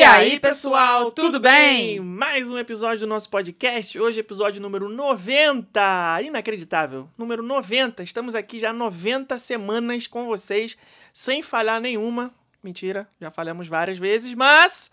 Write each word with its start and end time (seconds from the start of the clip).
E 0.00 0.02
aí, 0.02 0.40
pessoal, 0.40 1.12
tudo 1.12 1.38
bem? 1.38 2.00
Mais 2.00 2.50
um 2.50 2.56
episódio 2.56 3.00
do 3.00 3.06
nosso 3.06 3.28
podcast. 3.28 4.00
Hoje, 4.00 4.20
episódio 4.20 4.58
número 4.58 4.88
90. 4.88 6.22
Inacreditável. 6.22 7.06
Número 7.18 7.42
90. 7.42 8.02
Estamos 8.02 8.34
aqui 8.34 8.58
já 8.58 8.72
90 8.72 9.38
semanas 9.38 10.06
com 10.06 10.24
vocês, 10.24 10.74
sem 11.12 11.42
falhar 11.42 11.82
nenhuma. 11.82 12.32
Mentira, 12.62 13.06
já 13.20 13.30
falhamos 13.30 13.68
várias 13.68 13.98
vezes, 13.98 14.32
mas 14.32 14.90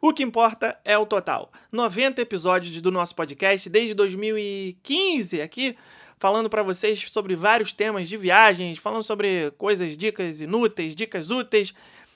o 0.00 0.12
que 0.12 0.24
importa 0.24 0.76
é 0.84 0.98
o 0.98 1.06
total. 1.06 1.52
90 1.70 2.20
episódios 2.20 2.82
do 2.82 2.90
nosso 2.90 3.14
podcast 3.14 3.70
desde 3.70 3.94
2015 3.94 5.40
aqui, 5.40 5.76
falando 6.18 6.50
para 6.50 6.64
vocês 6.64 6.98
sobre 7.08 7.36
vários 7.36 7.72
temas 7.72 8.08
de 8.08 8.16
viagens, 8.16 8.80
falando 8.80 9.04
sobre 9.04 9.52
coisas, 9.56 9.96
dicas 9.96 10.40
inúteis, 10.40 10.96
dicas 10.96 11.30
úteis. 11.30 11.72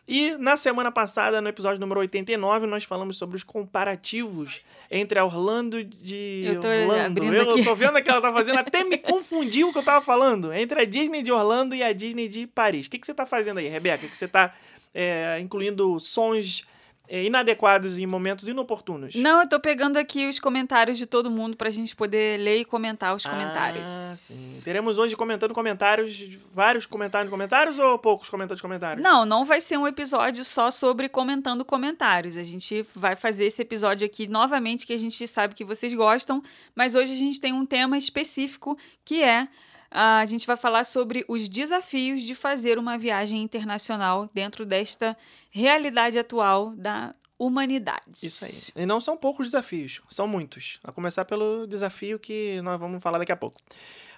E 0.06 0.36
na 0.36 0.56
semana 0.56 0.90
passada, 0.90 1.40
no 1.40 1.48
episódio 1.48 1.80
número 1.80 2.00
89, 2.00 2.66
nós 2.66 2.84
falamos 2.84 3.16
sobre 3.16 3.36
os 3.36 3.44
comparativos 3.44 4.60
entre 4.90 5.18
a 5.18 5.24
Orlando 5.24 5.84
de 5.84 6.42
Eu 6.44 6.60
tô 6.60 6.68
Orlando. 6.68 7.24
Eu 7.24 7.50
aqui. 7.52 7.64
tô 7.64 7.74
vendo 7.74 7.96
o 7.96 8.02
que 8.02 8.10
ela 8.10 8.20
tá 8.20 8.32
fazendo, 8.32 8.58
até 8.58 8.82
me 8.82 8.98
confundiu 8.98 9.68
o 9.68 9.72
que 9.72 9.78
eu 9.78 9.84
tava 9.84 10.04
falando. 10.04 10.52
Entre 10.52 10.80
a 10.80 10.84
Disney 10.84 11.22
de 11.22 11.30
Orlando 11.30 11.74
e 11.74 11.82
a 11.82 11.92
Disney 11.92 12.28
de 12.28 12.46
Paris. 12.46 12.86
O 12.86 12.90
que, 12.90 12.98
que 12.98 13.06
você 13.06 13.14
tá 13.14 13.24
fazendo 13.24 13.58
aí, 13.58 13.68
Rebeca? 13.68 14.04
O 14.04 14.08
que 14.08 14.16
você 14.16 14.26
tá 14.26 14.52
é, 14.92 15.38
incluindo 15.40 15.98
sons 16.00 16.64
inadequados 17.08 17.98
em 17.98 18.06
momentos 18.06 18.48
inoportunos? 18.48 19.14
Não, 19.14 19.40
eu 19.42 19.48
tô 19.48 19.60
pegando 19.60 19.96
aqui 19.96 20.28
os 20.28 20.38
comentários 20.38 20.96
de 20.96 21.06
todo 21.06 21.30
mundo 21.30 21.56
pra 21.56 21.68
gente 21.68 21.94
poder 21.94 22.40
ler 22.40 22.60
e 22.60 22.64
comentar 22.64 23.14
os 23.14 23.24
comentários. 23.24 23.88
Ah, 23.88 24.14
sim. 24.16 24.64
Teremos 24.64 24.98
hoje 24.98 25.14
comentando 25.16 25.52
comentários, 25.52 26.38
vários 26.54 26.86
comentários 26.86 27.30
comentários 27.30 27.78
ou 27.78 27.98
poucos 27.98 28.28
comentários 28.30 28.62
comentários? 28.62 29.02
Não, 29.02 29.26
não 29.26 29.44
vai 29.44 29.60
ser 29.60 29.76
um 29.76 29.86
episódio 29.86 30.44
só 30.44 30.70
sobre 30.70 31.08
comentando 31.08 31.64
comentários. 31.64 32.38
A 32.38 32.42
gente 32.42 32.86
vai 32.94 33.14
fazer 33.14 33.44
esse 33.44 33.60
episódio 33.60 34.06
aqui 34.06 34.26
novamente, 34.26 34.86
que 34.86 34.92
a 34.92 34.98
gente 34.98 35.26
sabe 35.28 35.54
que 35.54 35.64
vocês 35.64 35.92
gostam, 35.92 36.42
mas 36.74 36.94
hoje 36.94 37.12
a 37.12 37.16
gente 37.16 37.40
tem 37.40 37.52
um 37.52 37.66
tema 37.66 37.98
específico 37.98 38.78
que 39.04 39.22
é. 39.22 39.48
A 39.92 40.24
gente 40.26 40.46
vai 40.46 40.56
falar 40.56 40.84
sobre 40.84 41.24
os 41.28 41.48
desafios 41.48 42.22
de 42.22 42.34
fazer 42.34 42.78
uma 42.78 42.96
viagem 42.96 43.42
internacional 43.42 44.28
dentro 44.32 44.64
desta 44.64 45.16
realidade 45.50 46.18
atual 46.18 46.74
da 46.74 47.14
humanidade. 47.38 48.00
Isso 48.22 48.44
aí. 48.44 48.84
E 48.84 48.86
não 48.86 49.00
são 49.00 49.16
poucos 49.16 49.46
desafios, 49.46 50.00
são 50.08 50.26
muitos. 50.26 50.78
A 50.82 50.92
começar 50.92 51.24
pelo 51.24 51.66
desafio 51.66 52.18
que 52.18 52.60
nós 52.62 52.78
vamos 52.78 53.02
falar 53.02 53.18
daqui 53.18 53.32
a 53.32 53.36
pouco. 53.36 53.60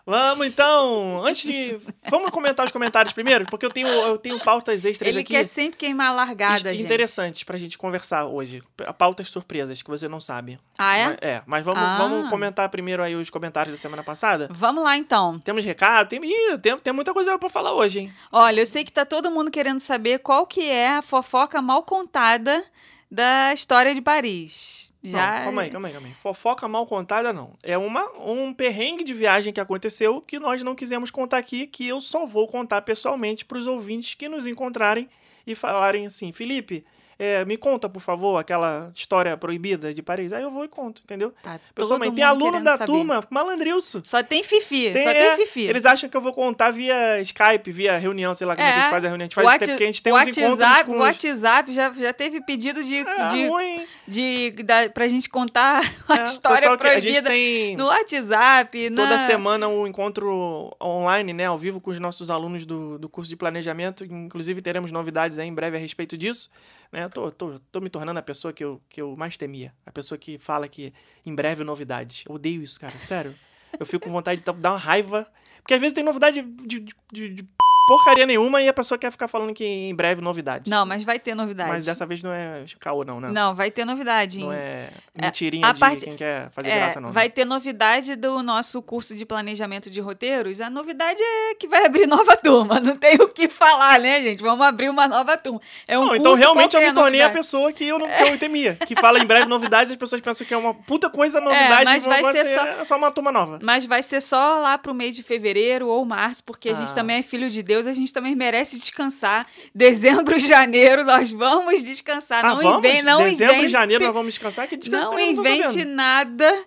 Vamos 0.06 0.46
então, 0.46 1.24
antes 1.24 1.44
de. 1.44 1.78
Vamos 2.10 2.30
comentar 2.30 2.66
os 2.66 2.70
comentários 2.72 3.14
primeiro, 3.14 3.46
porque 3.46 3.64
eu 3.64 3.70
tenho, 3.70 3.88
eu 3.88 4.18
tenho 4.18 4.38
pautas 4.38 4.84
extras 4.84 5.08
Ele 5.08 5.20
aqui. 5.20 5.32
quer 5.32 5.44
sempre 5.44 5.78
queimar 5.78 6.14
largada, 6.14 6.74
gente. 6.74 6.84
interessantes 6.84 7.42
pra 7.42 7.56
gente 7.56 7.78
conversar 7.78 8.26
hoje. 8.26 8.62
Pautas 8.98 9.30
surpresas 9.30 9.80
que 9.80 9.88
você 9.88 10.06
não 10.06 10.20
sabe. 10.20 10.58
Ah, 10.76 10.94
é? 10.96 11.04
Mas, 11.06 11.18
é, 11.22 11.42
mas 11.46 11.64
vamos, 11.64 11.82
Ah. 11.82 11.96
vamos 11.96 12.28
comentar 12.28 12.68
primeiro 12.68 13.02
aí 13.02 13.14
os 13.16 13.30
comentários 13.30 13.74
da 13.74 13.78
semana 13.80 14.02
passada. 14.04 14.48
Vamos 14.50 14.84
lá, 14.84 14.94
então. 14.98 15.38
Temos 15.40 15.64
recado, 15.64 16.08
tem, 16.10 16.20
ih, 16.22 16.58
tem, 16.58 16.78
tem 16.78 16.92
muita 16.92 17.14
coisa 17.14 17.38
pra 17.38 17.48
falar 17.48 17.72
hoje, 17.72 18.00
hein? 18.00 18.12
Olha, 18.30 18.60
eu 18.60 18.66
sei 18.66 18.84
que 18.84 18.92
tá 18.92 19.06
todo 19.06 19.30
mundo 19.30 19.50
querendo 19.50 19.78
saber 19.78 20.18
qual 20.18 20.46
que 20.46 20.68
é 20.70 20.96
a 20.96 21.02
fofoca 21.02 21.62
mal 21.62 21.82
contada 21.82 22.62
da 23.10 23.54
história 23.54 23.94
de 23.94 24.02
Paris. 24.02 24.92
Já... 25.04 25.36
Não, 25.36 25.44
calma 25.44 25.62
aí, 25.62 25.70
calma 25.70 25.88
aí, 25.88 25.92
calma 25.92 26.08
aí. 26.08 26.14
Fofoca 26.14 26.66
mal 26.66 26.86
contada, 26.86 27.30
não. 27.30 27.52
É 27.62 27.76
uma, 27.76 28.10
um 28.18 28.54
perrengue 28.54 29.04
de 29.04 29.12
viagem 29.12 29.52
que 29.52 29.60
aconteceu 29.60 30.22
que 30.22 30.38
nós 30.38 30.62
não 30.62 30.74
quisemos 30.74 31.10
contar 31.10 31.36
aqui, 31.36 31.66
que 31.66 31.86
eu 31.86 32.00
só 32.00 32.24
vou 32.24 32.48
contar 32.48 32.80
pessoalmente 32.82 33.44
pros 33.44 33.66
ouvintes 33.66 34.14
que 34.14 34.30
nos 34.30 34.46
encontrarem 34.46 35.06
e 35.46 35.54
falarem 35.54 36.06
assim, 36.06 36.32
Felipe, 36.32 36.82
é, 37.18 37.44
me 37.44 37.56
conta, 37.56 37.88
por 37.88 38.00
favor, 38.00 38.38
aquela 38.38 38.90
história 38.94 39.36
proibida 39.36 39.92
de 39.94 40.02
Paris. 40.02 40.32
Aí 40.32 40.42
eu 40.42 40.50
vou 40.50 40.64
e 40.64 40.68
conto, 40.68 41.02
entendeu? 41.04 41.32
Tá 41.42 41.58
Pessoalmente, 41.74 42.14
tem 42.16 42.24
aluno 42.24 42.60
da 42.62 42.72
saber. 42.78 42.86
turma, 42.86 43.22
malandrilso. 43.30 44.00
Só 44.04 44.22
tem 44.22 44.42
fifi, 44.42 44.90
Tem, 44.92 45.02
só 45.04 45.10
é, 45.10 45.36
tem 45.36 45.46
fifi. 45.46 45.62
Eles 45.66 45.86
acham 45.86 46.08
que 46.08 46.16
eu 46.16 46.20
vou 46.20 46.32
contar 46.32 46.70
via 46.70 47.20
Skype, 47.20 47.70
via 47.70 47.96
reunião, 47.98 48.34
sei 48.34 48.46
lá 48.46 48.56
como 48.56 48.66
é, 48.66 48.70
que 48.72 48.76
a 48.76 48.80
gente 48.80 48.86
É. 48.88 48.90
faz 48.90 49.04
a 49.04 49.08
reunião. 49.08 49.24
A 49.24 49.26
gente 49.26 49.34
faz 49.34 49.46
Whati- 49.46 49.66
porque 49.66 49.82
a 49.82 49.86
gente 49.86 50.02
tem 50.02 50.12
o 50.12 50.16
uns 50.16 50.22
encontros 50.28 50.58
WhatsApp, 50.60 50.84
com 50.90 50.96
o. 50.96 50.98
WhatsApp 51.00 51.72
já, 51.72 51.92
já 51.92 52.12
teve 52.12 52.40
pedido 52.40 52.82
de, 52.82 52.96
É 52.96 53.28
de, 53.28 53.48
ruim. 53.48 53.86
de, 54.08 54.50
da, 54.64 54.88
pra 54.90 55.06
gente 55.08 55.28
contar 55.28 55.80
a 56.08 56.18
É, 56.20 56.24
história 56.24 56.58
pessoal 56.58 56.78
que 56.78 56.86
a 56.86 56.94
gente 57.00 57.02
proibida 57.22 57.30
tem... 57.30 57.76
no 57.76 57.86
WhatsApp. 57.86 58.90
Toda 58.90 59.06
na... 59.08 59.18
semana 59.18 59.68
um 59.68 59.86
encontro 59.86 60.74
online, 60.82 61.32
né, 61.32 61.46
ao 61.46 61.58
vivo 61.58 61.80
com 61.80 61.90
os 61.90 61.98
nossos 62.00 62.30
alunos 62.30 62.66
do, 62.66 62.98
do 62.98 63.08
curso 63.08 63.28
de 63.30 63.36
planejamento. 63.36 64.04
Inclusive 64.04 64.60
teremos 64.60 64.90
novidades 64.90 65.38
aí 65.38 65.46
em 65.48 65.54
breve 65.54 65.76
a 65.76 65.80
respeito 65.80 66.16
disso. 66.16 66.50
Né? 66.92 67.03
Tô, 67.08 67.30
tô, 67.30 67.58
tô 67.72 67.80
me 67.80 67.88
tornando 67.90 68.18
a 68.18 68.22
pessoa 68.22 68.52
que 68.52 68.64
eu, 68.64 68.80
que 68.88 69.00
eu 69.02 69.14
mais 69.16 69.36
temia. 69.36 69.72
A 69.86 69.92
pessoa 69.92 70.18
que 70.18 70.38
fala 70.38 70.68
que 70.68 70.92
em 71.24 71.34
breve 71.34 71.64
novidades. 71.64 72.24
Eu 72.28 72.34
odeio 72.34 72.62
isso, 72.62 72.78
cara. 72.80 72.94
Sério. 73.02 73.34
Eu 73.78 73.84
fico 73.86 74.04
com 74.06 74.12
vontade 74.12 74.40
de 74.40 74.52
dar 74.60 74.70
uma 74.72 74.78
raiva. 74.78 75.26
Porque 75.60 75.74
às 75.74 75.80
vezes 75.80 75.94
tem 75.94 76.04
novidade 76.04 76.42
de, 76.42 76.80
de, 76.80 76.94
de- 77.12 77.28
de 77.30 77.46
porcaria 77.86 78.26
nenhuma 78.26 78.62
e 78.62 78.68
a 78.68 78.72
pessoa 78.72 78.98
quer 78.98 79.10
ficar 79.10 79.28
falando 79.28 79.52
que 79.52 79.64
em 79.64 79.94
breve 79.94 80.20
novidades. 80.20 80.70
Não, 80.70 80.86
mas 80.86 81.04
vai 81.04 81.18
ter 81.18 81.34
novidade. 81.34 81.68
Mas 81.70 81.84
dessa 81.84 82.06
vez 82.06 82.22
não 82.22 82.32
é 82.32 82.64
caô, 82.80 83.04
não, 83.04 83.20
né? 83.20 83.30
Não, 83.30 83.54
vai 83.54 83.70
ter 83.70 83.84
novidade. 83.84 84.40
Não 84.40 84.52
em- 84.52 84.56
é 84.56 84.90
mentirinha 85.14 85.66
a 85.68 85.72
de 85.72 85.80
parte- 85.80 86.04
quem 86.04 86.16
quer 86.16 86.50
fazer 86.50 86.70
É, 86.70 86.78
graça, 86.80 87.00
não. 87.00 87.08
né? 87.08 87.12
vai 87.14 87.28
ter 87.28 87.44
novidade 87.44 88.16
do 88.16 88.42
nosso 88.42 88.80
curso 88.82 89.14
de 89.14 89.24
planejamento 89.26 89.90
de 89.90 90.00
roteiros. 90.00 90.60
A 90.60 90.70
novidade 90.70 91.20
é 91.22 91.54
que 91.54 91.68
vai 91.68 91.84
abrir 91.86 92.06
nova 92.06 92.36
turma. 92.36 92.80
Não 92.80 92.96
tem 92.96 93.16
o 93.16 93.28
que 93.28 93.48
falar, 93.48 94.00
né, 94.00 94.20
gente? 94.22 94.42
Vamos 94.42 94.66
abrir 94.66 94.88
uma 94.88 95.06
nova 95.06 95.36
turma. 95.36 95.60
É 95.86 95.98
um 95.98 96.06
Não, 96.06 96.14
então 96.14 96.32
curso, 96.32 96.42
realmente 96.42 96.74
eu 96.76 96.82
é 96.82 96.86
me 96.88 96.92
tornei 96.94 97.20
a 97.20 97.24
novidade? 97.24 97.34
pessoa 97.46 97.72
que 97.72 97.84
eu, 97.84 97.98
não, 97.98 98.08
que 98.08 98.22
eu 98.22 98.38
temia. 98.38 98.76
Que 98.86 98.94
fala 98.96 99.18
em 99.18 99.26
breve 99.26 99.46
novidades 99.46 99.90
e 99.90 99.92
as 99.94 99.98
pessoas 99.98 100.20
pensam 100.20 100.46
que 100.46 100.52
é 100.54 100.56
uma 100.56 100.74
puta 100.74 101.08
coisa 101.10 101.40
novidade, 101.40 101.84
mas 101.84 102.04
vai 102.04 102.22
ser 102.32 102.44
só- 102.46 102.66
é 102.66 102.84
só 102.84 102.96
uma 102.96 103.10
turma 103.10 103.30
nova. 103.32 103.58
Mas 103.62 103.86
vai 103.86 104.02
ser 104.02 104.20
só 104.20 104.58
lá 104.60 104.76
pro 104.78 104.94
mês 104.94 105.14
de 105.14 105.22
fevereiro 105.22 105.86
ou 105.88 106.04
março, 106.04 106.42
porque 106.44 106.68
a 106.70 106.74
gente 106.74 106.90
Ah. 106.90 106.94
também 106.94 107.16
é 107.18 107.22
filho 107.22 107.48
de 107.50 107.62
Deus, 107.62 107.73
a 107.86 107.92
gente 107.92 108.12
também 108.12 108.34
merece 108.34 108.78
descansar. 108.78 109.46
Dezembro 109.74 110.36
e 110.36 110.40
janeiro 110.40 111.04
nós 111.04 111.30
vamos 111.30 111.82
descansar. 111.82 112.44
Ah, 112.44 112.48
não 112.50 112.62
vamos? 112.62 112.78
invente, 112.78 113.02
não 113.02 113.22
Dezembro 113.22 113.54
invente, 113.54 113.66
e 113.66 113.68
janeiro 113.68 114.04
nós 114.04 114.14
vamos 114.14 114.34
descansar? 114.34 114.68
Que 114.68 114.76
descansar 114.76 115.10
não 115.10 115.18
invente 115.18 115.84
nada 115.84 116.66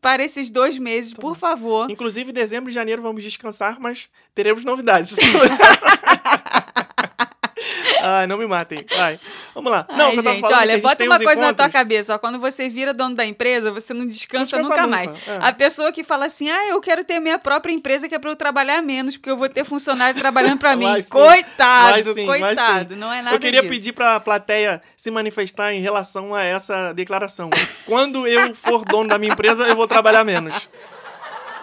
para 0.00 0.22
esses 0.22 0.50
dois 0.50 0.78
meses, 0.78 1.14
por 1.14 1.34
favor. 1.34 1.90
Inclusive, 1.90 2.30
dezembro 2.30 2.70
e 2.70 2.74
janeiro 2.74 3.00
vamos 3.00 3.22
descansar, 3.22 3.80
mas 3.80 4.10
teremos 4.34 4.62
novidades. 4.62 5.16
Ai, 8.06 8.26
não 8.26 8.36
me 8.36 8.46
matem. 8.46 8.84
Vai. 8.96 9.18
Vamos 9.54 9.72
lá. 9.72 9.86
Não, 9.90 10.06
Ai, 10.06 10.16
eu 10.16 10.22
gente, 10.22 10.40
falando 10.40 10.58
é 10.58 10.60
olha, 10.62 10.78
bota 10.78 11.04
uma 11.04 11.18
coisa 11.18 11.40
na 11.42 11.46
tua 11.54 11.64
encontros- 11.64 11.72
cabeça. 11.72 12.14
Ó, 12.14 12.18
quando 12.18 12.38
você 12.38 12.68
vira 12.68 12.92
dono 12.92 13.14
da 13.14 13.24
empresa, 13.24 13.70
você 13.72 13.94
não 13.94 14.06
descansa, 14.06 14.56
Não 14.56 14.62
descansa 14.62 14.86
nunca 14.86 15.04
nunca, 15.06 15.12
mais. 15.12 15.28
é. 15.28 15.38
A 15.48 15.52
pessoa 15.52 15.90
que 15.90 16.04
fala 16.04 16.26
assim, 16.26 16.50
ah, 16.50 16.66
eu 16.68 16.80
quero 16.80 17.02
ter 17.04 17.18
minha 17.20 17.38
própria 17.38 17.72
empresa 17.72 18.08
que 18.08 18.14
é 18.14 18.18
pra 18.18 18.30
eu 18.30 18.36
trabalhar 18.36 18.82
menos, 18.82 19.16
porque 19.16 19.30
eu 19.30 19.36
vou 19.36 19.48
ter 19.48 19.64
funcionário 19.64 20.18
trabalhando 20.20 20.58
pra 20.58 20.74
mim. 20.76 20.86
Coitado, 21.08 22.14
sim, 22.14 22.26
coitado. 22.26 22.96
Não 22.96 23.12
é 23.12 23.22
nada 23.22 23.36
Eu 23.36 23.40
queria 23.40 23.60
disso. 23.60 23.72
pedir 23.72 23.92
pra 23.92 24.20
plateia 24.20 24.82
se 24.96 25.10
manifestar 25.10 25.72
em 25.72 25.80
relação 25.80 26.34
a 26.34 26.42
essa 26.42 26.92
declaração. 26.92 27.50
Quando 27.86 28.26
eu 28.26 28.54
for 28.54 28.84
dono 28.84 29.08
da 29.08 29.18
minha 29.18 29.32
empresa, 29.32 29.64
eu 29.66 29.76
vou 29.76 29.86
trabalhar 29.88 30.24
menos. 30.24 30.68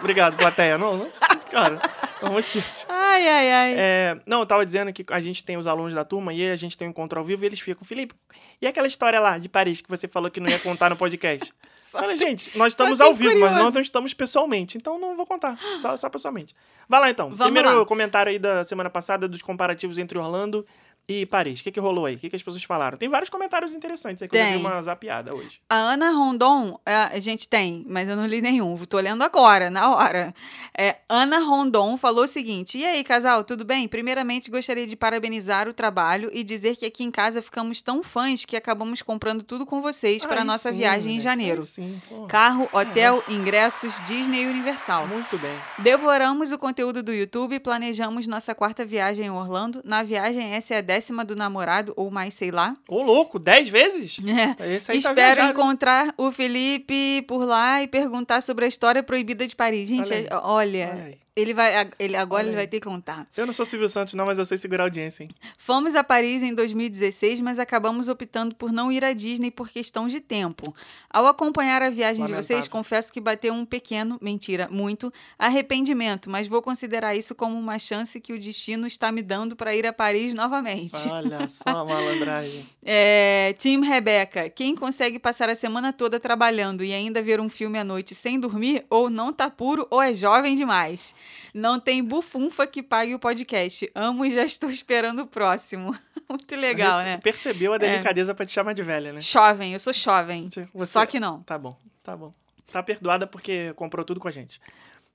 Obrigado, 0.02 0.36
plateia. 0.36 0.78
Não, 0.78 0.98
não 0.98 1.08
cara. 1.52 1.78
Pelo 2.20 2.32
amor 2.32 2.42
de 2.42 2.54
Deus. 2.54 2.86
Ai, 2.90 3.28
ai, 3.28 3.52
ai. 3.52 3.76
É, 3.78 4.18
não, 4.26 4.40
eu 4.40 4.46
tava 4.46 4.66
dizendo 4.66 4.92
que 4.92 5.06
a 5.10 5.20
gente 5.20 5.44
tem 5.44 5.58
os 5.58 5.68
alunos 5.68 5.94
da 5.94 6.04
turma 6.04 6.34
e 6.34 6.50
a 6.50 6.56
gente 6.56 6.78
tem 6.78 6.88
um 6.88 6.92
encontro 6.92 7.20
ao 7.20 7.26
vivo 7.26 7.44
e 7.44 7.46
eles 7.46 7.60
ficam, 7.60 7.84
Felipe, 7.84 8.16
e 8.62 8.68
aquela 8.68 8.88
história 8.88 9.20
lá 9.20 9.38
de 9.38 9.50
Paris 9.50 9.82
que 9.82 9.90
você 9.90 10.08
falou 10.08 10.32
que 10.32 10.40
não 10.40 10.50
ia 10.50 10.60
contar 10.60 10.90
no 10.90 10.96
podcast? 10.96 11.54
Olha, 11.94 12.16
gente, 12.16 12.58
nós 12.58 12.74
estamos 12.74 13.02
ao 13.02 13.14
vivo, 13.14 13.32
mas 13.40 13.50
curioso. 13.50 13.64
nós 13.64 13.76
não 13.76 13.82
estamos 13.82 14.14
pessoalmente, 14.14 14.78
então 14.78 15.00
não 15.00 15.16
vou 15.16 15.26
contar, 15.26 15.58
só, 15.78 15.98
só 15.98 16.10
pessoalmente. 16.10 16.56
Vai 16.88 17.00
lá 17.00 17.10
então. 17.10 17.30
Vamos 17.30 17.46
Primeiro 17.46 17.80
lá. 17.80 17.86
comentário 17.86 18.32
aí 18.32 18.40
da 18.40 18.64
semana 18.64 18.90
passada 18.90 19.28
dos 19.28 19.42
comparativos 19.42 19.98
entre 19.98 20.18
Orlando 20.18 20.66
e 21.08 21.26
Paris. 21.26 21.60
O 21.60 21.64
que, 21.64 21.72
que 21.72 21.80
rolou 21.80 22.06
aí? 22.06 22.16
O 22.16 22.18
que, 22.18 22.30
que 22.30 22.36
as 22.36 22.44
pessoas 22.44 22.64
falaram? 22.64 22.98
Tem 22.98 23.10
vários 23.10 23.30
comentários 23.30 23.74
interessantes 23.74 24.22
aí 24.22 24.30
que 24.30 24.38
eu 24.38 24.42
Tem. 24.42 24.58
uma 24.58 24.82
zapiada 24.82 25.36
hoje. 25.36 25.60
A 25.70 25.76
Ana 25.76 26.12
Rondon, 26.12 26.80
é, 26.86 26.94
a 26.94 27.20
gente 27.20 27.48
tem, 27.48 27.86
mas 27.88 28.08
eu 28.08 28.16
não 28.16 28.26
li 28.26 28.42
nenhum, 28.42 28.78
tô 28.86 29.00
lendo 29.00 29.24
agora, 29.24 29.70
na 29.70 29.94
hora. 29.94 30.34
É, 30.78 30.98
Ana 31.10 31.40
Rondon 31.40 31.98
falou 31.98 32.24
o 32.24 32.28
seguinte: 32.28 32.78
E 32.78 32.86
aí, 32.86 33.04
casal, 33.04 33.44
tudo 33.44 33.66
bem? 33.66 33.88
Primeiramente, 33.88 34.50
gostaria 34.50 34.88
de 34.88 34.96
parabenizar 34.96 35.68
o 35.68 35.74
trabalho 35.74 36.30
e 36.34 36.44
dizer 36.44 36.76
que 36.76 36.86
aqui 36.86 37.04
em 37.04 37.12
casa 37.12 37.42
ficamos 37.42 37.82
tão 37.82 38.02
fãs 38.02 38.46
que 38.46 38.56
acabamos 38.56 39.02
comprando 39.02 39.44
tudo 39.44 39.66
com 39.66 39.82
vocês 39.82 40.26
para 40.26 40.44
nossa 40.44 40.72
sim, 40.72 40.78
viagem 40.78 41.14
em 41.14 41.18
né? 41.18 41.22
janeiro. 41.22 41.62
Sim. 41.62 42.02
Carro, 42.30 42.70
hotel, 42.72 43.24
ingressos, 43.28 44.00
Disney 44.06 44.44
e 44.44 44.48
Universal. 44.48 45.08
Muito 45.08 45.38
bem. 45.38 45.58
Devoramos 45.80 46.52
o 46.52 46.58
conteúdo 46.58 47.04
do 47.04 47.14
YouTube 47.14 47.56
e 47.56 47.60
planejamos 47.60 48.28
nossa 48.28 48.56
quarta 48.56 48.86
viagem 48.86 49.26
em 49.26 49.30
Orlando. 49.30 49.82
Na 49.84 50.04
viagem, 50.04 50.54
essa 50.54 50.76
é 50.76 50.78
a 50.78 50.82
décima 50.92 51.24
do 51.24 51.36
namorado, 51.36 51.94
ou 51.96 52.12
mais, 52.12 52.34
sei 52.34 52.52
lá. 52.52 52.74
Ô, 52.88 53.02
louco, 53.02 53.40
dez 53.40 53.70
vezes? 53.70 54.18
É. 54.62 54.76
Esse 54.76 54.92
aí 54.92 55.02
tá 55.02 55.10
Espero 55.10 55.36
viajado. 55.36 55.52
encontrar 55.60 56.14
o 56.18 56.32
Felipe 56.32 57.22
por 57.28 57.44
lá 57.46 57.82
e 57.82 57.88
perguntar 57.88 58.42
sobre 58.42 58.66
a 58.66 58.68
história 58.68 59.02
proibida 59.04 59.46
de 59.48 59.56
Paris. 59.56 59.88
Gente, 59.88 60.12
Olha 60.12 60.42
olha, 60.44 60.90
Olha. 60.94 61.18
Ele 61.34 61.54
vai, 61.54 61.90
ele, 61.98 62.18
agora 62.18 62.44
Olha 62.44 62.50
ele 62.50 62.56
vai 62.58 62.68
ter 62.68 62.82
que 62.82 62.86
contar. 62.86 63.26
Eu 63.38 63.46
não 63.46 63.54
sou 63.54 63.66
Silvio 63.66 63.88
Santos, 63.88 64.14
não, 64.14 64.26
mas 64.26 64.38
eu 64.38 64.46
sei 64.46 64.58
segurar 64.58 64.84
a 64.84 64.88
audiência, 64.88 65.24
hein? 65.24 65.30
Fomos 65.58 65.96
a 65.96 66.04
Paris 66.04 66.44
em 66.44 66.54
2016, 66.54 67.40
mas 67.40 67.58
acabamos 67.58 68.10
optando 68.10 68.54
por 68.54 68.74
não 68.74 68.92
ir 68.92 69.06
à 69.06 69.14
Disney 69.14 69.50
por 69.50 69.70
questão 69.70 70.10
de 70.10 70.20
tempo. 70.20 70.76
Ao 71.10 71.26
acompanhar 71.26 71.82
a 71.82 71.90
viagem 71.90 72.26
de 72.26 72.34
vocês, 72.34 72.50
Lamentável. 72.50 72.72
confesso 72.72 73.14
que 73.14 73.22
bateu 73.22 73.54
um 73.54 73.66
pequeno, 73.66 74.18
mentira, 74.22 74.68
muito, 74.70 75.12
arrependimento, 75.40 76.30
mas 76.30 76.50
vou 76.50 76.62
considerar 76.62 77.16
isso 77.16 77.34
como 77.34 77.58
uma 77.58 77.80
chance 77.80 78.20
que 78.20 78.34
o 78.34 78.40
destino 78.40 78.86
está 78.86 79.10
me 79.10 79.22
dando 79.22 79.56
para 79.56 79.74
ir 79.74 79.88
a 79.88 79.94
Paris 79.94 80.34
novamente. 80.34 81.08
Olha 81.10 81.48
só 81.48 81.64
a 81.66 81.86
malandragem. 81.86 82.66
É, 82.84 83.54
Team 83.60 83.82
Rebeca, 83.82 84.50
quem 84.50 84.76
consegue 84.76 85.20
passar 85.20 85.50
a 85.50 85.56
semana 85.56 85.94
toda 85.94 86.20
trabalhando 86.20 86.84
e 86.84 86.92
ainda 86.92 87.22
ver 87.22 87.40
um 87.40 87.48
filme 87.48 87.78
à 87.78 87.84
noite 87.84 88.16
sem 88.16 88.40
dormir, 88.40 88.84
ou 88.90 89.08
não 89.08 89.32
tá 89.32 89.52
puro 89.52 89.86
ou 89.92 90.02
é 90.02 90.14
jovem 90.14 90.56
demais. 90.56 91.14
Não 91.54 91.80
tem 91.80 92.04
bufunfa 92.04 92.66
que 92.68 92.82
pague 92.82 93.14
o 93.16 93.20
podcast. 93.20 93.90
Amo 93.94 94.26
e 94.26 94.32
já 94.32 94.44
estou 94.44 94.70
esperando 94.70 95.24
o 95.24 95.28
próximo. 95.28 95.96
Muito 96.30 96.56
legal, 96.56 97.00
Você 97.00 97.06
né? 97.06 97.18
Percebeu 97.18 97.74
a 97.74 97.78
delicadeza 97.78 98.34
pra 98.34 98.46
te 98.46 98.54
chamar 98.54 98.74
de 98.74 98.82
velha, 98.84 99.12
né? 99.12 99.20
Jovem, 99.20 99.74
eu 99.74 99.80
sou 99.80 99.92
jovem. 99.92 100.50
Você- 100.50 100.86
Só 100.86 101.06
que 101.06 101.20
não. 101.20 101.44
Tá 101.44 101.58
bom, 101.58 101.78
tá 102.04 102.16
bom. 102.16 102.34
Tá 102.72 102.82
perdoada 102.82 103.28
porque 103.28 103.74
comprou 103.76 104.06
tudo 104.06 104.20
com 104.20 104.28
a 104.30 104.32
gente. 104.32 104.62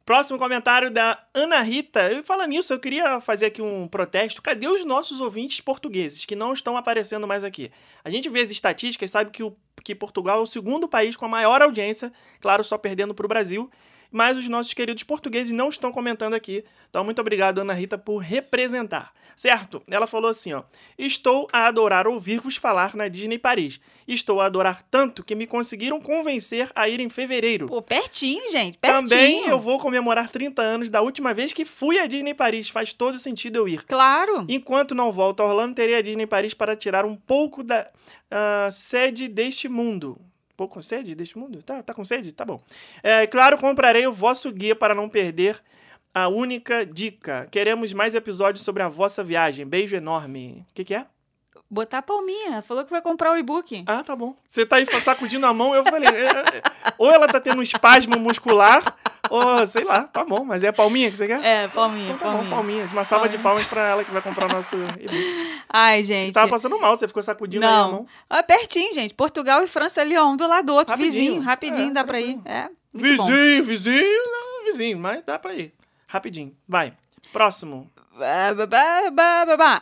Próximo 0.05 0.39
comentário 0.39 0.89
da 0.89 1.21
Ana 1.35 1.61
Rita. 1.63 2.13
Eu 2.13 2.23
falo 2.23 2.45
nisso, 2.45 2.73
eu 2.73 2.79
queria 2.79 3.21
fazer 3.21 3.47
aqui 3.47 3.61
um 3.61 3.89
protesto. 3.89 4.41
Cadê 4.41 4.69
os 4.69 4.85
nossos 4.85 5.21
ouvintes 5.21 5.61
portugueses 5.61 6.25
que 6.25 6.37
não 6.37 6.53
estão 6.53 6.77
aparecendo 6.77 7.27
mais 7.27 7.43
aqui? 7.43 7.73
A 8.05 8.11
gente 8.11 8.29
vê 8.29 8.41
as 8.43 8.51
estatísticas, 8.53 9.11
sabe 9.11 9.31
que, 9.33 9.43
o, 9.43 9.57
que 9.83 9.97
Portugal 9.97 10.39
é 10.39 10.43
o 10.43 10.47
segundo 10.47 10.87
país 10.87 11.17
com 11.17 11.25
a 11.25 11.29
maior 11.29 11.61
audiência, 11.61 12.13
claro, 12.41 12.63
só 12.63 12.79
perdendo 12.79 13.15
para 13.15 13.27
o 13.27 13.29
Brasil. 13.29 13.69
Mas 14.17 14.39
os 14.39 14.49
nossos 14.49 14.73
queridos 14.73 15.03
portugueses 15.03 15.53
não 15.53 15.69
estão 15.69 15.93
comentando 15.93 16.33
aqui. 16.33 16.65
Então, 16.89 17.05
muito 17.05 17.21
obrigado, 17.21 17.59
Ana 17.59 17.75
Rita, 17.75 17.99
por 17.99 18.17
representar. 18.17 19.13
Certo? 19.37 19.83
Ela 19.87 20.07
falou 20.07 20.31
assim, 20.31 20.55
ó. 20.55 20.63
Estou 20.97 21.47
a 21.53 21.67
adorar 21.67 22.07
ouvir-vos 22.07 22.57
falar 22.57 22.97
na 22.97 23.09
Disney 23.09 23.39
Paris. 23.39 23.79
Estou 24.09 24.41
a 24.41 24.47
adorar 24.47 24.83
tanto 24.91 25.23
que 25.23 25.35
me 25.35 25.47
conseguiram 25.47 26.01
convencer 26.01 26.71
a 26.75 26.89
ir 26.89 26.99
em 26.99 27.11
fevereiro. 27.11 27.67
Pô, 27.67 27.83
pertinho, 27.83 28.51
gente. 28.51 28.79
Pertinho. 28.79 29.07
Também 29.07 29.47
eu 29.49 29.61
vou 29.61 29.79
comemorar 29.79 30.31
30 30.31 30.63
anos 30.63 30.89
da 30.89 31.03
última 31.03 31.35
vez 31.35 31.53
que 31.53 31.67
fui 31.67 31.99
à 31.99 32.07
Disney 32.07 32.33
Paris. 32.33 32.71
Faz 32.71 32.95
todo 32.95 33.19
sentido 33.19 33.57
eu 33.57 33.69
ir. 33.69 33.85
Claro. 33.85 34.47
Enquanto 34.49 34.95
não 34.95 35.13
volto 35.13 35.41
a 35.41 35.45
Orlando, 35.45 35.75
terei 35.75 35.97
a 35.97 36.01
Disney 36.01 36.27
Paris 36.27 36.55
para 36.55 36.75
tirar 36.75 37.05
um 37.05 37.17
pouco 37.17 37.63
da 37.63 37.91
ah, 38.31 38.71
sede 38.73 39.29
deste 39.29 39.69
mundo. 39.69 40.19
Pouco 40.57 40.75
com 40.75 40.83
sede 40.83 41.15
deste 41.15 41.37
mundo? 41.37 41.63
Tá, 41.63 41.83
tá 41.83 41.93
com 41.93 42.05
sede? 42.05 42.33
Tá 42.33 42.45
bom. 42.45 42.61
É, 43.03 43.27
claro, 43.27 43.59
comprarei 43.59 44.07
o 44.07 44.13
vosso 44.13 44.51
guia 44.51 44.75
para 44.75 44.95
não 44.95 45.09
perder 45.09 45.63
a 46.15 46.29
única 46.29 46.87
dica. 46.87 47.47
Queremos 47.51 47.93
mais 47.93 48.15
episódios 48.15 48.65
sobre 48.65 48.83
a 48.83 48.89
vossa 48.89 49.23
viagem. 49.23 49.67
Beijo 49.67 49.95
enorme. 49.95 50.65
O 50.71 50.75
que, 50.75 50.85
que 50.85 50.95
é? 50.95 51.07
Botar 51.69 51.99
a 51.99 52.03
palminha. 52.03 52.63
Falou 52.63 52.85
que 52.85 52.91
vai 52.91 53.03
comprar 53.03 53.33
o 53.33 53.37
e-book. 53.37 53.85
Ah, 53.87 54.03
tá 54.03 54.17
bom. 54.17 54.35
Você 54.49 54.65
tá 54.65 54.77
aí 54.77 54.87
sacudindo 55.01 55.45
a 55.45 55.53
mão, 55.53 55.75
eu 55.75 55.85
falei, 55.85 56.09
é, 56.09 56.29
é, 56.29 56.63
ou 56.97 57.11
ela 57.11 57.27
tá 57.27 57.39
tendo 57.41 57.59
um 57.59 57.63
espasmo 57.63 58.19
muscular, 58.19 58.97
ou 59.31 59.67
sei 59.67 59.85
lá, 59.85 60.05
tá 60.05 60.25
bom, 60.25 60.45
mas 60.45 60.63
é 60.65 60.69
a 60.69 60.73
palminha 60.73 61.11
que 61.11 61.17
você 61.17 61.27
quer? 61.27 61.43
É, 61.45 61.69
palminha, 61.69 62.07
Então 62.13 62.19
tá 62.19 62.25
bom, 62.27 62.33
palminha. 62.33 62.51
palminhas. 62.57 62.93
Uma 62.93 63.05
salva 63.05 63.29
de 63.29 63.39
palmas 63.39 63.67
pra 63.67 63.83
ela 63.89 64.05
que 64.05 64.11
vai 64.11 64.23
comprar 64.23 64.47
o 64.51 64.53
nosso 64.53 64.77
e-book. 64.77 65.63
Ai, 65.69 66.03
Você 66.03 66.17
gente. 66.17 66.33
tava 66.33 66.49
passando 66.49 66.79
mal, 66.81 66.97
você 66.97 67.07
ficou 67.09 67.23
sacudindo 67.23 67.65
aí 67.67 67.73
a 67.73 67.77
Não. 67.83 67.91
mão. 67.93 68.07
Ah, 68.31 68.43
pertinho, 68.43 68.93
gente. 68.95 69.15
Portugal 69.15 69.63
e 69.63 69.67
França 69.67 70.01
ali, 70.01 70.17
ó, 70.17 70.27
um 70.27 70.37
do 70.37 70.47
lado 70.47 70.67
do 70.67 70.75
outro. 70.75 70.93
Rapidinho. 70.95 71.25
Vizinho, 71.25 71.41
rapidinho, 71.43 71.91
É, 71.91 71.93
dá 71.93 72.05
pra 72.05 72.21
ir. 72.21 72.39
É. 72.45 72.69
muito 72.95 73.17
bom. 73.17 73.27
Vizinho, 73.27 73.65
vizinho, 73.65 74.23
não, 74.33 74.65
vizinho, 74.65 74.99
mas 74.99 75.23
dá 75.25 75.39
pra 75.39 75.55
ir. 75.55 75.73
Rapidinho. 76.07 76.53
Vai. 76.69 76.93
Próximo. 77.33 77.91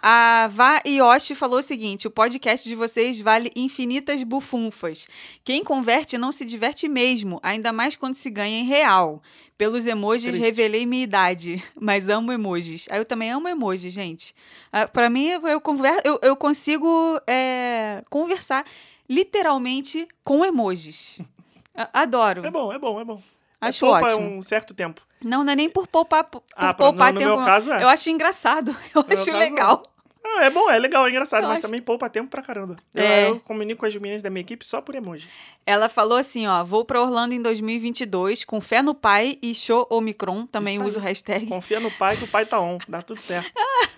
A 0.02 0.48
Vá 0.50 0.80
Yoshi 0.86 1.34
falou 1.34 1.58
o 1.58 1.62
seguinte: 1.62 2.06
o 2.06 2.10
podcast 2.10 2.68
de 2.68 2.74
vocês 2.74 3.20
vale 3.20 3.50
infinitas 3.54 4.22
bufunfas. 4.22 5.06
Quem 5.44 5.62
converte 5.62 6.18
não 6.18 6.32
se 6.32 6.44
diverte 6.44 6.88
mesmo, 6.88 7.38
ainda 7.42 7.72
mais 7.72 7.94
quando 7.96 8.14
se 8.14 8.28
ganha 8.30 8.58
em 8.60 8.64
real. 8.64 9.22
Pelos 9.56 9.86
emojis, 9.86 10.32
Triste. 10.32 10.42
revelei 10.42 10.84
minha 10.84 11.04
idade, 11.04 11.62
mas 11.80 12.08
amo 12.08 12.32
emojis. 12.32 12.86
Ah, 12.90 12.96
Eu 12.96 13.04
também 13.04 13.30
amo 13.30 13.46
emojis, 13.48 13.92
gente. 13.92 14.34
Ah, 14.72 14.88
Pra 14.88 15.08
mim, 15.08 15.28
eu, 15.28 15.46
eu, 15.46 15.60
conver- 15.60 16.00
eu, 16.04 16.18
eu 16.22 16.36
consigo 16.36 17.20
é, 17.26 18.02
conversar 18.10 18.64
literalmente 19.08 20.08
com 20.24 20.44
emojis. 20.44 21.20
Adoro. 21.92 22.44
É 22.44 22.50
bom, 22.50 22.72
é 22.72 22.78
bom, 22.80 23.00
é 23.00 23.04
bom. 23.04 23.22
Acho 23.60 23.86
é, 23.86 23.88
poupa 23.90 24.14
ótimo. 24.14 24.38
um 24.38 24.42
certo 24.42 24.74
tempo. 24.74 25.00
Não, 25.24 25.42
não 25.42 25.52
é 25.52 25.56
nem 25.56 25.68
por 25.70 25.86
poupar, 25.86 26.24
por 26.24 26.42
Ah, 26.54 26.72
poupar 26.74 27.12
no- 27.12 27.20
no 27.20 27.26
tempo. 27.26 27.36
meu 27.36 27.44
caso, 27.44 27.72
é. 27.72 27.82
Eu 27.82 27.88
acho 27.88 28.10
engraçado. 28.10 28.76
Eu 28.94 29.00
acho 29.08 29.26
caso, 29.26 29.32
legal. 29.38 29.82
Ah, 30.26 30.44
é 30.44 30.50
bom, 30.50 30.70
é 30.70 30.78
legal, 30.78 31.06
é 31.06 31.10
engraçado, 31.10 31.42
Eu 31.42 31.48
mas 31.48 31.58
acho- 31.58 31.66
também 31.68 31.80
poupa 31.82 32.08
tempo 32.08 32.30
pra 32.30 32.40
caramba. 32.42 32.76
Eu, 32.94 33.02
É. 33.04 33.28
eu 33.28 33.40
comunico 33.40 33.80
com 33.80 33.86
as 33.86 33.94
meninas 33.94 34.22
da 34.22 34.30
minha 34.30 34.40
equipe 34.40 34.66
só 34.66 34.80
por 34.80 34.94
emoji. 34.94 35.28
Ela 35.66 35.88
falou 35.88 36.16
assim, 36.16 36.46
ó, 36.46 36.64
vou 36.64 36.84
pra 36.84 37.00
Orlando 37.00 37.34
em 37.34 37.42
2022 37.42 38.42
com 38.44 38.60
fé 38.60 38.80
no 38.82 38.94
pai 38.94 39.38
e 39.42 39.54
show 39.54 39.86
Omicron, 39.90 40.46
também 40.46 40.82
uso 40.82 40.98
o 40.98 41.02
hashtag. 41.02 41.46
Confia 41.46 41.78
no 41.78 41.90
pai 41.90 42.16
que 42.16 42.24
o 42.24 42.28
pai 42.28 42.46
tá 42.46 42.58
on, 42.60 42.78
dá 42.88 43.02
tudo 43.02 43.20
certo. 43.20 43.50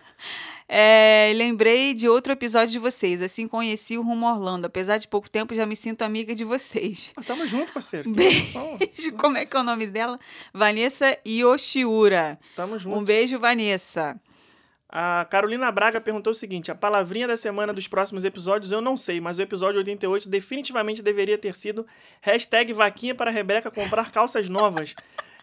É, 0.69 1.33
lembrei 1.37 1.95
de 1.95 2.09
outro 2.09 2.33
episódio 2.33 2.73
de 2.73 2.79
vocês, 2.79 3.23
assim 3.23 3.47
conheci 3.47 3.97
o 3.97 4.03
Rumo 4.03 4.27
Orlando. 4.27 4.65
Apesar 4.65 4.99
de 4.99 5.07
pouco 5.07 5.31
tempo, 5.31 5.55
já 5.55 5.65
me 5.65 5.77
sinto 5.77 6.03
amiga 6.03 6.35
de 6.35 6.45
vocês. 6.45 7.13
Mas 7.17 7.27
tamo 7.27 7.47
junto, 7.47 7.73
parceiro. 7.73 8.11
Beijo. 8.11 8.59
Como 9.17 9.37
é 9.37 9.45
que 9.45 9.57
é 9.57 9.61
o 9.61 9.63
nome 9.63 9.87
dela? 9.87 10.19
Vanessa 10.53 11.17
Yoshiura. 11.27 12.39
Tamo 12.57 12.79
junto. 12.79 12.99
Um 12.99 13.05
beijo, 13.05 13.39
Vanessa. 13.39 14.21
A 14.89 15.27
Carolina 15.29 15.71
Braga 15.71 16.01
perguntou 16.01 16.31
o 16.31 16.35
seguinte: 16.35 16.71
a 16.71 16.75
palavrinha 16.75 17.29
da 17.29 17.37
semana 17.37 17.73
dos 17.73 17.87
próximos 17.89 18.25
episódios 18.25 18.73
eu 18.73 18.81
não 18.81 18.97
sei, 18.97 19.21
mas 19.21 19.39
o 19.39 19.43
episódio 19.43 19.79
88 19.79 20.29
definitivamente 20.29 21.03
deveria 21.03 21.37
ter 21.37 21.57
sido 21.57 21.87
hashtag 22.21 22.73
vaquinha 22.73 23.15
para 23.15 23.31
Rebeca 23.31 23.71
comprar 23.71 24.11
calças 24.11 24.49
novas. 24.49 24.95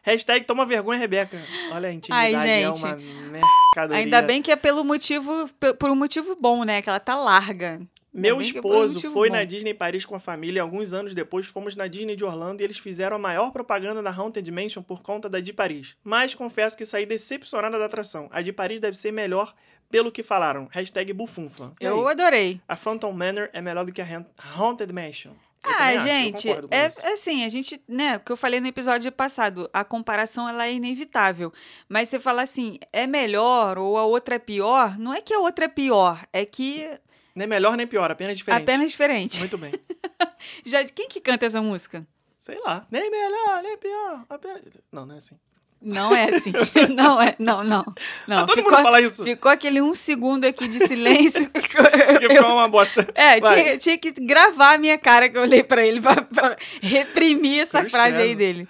Hashtag 0.03 0.45
toma 0.45 0.65
vergonha, 0.65 0.99
Rebeca. 0.99 1.39
Olha, 1.71 1.89
a 1.89 1.91
intimidade 1.91 2.35
Ai, 2.35 2.63
é 2.63 2.71
gente. 2.71 2.83
uma 2.83 2.95
mercadoria. 2.95 3.97
Ainda 3.97 4.21
bem 4.21 4.41
que 4.41 4.51
é 4.51 4.55
pelo 4.55 4.83
motivo, 4.83 5.49
por 5.79 5.89
um 5.89 5.95
motivo 5.95 6.37
bom, 6.39 6.63
né? 6.63 6.81
Que 6.81 6.89
ela 6.89 6.99
tá 6.99 7.15
larga. 7.15 7.81
Meu 8.13 8.39
é 8.39 8.43
esposo 8.43 9.01
foi 9.11 9.27
bom. 9.27 9.35
na 9.35 9.43
Disney 9.43 9.73
Paris 9.73 10.05
com 10.05 10.13
a 10.13 10.19
família. 10.19 10.61
Alguns 10.61 10.93
anos 10.93 11.15
depois 11.15 11.47
fomos 11.47 11.75
na 11.75 11.87
Disney 11.87 12.15
de 12.15 12.23
Orlando 12.23 12.61
e 12.61 12.63
eles 12.63 12.77
fizeram 12.77 13.15
a 13.15 13.19
maior 13.19 13.51
propaganda 13.51 14.03
da 14.03 14.11
Haunted 14.11 14.49
Mansion 14.51 14.83
por 14.83 15.01
conta 15.01 15.27
da 15.27 15.39
de 15.39 15.51
Paris. 15.51 15.97
Mas 16.03 16.35
confesso 16.35 16.77
que 16.77 16.85
saí 16.85 17.07
decepcionada 17.07 17.79
da 17.79 17.85
atração. 17.85 18.29
A 18.31 18.43
de 18.43 18.53
Paris 18.53 18.79
deve 18.79 18.95
ser 18.95 19.11
melhor 19.11 19.55
pelo 19.89 20.11
que 20.11 20.21
falaram. 20.21 20.67
Hashtag 20.71 21.11
bufunfa. 21.11 21.73
E 21.81 21.85
Eu 21.85 22.07
adorei. 22.07 22.61
A 22.67 22.75
Phantom 22.75 23.11
Manor 23.11 23.49
é 23.51 23.61
melhor 23.61 23.83
do 23.83 23.91
que 23.91 24.01
a 24.01 24.25
Haunted 24.55 24.93
Mansion. 24.93 25.33
Ah, 25.63 25.87
acho, 25.87 25.99
gente, 25.99 26.49
é, 26.49 26.57
é 26.71 27.13
assim, 27.13 27.45
a 27.45 27.49
gente, 27.49 27.81
né, 27.87 28.17
o 28.17 28.19
que 28.19 28.31
eu 28.31 28.37
falei 28.37 28.59
no 28.59 28.67
episódio 28.67 29.11
passado, 29.11 29.69
a 29.71 29.83
comparação 29.83 30.47
ela 30.47 30.67
é 30.67 30.73
inevitável. 30.73 31.53
Mas 31.87 32.09
você 32.09 32.19
fala 32.19 32.41
assim, 32.41 32.79
é 32.91 33.07
melhor 33.07 33.77
ou 33.77 33.97
a 33.97 34.05
outra 34.05 34.35
é 34.35 34.39
pior, 34.39 34.97
não 34.99 35.13
é 35.13 35.21
que 35.21 35.33
a 35.33 35.39
outra 35.39 35.65
é 35.65 35.69
pior, 35.69 36.21
é 36.33 36.45
que 36.45 36.89
Nem 37.33 37.47
melhor 37.47 37.77
nem 37.77 37.87
pior, 37.87 38.11
apenas 38.11 38.37
diferente. 38.37 38.61
apenas 38.63 38.91
diferente. 38.91 39.39
Muito 39.39 39.57
bem. 39.57 39.71
Já 40.65 40.83
quem 40.83 41.07
que 41.07 41.21
canta 41.21 41.45
essa 41.45 41.61
música? 41.61 42.05
Sei 42.37 42.59
lá. 42.59 42.85
Nem 42.91 43.09
melhor, 43.09 43.63
nem 43.63 43.77
pior. 43.77 44.25
Apenas... 44.29 44.63
Não, 44.91 45.05
não 45.05 45.15
é 45.15 45.17
assim. 45.17 45.39
Não 45.83 46.15
é 46.15 46.29
assim. 46.29 46.53
não 46.95 47.21
é, 47.21 47.35
não, 47.37 47.63
não. 47.63 47.83
Não, 48.27 48.37
Ah, 48.39 48.45
todo 48.45 48.55
ficou, 48.55 48.71
mundo 48.71 48.83
fala 48.83 49.01
isso. 49.01 49.23
ficou 49.23 49.51
aquele 49.51 49.81
um 49.81 49.93
segundo 49.93 50.45
aqui 50.45 50.67
de 50.67 50.79
silêncio. 50.87 51.49
Porque 51.49 52.29
ficou 52.33 52.51
uma 52.53 52.69
bosta. 52.69 53.07
É, 53.13 53.41
tinha, 53.41 53.77
tinha 53.77 53.97
que 53.97 54.11
gravar 54.11 54.75
a 54.75 54.77
minha 54.77 54.97
cara 54.97 55.29
que 55.29 55.37
eu 55.37 55.41
olhei 55.41 55.63
pra 55.63 55.85
ele 55.85 55.99
pra, 55.99 56.21
pra 56.21 56.55
reprimir 56.81 57.61
essa 57.61 57.79
Cruz 57.79 57.91
frase 57.91 58.15
aí 58.15 58.35
dele. 58.35 58.67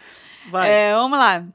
Vai. 0.50 0.70
É, 0.70 0.94
vamos 0.94 1.18
lá. 1.20 1.46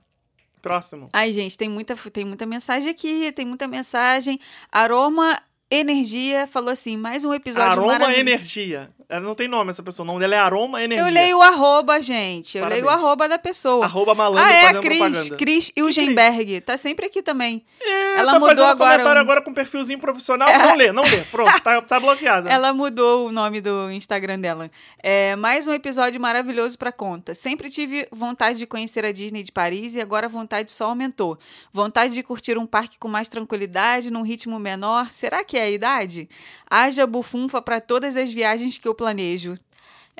Próximo. 0.62 1.08
Ai, 1.12 1.32
gente, 1.32 1.56
tem 1.56 1.68
muita, 1.68 1.96
tem 2.12 2.24
muita 2.24 2.46
mensagem 2.46 2.90
aqui, 2.90 3.32
tem 3.32 3.46
muita 3.46 3.66
mensagem. 3.68 4.38
Aroma 4.70 5.40
Energia 5.70 6.46
falou 6.46 6.70
assim, 6.70 6.96
mais 6.96 7.24
um 7.24 7.34
episódio 7.34 7.72
Aroma. 7.72 8.14
Energia. 8.14 8.90
Ela 9.10 9.22
não 9.22 9.34
tem 9.34 9.48
nome 9.48 9.70
essa 9.70 9.82
pessoa. 9.82 10.04
O 10.04 10.06
nome 10.06 10.20
dela 10.20 10.34
é 10.34 10.38
Aroma 10.38 10.82
Energia. 10.84 11.06
Eu 11.06 11.10
leio 11.10 11.38
o 11.38 11.42
arroba, 11.42 11.98
gente. 12.02 12.58
Eu 12.58 12.66
leio 12.66 12.82
o 12.82 12.84
Parabéns. 12.86 13.04
arroba 13.06 13.26
da 13.26 13.38
pessoa. 13.38 13.82
Arroba 13.86 14.14
malandro 14.14 14.44
ah, 14.44 14.52
é 14.52 14.60
a 14.60 14.66
fazendo 14.66 14.82
Cris, 14.82 14.98
propaganda. 14.98 15.36
Cris 15.36 15.72
Ilgenberg. 15.74 16.60
Tá 16.60 16.76
sempre 16.76 17.06
aqui 17.06 17.22
também. 17.22 17.64
É, 17.80 18.16
Ela 18.18 18.32
tá 18.32 18.38
mudou 18.38 18.48
fazendo 18.50 18.66
agora 18.66 18.90
comentário 18.92 19.18
um- 19.18 19.22
agora 19.24 19.40
com 19.40 19.54
perfilzinho 19.54 19.98
profissional. 19.98 20.46
Não 20.52 20.76
lê, 20.76 20.92
não 20.92 21.02
lê. 21.04 21.22
Pronto, 21.22 21.58
tá, 21.62 21.80
tá 21.80 21.98
bloqueado. 22.00 22.50
Ela 22.50 22.74
mudou 22.74 23.28
o 23.28 23.32
nome 23.32 23.62
do 23.62 23.90
Instagram 23.90 24.40
dela. 24.40 24.70
É, 25.02 25.34
mais 25.36 25.66
um 25.66 25.72
episódio 25.72 26.20
maravilhoso 26.20 26.76
pra 26.78 26.92
conta. 26.92 27.34
Sempre 27.34 27.70
tive 27.70 28.06
vontade 28.12 28.58
de 28.58 28.66
conhecer 28.66 29.06
a 29.06 29.12
Disney 29.12 29.42
de 29.42 29.50
Paris 29.52 29.94
e 29.94 30.02
agora 30.02 30.26
a 30.26 30.28
vontade 30.28 30.70
só 30.70 30.84
aumentou. 30.90 31.38
Vontade 31.72 32.12
de 32.12 32.22
curtir 32.22 32.58
um 32.58 32.66
parque 32.66 32.98
com 32.98 33.08
mais 33.08 33.26
tranquilidade, 33.26 34.10
num 34.10 34.20
ritmo 34.22 34.58
menor. 34.58 35.10
Será 35.10 35.42
que 35.42 35.56
é 35.56 35.62
a 35.62 35.70
idade? 35.70 36.28
Haja 36.70 37.06
bufunfa 37.06 37.62
pra 37.62 37.80
todas 37.80 38.14
as 38.14 38.30
viagens 38.30 38.76
que 38.76 38.86
eu 38.86 38.97
planejo. 38.98 39.56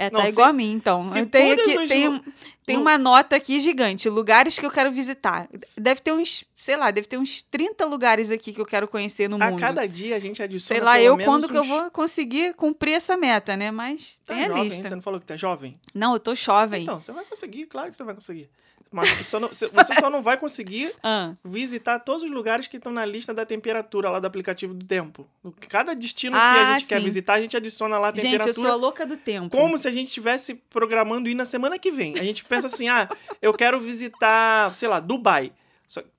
É, 0.01 0.09
Não, 0.13 0.23
tá 0.23 0.29
igual 0.29 0.49
a 0.49 0.53
mim, 0.53 0.71
então. 0.73 1.03
se 1.03 1.19
Eu 1.19 1.27
tenho 1.27 1.55
aqui, 1.55 1.89
tem, 1.89 2.23
tem 2.65 2.77
uma 2.77 2.97
nota 2.97 3.35
aqui 3.35 3.59
gigante. 3.59 4.09
Lugares 4.09 4.57
que 4.57 4.65
eu 4.65 4.71
quero 4.71 4.93
visitar. 4.93 5.49
Deve 5.77 6.01
ter 6.01 6.13
uns, 6.13 6.45
sei 6.57 6.77
lá, 6.77 6.93
deve 6.93 7.09
ter 7.09 7.19
uns 7.19 7.43
30 7.43 7.85
lugares 7.85 8.31
aqui 8.31 8.53
que 8.53 8.61
eu 8.61 8.65
quero 8.65 8.87
conhecer 8.87 9.29
no 9.29 9.43
A 9.43 9.51
mundo. 9.51 9.59
cada 9.59 9.89
dia 9.89 10.15
a 10.15 10.21
gente 10.21 10.41
adiciona 10.41 10.79
Sei 10.79 10.85
lá, 10.85 11.01
eu 11.01 11.19
quando 11.19 11.49
que 11.49 11.57
eu 11.57 11.63
uns- 11.63 11.69
vou 11.69 11.91
conseguir 11.91 12.55
cumprir 12.55 12.93
essa 12.95 13.17
meta, 13.17 13.57
né? 13.57 13.73
Mas 13.73 14.21
Tá 14.25 14.35
tem 14.35 14.45
a 14.45 14.49
jovem, 14.49 14.63
lista. 14.63 14.87
Você 14.89 14.95
não 14.95 15.03
falou 15.03 15.19
que 15.19 15.27
tá 15.27 15.35
jovem? 15.35 15.75
Não, 15.93 16.13
eu 16.13 16.21
tô 16.21 16.33
jovem. 16.33 16.83
Então, 16.85 17.03
você 17.03 17.11
vai 17.11 17.25
conseguir, 17.25 17.67
claro 17.67 17.91
que 17.91 17.97
você 17.97 18.05
vai 18.05 18.15
conseguir. 18.15 18.49
Mas 18.91 19.27
só 19.27 19.39
não- 19.39 19.49
você 19.49 19.95
só 20.01 20.09
não 20.09 20.23
vai 20.23 20.37
conseguir 20.39 20.95
Ah, 21.03 21.35
visitar 21.45 21.99
todos 21.99 22.23
os 22.23 22.31
lugares 22.31 22.67
que 22.67 22.77
estão 22.79 22.93
na 22.93 23.05
lista 23.05 23.35
da 23.35 23.45
temperatura 23.45 24.09
lá 24.11 24.19
do 24.19 24.27
aplicativo 24.27 24.73
do 24.73 24.85
tempo. 24.87 25.29
Cada 25.69 25.95
destino 25.95 26.35
que 26.37 26.43
Ah, 26.43 26.69
a 26.71 26.79
gente 26.79 26.89
quer 26.89 26.99
sim. 26.99 27.05
visitar, 27.05 27.35
a 27.35 27.41
gente 27.41 27.57
adiciona 27.57 27.99
lá 27.99 28.09
a 28.09 28.13
gente, 28.13 28.23
temperatura. 28.23 28.51
eu 28.51 28.55
sou 28.63 28.71
a 28.71 28.75
louca 28.75 29.05
do 29.05 29.17
tempo. 29.17 29.51
Como 29.55 29.77
se 29.77 29.87
a 29.89 29.93
gente 29.93 30.07
estivesse 30.09 30.55
programando 30.71 31.29
ir 31.29 31.35
na 31.35 31.45
semana 31.45 31.79
que 31.79 31.91
vem. 31.91 32.19
A 32.19 32.23
gente 32.25 32.45
pensa 32.45 32.67
assim, 32.67 32.89
ah, 32.89 33.09
eu 33.43 33.53
quero 33.53 33.79
visitar, 33.79 34.75
sei 34.77 34.89
lá, 34.89 35.01
Dubai. 35.01 35.53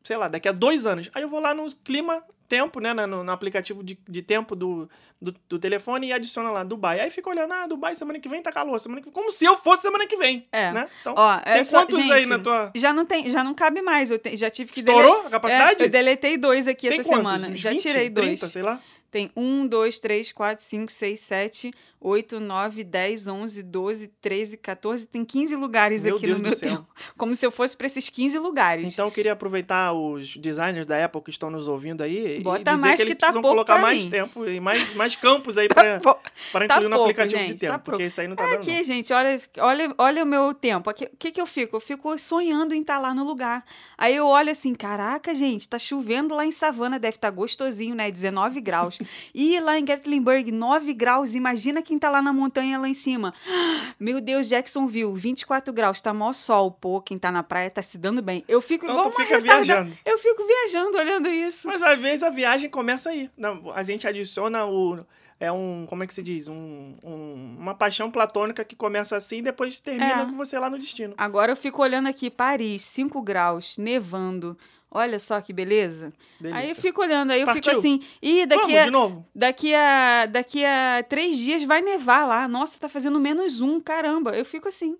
Sei 0.04 0.18
lá, 0.18 0.28
daqui 0.28 0.48
a 0.48 0.52
dois 0.52 0.86
anos. 0.88 1.10
Aí 1.14 1.22
eu 1.22 1.30
vou 1.30 1.40
lá 1.40 1.54
no 1.54 1.72
clima, 1.84 2.24
tempo, 2.50 2.80
né, 2.82 2.94
no, 2.94 3.24
no 3.24 3.32
aplicativo 3.32 3.84
de, 3.84 3.98
de 4.10 4.22
tempo 4.22 4.56
do, 4.56 4.90
do, 5.22 5.34
do 5.48 5.60
telefone 5.60 6.08
e 6.08 6.14
adiciona 6.14 6.50
lá 6.52 6.64
Dubai. 6.64 7.00
Aí 7.00 7.10
fica 7.12 7.30
olhando, 7.30 7.54
ah, 7.54 7.68
Dubai 7.68 7.94
semana 7.96 8.20
que 8.20 8.28
vem 8.28 8.42
tá 8.42 8.52
calor, 8.52 8.78
semana 8.80 9.00
que 9.00 9.06
vem. 9.06 9.14
Como 9.14 9.32
se 9.32 9.46
eu 9.46 9.56
fosse 9.56 9.84
semana 9.84 10.08
que 10.08 10.18
vem, 10.18 10.48
É. 10.52 10.72
né? 10.72 10.88
Então, 11.02 11.14
Ó, 11.16 11.38
tem 11.38 11.64
só- 11.64 11.86
quantos 11.86 12.00
aí 12.10 12.22
gente, 12.22 12.30
na 12.30 12.40
tua... 12.40 12.72
Já 12.76 12.92
não 12.92 13.06
tem, 13.06 13.30
já 13.30 13.44
não 13.44 13.54
cabe 13.54 13.82
mais. 13.82 14.10
Eu 14.12 14.18
te- 14.20 14.36
já 14.36 14.50
tive 14.50 14.72
que 14.72 14.80
Estourou 14.80 15.16
dele- 15.18 15.28
a 15.28 15.30
capacidade? 15.30 15.84
É, 15.84 15.86
eu 15.86 15.90
deletei 15.90 16.38
dois 16.38 16.68
aqui 16.68 16.90
Tem 16.90 17.00
essa 17.00 17.10
quantos? 17.10 17.32
semana. 17.34 17.54
Uns 17.54 17.60
Já 17.60 17.70
20, 17.70 17.82
tirei 17.82 18.10
dois. 18.10 18.28
30, 18.40 18.48
sei 18.50 18.64
lá. 18.64 18.82
Tem 19.12 19.32
um, 19.36 19.66
dois, 19.66 20.00
três, 20.00 20.32
quatro, 20.32 20.64
cinco, 20.64 20.92
seis, 20.92 21.20
sete, 21.22 21.72
oito, 22.00 22.40
nove, 22.40 22.84
dez, 22.84 23.28
onze, 23.28 23.64
doze, 23.64 24.08
treze, 24.22 24.56
14. 24.56 25.06
Tem 25.08 25.26
15 25.26 25.56
lugares 25.56 26.04
Meu 26.04 26.16
aqui 26.18 26.28
Deus 26.28 26.38
no 26.38 26.44
meu 26.48 26.58
tempo. 26.58 26.88
Como 27.18 27.36
se 27.36 27.46
eu 27.46 27.52
fosse 27.52 27.76
para 27.76 27.88
esses 27.88 28.08
15 28.10 28.38
lugares. 28.40 28.88
Então 28.94 29.06
eu 29.08 29.12
queria 29.12 29.34
aproveitar 29.34 29.92
os 29.94 30.38
designers 30.38 30.86
da 30.86 31.04
Apple 31.04 31.22
que 31.22 31.30
estão 31.32 31.50
nos 31.50 31.68
ouvindo 31.68 32.02
aí 32.04 32.40
Bota 32.42 32.62
e 32.62 32.64
dizer 32.64 32.78
mais 32.82 32.96
que 32.98 33.02
eles 33.04 33.14
que 33.14 33.20
tá 33.20 33.28
precisam 33.28 33.42
pouco 33.42 33.56
colocar 33.56 33.80
mais 33.82 34.06
mim. 34.06 34.12
tempo 34.12 34.46
e 34.48 34.60
mais, 34.60 34.94
mais 34.96 35.16
campos 35.16 35.58
aí 35.58 35.68
Pô, 35.68 36.16
para 36.52 36.68
Tá 36.68 36.76
incluir 36.76 36.90
no 36.90 36.96
pouco, 36.96 37.10
aplicativo 37.10 37.42
de 37.42 37.48
gente, 37.50 37.60
tempo, 37.60 37.74
tá 37.74 37.80
porque 37.80 37.92
pouco. 37.98 38.04
isso 38.08 38.22
aí 38.22 38.28
não 38.28 38.36
tá 38.36 38.44
É 38.44 38.48
dando 38.52 38.60
aqui, 38.62 38.78
não. 38.78 38.84
gente, 38.84 39.12
olha, 39.12 39.36
olha, 39.58 39.96
olha 39.98 40.24
o 40.24 40.28
meu 40.28 40.54
tempo. 40.54 40.90
O 40.90 40.94
que, 40.94 41.32
que 41.32 41.42
eu 41.42 41.48
fico? 41.48 41.76
Eu 41.76 41.80
fico 41.82 42.18
sonhando 42.20 42.76
em 42.76 42.82
estar 42.82 43.00
lá 43.00 43.14
no 43.14 43.24
lugar. 43.24 43.66
Aí 43.98 44.16
eu 44.16 44.28
olho 44.28 44.52
assim, 44.52 44.74
caraca, 44.76 45.34
gente, 45.34 45.68
tá 45.68 45.80
chovendo 45.80 46.36
lá 46.36 46.46
em 46.46 46.52
Savana, 46.52 47.00
deve 47.00 47.16
estar 47.18 47.30
gostosinho, 47.32 47.96
né? 47.96 48.12
19 48.12 48.62
graus. 48.62 48.99
E 49.34 49.60
lá 49.60 49.78
em 49.80 49.86
Gatlinburg, 49.86 50.52
9 50.52 50.94
graus. 50.94 51.34
Imagina 51.34 51.82
quem 51.82 51.98
tá 51.98 52.10
lá 52.10 52.22
na 52.22 52.34
montanha 52.34 52.78
lá 52.78 52.88
em 52.90 52.94
cima. 52.94 53.34
Meu 54.00 54.20
Deus, 54.22 54.48
Jacksonville, 54.48 55.14
24 55.14 55.74
graus, 55.74 56.02
tá 56.02 56.14
mó 56.14 56.34
sol. 56.34 56.72
Pô, 56.72 57.02
quem 57.02 57.18
tá 57.18 57.32
na 57.32 57.44
praia 57.44 57.70
tá 57.70 57.82
se 57.82 57.98
dando 57.98 58.22
bem. 58.22 58.44
Eu 58.48 58.62
fico 58.62 58.86
Então 58.86 58.98
igual 59.00 59.12
tu 59.12 59.16
uma 59.18 59.26
fica 59.26 59.40
viajando. 59.40 59.98
Eu 60.06 60.18
fico 60.18 60.44
viajando 60.46 60.98
olhando 60.98 61.28
isso. 61.30 61.68
Mas 61.68 61.82
às 61.82 62.00
vezes 62.00 62.24
a 62.24 62.30
viagem 62.30 62.70
começa 62.70 63.10
aí. 63.10 63.30
Não, 63.38 63.72
a 63.74 63.84
gente 63.84 64.08
adiciona 64.08 64.66
o. 64.66 65.00
É 65.42 65.50
um. 65.50 65.86
Como 65.88 66.04
é 66.04 66.08
que 66.08 66.14
se 66.14 66.22
diz? 66.22 66.50
Um, 66.50 66.96
um- 67.02 67.56
uma 67.58 67.74
paixão 67.74 68.12
platônica 68.12 68.62
que 68.66 68.76
começa 68.76 69.16
assim 69.16 69.38
e 69.38 69.42
depois 69.42 69.80
termina 69.80 70.24
É. 70.24 70.26
com 70.26 70.34
você 70.36 70.60
lá 70.60 70.70
no 70.70 70.78
destino. 70.78 71.14
Agora 71.18 71.54
eu 71.54 71.56
fico 71.56 71.82
olhando 71.82 72.08
aqui, 72.10 72.30
Paris, 72.30 72.84
5 72.84 73.22
graus, 73.22 73.78
nevando. 73.78 74.58
Olha 74.92 75.20
só 75.20 75.40
que 75.40 75.54
beleza. 75.54 76.12
Aí 76.42 76.48
eu 76.48 76.52
Delícia. 76.54 76.82
fico 76.82 77.02
olhando, 77.02 77.32
aí 77.32 77.40
eu 77.42 77.46
Partiu. 77.46 77.62
fico 77.64 77.78
assim, 77.78 78.02
e 78.22 78.46
daqui 78.48 78.62
Vamos 78.64 78.78
a, 78.80 78.84
de 78.86 78.90
novo? 78.92 79.26
daqui, 79.36 79.76
a, 79.76 80.26
daqui 80.26 80.66
a 80.66 81.06
três 81.08 81.38
dias 81.38 81.64
vai 81.64 81.80
nevar 81.82 82.26
lá. 82.28 82.48
Nossa, 82.48 82.80
tá 82.80 82.90
fazendo 82.90 83.20
menos 83.20 83.62
um, 83.62 83.80
caramba. 83.80 84.36
Eu 84.36 84.44
fico 84.44 84.68
assim. 84.68 84.98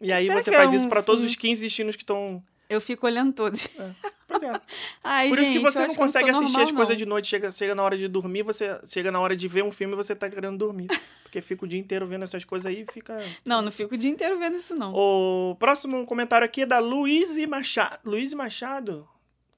E 0.00 0.10
aí 0.12 0.28
você 0.28 0.50
é 0.50 0.52
faz 0.54 0.72
um- 0.72 0.76
isso 0.76 0.88
pra 0.88 1.02
todos 1.02 1.22
os 1.24 1.36
15 1.36 1.62
destinos 1.62 1.94
que 1.94 2.02
estão. 2.02 2.42
Eu 2.68 2.80
fico 2.80 3.06
olhando 3.06 3.32
todos. 3.32 3.68
Pois 4.26 4.42
é. 4.42 4.60
Ai, 5.04 5.28
Por 5.28 5.38
isso 5.38 5.52
que 5.52 5.58
gente, 5.58 5.70
você 5.72 5.86
não 5.86 5.94
consegue 5.94 6.30
sou 6.30 6.38
assistir 6.38 6.52
normal, 6.56 6.64
as 6.64 6.70
coisas 6.72 6.88
não. 6.94 6.96
de 6.96 7.06
noite. 7.06 7.28
Chega, 7.28 7.52
chega 7.52 7.74
na 7.74 7.82
hora 7.84 7.96
de 7.98 8.08
dormir, 8.08 8.42
você 8.42 8.80
chega 8.86 9.12
na 9.12 9.20
hora 9.20 9.36
de 9.36 9.46
ver 9.46 9.62
um 9.62 9.70
filme 9.70 9.92
e 9.92 9.96
você 9.96 10.16
tá 10.16 10.28
querendo 10.28 10.56
dormir. 10.56 10.88
Porque 11.22 11.40
fica 11.40 11.64
o 11.64 11.68
dia 11.68 11.78
inteiro 11.78 12.06
vendo 12.06 12.24
essas 12.24 12.44
coisas 12.44 12.66
aí 12.66 12.84
e 12.88 12.92
fica. 12.92 13.16
Não, 13.44 13.62
não 13.62 13.70
fico 13.70 13.94
o 13.94 13.98
dia 13.98 14.10
inteiro 14.10 14.38
vendo 14.38 14.56
isso, 14.56 14.74
não. 14.74 14.92
O 14.94 15.54
próximo 15.58 16.04
comentário 16.06 16.44
aqui 16.44 16.62
é 16.62 16.66
da 16.66 16.78
Luiz 16.78 17.36
Machado. 17.46 17.98
Luiz 18.04 18.34
Machado? 18.34 19.06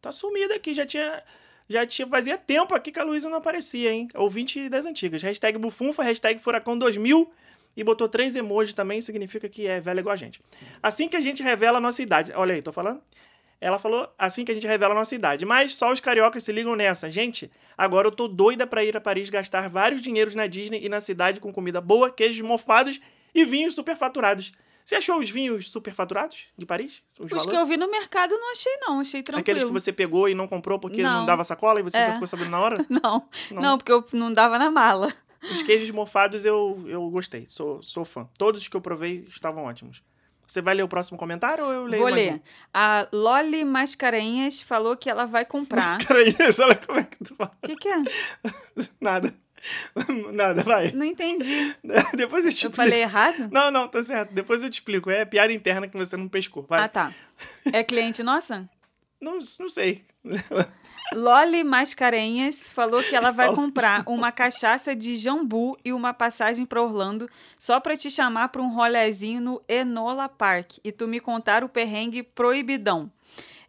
Tá 0.05 0.13
sumida 0.13 0.55
aqui, 0.55 0.75
já 0.75 0.85
tinha. 0.85 1.23
Já 1.67 1.87
tinha, 1.87 2.07
fazia 2.07 2.37
tempo 2.37 2.75
aqui 2.75 2.93
que 2.93 3.01
a 3.01 3.03
Luísa 3.03 3.31
não 3.31 3.39
aparecia, 3.39 3.91
hein? 3.91 4.07
Ouvinte 4.15 4.69
das 4.69 4.85
antigas. 4.85 5.23
Hashtag 5.23 5.57
bufunfa, 5.57 6.03
hashtag 6.03 6.39
furacão 6.39 6.77
2000 6.77 7.33
e 7.75 7.83
botou 7.83 8.07
três 8.07 8.37
emojis 8.37 8.75
também, 8.75 9.01
significa 9.01 9.49
que 9.49 9.67
é 9.67 9.81
velha 9.81 10.01
igual 10.01 10.13
a 10.13 10.17
gente. 10.17 10.43
Assim 10.83 11.09
que 11.09 11.17
a 11.17 11.23
gente 11.23 11.43
revela 11.43 11.79
a 11.79 11.81
nossa 11.81 12.03
idade. 12.03 12.33
Olha 12.37 12.55
aí, 12.55 12.61
tô 12.61 12.71
falando? 12.71 13.01
Ela 13.59 13.79
falou 13.79 14.07
assim 14.19 14.45
que 14.45 14.53
a 14.53 14.55
gente 14.55 14.67
revela 14.67 14.93
a 14.93 14.95
nossa 14.95 15.15
idade. 15.15 15.47
Mas 15.47 15.75
só 15.75 15.91
os 15.91 16.01
cariocas 16.01 16.45
se 16.45 16.53
ligam 16.53 16.77
nessa. 16.77 17.11
Gente, 17.11 17.51
agora 17.79 18.09
eu 18.09 18.13
tô 18.13 18.29
doida 18.29 18.67
pra 18.67 18.85
ir 18.85 18.95
a 18.95 19.01
Paris 19.01 19.31
gastar 19.31 19.71
vários 19.71 20.03
dinheiros 20.03 20.35
na 20.35 20.47
Disney 20.47 20.85
e 20.85 20.89
na 20.91 21.01
cidade 21.01 21.41
com 21.41 21.51
comida 21.51 21.81
boa, 21.81 22.11
queijos 22.11 22.47
mofados 22.47 23.01
e 23.35 23.43
vinhos 23.43 23.75
superfaturados. 23.75 24.53
Você 24.85 24.97
achou 24.97 25.19
os 25.19 25.31
vinhos 25.31 25.71
superfaturados 25.71 26.49
de 26.59 26.67
Paris? 26.67 27.03
Os 27.19 27.25
Os 27.25 27.31
valores? 27.31 27.51
que 27.51 27.57
eu 27.57 27.65
vi 27.67 27.77
no 27.79 27.91
mercado 27.91 28.33
não 28.37 28.53
achei, 28.53 28.77
não. 28.83 29.01
Achei 29.01 29.23
tranquilo. 29.23 29.41
Aqueles 29.41 29.65
que 29.65 29.71
você 29.73 29.93
pegou 29.93 30.29
e 30.29 30.35
não 30.35 30.47
comprou 30.47 30.79
porque 30.79 31.03
não, 31.03 31.21
Não. 31.21 31.27
dava 31.27 31.43
sacola 31.43 31.81
e 31.81 31.83
você 31.83 31.97
É. 31.97 32.07
só 32.07 32.13
ficou 32.13 32.27
sabendo 32.27 32.51
na 32.51 32.61
hora? 32.61 32.85
Não, 32.91 33.27
Não. 33.51 33.63
não, 33.63 33.79
porque 33.79 33.91
eu 33.93 34.05
não 34.13 34.31
dava 34.33 34.59
na 34.59 34.71
mala. 34.71 35.11
Os 35.51 35.63
queijos 35.63 35.91
mofados 35.91 36.45
eu, 36.45 36.83
eu 36.87 37.09
gostei, 37.11 37.47
sou, 37.49 37.83
sou 37.83 38.05
fã. 38.05 38.29
Todos 38.39 38.61
os 38.63 38.69
que 38.69 38.77
eu 38.77 38.81
provei 38.81 39.25
estavam 39.29 39.65
ótimos. 39.65 40.03
Você 40.47 40.61
vai 40.61 40.75
ler 40.75 40.83
o 40.83 40.89
próximo 40.89 41.17
comentário 41.17 41.65
ou 41.65 41.73
eu 41.73 41.85
leio 41.87 42.03
Vou 42.03 42.13
ler. 42.13 42.35
um? 42.35 42.41
A 42.73 43.09
Loli 43.11 43.65
Mascarenhas 43.65 44.61
falou 44.61 44.95
que 44.97 45.09
ela 45.09 45.25
vai 45.25 45.45
comprar. 45.47 45.97
Isso, 46.49 46.61
olha 46.65 46.77
como 46.77 46.99
é 46.99 47.05
que 47.05 47.17
tu 47.25 47.35
fala. 47.35 47.53
O 47.63 47.67
que, 47.67 47.77
que 47.77 47.89
é? 47.89 48.03
Nada. 49.01 49.35
Nada, 50.33 50.63
vai. 50.63 50.93
Não 50.93 51.05
entendi. 51.05 51.75
Depois 52.15 52.45
eu 52.45 52.51
te 52.51 52.65
Eu 52.65 52.71
explico. 52.71 52.77
falei 52.77 53.03
errado? 53.03 53.49
Não, 53.51 53.71
não, 53.71 53.89
tá 53.89 54.03
certo. 54.03 54.33
Depois 54.33 54.63
eu 54.63 54.71
te 54.71 54.75
explico. 54.75 55.11
É 55.11 55.25
piada 55.25 55.53
interna 55.53 55.89
que 55.89 55.97
você 55.97 56.17
não 56.17 56.29
pescou. 56.29 56.63
Vai. 56.63 56.83
Ah, 56.83 56.89
tá. 56.89 57.15
É 57.73 57.83
cliente 57.83 58.23
nossa? 58.23 58.69
Não, 59.21 59.39
não 59.59 59.69
sei. 59.69 60.05
Loli 61.13 61.63
Mascarenhas 61.63 62.73
falou 62.73 63.03
que 63.03 63.15
ela 63.15 63.31
vai 63.31 63.55
comprar 63.55 64.03
uma 64.07 64.33
cachaça 64.33 64.97
de 64.97 65.17
jambu 65.17 65.79
e 65.85 65.93
uma 65.93 66.13
passagem 66.15 66.65
para 66.65 66.83
Orlando 66.83 67.29
só 67.59 67.79
para 67.79 67.97
te 67.97 68.11
chamar 68.11 68.49
para 68.49 68.63
um 68.63 68.73
rolezinho 68.75 69.41
no 69.41 69.63
Enola 69.69 70.29
Park 70.29 70.79
e 70.83 70.91
tu 70.91 71.07
me 71.07 71.21
contar 71.21 71.63
o 71.63 71.69
perrengue 71.69 72.23
proibidão. 72.23 73.11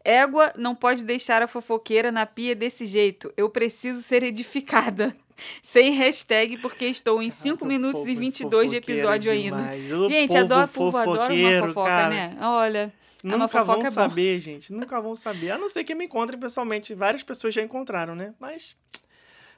Égua 0.04 0.54
não 0.56 0.76
pode 0.76 1.04
deixar 1.04 1.42
a 1.42 1.48
fofoqueira 1.48 2.12
na 2.12 2.26
pia 2.26 2.56
desse 2.56 2.86
jeito. 2.86 3.34
Eu 3.36 3.50
preciso 3.50 4.02
ser 4.02 4.24
edificada. 4.24 5.16
Sem 5.62 5.92
hashtag, 5.92 6.58
porque 6.58 6.86
estou 6.86 7.22
em 7.22 7.30
5 7.30 7.66
minutos 7.66 8.06
e 8.08 8.16
22 8.16 8.70
de 8.70 8.78
episódio 8.78 9.32
ainda. 9.32 9.78
Gente, 10.10 10.38
adoro 10.38 10.68
povo, 10.68 10.98
adoro 10.98 11.34
uma 11.34 11.68
fofoca, 11.68 11.90
cara. 11.90 12.10
né? 12.10 12.38
Olha, 12.42 12.94
é 13.24 13.28
Nunca 13.28 13.48
fofoca 13.48 13.80
vão 13.80 13.88
é 13.88 13.92
saber, 13.92 14.40
gente. 14.40 14.72
Nunca 14.72 15.02
vão 15.02 15.16
saber. 15.16 15.52
A 15.52 15.58
não 15.58 15.68
ser 15.68 15.84
que 15.84 15.96
me 15.96 16.06
encontrem 16.06 16.40
pessoalmente. 16.40 16.94
Várias 16.94 17.24
pessoas 17.24 17.54
já 17.54 17.62
encontraram, 17.62 18.16
né? 18.16 18.34
Mas 18.40 18.76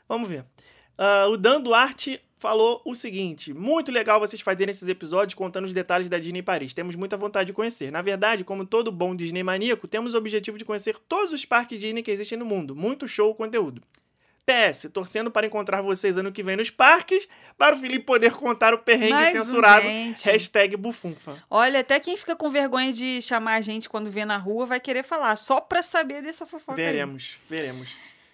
vamos 0.07 0.29
ver. 0.29 0.45
Ah, 0.97 1.27
o 1.27 1.35
Dan 1.35 1.61
Duarte 1.61 2.21
falou 2.37 2.81
o 2.85 2.95
seguinte: 2.95 3.53
muito 3.53 3.91
legal 3.91 4.19
vocês 4.19 4.41
fazerem 4.41 4.71
esses 4.71 4.87
episódios 4.87 5.35
contando 5.35 5.65
os 5.65 5.73
detalhes 5.73 6.07
da 6.07 6.17
Disney 6.17 6.41
Paris. 6.41 6.73
Temos 6.73 6.95
muita 6.95 7.17
vontade 7.17 7.47
de 7.47 7.53
conhecer. 7.53 7.91
Na 7.91 8.01
verdade, 8.01 8.43
como 8.43 8.65
todo 8.65 8.91
bom 8.91 9.15
Disney 9.15 9.43
maníaco, 9.43 9.87
temos 9.87 10.13
o 10.13 10.17
objetivo 10.17 10.57
de 10.57 10.65
conhecer 10.65 10.97
todos 11.07 11.33
os 11.33 11.43
parques 11.43 11.79
Disney 11.79 12.01
que 12.01 12.11
existem 12.11 12.37
no 12.37 12.45
mundo. 12.45 12.75
Muito 12.75 13.07
show 13.07 13.29
o 13.29 13.35
conteúdo. 13.35 13.81
PS, 14.47 14.89
torcendo 14.93 15.29
para 15.29 15.45
encontrar 15.45 15.81
vocês 15.81 16.17
ano 16.17 16.31
que 16.31 16.41
vem 16.41 16.55
nos 16.55 16.69
parques, 16.69 17.27
para 17.57 17.75
o 17.75 17.79
Felipe 17.79 18.05
poder 18.05 18.31
contar 18.33 18.73
o 18.73 18.77
perrengue 18.77 19.11
Mais 19.11 19.35
um, 19.35 19.43
censurado. 19.43 19.85
gente. 19.85 20.23
Hashtag 20.25 20.77
bufunfa. 20.77 21.43
Olha, 21.49 21.81
até 21.81 21.99
quem 21.99 22.15
fica 22.15 22.33
com 22.35 22.49
vergonha 22.49 22.93
de 22.93 23.21
chamar 23.21 23.55
a 23.55 23.61
gente 23.61 23.89
quando 23.89 24.09
vê 24.09 24.23
na 24.23 24.37
rua 24.37 24.65
vai 24.65 24.79
querer 24.79 25.03
falar, 25.03 25.35
só 25.35 25.59
pra 25.59 25.81
saber 25.81 26.21
dessa 26.21 26.45
fofoca. 26.45 26.79
aí. 26.79 26.85
Veremos, 26.85 27.37
veremos. 27.49 27.89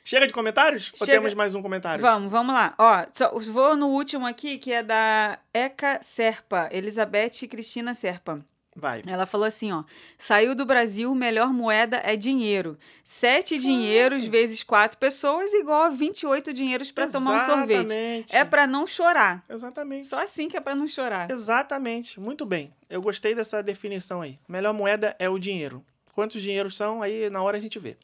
Chega 0.05 0.27
de 0.27 0.34
comentários? 0.34 0.91
Ou 1.00 1.05
Chega. 1.08 1.20
temos 1.20 1.34
mais 1.34 1.55
um 1.55 1.62
comentário? 1.62 2.01
Vamos, 2.01 2.32
vamos 2.32 2.53
lá. 2.53 2.75
Ó, 2.77 3.05
só- 3.13 3.32
vou 3.51 3.75
no 3.75 3.88
último 3.88 4.27
aqui, 4.27 4.58
que 4.58 4.72
é 4.72 4.84
da 4.84 5.39
Eca 5.53 6.00
Serpa, 6.03 6.67
Elizabeth 6.72 7.48
Cristina 7.50 7.93
Serpa. 7.93 8.39
Vai. 8.75 9.01
Ela 9.06 9.25
falou 9.25 9.46
assim, 9.46 9.72
ó, 9.72 9.84
saiu 10.18 10.56
do 10.56 10.65
Brasil, 10.65 11.13
melhor 11.13 11.53
moeda 11.53 12.01
é 12.03 12.15
dinheiro. 12.15 12.77
Sete 13.03 13.60
dinheiros 13.60 14.25
vezes 14.25 14.63
quatro 14.63 14.98
pessoas 14.98 15.53
igual 15.53 15.84
a 15.84 15.89
28 15.89 16.51
dinheiros 16.51 16.92
pra 16.92 17.08
tomar 17.08 17.36
um 17.36 17.46
sorvete. 17.46 17.86
Exatamente. 17.86 18.36
É 18.36 18.44
pra 18.44 18.65
não 18.65 18.88
chorar. 18.88 19.46
Exatamente. 19.48 20.08
Só 20.08 20.22
assim 20.22 20.48
que 20.48 20.58
é 20.58 20.60
pra 20.60 20.75
não 20.75 20.88
chorar. 20.88 21.30
Exatamente. 21.30 22.20
Muito 22.20 22.46
bem. 22.46 22.74
Eu 22.89 23.01
gostei 23.01 23.36
dessa 23.36 23.62
definição 23.62 24.22
aí. 24.22 24.39
Melhor 24.48 24.74
moeda 24.74 25.15
é 25.20 25.30
o 25.30 25.38
dinheiro. 25.38 25.86
Quantos 26.13 26.42
dinheiros 26.42 26.75
são? 26.75 27.01
Aí 27.01 27.30
na 27.30 27.44
hora 27.44 27.58
a 27.58 27.62
gente 27.62 27.77
vê. 27.77 27.96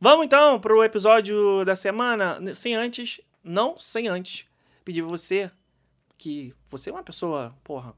Vamos 0.00 0.26
então 0.26 0.58
pro 0.58 0.82
episódio 0.82 1.64
da 1.64 1.76
semana. 1.76 2.40
Sem 2.54 2.74
antes, 2.74 3.20
não 3.44 3.78
sem 3.78 4.08
antes, 4.08 4.46
pedir 4.84 5.02
você 5.02 5.48
que 6.18 6.52
você 6.66 6.90
é 6.90 6.92
uma 6.92 7.02
pessoa, 7.02 7.54
porra, 7.64 7.94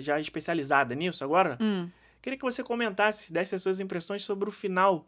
já 0.00 0.18
especializada 0.20 0.94
nisso 0.94 1.22
agora. 1.24 1.56
Hum. 1.60 1.88
Queria 2.22 2.36
que 2.38 2.44
você 2.44 2.62
comentasse, 2.62 3.32
desse 3.32 3.54
as 3.54 3.62
suas 3.62 3.78
impressões 3.80 4.22
sobre 4.24 4.48
o 4.48 4.52
final 4.52 5.06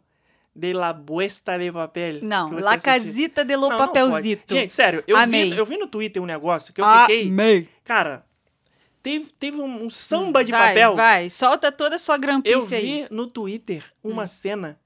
de 0.55 0.73
La 0.73 0.91
Buesta 0.93 1.57
de 1.57 1.71
Papel. 1.71 2.19
Não, 2.23 2.51
La 2.53 2.71
assistiu. 2.71 2.81
Casita 2.91 3.45
de 3.45 3.55
lo 3.55 3.69
Não, 3.69 3.77
não 3.77 3.87
Papelzito. 3.87 4.43
pode. 4.47 4.59
Gente, 4.59 4.73
sério, 4.73 5.03
eu 5.07 5.17
Amei. 5.17 5.51
vi, 5.51 5.57
eu 5.57 5.65
vi 5.65 5.77
no 5.77 5.87
Twitter 5.87 6.21
um 6.21 6.25
negócio 6.25 6.73
que 6.73 6.81
eu 6.81 6.85
Ah, 6.85 7.01
fiquei. 7.01 7.27
Amei. 7.27 7.69
Cara, 7.83 8.25
teve, 9.03 9.31
teve 9.39 9.59
um, 9.59 9.85
um 9.85 9.89
samba 9.89 10.43
de 10.43 10.51
vai, 10.51 10.69
papel. 10.69 10.95
Vai, 10.95 11.29
solta 11.29 11.71
toda 11.71 11.95
a 11.95 11.99
sua 11.99 12.15
Eu 12.15 12.19
grampice 12.21 12.73
aí. 12.75 12.81
vi 13.03 13.07
no 13.13 13.27
Twitter 13.27 13.83
uma 14.03 14.23
Hum. 14.23 14.27
cena 14.27 14.79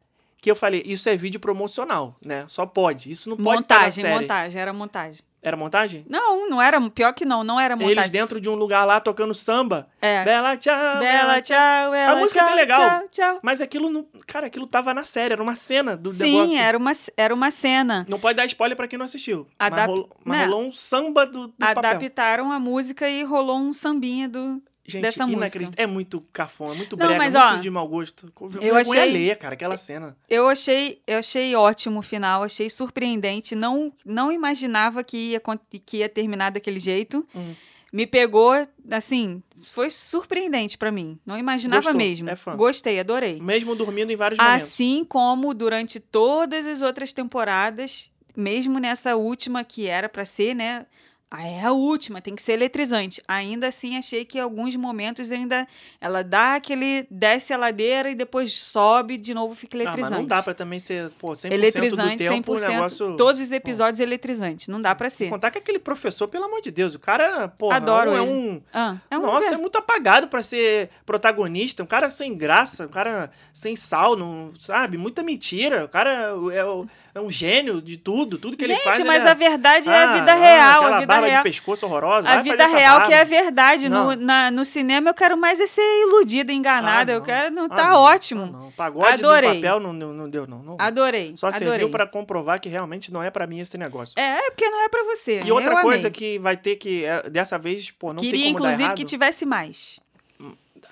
que 0.43 0.51
eu 0.51 0.55
falei, 0.57 0.83
isso 0.85 1.07
é 1.07 1.15
vídeo 1.15 1.39
promocional, 1.39 2.17
né? 2.23 2.43
Só 2.49 2.65
pode. 2.65 3.09
Isso 3.09 3.29
não 3.29 3.37
pode 3.37 3.61
estar 3.61 3.75
na 3.75 3.81
Montagem, 3.85 4.01
série. 4.03 4.19
montagem, 4.21 4.61
era 4.61 4.73
montagem. 4.73 5.21
Era 5.41 5.57
montagem? 5.57 6.05
Não, 6.09 6.49
não 6.49 6.61
era, 6.61 6.79
pior 6.89 7.13
que 7.13 7.23
não, 7.25 7.43
não 7.45 7.57
era 7.59 7.75
Eles 7.75 7.87
montagem. 7.87 8.11
dentro 8.11 8.39
de 8.41 8.49
um 8.49 8.55
lugar 8.55 8.83
lá 8.85 8.99
tocando 8.99 9.33
samba. 9.33 9.87
É. 10.01 10.23
Bela 10.23 10.55
tchau. 10.57 10.99
Bela, 10.99 11.41
tchau, 11.41 11.91
Bela, 11.91 12.19
música 12.19 12.39
tchau, 12.41 12.49
tá 12.49 12.55
legal. 12.55 12.79
Tchau, 12.81 13.07
tchau. 13.11 13.39
Mas 13.41 13.61
aquilo 13.61 13.89
não. 13.89 14.05
Cara, 14.27 14.47
aquilo 14.47 14.67
tava 14.67 14.93
na 14.93 15.03
série, 15.05 15.33
era 15.33 15.43
uma 15.43 15.55
cena 15.55 15.95
do 15.97 16.09
Sim, 16.09 16.33
negócio. 16.35 16.57
era 16.59 16.77
uma, 16.77 16.91
era 17.17 17.33
uma 17.33 17.51
cena. 17.51 18.05
Não 18.09 18.19
pode 18.19 18.35
dar 18.37 18.45
spoiler 18.45 18.75
pra 18.75 18.87
quem 18.87 18.97
não 18.99 19.05
assistiu. 19.05 19.47
Mas, 19.59 19.67
Adap- 19.71 19.87
rolou, 19.89 20.09
mas 20.25 20.37
né? 20.39 20.45
rolou 20.45 20.61
um 20.67 20.71
samba 20.71 21.25
do, 21.25 21.47
do 21.47 21.53
papel. 21.53 21.89
Adaptaram 21.91 22.51
a 22.51 22.59
música 22.59 23.09
e 23.09 23.23
rolou 23.23 23.57
um 23.57 23.71
sambinha 23.73 24.27
do. 24.29 24.61
Gente, 24.85 25.01
dessa 25.01 25.25
música. 25.25 25.63
É 25.77 25.87
muito 25.87 26.19
cafona, 26.33 26.73
é 26.73 26.77
muito 26.77 26.97
Não, 26.97 27.07
brega, 27.07 27.17
mas, 27.17 27.33
muito 27.33 27.53
ó, 27.53 27.57
de 27.57 27.69
mau 27.69 27.87
gosto. 27.87 28.31
Eu 28.61 28.75
achei- 28.75 28.99
alheia, 29.01 29.35
cara, 29.35 29.53
aquela 29.53 29.77
cena. 29.77 30.17
Eu 30.29 30.49
achei, 30.49 31.01
eu 31.07 31.19
achei 31.19 31.55
ótimo 31.55 31.99
o 31.99 32.03
final, 32.03 32.43
achei 32.43 32.69
surpreendente. 32.69 33.55
Não, 33.55 33.93
não 34.05 34.31
imaginava 34.31 35.01
que 35.03 35.17
ia, 35.31 35.41
que 35.85 35.97
ia 35.97 36.09
terminar 36.09 36.51
daquele 36.51 36.79
jeito. 36.79 37.25
Hum. 37.33 37.53
Me 37.93 38.07
pegou, 38.07 38.51
assim, 38.91 39.41
foi 39.61 39.89
surpreendente 39.89 40.77
pra 40.77 40.91
mim. 40.91 41.17
Não 41.25 41.37
imaginava 41.37 41.81
Gostou? 41.83 41.97
mesmo. 41.97 42.29
É 42.29 42.35
fã. 42.35 42.55
Gostei, 42.57 42.99
adorei. 42.99 43.39
Mesmo 43.39 43.75
dormindo 43.75 44.11
em 44.11 44.15
vários 44.15 44.39
momentos. 44.39 44.63
Assim 44.63 45.05
como 45.07 45.53
durante 45.53 45.99
todas 45.99 46.65
as 46.65 46.81
outras 46.81 47.13
temporadas, 47.13 48.09
mesmo 48.35 48.79
nessa 48.79 49.15
última 49.15 49.63
que 49.63 49.85
era 49.87 50.09
pra 50.09 50.25
ser, 50.25 50.55
né? 50.55 50.87
Ah, 51.35 51.47
é 51.47 51.63
a 51.65 51.71
última, 51.71 52.21
tem 52.21 52.35
que 52.35 52.43
ser 52.43 52.51
eletrizante. 52.53 53.19
Ainda 53.27 53.67
assim, 53.69 53.97
achei 53.97 54.23
que 54.23 54.37
em 54.37 54.41
alguns 54.41 54.75
momentos 54.75 55.31
ainda 55.31 55.67
ela 55.99 56.23
dá 56.23 56.53
aquele 56.55 57.07
desce 57.09 57.51
a 57.51 57.57
ladeira 57.57 58.11
e 58.11 58.13
depois 58.15 58.53
sobe 58.53 59.17
de 59.17 59.33
novo 59.33 59.55
fica 59.55 59.75
Ah, 59.75 59.79
mas 59.79 59.87
eletrizante. 59.87 60.19
não 60.21 60.27
dá 60.27 60.43
pra 60.43 60.53
também 60.53 60.79
ser, 60.79 61.09
pô, 61.17 61.31
100% 61.31 61.51
eletrizante, 61.51 62.23
do 62.23 62.29
tempo 62.29 62.53
100%. 62.53 62.55
o 62.55 62.71
negócio... 62.71 63.15
Todos 63.17 63.41
os 63.41 63.51
episódios 63.51 63.99
eletrizantes, 63.99 64.67
não 64.67 64.79
dá 64.79 64.93
pra 64.93 65.09
ser. 65.09 65.29
Contar 65.31 65.49
que 65.49 65.57
aquele 65.57 65.79
professor, 65.79 66.27
pelo 66.27 66.45
amor 66.45 66.61
de 66.61 66.69
Deus, 66.69 66.93
o 66.93 66.99
cara, 66.99 67.47
porra, 67.47 67.77
Adoro 67.77 68.11
é 68.11 68.21
ele. 68.21 68.29
um... 68.29 68.61
Ah, 68.71 68.97
é 69.09 69.17
um 69.17 69.21
Nossa, 69.23 69.49
quê? 69.49 69.55
é 69.55 69.57
muito 69.57 69.75
apagado 69.79 70.27
pra 70.27 70.43
ser 70.43 70.91
protagonista. 71.03 71.81
Um 71.81 71.87
cara 71.87 72.11
sem 72.11 72.37
graça, 72.37 72.85
um 72.85 72.89
cara 72.89 73.31
sem 73.51 73.75
sal, 73.75 74.15
não, 74.15 74.51
sabe? 74.59 74.99
Muita 74.99 75.23
mentira. 75.23 75.85
O 75.85 75.89
cara 75.89 76.11
é, 76.53 76.63
o- 76.63 76.87
é 77.15 77.19
um 77.21 77.29
gênio 77.29 77.81
de 77.81 77.97
tudo. 77.97 78.37
Tudo 78.37 78.57
que 78.57 78.63
ele 78.63 78.73
Gente, 78.73 78.83
faz. 78.83 78.99
ele 78.99 79.07
mas 79.07 79.23
é... 79.25 79.29
a 79.29 79.33
verdade 79.33 79.89
é 79.89 79.93
a 79.93 80.09
Ah, 80.11 80.13
vida 80.15 80.31
ah, 80.31 80.35
real, 80.35 80.81
aquela 80.81 80.97
a 80.97 80.99
vida 80.99 81.19
real. 81.19 81.37
de 81.37 81.49
pescoço 81.49 81.85
horrorosa. 81.85 82.27
A 82.29 82.41
vida 82.41 82.65
real 82.65 82.95
barba. 82.99 83.07
que 83.07 83.13
é 83.13 83.21
a 83.21 83.23
verdade. 83.23 83.89
No, 83.89 84.15
na- 84.15 84.49
no 84.51 84.65
cinema 84.65 85.09
eu 85.09 85.13
quero 85.13 85.37
mais 85.37 85.59
é 85.59 85.67
ser 85.67 85.81
iludida, 86.07 86.51
enganada. 86.51 87.11
Ah, 87.11 87.15
eu 87.15 87.21
quero. 87.21 87.51
Não, 87.53 87.65
Ah, 87.65 87.69
tá 87.69 87.87
não. 87.89 87.99
ótimo. 87.99 88.43
Ah, 88.43 88.57
não. 88.57 88.71
Pagode 88.71 89.13
Adorei. 89.13 89.49
do 89.51 89.55
papel 89.55 89.79
não, 89.79 89.93
não, 89.93 90.29
deu, 90.29 90.47
não. 90.47 90.75
Adorei. 90.79 91.33
Só 91.35 91.47
adorei. 91.47 91.67
serviu 91.69 91.89
pra 91.89 92.07
comprovar 92.07 92.59
que 92.59 92.67
realmente 92.69 93.11
não 93.13 93.21
é 93.21 93.29
pra 93.29 93.45
mim 93.45 93.59
esse 93.59 93.77
negócio. 93.77 94.13
É, 94.17 94.39
é 94.47 94.49
porque 94.51 94.67
não 94.69 94.83
é 94.83 94.89
pra 94.89 95.03
você. 95.03 95.41
E 95.45 95.51
outra 95.51 95.73
Eu 95.75 95.81
coisa 95.81 96.07
amei. 96.07 96.11
que 96.11 96.39
vai 96.39 96.57
ter 96.57 96.75
que, 96.77 97.05
é, 97.05 97.29
dessa 97.29 97.59
vez, 97.59 97.91
pô, 97.91 98.09
não 98.09 98.17
Queria, 98.17 98.43
tem 98.45 98.53
como 98.53 98.65
inclusive, 98.67 98.93
que 98.95 99.03
tivesse 99.03 99.45
mais. 99.45 99.99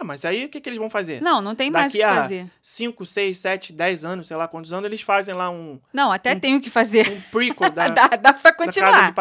Ah, 0.02 0.04
mas 0.04 0.26
aí 0.26 0.46
o 0.46 0.50
que, 0.50 0.60
que 0.60 0.68
eles 0.68 0.80
vão 0.80 0.90
fazer? 0.90 1.22
Não, 1.22 1.42
não 1.42 1.54
tem 1.56 1.70
mais 1.70 1.94
o 1.94 1.98
Daqui 1.98 1.98
que 2.00 2.04
a 2.04 2.22
fazer. 2.22 2.52
5, 2.62 3.06
6, 3.06 3.38
7, 3.38 3.72
10 3.74 4.04
anos, 4.04 4.28
sei 4.28 4.36
lá 4.36 4.48
quantos 4.48 4.74
anos, 4.74 4.86
eles 4.86 5.02
fazem 5.02 5.36
lá 5.36 5.50
um, 5.50 5.80
Não, 5.94 6.12
até 6.12 6.34
um- 6.34 6.40
tem 6.40 6.56
o 6.56 6.62
que 6.62 6.70
fazer. 6.72 7.08
um 7.08 7.22
prequel 7.30 7.70
da, 7.72 7.88
dá, 7.88 8.08
dá 8.08 8.34
pra 8.34 8.52
continuar. 8.54 9.14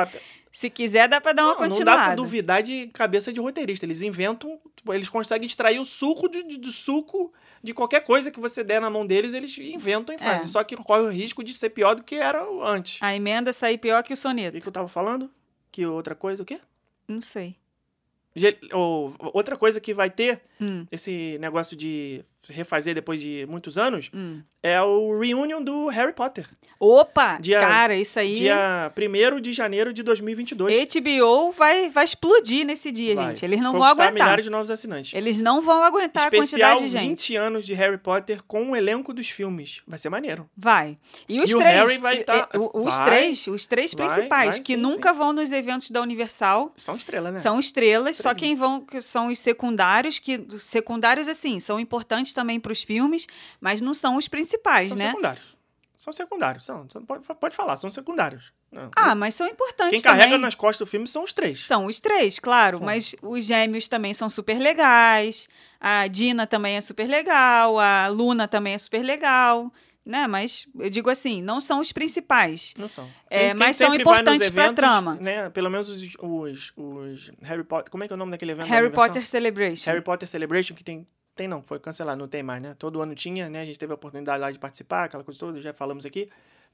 Se 0.53 0.69
quiser, 0.69 1.07
dá 1.09 1.21
pra 1.21 1.33
dar 1.33 1.45
uma 1.45 1.53
Não, 1.55 1.61
não 1.61 1.69
continuada. 1.69 1.99
dá 2.01 2.07
pra 2.07 2.15
duvidar 2.17 2.63
de 2.63 2.89
cabeça 2.89 3.33
de 3.33 3.39
roteirista. 3.39 3.87
Eles 3.87 4.03
inventam, 4.03 4.59
tipo, 4.75 4.93
eles 4.93 5.09
conseguem 5.09 5.47
extrair 5.47 5.79
o 5.79 5.85
suco 5.85 6.29
de, 6.29 6.43
de- 6.43 6.59
do 6.59 6.73
suco 6.73 7.33
de 7.63 7.73
qualquer 7.75 8.01
coisa 8.01 8.31
que 8.33 8.41
você 8.41 8.65
der 8.65 8.81
na 8.81 8.89
mão 8.91 9.07
deles, 9.07 9.33
eles 9.35 9.57
inventam 9.59 10.15
e 10.15 10.19
fazem. 10.19 10.45
É. 10.45 10.49
Só 10.49 10.65
que 10.65 10.75
corre 10.77 11.03
o 11.03 11.11
risco 11.11 11.45
de 11.45 11.53
ser 11.55 11.71
pior 11.71 11.95
do 11.95 12.03
que 12.03 12.17
era 12.17 12.43
antes. 12.65 13.01
A 13.03 13.15
emenda 13.15 13.53
sair 13.53 13.79
pior 13.79 14.03
que 14.03 14.13
o 14.13 14.17
soneto. 14.17 14.57
que, 14.57 14.63
que 14.63 14.69
eu 14.69 14.73
tava 14.73 14.89
falando? 14.89 15.31
Que 15.71 15.87
outra 15.87 16.15
coisa, 16.17 16.43
o 16.43 16.47
quê? 16.47 16.59
Não 17.07 17.21
sei. 17.23 17.55
Outra 19.33 19.57
coisa 19.57 19.81
que 19.81 19.93
vai 19.95 20.11
ter, 20.11 20.41
Hum, 20.61 20.87
esse 20.91 21.37
negócio 21.41 21.77
de 21.77 22.25
refazer 22.49 22.95
depois 22.95 23.21
de 23.21 23.47
muitos 23.49 23.77
anos, 23.77 24.11
hum. 24.15 24.41
é 24.63 24.81
o 24.81 25.19
reunion 25.19 25.63
do 25.63 25.89
Harry 25.89 26.13
Potter. 26.13 26.47
Opa! 26.79 27.37
Dia- 27.39 27.61
cara, 27.61 27.95
isso 27.95 28.19
aí. 28.19 28.33
Dia 28.35 28.91
1 28.97 29.41
de 29.41 29.53
janeiro 29.53 29.93
de 29.93 30.03
2022. 30.03 30.89
HBO 30.95 31.53
vai, 31.53 31.91
vai 31.91 32.05
explodir 32.05 32.65
nesse 32.65 32.91
dia, 32.91 33.15
Vai. 33.15 33.27
gente. 33.35 33.45
Eles 33.45 33.61
não 33.61 33.73
vão 33.73 33.83
Conquistar 33.83 34.05
aguentar. 34.05 34.25
milhares 34.27 34.45
de 34.47 34.51
novos 34.51 34.71
assinantes. 34.71 35.13
Eles 35.13 35.41
não 35.43 35.61
vão 35.61 35.83
aguentar 35.83 36.25
a 36.25 36.27
Especial 36.29 36.71
quantidade 36.77 36.81
de 36.85 36.89
gente. 36.89 37.09
20 37.09 37.37
anos 37.37 37.67
de 37.67 37.75
Harry 37.75 37.99
Potter 37.99 38.43
com 38.45 38.71
o 38.71 38.77
elenco 38.77 39.13
dos 39.13 39.29
filmes. 39.29 39.83
Vai 39.87 39.99
ser 39.99 40.09
maneiro. 40.09 40.49
Vai. 40.57 40.97
E 41.29 41.41
os 41.43 41.51
E 41.51 41.55
o 41.55 41.59
três. 41.59 41.75
Harry 41.75 41.99
vai 41.99 42.17
e- 42.21 42.25
tá- 42.25 42.49
o- 42.55 42.87
Os 42.87 42.97
vai. 42.97 43.07
três, 43.07 43.47
os 43.47 43.67
três 43.67 43.95
principais, 43.95 44.55
vai, 44.55 44.61
que 44.61 44.75
sim, 44.75 44.77
nunca 44.77 45.13
vão 45.13 45.35
nos 45.35 45.53
eventos 45.53 45.91
da 45.91 46.01
Universal. 46.01 46.73
São 46.79 46.97
estrelas, 46.97 47.35
né? 47.35 47.39
São 47.41 47.59
estrelas, 47.59 48.17
só 48.17 48.31
Estrelinha. 48.31 48.35
quem 48.35 48.57
vão 48.57 48.81
que 48.81 49.03
são 49.03 49.29
os 49.29 49.39
secundários, 49.39 50.19
que 50.19 50.41
secundários 50.59 51.29
assim, 51.29 51.61
são 51.61 51.79
importantes 51.79 52.30
também 52.33 52.59
para 52.61 52.73
os 52.73 52.83
filmes, 52.83 53.27
mas 53.61 53.81
não 53.81 53.95
são 53.95 54.17
os 54.17 54.29
principais, 54.29 54.91
São 54.91 54.99
né? 54.99 55.09
secundários. 55.09 55.61
São 55.97 56.13
secundários. 56.15 56.65
São, 56.65 56.89
são- 56.89 57.05
pode, 57.05 57.25
pode 57.39 57.55
falar, 57.55 57.77
são 57.77 57.93
secundários. 57.93 58.53
Não. 58.73 58.91
Ah, 58.97 59.15
mas 59.15 59.35
são 59.35 59.47
importantes 59.47 59.91
Quem 59.91 60.01
carrega 60.01 60.29
também. 60.29 60.41
nas 60.41 60.55
costas 60.55 60.87
do 60.87 60.91
filme 60.91 61.07
são 61.07 61.23
os 61.25 61.33
três. 61.33 61.65
São 61.67 61.85
os 61.87 62.01
três, 62.01 62.39
claro, 62.39 62.81
mas 62.83 63.15
os 63.21 63.45
gêmeos 63.45 63.87
também 63.89 64.15
são 64.15 64.31
super 64.31 64.59
legais. 64.59 65.47
A 65.79 66.07
Dina 66.07 66.47
também 66.47 66.77
é 66.77 66.81
super 66.81 67.07
legal, 67.09 67.79
a 67.79 68.07
Luna 68.09 68.47
também 68.49 68.75
é 68.75 68.79
super 68.79 69.03
legal, 69.03 69.71
né? 70.07 70.27
Mas 70.27 70.67
eu 70.79 70.89
digo 70.89 71.11
assim, 71.11 71.43
não 71.43 71.61
são 71.61 71.81
os 71.81 71.93
principais. 71.93 72.73
Não 72.79 72.89
são. 72.89 73.07
É, 73.29 73.53
mas 73.55 73.77
são 73.77 73.93
importantes 73.95 74.49
pra 74.51 74.73
trama. 74.73 75.17
Né, 75.17 75.51
pelo 75.51 75.69
menos 75.69 75.89
os, 75.89 76.01
os, 76.19 76.73
os 76.77 77.31
Harry 77.43 77.65
Potter. 77.65 77.91
Como 77.91 78.05
é 78.05 78.07
que 78.07 78.13
é 78.13 78.17
o 78.17 78.19
nome 78.19 78.31
daquele 78.31 78.53
evento? 78.53 78.69
Harry? 78.69 78.91
Potter 78.91 79.27
Celebration. 79.27 79.91
Harry 79.91 80.03
Potter 80.03 80.27
Celebration, 80.29 80.75
que 80.75 80.85
tem. 80.85 81.07
Tem 81.41 81.49
não, 81.49 81.63
foi 81.63 81.79
cancelado, 81.81 82.19
não 82.19 82.29
tem 82.29 82.43
mais, 82.43 82.61
né? 82.61 82.77
Todo 82.79 83.01
ano 83.01 83.15
tinha, 83.15 83.49
né? 83.49 83.63
A 83.63 83.65
gente 83.65 83.79
teve 83.79 83.91
a 83.93 83.95
oportunidade 83.95 84.39
lá 84.39 84.51
de 84.51 84.59
participar, 84.59 85.05
aquela 85.05 85.25
coisa 85.25 85.41
toda, 85.41 85.59
já 85.59 85.73
falamos 85.73 86.05
aqui. 86.05 86.29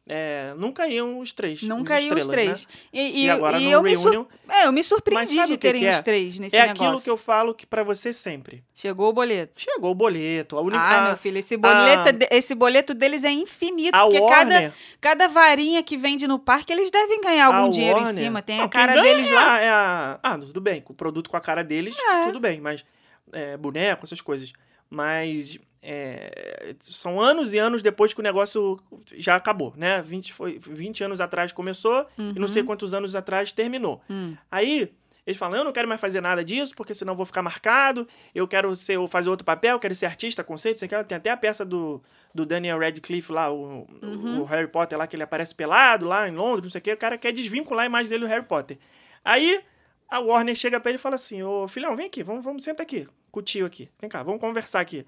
É, 0.08 0.54
nunca 0.56 0.88
iam 0.88 1.20
os 1.20 1.32
três. 1.32 1.62
Nunca 1.62 2.00
iam 2.00 2.16
os 2.16 2.24
estrelas, 2.24 2.64
três. 2.64 2.66
né? 2.66 2.72
E, 2.92 3.00
e- 3.22 3.24
E 3.26 3.30
agora 3.30 3.60
e 3.60 3.64
no 3.66 3.70
eu, 3.70 3.82
me 3.82 3.94
reunion 3.94 4.24
é, 4.48 4.66
eu 4.66 4.72
me 4.72 4.82
surpreendi 4.82 5.34
de 5.34 5.40
o 5.40 5.46
que 5.46 5.56
terem 5.58 5.80
que 5.82 5.86
é? 5.86 5.90
os 5.92 6.00
três 6.00 6.38
nesse 6.40 6.56
é 6.56 6.62
negócio. 6.62 6.84
aquilo 6.84 7.00
que 7.02 7.10
eu 7.10 7.16
falo 7.16 7.54
que 7.54 7.64
pra 7.64 7.84
você 7.84 8.12
sempre. 8.12 8.64
Chegou 8.74 9.08
o 9.08 9.12
boleto. 9.12 9.60
Chegou 9.60 9.92
o 9.92 9.94
boleto, 9.94 10.58
a 10.58 10.60
Ah, 10.74 11.08
meu 11.08 11.16
filho, 11.16 11.38
esse 11.38 11.56
boleto, 11.56 12.08
a- 12.08 12.12
de- 12.12 12.28
esse 12.32 12.54
boleto 12.56 12.92
deles 12.92 13.22
é 13.22 13.30
infinito, 13.30 13.96
porque 13.96 14.18
cada, 14.20 14.52
Warner, 14.54 14.72
cada 15.00 15.28
varinha 15.28 15.80
que 15.82 15.96
vende 15.96 16.26
no 16.26 16.40
parque, 16.40 16.72
eles 16.72 16.90
devem 16.90 17.20
ganhar 17.20 17.46
algum 17.46 17.70
dinheiro 17.70 17.98
Warner- 17.98 18.14
em 18.14 18.16
cima. 18.24 18.42
Tem 18.42 18.58
Não, 18.58 18.64
a 18.64 18.68
cara 18.68 19.00
deles 19.00 19.28
é 19.28 19.34
lá. 19.34 19.60
é 19.60 19.68
a- 19.70 20.20
Ah, 20.24 20.38
tudo 20.38 20.60
bem, 20.60 20.80
com 20.80 20.92
o 20.92 20.96
produto 20.96 21.30
com 21.30 21.36
a 21.36 21.40
cara 21.40 21.62
deles, 21.62 21.96
É. 21.96 22.24
tudo 22.26 22.40
bem, 22.40 22.60
mas 22.60 22.84
é, 23.32 23.56
boneco, 23.56 24.04
essas 24.04 24.20
coisas. 24.20 24.52
Mas 24.88 25.58
é, 25.82 26.74
são 26.80 27.20
anos 27.20 27.52
e 27.52 27.58
anos 27.58 27.82
depois 27.82 28.12
que 28.14 28.20
o 28.20 28.22
negócio 28.22 28.76
já 29.14 29.36
acabou, 29.36 29.72
né? 29.76 30.02
20, 30.02 30.32
foi, 30.32 30.58
20 30.58 31.04
anos 31.04 31.20
atrás 31.20 31.52
começou 31.52 32.06
e 32.18 32.38
não 32.38 32.48
sei 32.48 32.62
quantos 32.62 32.94
anos 32.94 33.14
atrás 33.14 33.52
terminou. 33.52 34.00
Hum. 34.08 34.36
Aí 34.50 34.92
eles 35.26 35.36
falam, 35.38 35.58
eu 35.58 35.64
não 35.64 35.72
quero 35.72 35.88
mais 35.88 36.00
fazer 36.00 36.20
nada 36.20 36.44
disso, 36.44 36.72
porque 36.76 36.94
senão 36.94 37.12
eu 37.12 37.16
vou 37.16 37.26
ficar 37.26 37.42
marcado, 37.42 38.06
eu 38.32 38.46
quero 38.46 38.74
ser, 38.76 38.96
fazer 39.08 39.28
outro 39.28 39.44
papel, 39.44 39.76
quero 39.80 39.92
ser 39.94 40.06
artista, 40.06 40.44
conceito, 40.44 40.78
sei 40.78 40.86
que 40.88 41.02
tem 41.02 41.16
até 41.16 41.30
a 41.30 41.36
peça 41.36 41.64
do, 41.64 42.00
do 42.32 42.46
Daniel 42.46 42.78
Radcliffe 42.78 43.32
lá, 43.32 43.52
o, 43.52 43.88
Uhum. 44.02 44.42
o 44.42 44.44
Harry 44.44 44.68
Potter 44.68 44.96
lá, 44.96 45.04
que 45.04 45.16
ele 45.16 45.24
aparece 45.24 45.52
pelado 45.52 46.06
lá 46.06 46.28
em 46.28 46.32
Londres, 46.32 46.62
não 46.62 46.70
sei 46.70 46.78
o 46.78 46.82
que, 46.82 46.92
o 46.92 46.96
cara 46.96 47.18
quer 47.18 47.32
desvincular 47.32 47.82
a 47.82 47.86
imagem 47.86 48.08
dele 48.08 48.24
do 48.24 48.28
Harry 48.28 48.44
Potter. 48.44 48.78
Aí 49.24 49.60
a 50.08 50.20
Warner 50.20 50.54
chega 50.54 50.78
pra 50.78 50.92
ele 50.92 50.98
e 50.98 51.02
fala 51.02 51.16
assim, 51.16 51.42
ô 51.42 51.66
filhão, 51.66 51.96
vem 51.96 52.06
aqui, 52.06 52.22
vamos, 52.22 52.44
vamos 52.44 52.62
senta 52.62 52.84
aqui, 52.84 53.08
com 53.36 53.40
o 53.40 53.42
tio 53.42 53.66
aqui, 53.66 53.90
vem 54.00 54.08
cá, 54.08 54.22
vamos 54.22 54.40
conversar 54.40 54.80
aqui. 54.80 55.04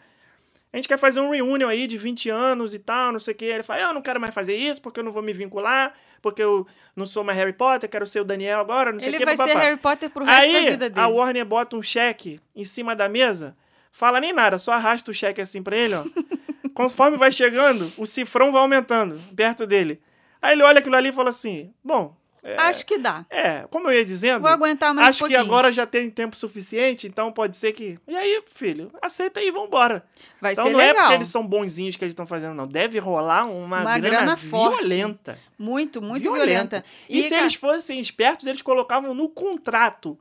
A 0.71 0.77
gente 0.77 0.87
quer 0.87 0.99
fazer 0.99 1.19
um 1.19 1.31
reunion 1.31 1.67
aí 1.67 1.87
de 1.87 1.97
20 1.97 2.29
anos 2.29 2.75
e 2.75 2.79
tal, 2.79 3.11
não 3.11 3.19
sei 3.19 3.33
o 3.33 3.37
que. 3.39 3.47
Ele 3.47 3.63
fala, 3.63 3.81
eu 3.81 3.95
não 3.95 4.03
quero 4.03 4.21
mais 4.21 4.35
fazer 4.35 4.55
isso, 4.55 4.83
porque 4.83 5.01
eu 5.01 5.05
não 5.05 5.11
vou 5.13 5.23
me 5.23 5.33
vincular, 5.33 5.95
porque 6.21 6.43
eu 6.43 6.67
não 6.95 7.07
sou 7.07 7.25
mais 7.25 7.39
Harry 7.39 7.55
Potter, 7.55 7.89
quero 7.89 8.07
ser 8.07 8.21
o 8.21 8.25
Daniel 8.25 8.61
agora, 8.61 8.93
não 8.93 9.01
sei 9.01 9.09
o 9.09 9.11
Ele 9.13 9.19
que. 9.19 9.25
vai 9.25 9.35
ser. 9.35 9.57
Harry 9.57 9.79
Potter 9.79 10.11
pro 10.11 10.27
resto 10.27 10.43
Aí, 10.43 10.53
da 10.65 10.71
vida 10.73 10.91
dele. 10.91 11.01
a 11.01 11.09
Warner 11.09 11.47
bota 11.47 11.75
um 11.75 11.83
cheque 11.83 12.39
em 12.55 12.65
cima 12.65 12.95
da 12.95 13.09
mesa, 13.09 13.57
fala 13.91 14.21
nem 14.21 14.31
nada, 14.31 14.59
só 14.59 14.73
arrasta 14.73 15.11
o 15.11 15.15
cheque 15.15 15.41
assim 15.41 15.63
pra 15.63 15.75
ele, 15.75 15.95
ó. 15.95 16.05
Conforme 16.75 17.17
vai 17.17 17.33
chegando, 17.33 17.91
o 17.97 18.05
cifrão 18.05 18.53
vai 18.53 18.61
aumentando 18.61 19.19
perto 19.35 19.67
dele. 19.67 20.03
Aí 20.43 20.53
ele 20.53 20.63
olha 20.63 20.81
aquilo 20.81 20.97
ali 20.97 21.09
e 21.09 21.13
fala 21.13 21.31
assim: 21.31 21.73
Bom, 21.83 22.15
Acho 22.59 22.87
que 22.87 22.99
dá. 22.99 23.27
É, 23.31 23.67
como 23.71 23.89
eu 23.89 23.95
ia 23.95 24.05
dizendo, 24.05 24.43
Vou 24.43 24.51
aguentar 24.51 24.95
mais 24.95 25.09
acho 25.09 25.25
um 25.25 25.29
que 25.29 25.37
agora 25.37 25.71
já 25.73 25.87
tem 25.87 26.09
tempo 26.11 26.37
suficiente, 26.37 27.07
então 27.07 27.33
pode 27.33 27.57
ser 27.57 27.73
que. 27.73 27.99
E 28.07 28.17
aí, 28.17 28.43
filho, 28.55 28.91
aceita 29.03 29.41
aí, 29.41 29.51
vambora. 29.51 30.05
Vai 30.41 30.53
então 30.53 30.67
ser 30.67 30.73
não 30.73 30.81
é 30.81 30.87
legal. 30.89 31.03
porque 31.03 31.15
eles 31.17 31.29
são 31.29 31.47
bonzinhos 31.47 31.97
que 31.97 32.05
eles 32.05 32.13
estão 32.13 32.27
fazendo, 32.27 32.55
não. 32.55 32.67
Deve 32.67 32.99
rolar 32.99 33.45
uma, 33.47 33.81
Uma 33.81 33.99
grana, 33.99 34.17
grana 34.19 34.37
forte. 34.37 34.85
violenta. 34.85 35.39
Muito, 35.59 36.01
muito 36.01 36.33
violenta. 36.33 36.85
E, 37.09 37.23
se 37.23 37.31
cara, 37.31 37.43
eles 37.43 37.55
fossem 37.55 37.99
espertos, 37.99 38.47
eles 38.47 38.63
colocavam 38.63 39.13
no 39.13 39.29
contrato 39.29 40.17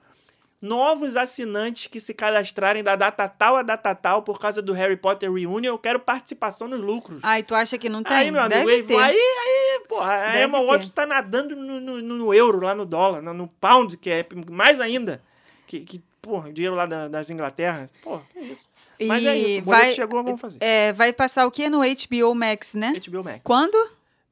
novos 0.62 1.15
assinantes 1.15 1.88
que 1.88 2.00
se 2.00 2.13
cadastrarem 2.13 2.84
da 2.84 2.96
data 2.96 3.28
tal 3.28 3.56
a 3.56 3.62
data 3.62 3.93
tal 3.93 4.24
por 4.24 4.39
causa 4.39 4.62
do 4.62 4.74
Harry 4.74 4.98
Potter 4.98 5.32
Reunion, 5.32 5.74
eu 5.74 5.78
quero 5.78 6.00
participação 6.00 6.67
nos 6.67 6.82
lucros. 6.82 7.20
Ai, 7.24 7.43
tu 7.43 7.54
acha 7.54 7.78
que 7.78 7.89
não 7.89 8.02
tem? 8.04 8.15
aí, 8.17 8.32
meu 8.32 8.41
amigo, 8.41 8.65
Deve 8.65 8.96
aí, 8.96 9.02
aí, 9.02 9.15
aí, 9.15 9.80
porra, 9.88 10.13
a 10.13 10.41
Emma. 10.41 10.63
Watson 10.65 10.89
tá 10.91 11.06
nadando 11.06 11.56
no, 11.56 11.80
no- 11.80 12.02
no 12.02 12.34
euro, 12.34 12.60
lá 12.62 12.74
no 12.74 12.86
dólar, 12.86 13.22
no, 13.22 13.34
no 13.34 13.48
pound, 13.48 13.98
que 13.98 14.10
é 14.10 14.26
mais 14.52 14.80
ainda. 14.80 15.22
Que, 15.67 15.82
que 15.82 16.02
porra, 16.22 16.52
dinheiro 16.52 16.76
lá 16.76 16.86
da- 16.86 17.08
das 17.08 17.30
Inglaterra. 17.30 17.89
Porra, 18.02 18.24
que 18.34 18.39
isso. 18.39 18.67
Mas 19.06 19.24
é 19.26 19.38
E 19.38 19.46
isso, 19.46 19.60
o 19.60 19.63
vai, 19.63 19.91
chegou, 19.93 20.24
vamos 20.24 20.41
fazer. 20.41 20.58
é, 20.62 20.91
vai 20.93 21.13
passar 21.13 21.46
o 21.46 21.52
que 21.52 21.70
no 21.70 21.82
HBO 21.82 22.34
Max, 22.34 22.74
né? 22.74 22.93
HBO 23.08 23.24
Max. 23.24 23.41
Quando? 23.43 23.78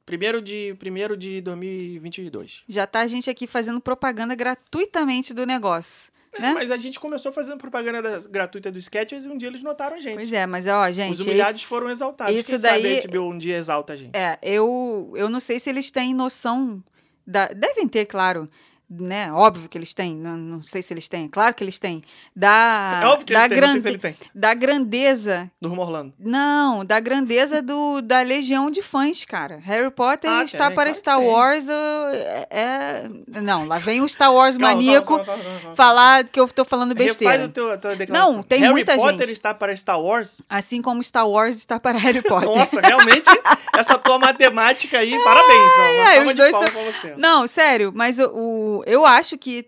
Primeiro 0.06 0.42
de, 0.42 0.76
primeiro 0.80 1.16
de 1.18 1.42
2022. 1.42 2.64
Já 2.68 2.86
tá 2.88 3.02
a 3.02 3.08
gente 3.08 3.30
aqui 3.30 3.48
fazendo 3.48 3.80
propaganda 3.82 4.36
gratuitamente 4.36 5.34
do 5.34 5.46
negócio, 5.46 6.12
né? 6.40 6.54
Mas 6.54 6.72
a 6.72 6.78
gente 6.78 7.00
começou 7.00 7.32
fazendo 7.32 7.58
propaganda 7.58 8.02
da- 8.02 8.20
gratuita 8.30 8.72
do 8.72 8.78
Sketches 8.78 9.26
e 9.26 9.30
um 9.30 9.38
dia 9.38 9.48
eles 9.50 9.64
notaram 9.64 9.98
a 9.98 10.00
gente. 10.00 10.16
Pois 10.16 10.32
é, 10.34 10.46
mas 10.46 10.68
ó, 10.68 10.90
gente, 10.92 11.14
Os 11.14 11.20
humilhados 11.22 11.64
foram 11.64 11.90
exaltados. 11.90 12.36
isso 12.36 12.52
Quem 12.52 12.60
daí- 12.60 12.84
sabe 13.02 13.16
a 13.18 13.20
HBO 13.20 13.30
um 13.32 13.38
dia 13.38 13.58
exalta 13.58 13.94
a 13.94 13.96
gente. 13.96 14.16
É, 14.16 14.38
eu, 14.42 15.12
eu 15.16 15.30
não 15.30 15.40
sei 15.40 15.60
se 15.60 15.70
eles 15.70 15.90
têm 15.92 16.14
noção 16.14 16.84
da. 17.26 17.48
Devem 17.48 17.88
ter, 17.88 18.06
claro. 18.06 18.50
Né? 18.90 19.32
Óbvio 19.34 19.68
que 19.68 19.78
eles 19.78 19.94
têm, 19.94 20.16
não, 20.16 20.38
não 20.38 20.62
sei 20.62 20.82
se 20.82 20.94
eles 20.94 21.08
têm, 21.08 21.28
claro 21.28 21.54
que 21.56 21.64
eles 21.64 21.80
têm. 21.80 22.04
Da, 22.36 23.00
É 23.02 23.06
óbvio 23.08 23.26
que 23.26 23.34
da 23.34 23.46
eles 23.46 23.50
têm, 23.50 23.62
não 23.62 23.68
sei 23.68 23.74
grande- 23.74 23.82
se 23.82 23.88
ele 23.88 23.98
tem. 23.98 24.16
Da 24.36 24.54
grandeza. 24.54 25.52
Do 25.60 25.70
Rumo 25.70 25.82
Orlando. 25.82 26.14
Não, 26.20 26.86
da 26.86 27.00
grandeza 27.00 27.62
do, 27.62 28.02
da 28.02 28.22
legião 28.22 28.70
de 28.70 28.82
fãs, 28.82 29.26
cara. 29.26 29.58
Harry 29.64 29.90
Potter 29.90 30.30
Ah, 30.30 30.44
está 30.44 30.68
tem, 30.68 30.76
para 30.76 30.86
claro 30.92 30.96
Star. 30.98 31.20
Wars. 31.22 31.68
É, 31.68 32.48
é- 32.52 33.42
Não, 33.42 33.66
lá 33.68 33.78
vem 33.80 34.02
o 34.02 34.08
Star 34.08 34.32
Wars 34.34 34.56
Calma, 34.58 34.74
maníaco 34.76 35.18
calma, 35.26 35.44
calma, 35.44 35.76
falar 35.76 36.24
que 36.26 36.40
eu 36.40 36.48
tô 36.48 36.64
falando 36.64 36.94
besteira. 36.94 37.34
Refaz 37.34 37.50
a 37.50 37.54
tua, 37.54 37.74
a 37.74 37.78
tua 37.78 37.96
declaração. 37.96 38.34
Não, 38.34 38.44
tem 38.44 38.60
Harry 38.60 38.72
muita 38.72 38.96
Potter 38.96 39.20
gente. 39.28 39.32
está 39.34 39.54
para 39.54 39.76
Star 39.76 40.00
Wars? 40.00 40.42
Assim 40.50 40.82
como 40.82 41.02
Star 41.04 41.28
Wars 41.28 41.56
está 41.56 41.80
para 41.80 41.98
Harry 41.98 42.22
Potter. 42.28 42.48
Nossa, 42.50 42.80
realmente, 42.82 43.30
essa 43.78 43.98
tua 43.98 44.20
matemática 44.20 45.00
aí, 45.00 45.12
parabéns. 45.24 45.72
ó. 45.80 45.96
Uma 45.96 46.06
salva 46.12 46.28
os 46.30 46.36
dois 46.36 46.52
tão-. 46.52 47.18
Não, 47.18 47.48
sério, 47.48 47.92
mas 47.96 48.20
o, 48.20 48.75
eu 48.86 49.06
acho 49.06 49.38
que 49.38 49.68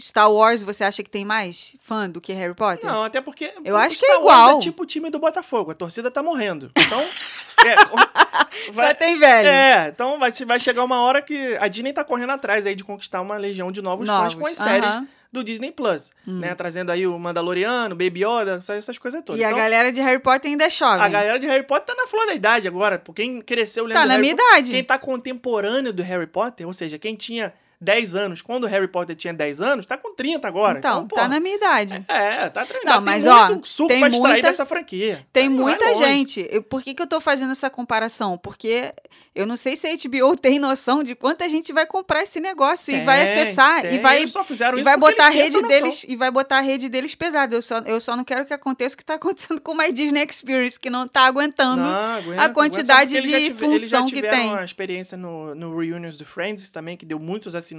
Star 0.00 0.30
Wars, 0.30 0.62
você 0.62 0.82
acha 0.82 1.02
que 1.04 1.10
tem 1.10 1.24
mais 1.24 1.76
fã 1.80 2.10
do 2.10 2.20
que 2.20 2.32
Harry 2.32 2.54
Potter? 2.54 2.90
Não, 2.90 3.04
até 3.04 3.20
porque. 3.20 3.52
Eu 3.64 3.76
acho 3.76 3.96
que 3.96 4.04
é 4.04 4.14
Star 4.14 4.24
Wars 4.24 4.38
igual. 4.42 4.58
É 4.58 4.60
tipo 4.60 4.82
o 4.82 4.86
time 4.86 5.08
do 5.08 5.18
Botafogo. 5.20 5.70
A 5.70 5.74
torcida 5.74 6.10
tá 6.10 6.22
morrendo. 6.22 6.70
Então. 6.76 7.00
é, 7.64 8.72
vai- 8.72 8.88
Só 8.88 8.94
tem 8.94 9.18
velho. 9.18 9.48
É, 9.48 9.88
então 9.94 10.18
vai, 10.18 10.32
vai 10.32 10.58
chegar 10.58 10.82
uma 10.82 11.00
hora 11.00 11.22
que 11.22 11.56
a 11.60 11.68
Disney 11.68 11.92
tá 11.92 12.02
correndo 12.02 12.30
atrás 12.30 12.66
aí 12.66 12.74
de 12.74 12.82
conquistar 12.82 13.20
uma 13.20 13.36
legião 13.36 13.70
de 13.70 13.80
novos, 13.80 14.08
fãs 14.08 14.18
Novos, 14.18 14.34
com 14.34 14.46
as 14.46 14.58
séries 14.58 14.84
aham. 14.94 15.02
Hum. 15.02 15.08
do 15.32 15.44
Disney 15.44 15.70
Plus, 15.70 16.10
né? 16.26 16.56
Trazendo 16.56 16.90
aí 16.90 17.06
o 17.06 17.16
Mandaloriano, 17.16 17.94
Baby 17.94 18.24
Yoda, 18.24 18.54
essas, 18.68 18.98
coisas 18.98 19.22
todas. 19.24 19.40
E 19.40 19.44
a 19.44 19.48
então, 19.48 19.58
galera 19.60 19.92
de 19.92 20.00
Harry 20.00 20.18
Potter 20.20 20.50
ainda 20.50 20.64
é 20.64 20.70
jovem. 20.70 21.04
a 21.04 21.08
galera 21.08 21.38
de 21.38 21.46
Harry 21.46 21.64
Potter 21.64 21.94
tá 21.94 22.02
na 22.02 22.08
flor 22.08 22.26
da 22.26 22.34
idade 22.34 22.66
agora. 22.66 23.00
Quem 23.14 23.40
cresceu 23.40 23.84
lendo 23.84 23.94
Tá 23.94 24.06
na 24.06 24.14
Harry 24.14 24.22
minha 24.22 24.34
Potter, 24.36 24.52
idade. 24.54 24.70
Quem 24.72 24.82
tá 24.82 24.98
contemporâneo 24.98 25.92
do 25.92 26.02
Harry 26.02 26.26
Potter, 26.26 26.66
ou 26.66 26.74
seja, 26.74 26.98
quem 26.98 27.14
tinha 27.14 27.52
10 27.84 28.16
anos, 28.16 28.42
quando 28.42 28.64
o 28.64 28.66
Harry 28.66 28.88
Potter 28.88 29.14
tinha 29.14 29.32
10 29.34 29.60
anos, 29.62 29.86
tá 29.86 29.96
com 29.96 30.14
30 30.14 30.48
agora. 30.48 30.78
Então, 30.78 31.02
Então, 31.04 31.18
tá 31.18 31.28
na 31.28 31.38
minha 31.38 31.56
idade. 31.56 32.04
É, 32.08 32.48
tá 32.48 32.64
treinando. 32.64 32.86
Não, 33.00 33.04
tem 33.04 33.04
mas, 33.04 33.24
muito 33.26 33.60
ó, 33.60 33.64
suco 33.64 33.88
tem 33.88 34.00
pra 34.00 34.08
extrair 34.08 34.32
muita- 34.32 34.48
dessa 34.48 34.66
franquia. 34.66 35.24
Tem 35.32 35.48
Vai- 35.48 35.56
vai 35.56 35.64
muita 35.66 35.94
gente. 35.94 36.46
Eu- 36.50 36.62
por 36.62 36.82
que, 36.82 36.94
que 36.94 37.02
eu 37.02 37.06
tô 37.06 37.20
fazendo 37.20 37.52
essa 37.52 37.68
comparação? 37.70 38.38
Porque 38.38 38.92
eu 39.34 39.46
não 39.46 39.56
sei 39.56 39.76
se 39.76 39.86
a 39.86 39.90
HBO 39.92 40.36
tem 40.40 40.58
noção 40.58 41.02
de 41.02 41.14
quanta 41.14 41.48
gente 41.48 41.72
vai 41.72 41.86
comprar 41.86 42.22
esse 42.22 42.40
negócio 42.40 42.94
e 42.94 43.00
vai 43.02 43.24
Tem, 43.24 43.40
acessar 43.42 43.82
tem. 43.82 43.94
e 43.96 43.98
vai 43.98 44.18
Eles 44.18 44.30
só 44.30 44.42
fizeram 44.42 44.78
e 44.78 44.80
isso 44.80 44.84
vai 44.84 44.96
botar 44.96 45.26
a 45.26 45.30
rede 45.30 45.62
deles 45.62 46.04
e 46.08 46.16
vai 46.16 46.30
botar 46.30 46.58
a 46.58 46.60
rede 46.62 46.88
deles 46.88 47.14
pesada. 47.14 47.54
Eu 47.54 47.62
só, 47.62 47.78
eu 47.80 48.00
só 48.00 48.16
não 48.16 48.24
quero 48.24 48.44
que 48.46 48.54
aconteça 48.54 48.94
o 48.94 48.98
que 48.98 49.04
tá 49.04 49.14
acontecendo 49.20 49.60
com 49.60 49.78
a 49.80 49.88
Disney 49.90 50.24
Experience, 50.28 50.78
que 50.80 50.88
não 50.88 51.06
tá 51.06 51.22
aguentando. 51.26 51.82
Não, 51.82 52.16
aguenta, 52.16 52.42
a 52.44 52.48
quantidade 52.48 53.16
aguenta, 53.16 53.22
porque 53.22 53.28
eles 53.28 53.30
já 53.30 53.38
de 53.38 53.44
tive- 53.54 53.66
eles 53.66 53.80
já 53.82 53.98
função 53.98 54.06
que 54.06 54.14
tiveram 54.14 54.36
tem. 54.38 54.58
a 54.58 54.64
experiência 54.64 55.16
no, 55.18 55.54
no 55.54 55.76
Reunions 55.78 56.16
do 56.16 56.24
Friends 56.24 56.70
também, 56.70 56.96
que 56.96 57.04
deu 57.04 57.18
muitos 57.18 57.54
assinantes. 57.54 57.73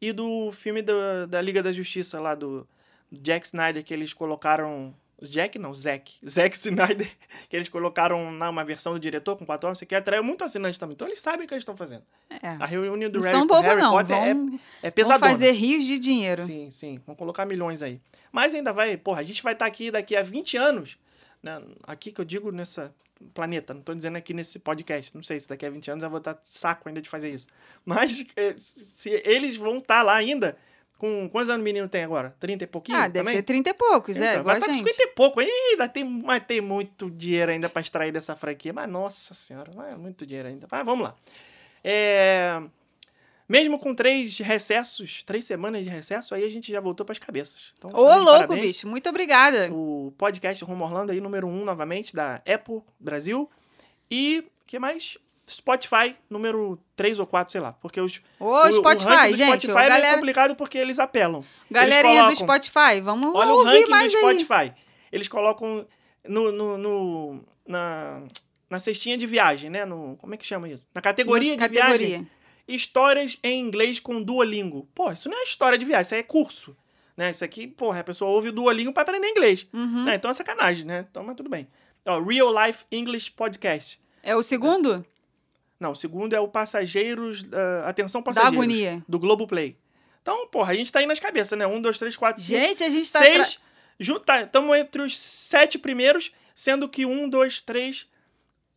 E 0.00 0.12
do 0.12 0.52
filme 0.52 0.82
da, 0.82 1.26
da 1.26 1.40
Liga 1.40 1.62
da 1.62 1.72
Justiça 1.72 2.20
lá 2.20 2.34
do 2.34 2.66
Jack 3.10 3.46
Snyder, 3.46 3.82
que 3.84 3.94
eles 3.94 4.12
colocaram. 4.12 4.94
Os 5.18 5.30
Jack 5.30 5.58
não, 5.58 5.74
Zack. 5.74 6.12
Zack 6.28 6.54
Snyder, 6.54 7.08
que 7.48 7.56
eles 7.56 7.70
colocaram 7.70 8.30
na 8.30 8.50
uma 8.50 8.62
versão 8.62 8.92
do 8.92 9.00
diretor 9.00 9.34
com 9.34 9.46
quatro 9.46 9.72
isso 9.72 9.82
aqui 9.82 9.94
atraiu 9.94 10.22
muito 10.22 10.44
assinante 10.44 10.78
também. 10.78 10.92
Então 10.92 11.08
eles 11.08 11.22
sabem 11.22 11.46
o 11.46 11.48
que 11.48 11.54
eles 11.54 11.62
estão 11.62 11.74
fazendo. 11.74 12.02
É. 12.28 12.48
A 12.48 12.66
reunião 12.66 13.10
do 13.10 13.18
Não 13.18 13.24
Harry, 13.24 13.38
são 13.38 13.46
bobo, 13.46 13.62
Harry 13.62 13.80
não. 13.80 13.92
Potter 13.92 14.14
é- 14.16 14.34
Vão, 14.34 14.46
é, 14.82 14.82
vão 14.82 14.92
pesadona. 14.92 15.30
fazer 15.30 15.52
rios 15.52 15.86
de 15.86 15.98
dinheiro. 15.98 16.42
Sim, 16.42 16.70
sim. 16.70 17.00
Vamos 17.06 17.18
colocar 17.18 17.46
milhões 17.46 17.80
aí. 17.80 17.98
Mas 18.30 18.54
ainda 18.54 18.74
vai, 18.74 18.98
porra, 18.98 19.20
a 19.20 19.24
gente 19.24 19.42
vai 19.42 19.54
estar 19.54 19.64
aqui 19.64 19.90
daqui 19.90 20.14
a 20.14 20.22
20 20.22 20.58
anos. 20.58 20.98
Né? 21.42 21.62
Aqui 21.84 22.12
que 22.12 22.20
eu 22.20 22.24
digo 22.24 22.50
nessa 22.50 22.94
planeta, 23.32 23.72
não 23.72 23.80
tô 23.80 23.94
dizendo 23.94 24.16
aqui 24.16 24.34
nesse 24.34 24.58
podcast. 24.58 25.14
Não 25.14 25.22
sei 25.22 25.40
se 25.40 25.48
daqui 25.48 25.64
a 25.64 25.70
20 25.70 25.90
anos 25.90 26.04
eu 26.04 26.10
vou 26.10 26.18
estar 26.18 26.38
saco 26.42 26.88
ainda 26.88 27.00
de 27.00 27.08
fazer 27.08 27.30
isso. 27.30 27.46
Mas 27.84 28.26
eh, 28.36 28.54
se 28.56 29.10
eles 29.24 29.56
vão 29.56 29.78
estar 29.78 30.02
lá 30.02 30.14
ainda, 30.14 30.56
com 30.98 31.28
quantos 31.28 31.50
anos 31.50 31.62
o 31.62 31.64
menino 31.64 31.88
tem 31.88 32.04
agora? 32.04 32.34
30 32.40 32.64
e 32.64 32.66
pouquinho? 32.66 32.98
Ah, 32.98 33.08
deve 33.08 33.18
também? 33.18 33.36
ser 33.36 33.42
30 33.42 33.70
e 33.70 33.74
poucos, 33.74 34.16
é, 34.16 34.20
Então, 34.20 34.40
igual 34.40 34.44
vai 34.44 34.58
estar 34.58 34.66
com 34.66 34.74
gente. 34.74 34.88
50 34.90 35.02
e 35.02 35.14
pouco. 35.14 35.40
Ainda 35.40 35.88
tem, 35.88 36.04
mas 36.04 36.44
tem 36.46 36.60
muito 36.60 37.10
dinheiro 37.10 37.52
ainda 37.52 37.68
para 37.68 37.82
extrair 37.82 38.12
dessa 38.12 38.34
franquia. 38.34 38.72
Mas, 38.72 38.88
nossa 38.88 39.34
senhora, 39.34 39.70
é 39.90 39.96
muito 39.96 40.26
dinheiro 40.26 40.48
ainda. 40.48 40.66
Mas 40.70 40.84
vamos 40.84 41.08
lá. 41.08 41.14
É, 41.84 42.60
Mesmo 43.48 43.78
com 43.78 43.94
três 43.94 44.38
recessos, 44.38 45.22
três 45.24 45.44
semanas 45.44 45.84
de 45.84 45.88
recesso, 45.90 46.34
aí 46.34 46.44
a 46.44 46.48
gente 46.48 46.72
já 46.72 46.80
voltou 46.80 47.06
para 47.06 47.12
as 47.12 47.18
cabeças. 47.18 47.72
Então, 47.78 47.90
Ô, 47.94 48.02
louco, 48.16 48.24
parabéns. 48.24 48.60
bicho. 48.60 48.88
Muito 48.88 49.08
obrigada. 49.08 49.70
O 49.72 50.12
podcast 50.18 50.64
Rumo 50.64 50.84
Orlando 50.84 51.12
aí, 51.12 51.20
número 51.20 51.46
um, 51.46 51.64
novamente, 51.64 52.14
da 52.14 52.36
Apple 52.46 52.82
Brasil. 52.98 53.48
E, 54.10 54.40
o 54.40 54.66
que 54.66 54.78
mais? 54.80 55.16
Spotify, 55.48 56.16
número 56.28 56.76
3 56.96 57.20
ou 57.20 57.26
4, 57.26 57.52
sei 57.52 57.60
lá. 57.60 57.72
Porque 57.74 58.00
os, 58.00 58.20
Ô, 58.40 58.46
o- 58.46 58.66
o 58.68 58.72
Spotify, 58.72 59.08
ranking 59.10 59.30
do 59.30 59.36
gente. 59.36 59.48
Spotify 59.48 59.70
é 59.70 59.74
meio 59.76 59.88
galera, 59.90 60.14
complicado 60.16 60.56
porque 60.56 60.76
eles 60.78 60.98
apelam. 60.98 61.44
galerinha 61.70 62.24
do 62.24 62.28
eles 62.30 62.38
colocam- 62.40 62.62
Spotify, 62.64 63.00
vamos 63.00 63.32
Olha 63.32 63.50
o 63.52 63.58
ouvir 63.58 63.70
ranking 63.70 63.84
do 63.84 63.90
mais 63.90 64.12
aí. 64.12 64.20
Spotify. 64.20 64.72
Eles 65.12 65.28
colocam 65.28 65.86
no, 66.26 66.50
no, 66.50 66.76
no- 66.76 67.44
na, 67.64 68.22
na 68.68 68.80
cestinha 68.80 69.16
de 69.16 69.24
viagem, 69.24 69.70
né? 69.70 69.84
No, 69.84 70.16
como 70.16 70.34
é 70.34 70.36
que 70.36 70.44
chama 70.44 70.68
isso? 70.68 70.88
Na 70.92 71.00
categoria 71.00 71.52
de 71.52 71.58
Categoria. 71.58 71.96
viagem. 71.96 72.30
Histórias 72.68 73.38
em 73.42 73.60
inglês 73.60 74.00
com 74.00 74.22
Duolingo. 74.22 74.88
Pô, 74.94 75.12
isso 75.12 75.28
não 75.28 75.38
é 75.38 75.44
história 75.44 75.78
de 75.78 75.84
viagem, 75.84 76.02
isso 76.02 76.14
aí 76.14 76.20
é 76.20 76.24
curso. 76.24 76.76
Né? 77.16 77.30
Isso 77.30 77.44
aqui, 77.44 77.66
porra, 77.66 78.00
a 78.00 78.04
pessoa 78.04 78.30
ouve 78.30 78.48
o 78.48 78.52
Duolingo 78.52 78.92
pra 78.92 79.02
aprender 79.02 79.28
inglês. 79.28 79.66
Uhum. 79.72 80.04
Né? 80.04 80.16
Então 80.16 80.30
é 80.30 80.34
sacanagem, 80.34 80.84
né? 80.84 81.06
Então, 81.08 81.22
mas 81.24 81.36
tudo 81.36 81.48
bem. 81.48 81.66
Ó, 82.04 82.20
Real 82.20 82.52
Life 82.66 82.84
English 82.90 83.30
Podcast. 83.30 84.00
É 84.22 84.34
o 84.36 84.42
segundo? 84.42 85.04
Não, 85.78 85.92
o 85.92 85.96
segundo 85.96 86.34
é 86.34 86.40
o 86.40 86.48
Passageiros. 86.48 87.46
ah, 87.52 87.88
atenção, 87.88 88.20
Da 88.20 88.26
Passageiros. 88.26 88.58
agonia. 88.58 89.02
Do 89.08 89.18
Globoplay. 89.18 89.76
Então, 90.20 90.46
porra, 90.48 90.72
a 90.72 90.74
gente 90.74 90.90
tá 90.90 90.98
aí 90.98 91.06
nas 91.06 91.20
cabeças, 91.20 91.56
né? 91.56 91.66
Um, 91.66 91.80
dois, 91.80 91.98
três, 91.98 92.16
quatro, 92.16 92.42
cinco. 92.42 92.58
Gente, 92.58 92.82
a 92.82 92.90
gente 92.90 93.10
tá... 93.10 93.20
seis. 93.20 93.60
Estamos 93.98 94.76
entre 94.76 95.02
os 95.02 95.16
sete 95.16 95.78
primeiros, 95.78 96.32
sendo 96.54 96.88
que 96.88 97.06
um, 97.06 97.28
dois, 97.28 97.60
três, 97.60 98.06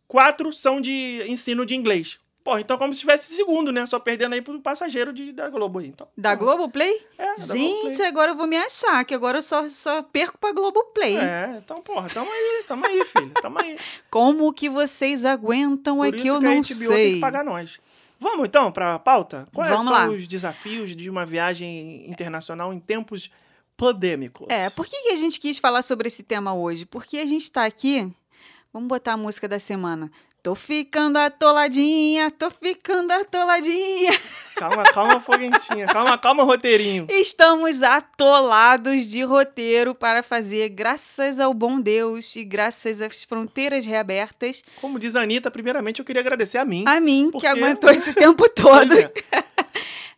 quatro 0.08 0.54
são 0.54 0.80
de 0.80 1.24
ensino 1.28 1.66
de 1.66 1.76
inglês. 1.76 2.20
Porra, 2.50 2.62
então 2.62 2.78
é 2.78 2.80
como 2.80 2.92
se 2.96 3.02
tivesse 3.02 3.36
segundo, 3.36 3.72
né? 3.72 3.86
Só 3.86 4.00
perdendo 4.00 4.34
aí 4.34 4.42
pro 4.42 4.60
passageiro 4.60 5.14
de, 5.14 5.32
da 5.32 5.48
Globo 5.52 5.78
aí. 5.78 5.86
Então, 5.86 6.08
Da 6.18 6.36
porra, 6.36 6.56
Globoplay? 6.56 7.06
É, 7.16 7.26
da 7.36 7.36
Gente, 7.36 7.82
Globoplay. 7.84 8.08
agora 8.08 8.32
eu 8.32 8.36
vou 8.36 8.48
me 8.48 8.58
achar, 8.58 9.06
que 9.06 9.14
agora 9.14 9.38
eu 9.38 9.42
só, 9.44 9.70
só 9.70 10.02
perco 10.02 10.36
pra 10.40 10.52
Globoplay. 10.52 11.16
É, 11.16 11.60
então, 11.64 11.80
porra, 11.80 12.10
tamo 12.10 12.28
aí, 12.28 12.64
tamo 12.68 12.88
aí, 12.88 13.06
filho. 13.06 13.32
Tamo 13.40 13.60
aí. 13.60 13.78
Como 14.10 14.52
que 14.52 14.68
vocês 14.68 15.26
aguentam 15.26 15.98
Por 15.98 16.08
é 16.08 16.12
que 16.12 16.28
eu 16.28 16.40
que 16.40 16.44
não 16.44 16.60
a 16.60 16.64
sei. 16.64 16.88
tem 16.88 17.14
que 17.14 17.20
pagar 17.20 17.44
nós. 17.44 17.80
Vamos 18.20 18.48
então 18.48 18.72
para 18.72 18.96
a 18.96 19.00
pauta? 19.00 19.48
Quais 19.54 19.70
Vamos 19.70 19.86
são 19.86 19.94
lá. 19.94 20.10
os 20.10 20.28
desafios 20.28 20.96
de 20.96 21.08
uma 21.08 21.28
viagem 21.28 22.10
internacional 22.10 22.74
em 22.74 22.80
tempos 22.80 23.30
pandêmicos? 23.78 24.48
É, 24.50 24.72
por 24.72 24.88
que, 24.88 25.04
que 25.04 25.10
a 25.10 25.16
gente 25.18 25.40
quis 25.40 25.60
falar 25.60 25.84
sobre 25.84 26.08
esse 26.08 26.24
tema 26.24 26.56
hoje? 26.56 26.88
Porque 26.88 27.20
a 27.20 27.28
gente 27.28 27.52
tá 27.52 27.64
aqui. 27.64 28.12
Vamos 28.74 28.88
botar 28.88 29.14
a 29.14 29.18
música 29.18 29.48
da 29.48 29.60
semana. 29.60 30.12
Tô 30.42 30.56
ficando 30.56 31.18
atoladinha, 31.18 32.32
tô 32.32 32.50
ficando 32.50 33.12
atoladinha. 33.12 34.12
Calma, 34.56 34.84
calma, 34.84 35.20
foguentinha. 35.20 35.86
Calma, 35.88 36.18
calma, 36.18 36.44
roteirinho. 36.44 37.08
Estamos 37.10 37.84
atolados 37.84 39.04
de 39.10 39.22
roteiro 39.22 39.94
para 39.94 40.24
fazer, 40.24 40.70
graças 40.70 41.42
ao 41.42 41.54
bom 41.54 41.80
Deus 41.82 42.36
e 42.38 42.46
graças 42.46 43.02
às 43.02 43.24
fronteiras 43.26 43.86
reabertas, 43.86 44.64
Como 44.80 44.98
diz 44.98 45.16
a 45.18 45.22
Anitta, 45.24 45.52
primeiramente 45.52 46.00
eu 46.00 46.06
queria 46.06 46.22
agradecer 46.22 46.58
a 46.58 46.64
mim. 46.66 46.86
a 46.88 47.02
mim, 47.02 47.30
Porque- 47.32 47.46
que 47.46 47.48
aguentou 47.48 47.90
esse 47.92 48.14
tempo 48.16 48.48
todo. 48.50 48.94
É. 48.94 49.12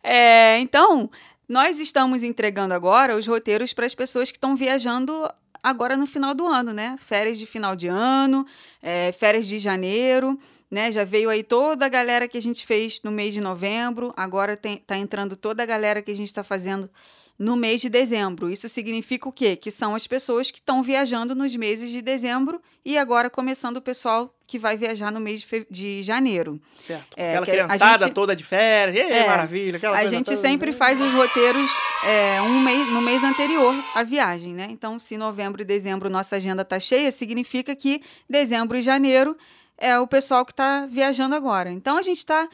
É, 0.04 0.58
então, 0.58 1.08
nós 1.48 1.78
estamos 1.78 2.24
entregando 2.24 2.74
agora 2.74 3.16
os 3.16 3.24
roteiros 3.24 3.72
para 3.72 3.86
as 3.86 3.94
pessoas 3.94 4.32
que 4.32 4.36
estão 4.36 4.56
viajando 4.56 5.30
agora 5.62 5.96
no 5.96 6.06
final 6.06 6.34
do 6.34 6.46
ano, 6.46 6.72
né? 6.72 6.96
Férias 6.98 7.38
de 7.38 7.46
final 7.46 7.76
de 7.76 7.88
ano, 7.88 8.46
é, 8.82 9.12
férias 9.12 9.46
de 9.46 9.58
janeiro, 9.58 10.38
né? 10.70 10.90
Já 10.90 11.04
veio 11.04 11.30
aí 11.30 11.42
toda 11.42 11.86
a 11.86 11.88
galera 11.88 12.26
que 12.26 12.38
a 12.38 12.42
gente 12.42 12.66
fez 12.66 13.00
no 13.02 13.10
mês 13.10 13.32
de 13.34 13.40
novembro, 13.40 14.12
agora 14.16 14.56
tem, 14.56 14.78
tá 14.78 14.96
entrando 14.96 15.36
toda 15.36 15.62
a 15.62 15.66
galera 15.66 16.02
que 16.02 16.10
a 16.10 16.14
gente 16.14 16.28
está 16.28 16.42
fazendo 16.42 16.90
no 17.38 17.56
mês 17.56 17.80
de 17.80 17.88
dezembro. 17.88 18.50
Isso 18.50 18.68
significa 18.68 19.28
o 19.28 19.32
quê? 19.32 19.56
Que 19.56 19.70
são 19.70 19.94
as 19.94 20.06
pessoas 20.06 20.50
que 20.50 20.58
estão 20.58 20.82
viajando 20.82 21.34
nos 21.34 21.54
meses 21.56 21.90
de 21.90 22.00
dezembro 22.02 22.60
e 22.84 22.96
agora 22.96 23.28
começando 23.30 23.78
o 23.78 23.82
pessoal 23.82 24.32
que 24.46 24.58
vai 24.58 24.76
viajar 24.76 25.10
no 25.10 25.18
mês 25.18 25.40
de, 25.40 25.46
fe... 25.46 25.66
de 25.70 26.02
janeiro. 26.02 26.60
Certo. 26.76 27.14
É, 27.16 27.30
aquela 27.30 27.46
criançada 27.46 28.04
gente- 28.04 28.14
toda 28.14 28.36
de 28.36 28.44
férias. 28.44 28.96
Ei, 28.96 29.12
É, 29.12 29.26
maravilha. 29.26 29.76
Aquela 29.78 29.96
A 29.98 30.06
gente 30.06 30.26
toda. 30.26 30.36
sempre 30.36 30.72
faz 30.72 31.00
os 31.00 31.12
roteiros 31.12 31.70
é, 32.04 32.40
um 32.42 32.60
mês, 32.60 32.86
no 32.92 33.00
mês 33.00 33.24
anterior 33.24 33.74
à 33.94 34.02
viagem, 34.02 34.52
né? 34.52 34.68
Então, 34.70 34.98
se 35.00 35.16
novembro 35.16 35.62
e 35.62 35.64
dezembro 35.64 36.10
nossa 36.10 36.36
agenda 36.36 36.64
tá 36.64 36.78
cheia, 36.78 37.10
significa 37.10 37.74
que 37.74 38.02
dezembro 38.28 38.76
e 38.76 38.82
janeiro 38.82 39.36
é 39.78 39.98
o 39.98 40.06
pessoal 40.06 40.44
que 40.44 40.52
está 40.52 40.86
viajando 40.86 41.34
agora. 41.34 41.70
Então, 41.70 41.96
a 41.96 42.02
gente 42.02 42.18
está 42.18 42.48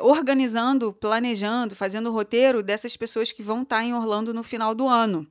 organizando, 0.00 0.92
planejando, 0.92 1.76
fazendo 1.76 2.08
o 2.08 2.12
roteiro 2.12 2.62
dessas 2.62 2.96
pessoas 2.96 3.32
que 3.32 3.42
vão 3.42 3.62
estar 3.62 3.84
em 3.84 3.94
Orlando 3.94 4.32
no 4.32 4.42
final 4.42 4.74
do 4.74 4.88
ano. 4.88 5.26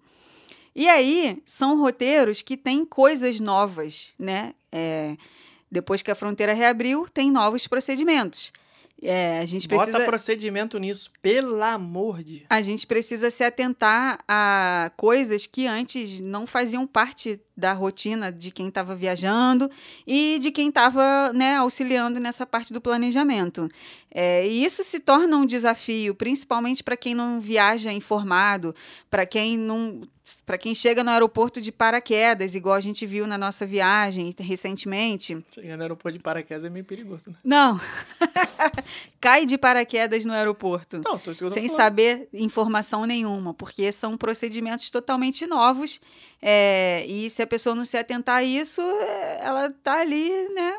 E 0.76 0.88
aí, 0.88 1.42
são 1.46 1.80
roteiros 1.80 2.42
que 2.42 2.56
têm 2.56 2.86
coisas 2.86 3.40
novas, 3.40 4.14
né? 4.18 4.54
É, 4.72 5.18
depois 5.72 6.02
que 6.02 6.12
a 6.12 6.16
fronteira 6.16 6.54
reabriu, 6.54 7.06
tem 7.12 7.32
novos 7.32 7.68
procedimentos. 7.68 8.52
É, 9.02 9.40
a 9.40 9.46
gente 9.46 9.68
precisa... 9.68 9.92
Bota 9.92 10.06
procedimento 10.06 10.78
nisso, 10.78 11.10
pelo 11.22 11.62
amor 11.64 12.24
de... 12.24 12.46
A 12.50 12.62
gente 12.62 12.86
precisa 12.86 13.32
se 13.32 13.44
atentar 13.44 14.20
a 14.28 14.92
coisas 14.98 15.46
que 15.46 15.66
antes 15.68 16.20
não 16.20 16.46
faziam 16.46 16.86
parte 16.86 17.40
da 17.56 17.74
rotina 17.74 18.32
de 18.32 18.52
quem 18.52 18.70
estava 18.70 18.96
viajando 18.96 19.70
e 20.08 20.40
de 20.40 20.52
quem 20.52 20.70
estava 20.70 21.32
né, 21.34 21.58
auxiliando 21.58 22.20
nessa 22.20 22.46
parte 22.46 22.74
do 22.74 22.82
planejamento. 22.82 23.70
É, 24.12 24.48
e 24.48 24.66
isso 24.66 24.84
se 24.84 25.00
torna 25.00 25.38
um 25.38 25.46
desafio, 25.46 26.16
principalmente 26.16 26.84
para 26.84 26.98
quem 26.98 27.14
não 27.14 27.40
viaja 27.40 27.92
informado, 27.92 28.74
para 29.10 29.24
quem 29.26 29.56
não, 29.56 30.02
para 30.48 30.58
quem 30.58 30.74
chega 30.74 31.04
no 31.04 31.12
aeroporto 31.12 31.62
de 31.62 31.72
paraquedas, 31.72 32.56
igual 32.56 32.74
a 32.76 32.80
gente 32.82 33.06
viu 33.06 33.28
na 33.28 33.38
nossa 33.38 33.68
viagem 33.68 34.34
recentemente. 34.40 35.38
Chegar 35.54 35.78
no 35.78 35.84
aeroporto 35.84 36.18
de 36.18 36.24
paraquedas 36.24 36.66
é 36.66 36.70
meio 36.72 36.86
perigoso, 36.86 37.30
né? 37.30 37.36
Não, 37.44 37.80
cai 39.22 39.46
de 39.46 39.58
paraquedas 39.58 40.26
no 40.26 40.34
aeroporto 40.34 41.02
Não, 41.06 41.18
tô, 41.18 41.34
sem 41.34 41.50
falando. 41.50 41.68
saber 41.70 42.30
informação 42.34 43.06
nenhuma, 43.06 43.54
porque 43.54 43.92
são 43.92 44.18
procedimentos 44.18 44.90
totalmente 44.90 45.46
novos. 45.46 46.00
é, 46.42 47.06
e 47.08 47.30
se 47.30 47.42
a 47.42 47.48
pessoa 47.48 47.76
não 47.76 47.86
se 47.86 47.98
atentar 47.98 48.38
a 48.38 48.44
isso, 48.44 48.82
é, 48.82 49.40
ela 49.44 49.70
tá 49.84 50.02
ali, 50.02 50.30
né, 50.56 50.78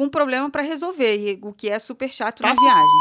com 0.00 0.04
um 0.06 0.08
problema 0.08 0.48
para 0.48 0.62
resolver, 0.62 1.18
e, 1.18 1.38
o 1.42 1.52
que 1.52 1.68
é 1.68 1.78
super 1.78 2.10
chato 2.10 2.42
na 2.42 2.54
Tá. 2.54 2.60
viagem. 2.62 3.00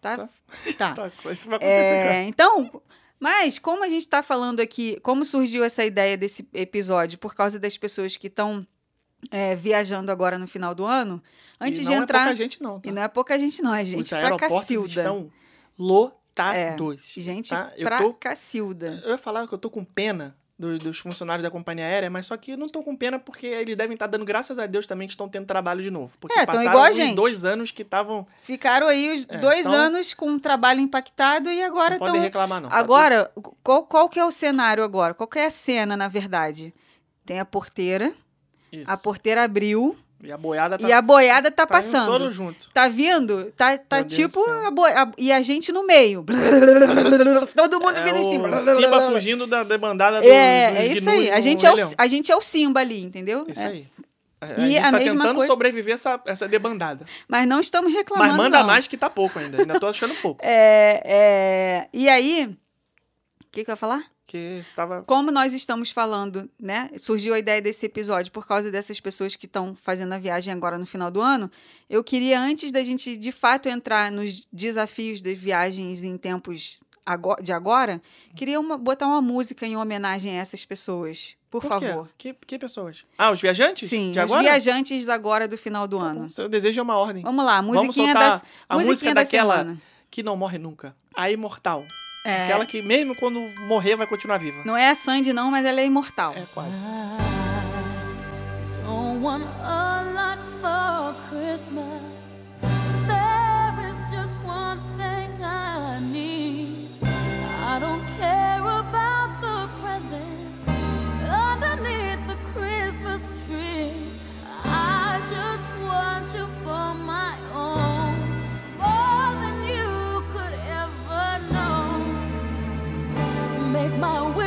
Tá? 0.00 0.16
Tá. 0.16 0.28
Tá. 0.76 0.94
Tá, 1.22 1.32
isso 1.32 1.46
vai 1.48 1.58
acontecer, 1.58 1.94
É, 1.94 2.02
cara. 2.02 2.22
então, 2.24 2.82
mas 3.20 3.56
como 3.60 3.84
a 3.84 3.88
gente 3.88 4.02
está 4.02 4.20
falando 4.20 4.58
aqui, 4.58 4.98
como 5.00 5.24
surgiu 5.24 5.62
essa 5.62 5.84
ideia 5.84 6.16
desse 6.16 6.48
episódio 6.52 7.20
por 7.20 7.36
causa 7.36 7.56
das 7.58 7.78
pessoas 7.78 8.16
que 8.16 8.26
estão 8.26 8.66
viajando 9.58 10.10
agora 10.10 10.38
no 10.38 10.48
final 10.48 10.74
do 10.74 10.84
ano, 10.84 11.22
antes 11.60 11.80
de 11.86 11.94
não 11.94 12.02
entrar. 12.02 12.20
é 12.20 12.24
pouca 12.24 12.34
gente, 12.36 12.60
não. 12.62 12.80
Tá? 12.80 12.88
E 12.88 12.92
não 12.92 13.02
é 13.02 13.08
pouca 13.08 13.38
gente, 13.38 13.62
não, 13.62 13.72
é 13.74 13.84
gente 13.84 14.00
Os 14.00 14.08
pra 14.08 14.18
aeroportos 14.18 14.58
cacilda. 14.58 14.88
estão 14.88 15.30
lotados. 15.78 17.12
Gente 17.16 17.50
tá? 17.50 17.70
Eu 17.76 17.84
pra 17.86 17.98
tô- 17.98 18.14
cacilda. 18.14 19.00
Eu 19.04 19.10
ia 19.10 19.18
falar 19.18 19.46
que 19.46 19.52
eu 19.54 19.58
tô 19.58 19.70
com 19.70 19.84
pena 19.84 20.36
do- 20.60 20.76
dos 20.78 20.98
funcionários 20.98 21.42
da 21.42 21.50
companhia 21.50 21.86
aérea, 21.86 22.10
mas 22.10 22.26
só 22.26 22.36
que 22.36 22.54
não 22.56 22.68
tô 22.68 22.82
com 22.82 22.94
pena 22.94 23.18
porque 23.18 23.46
eles 23.46 23.76
devem 23.76 23.94
estar 23.94 24.06
dando 24.06 24.24
graças 24.26 24.58
a 24.58 24.66
Deus 24.66 24.86
também 24.86 25.08
que 25.08 25.12
estão 25.14 25.26
tendo 25.28 25.46
trabalho 25.46 25.82
de 25.82 25.90
novo. 25.90 26.16
Porque 26.20 26.38
É, 26.38 26.44
tão 26.44 26.54
passaram 26.54 26.70
igual 26.70 26.84
a 26.84 26.92
gente. 26.92 27.16
dois 27.16 27.44
anos 27.46 27.70
que 27.70 27.80
estavam. 27.82 28.26
Ficaram 28.42 28.86
aí 28.86 29.12
os 29.12 29.26
É, 29.28 29.38
dois 29.38 29.60
então- 29.66 29.72
anos 29.72 30.12
com 30.12 30.34
o 30.34 30.38
trabalho 30.38 30.78
impactado 30.80 31.48
e 31.50 31.62
agora 31.62 31.92
Não 31.92 31.98
podem 31.98 32.14
estão. 32.16 32.22
reclamar, 32.24 32.60
não. 32.60 32.68
tá 32.68 32.76
Agora, 32.76 33.32
qual, 33.62 33.84
qual 33.86 34.08
que 34.08 34.20
é 34.20 34.24
o 34.24 34.30
cenário 34.30 34.84
agora? 34.84 35.14
Qual 35.14 35.26
que 35.26 35.38
é 35.38 35.46
a 35.46 35.50
cena, 35.50 35.96
na 35.96 36.08
verdade? 36.08 36.74
Tem 37.24 37.40
a 37.40 37.44
porteira, 37.46 38.12
Isso. 38.70 38.90
a 38.90 38.96
porteira 38.98 39.44
abriu 39.44 39.96
E 40.22 40.30
a 40.30 40.36
boiada 40.36 40.78
tá, 40.78 40.86
e 40.88 40.92
a 40.92 41.00
boiada 41.00 41.50
tá, 41.50 41.64
tá 41.64 41.74
passando. 41.74 42.06
todo 42.06 42.30
junto. 42.30 42.68
Tá 42.74 42.88
vindo? 42.88 43.50
Tá, 43.56 43.78
tá 43.78 44.04
tipo 44.04 44.34
do 44.44 44.50
a 44.66 44.70
boi- 44.70 44.92
a- 44.92 45.10
e 45.16 45.32
a 45.32 45.40
gente 45.40 45.72
no 45.72 45.86
meio. 45.86 46.24
Todo 47.56 47.80
mundo 47.80 47.96
É 47.96 48.02
vindo 48.04 48.16
em 48.16 48.20
o 48.20 48.24
cima. 48.24 48.60
Simba 48.60 49.00
fugindo 49.10 49.46
da 49.46 49.62
debandada 49.62 50.20
do, 50.20 50.26
É, 50.26 50.70
dos 50.70 50.78
é 50.78 50.86
isso 50.88 51.10
aí. 51.10 51.30
A 51.30 51.40
gente 51.40 51.64
é, 51.66 51.72
o, 51.72 51.74
a 51.96 52.06
gente 52.06 52.30
é 52.30 52.36
o 52.36 52.42
Simba 52.42 52.80
ali, 52.80 53.02
entendeu? 53.02 53.46
Isso 53.48 53.60
É. 53.60 53.66
aí. 53.66 53.86
A, 54.42 54.46
a 54.46 54.48
E 54.58 54.68
gente 54.72 54.78
a 54.78 54.90
tá 54.90 54.98
tentando 54.98 55.34
coisa- 55.34 55.46
sobreviver 55.46 55.94
essa, 55.94 56.20
essa 56.26 56.48
debandada. 56.48 57.04
Mas 57.28 57.46
não 57.46 57.60
estamos 57.60 57.92
reclamando. 57.92 58.28
Mas 58.30 58.36
manda 58.36 58.58
não. 58.60 58.66
mais 58.66 58.86
que 58.86 58.96
tá 58.96 59.08
pouco 59.10 59.38
ainda. 59.38 59.58
Ainda 59.58 59.78
tô 59.80 59.86
achando 59.86 60.14
pouco. 60.16 60.40
É, 60.44 61.02
é, 61.04 61.88
E 61.92 62.08
aí, 62.08 62.44
o 62.46 63.46
que, 63.52 63.64
que 63.64 63.70
eu 63.70 63.72
ia 63.72 63.76
falar? 63.76 64.04
Porque 64.30 64.58
estava. 64.60 65.02
Como 65.08 65.32
nós 65.32 65.52
estamos 65.52 65.90
falando, 65.90 66.48
né? 66.56 66.88
Surgiu 66.96 67.34
a 67.34 67.38
ideia 67.40 67.60
desse 67.60 67.84
episódio 67.86 68.30
por 68.30 68.46
causa 68.46 68.70
dessas 68.70 69.00
pessoas 69.00 69.34
que 69.34 69.46
estão 69.46 69.74
fazendo 69.74 70.12
a 70.12 70.18
viagem 70.18 70.54
agora 70.54 70.78
no 70.78 70.86
final 70.86 71.10
do 71.10 71.20
ano. 71.20 71.50
Eu 71.88 72.04
queria, 72.04 72.40
antes 72.40 72.70
da 72.70 72.80
gente 72.84 73.16
de 73.16 73.32
fato 73.32 73.68
entrar 73.68 74.12
nos 74.12 74.46
desafios 74.52 75.20
das 75.20 75.36
viagens 75.36 76.04
em 76.04 76.16
tempos 76.16 76.78
de 77.42 77.52
agora, 77.52 78.00
queria 78.36 78.60
uma- 78.60 78.78
botar 78.78 79.08
uma 79.08 79.20
música 79.20 79.66
em 79.66 79.76
homenagem 79.76 80.38
a 80.38 80.40
essas 80.40 80.64
pessoas. 80.64 81.34
Por, 81.50 81.60
quê? 81.62 81.66
favor. 81.68 82.08
Que, 82.16 82.32
que 82.46 82.56
pessoas? 82.56 83.04
Ah, 83.18 83.32
os 83.32 83.40
viajantes? 83.40 83.88
Sim, 83.88 84.12
De 84.12 84.20
os 84.20 84.24
agora? 84.24 84.42
viajantes 84.42 85.08
agora 85.08 85.48
do 85.48 85.58
final 85.58 85.88
do 85.88 85.98
Tá 85.98 86.04
bom, 86.04 86.20
ano. 86.20 86.30
Seu 86.30 86.48
desejo 86.48 86.78
é 86.78 86.82
uma 86.84 86.96
ordem. 86.96 87.24
Vamos 87.24 87.44
lá, 87.44 87.60
Vamos 87.60 87.78
musiquinha 87.86 88.14
das, 88.14 88.44
a 88.68 88.74
musiquinha 88.76 88.90
música 88.92 89.14
da 89.14 89.22
daquela 89.24 89.56
semana. 89.58 89.82
que 90.08 90.22
não 90.22 90.36
morre 90.36 90.56
nunca. 90.58 90.94
A 91.16 91.28
imortal. 91.28 91.84
É, 92.24 92.44
Aquela 92.44 92.66
que 92.66 92.82
mesmo 92.82 93.14
quando 93.14 93.50
morrer 93.66 93.96
vai 93.96 94.06
continuar 94.06 94.38
viva. 94.38 94.62
Não 94.64 94.76
é 94.76 94.90
a 94.90 94.94
Sandy, 94.94 95.32
não, 95.32 95.50
mas 95.50 95.64
ela 95.64 95.80
é 95.80 95.86
imortal. 95.86 96.34
É 96.36 96.44
quase. 96.52 96.86
Don't 98.84 99.20
want 99.22 99.46
a 99.62 100.02
lot 100.02 100.42
for 100.60 101.14
Christmas. 101.30 102.19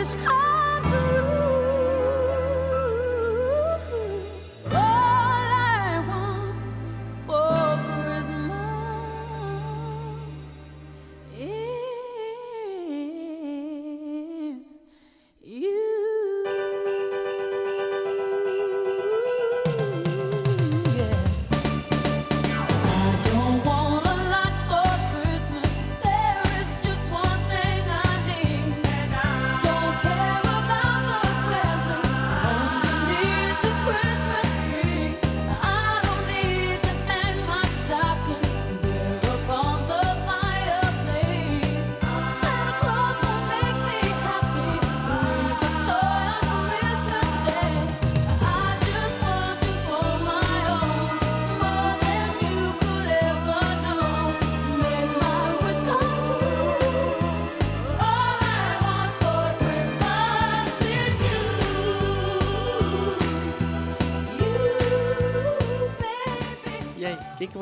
wish 0.03 0.15
I 0.27 0.52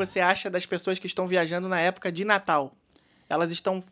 você 0.06 0.20
acha 0.20 0.50
das 0.50 0.66
pessoas 0.66 1.00
que 1.00 1.08
estão 1.08 1.28
viajando 1.28 1.68
na 1.70 1.80
época 1.80 2.12
de 2.12 2.26
Natal? 2.26 2.74
Elas 3.30 3.52
estão 3.52 3.84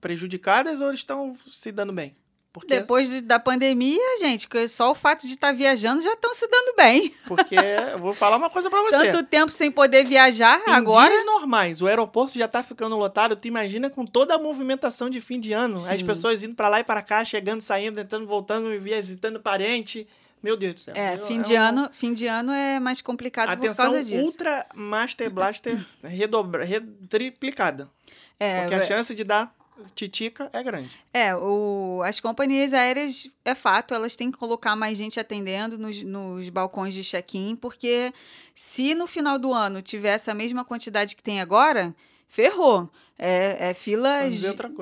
prejudicadas 0.00 0.80
ou 0.80 0.92
estão 0.92 1.34
se 1.52 1.72
dando 1.72 1.92
bem? 1.92 2.14
Porque, 2.50 2.80
Depois 2.80 3.08
de- 3.08 3.20
da 3.20 3.38
pandemia, 3.38 4.00
gente, 4.20 4.48
que 4.48 4.66
só 4.66 4.90
o 4.90 4.94
fato 4.94 5.26
de 5.26 5.34
estar 5.34 5.52
viajando 5.52 6.00
já 6.00 6.14
estão 6.14 6.32
se 6.32 6.48
dando 6.48 6.74
bem. 6.76 7.14
porque 7.28 7.54
eu 7.54 7.98
vou 7.98 8.14
falar 8.14 8.36
uma 8.36 8.48
coisa 8.48 8.70
pra 8.70 8.80
você. 8.82 9.10
Tanto 9.12 9.22
tempo 9.28 9.52
sem 9.52 9.70
poder 9.70 10.04
viajar, 10.04 10.58
Em 10.66 10.70
agora. 10.72 11.10
dias 11.12 11.26
normais, 11.26 11.82
o 11.82 11.86
aeroporto 11.86 12.38
já 12.38 12.48
tá 12.48 12.62
ficando 12.62 12.96
lotado. 12.96 13.36
Tu 13.36 13.48
imagina 13.48 13.90
com 13.90 14.04
toda 14.04 14.34
a 14.34 14.38
movimentação 14.38 15.10
de 15.10 15.20
fim 15.20 15.38
de 15.38 15.52
ano, 15.52 15.76
as 15.76 16.00
Sim. 16.00 16.06
pessoas 16.06 16.42
indo 16.42 16.54
pra 16.54 16.68
lá 16.68 16.80
e 16.80 16.84
pra 16.84 17.02
cá, 17.02 17.22
chegando, 17.24 17.60
saindo, 17.60 18.00
entrando, 18.00 18.26
voltando, 18.26 18.80
visitando 18.80 19.38
parente. 19.40 20.08
Meu 20.42 20.56
Deus 20.56 20.74
do 20.74 20.80
céu. 20.80 20.94
É, 20.96 21.14
Eu- 21.14 21.26
fim 21.26 21.40
é 21.40 21.42
de, 21.42 21.54
ano, 21.56 21.88
fim 21.92 22.12
de 22.12 22.26
ano 22.26 22.52
é 22.52 22.78
mais 22.80 23.00
complicado 23.02 23.48
Atenção 23.50 23.86
por 23.86 23.92
causa 23.92 24.04
disso. 24.04 24.24
ultra 24.24 24.66
master 24.74 25.30
blaster 25.30 25.78
redobra, 26.02 26.64
re- 26.64 26.80
triplicada. 27.08 27.88
É, 28.38 28.60
porque 28.60 28.74
a 28.74 28.82
chance 28.82 29.14
de 29.14 29.24
dar 29.24 29.52
titica 29.94 30.48
é 30.52 30.62
grande. 30.62 30.96
É, 31.12 31.34
o, 31.36 32.02
as 32.04 32.18
companhias 32.20 32.72
aéreas, 32.74 33.30
é 33.44 33.54
fato, 33.54 33.94
elas 33.94 34.16
têm 34.16 34.30
que 34.30 34.38
colocar 34.38 34.74
mais 34.76 34.98
gente 34.98 35.18
atendendo 35.20 35.78
nos, 35.78 36.02
nos 36.02 36.48
balcões 36.48 36.94
de 36.94 37.02
check-in, 37.04 37.54
porque 37.56 38.12
se 38.54 38.94
no 38.94 39.06
final 39.06 39.38
do 39.38 39.52
ano 39.52 39.80
tiver 39.82 40.10
essa 40.10 40.34
mesma 40.34 40.64
quantidade 40.64 41.14
que 41.16 41.22
tem 41.22 41.40
agora, 41.40 41.94
ferrou. 42.28 42.90
É, 43.18 43.70
é 43.70 43.74
fila. 43.74 44.20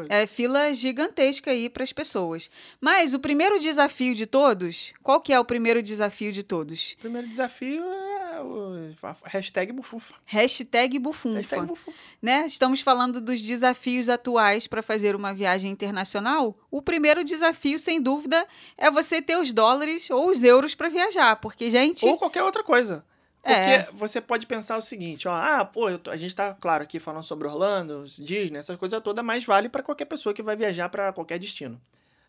É 0.08 0.26
fila 0.26 0.72
gigantesca 0.74 1.50
aí 1.50 1.70
para 1.70 1.82
as 1.82 1.92
pessoas. 1.92 2.50
Mas 2.80 3.14
o 3.14 3.18
primeiro 3.18 3.58
desafio 3.58 4.14
de 4.14 4.26
todos, 4.26 4.92
qual 5.02 5.20
que 5.20 5.32
é 5.32 5.40
o 5.40 5.44
primeiro 5.44 5.82
desafio 5.82 6.30
de 6.32 6.42
todos? 6.42 6.92
O 6.92 6.98
primeiro 6.98 7.26
desafio 7.26 7.82
é 7.82 8.42
o 8.42 8.94
hashtag 9.24 9.72
bufufa. 9.72 10.14
Hashtag 10.26 10.98
bufunfa. 10.98 11.38
Hashtag 11.38 11.66
bufufa. 11.66 11.98
né? 12.20 12.44
Estamos 12.46 12.82
falando 12.82 13.20
dos 13.20 13.40
desafios 13.40 14.08
atuais 14.10 14.66
para 14.66 14.82
fazer 14.82 15.16
uma 15.16 15.32
viagem 15.32 15.70
internacional. 15.70 16.54
O 16.70 16.82
primeiro 16.82 17.24
desafio, 17.24 17.78
sem 17.78 18.00
dúvida, 18.00 18.46
é 18.76 18.90
você 18.90 19.22
ter 19.22 19.38
os 19.38 19.52
dólares 19.52 20.10
ou 20.10 20.28
os 20.28 20.44
euros 20.44 20.74
para 20.74 20.90
viajar, 20.90 21.36
porque 21.36 21.70
gente, 21.70 22.04
Ou 22.04 22.18
qualquer 22.18 22.42
outra 22.42 22.62
coisa. 22.62 23.04
Porque 23.46 23.70
É. 23.70 23.88
você 23.92 24.20
pode 24.20 24.46
pensar 24.46 24.76
o 24.76 24.80
seguinte, 24.82 25.28
ó, 25.28 25.32
ah, 25.32 25.64
pô, 25.64 25.96
tô- 25.98 26.10
a 26.10 26.16
gente 26.16 26.34
tá, 26.34 26.52
claro, 26.54 26.82
aqui 26.82 26.98
falando 26.98 27.22
sobre 27.22 27.46
Orlando, 27.46 28.04
Disney, 28.04 28.58
essa 28.58 28.76
coisa 28.76 29.00
toda, 29.00 29.22
mas 29.22 29.44
vale 29.44 29.68
para 29.68 29.82
qualquer 29.82 30.06
pessoa 30.06 30.34
que 30.34 30.42
vai 30.42 30.56
viajar 30.56 30.88
para 30.88 31.12
qualquer 31.12 31.38
destino. 31.38 31.80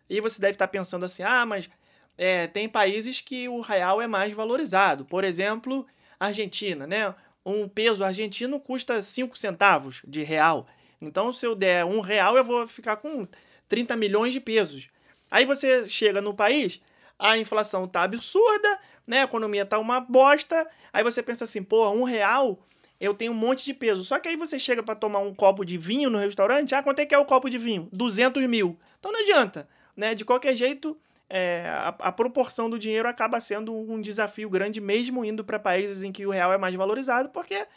E 0.09 0.21
você 0.21 0.39
deve 0.39 0.53
estar 0.53 0.67
pensando 0.67 1.05
assim, 1.05 1.23
ah, 1.23 1.45
mas 1.45 1.69
é, 2.17 2.47
tem 2.47 2.69
países 2.69 3.19
que 3.21 3.49
o 3.49 3.61
real 3.61 4.01
é 4.01 4.07
mais 4.07 4.31
valorizado. 4.33 5.05
Por 5.05 5.23
exemplo, 5.23 5.85
Argentina, 6.19 6.85
né? 6.87 7.13
Um 7.45 7.67
peso 7.67 8.03
argentino 8.03 8.59
custa 8.59 9.01
5 9.01 9.37
centavos 9.37 10.01
de 10.07 10.23
real. 10.23 10.65
Então, 11.01 11.31
se 11.31 11.45
eu 11.45 11.55
der 11.55 11.85
um 11.85 11.99
real, 11.99 12.35
eu 12.37 12.43
vou 12.43 12.67
ficar 12.67 12.97
com 12.97 13.27
30 13.69 13.95
milhões 13.95 14.33
de 14.33 14.39
pesos. 14.39 14.89
Aí 15.29 15.45
você 15.45 15.87
chega 15.89 16.21
no 16.21 16.33
país, 16.33 16.81
a 17.19 17.37
inflação 17.37 17.87
tá 17.87 18.03
absurda, 18.03 18.79
né? 19.05 19.21
A 19.21 19.23
economia 19.25 19.65
tá 19.65 19.79
uma 19.79 19.99
bosta. 19.99 20.67
Aí 20.93 21.03
você 21.03 21.21
pensa 21.23 21.43
assim, 21.43 21.63
pô, 21.63 21.89
um 21.91 22.03
real 22.03 22.59
eu 22.99 23.13
tenho 23.13 23.31
um 23.31 23.35
monte 23.35 23.63
de 23.63 23.73
peso. 23.73 24.03
Só 24.03 24.19
que 24.19 24.27
aí 24.27 24.35
você 24.35 24.57
chega 24.57 24.81
para 24.81 24.95
tomar 24.95 25.19
um 25.19 25.33
copo 25.33 25.63
de 25.63 25.77
vinho 25.77 26.09
no 26.09 26.17
restaurante, 26.17 26.73
ah, 26.73 26.81
quanto 26.81 26.99
é 26.99 27.05
que 27.05 27.13
é 27.13 27.17
o 27.17 27.25
copo 27.25 27.49
de 27.49 27.57
vinho? 27.57 27.87
200 27.91 28.41
mil. 28.47 28.77
Então 28.99 29.11
não 29.11 29.19
adianta, 29.19 29.67
né? 29.95 30.15
De 30.15 30.25
qualquer 30.25 30.55
jeito, 30.55 30.97
é, 31.29 31.65
a, 31.67 31.89
a 31.99 32.11
proporção 32.11 32.69
do 32.69 32.79
dinheiro 32.79 33.07
acaba 33.07 33.39
sendo 33.39 33.73
um 33.73 34.01
desafio 34.01 34.49
grande, 34.49 34.81
mesmo 34.81 35.23
indo 35.23 35.43
para 35.43 35.59
países 35.59 36.03
em 36.03 36.11
que 36.11 36.25
o 36.25 36.31
real 36.31 36.51
é 36.53 36.57
mais 36.57 36.73
valorizado, 36.73 37.29
porque 37.29 37.67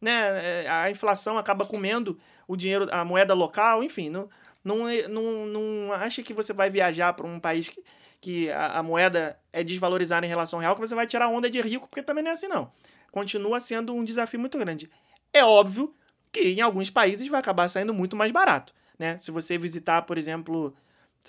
né, 0.00 0.62
é, 0.64 0.68
a 0.68 0.90
inflação 0.90 1.36
acaba 1.36 1.64
comendo 1.64 2.18
o 2.46 2.56
dinheiro, 2.56 2.86
a 2.92 3.04
moeda 3.04 3.34
local, 3.34 3.82
enfim, 3.82 4.08
não, 4.08 4.28
não, 4.62 4.88
é- 4.88 5.08
não, 5.08 5.46
não 5.46 5.92
acha 5.92 6.22
que 6.22 6.32
você 6.32 6.52
vai 6.52 6.70
viajar 6.70 7.12
para 7.14 7.26
um 7.26 7.40
país 7.40 7.68
que, 7.68 7.82
que 8.20 8.50
a, 8.50 8.78
a 8.78 8.82
moeda 8.82 9.38
é 9.52 9.62
desvalorizada 9.62 10.26
em 10.26 10.28
relação 10.28 10.58
ao 10.58 10.60
real, 10.62 10.74
que 10.74 10.80
você 10.80 10.94
vai 10.94 11.06
tirar 11.06 11.28
onda 11.28 11.48
de 11.48 11.60
rico, 11.60 11.88
porque 11.88 12.02
também 12.02 12.22
não 12.22 12.30
é 12.30 12.34
assim, 12.34 12.48
não. 12.48 12.70
Continua 13.10 13.60
sendo 13.60 13.94
um 13.94 14.04
desafio 14.04 14.40
muito 14.40 14.58
grande. 14.58 14.90
É 15.32 15.44
óbvio 15.44 15.94
que 16.30 16.40
em 16.40 16.60
alguns 16.60 16.90
países 16.90 17.26
vai 17.28 17.40
acabar 17.40 17.68
saindo 17.68 17.94
muito 17.94 18.16
mais 18.16 18.32
barato, 18.32 18.74
né? 18.98 19.16
Se 19.18 19.30
você 19.30 19.56
visitar, 19.56 20.02
por 20.02 20.18
exemplo, 20.18 20.74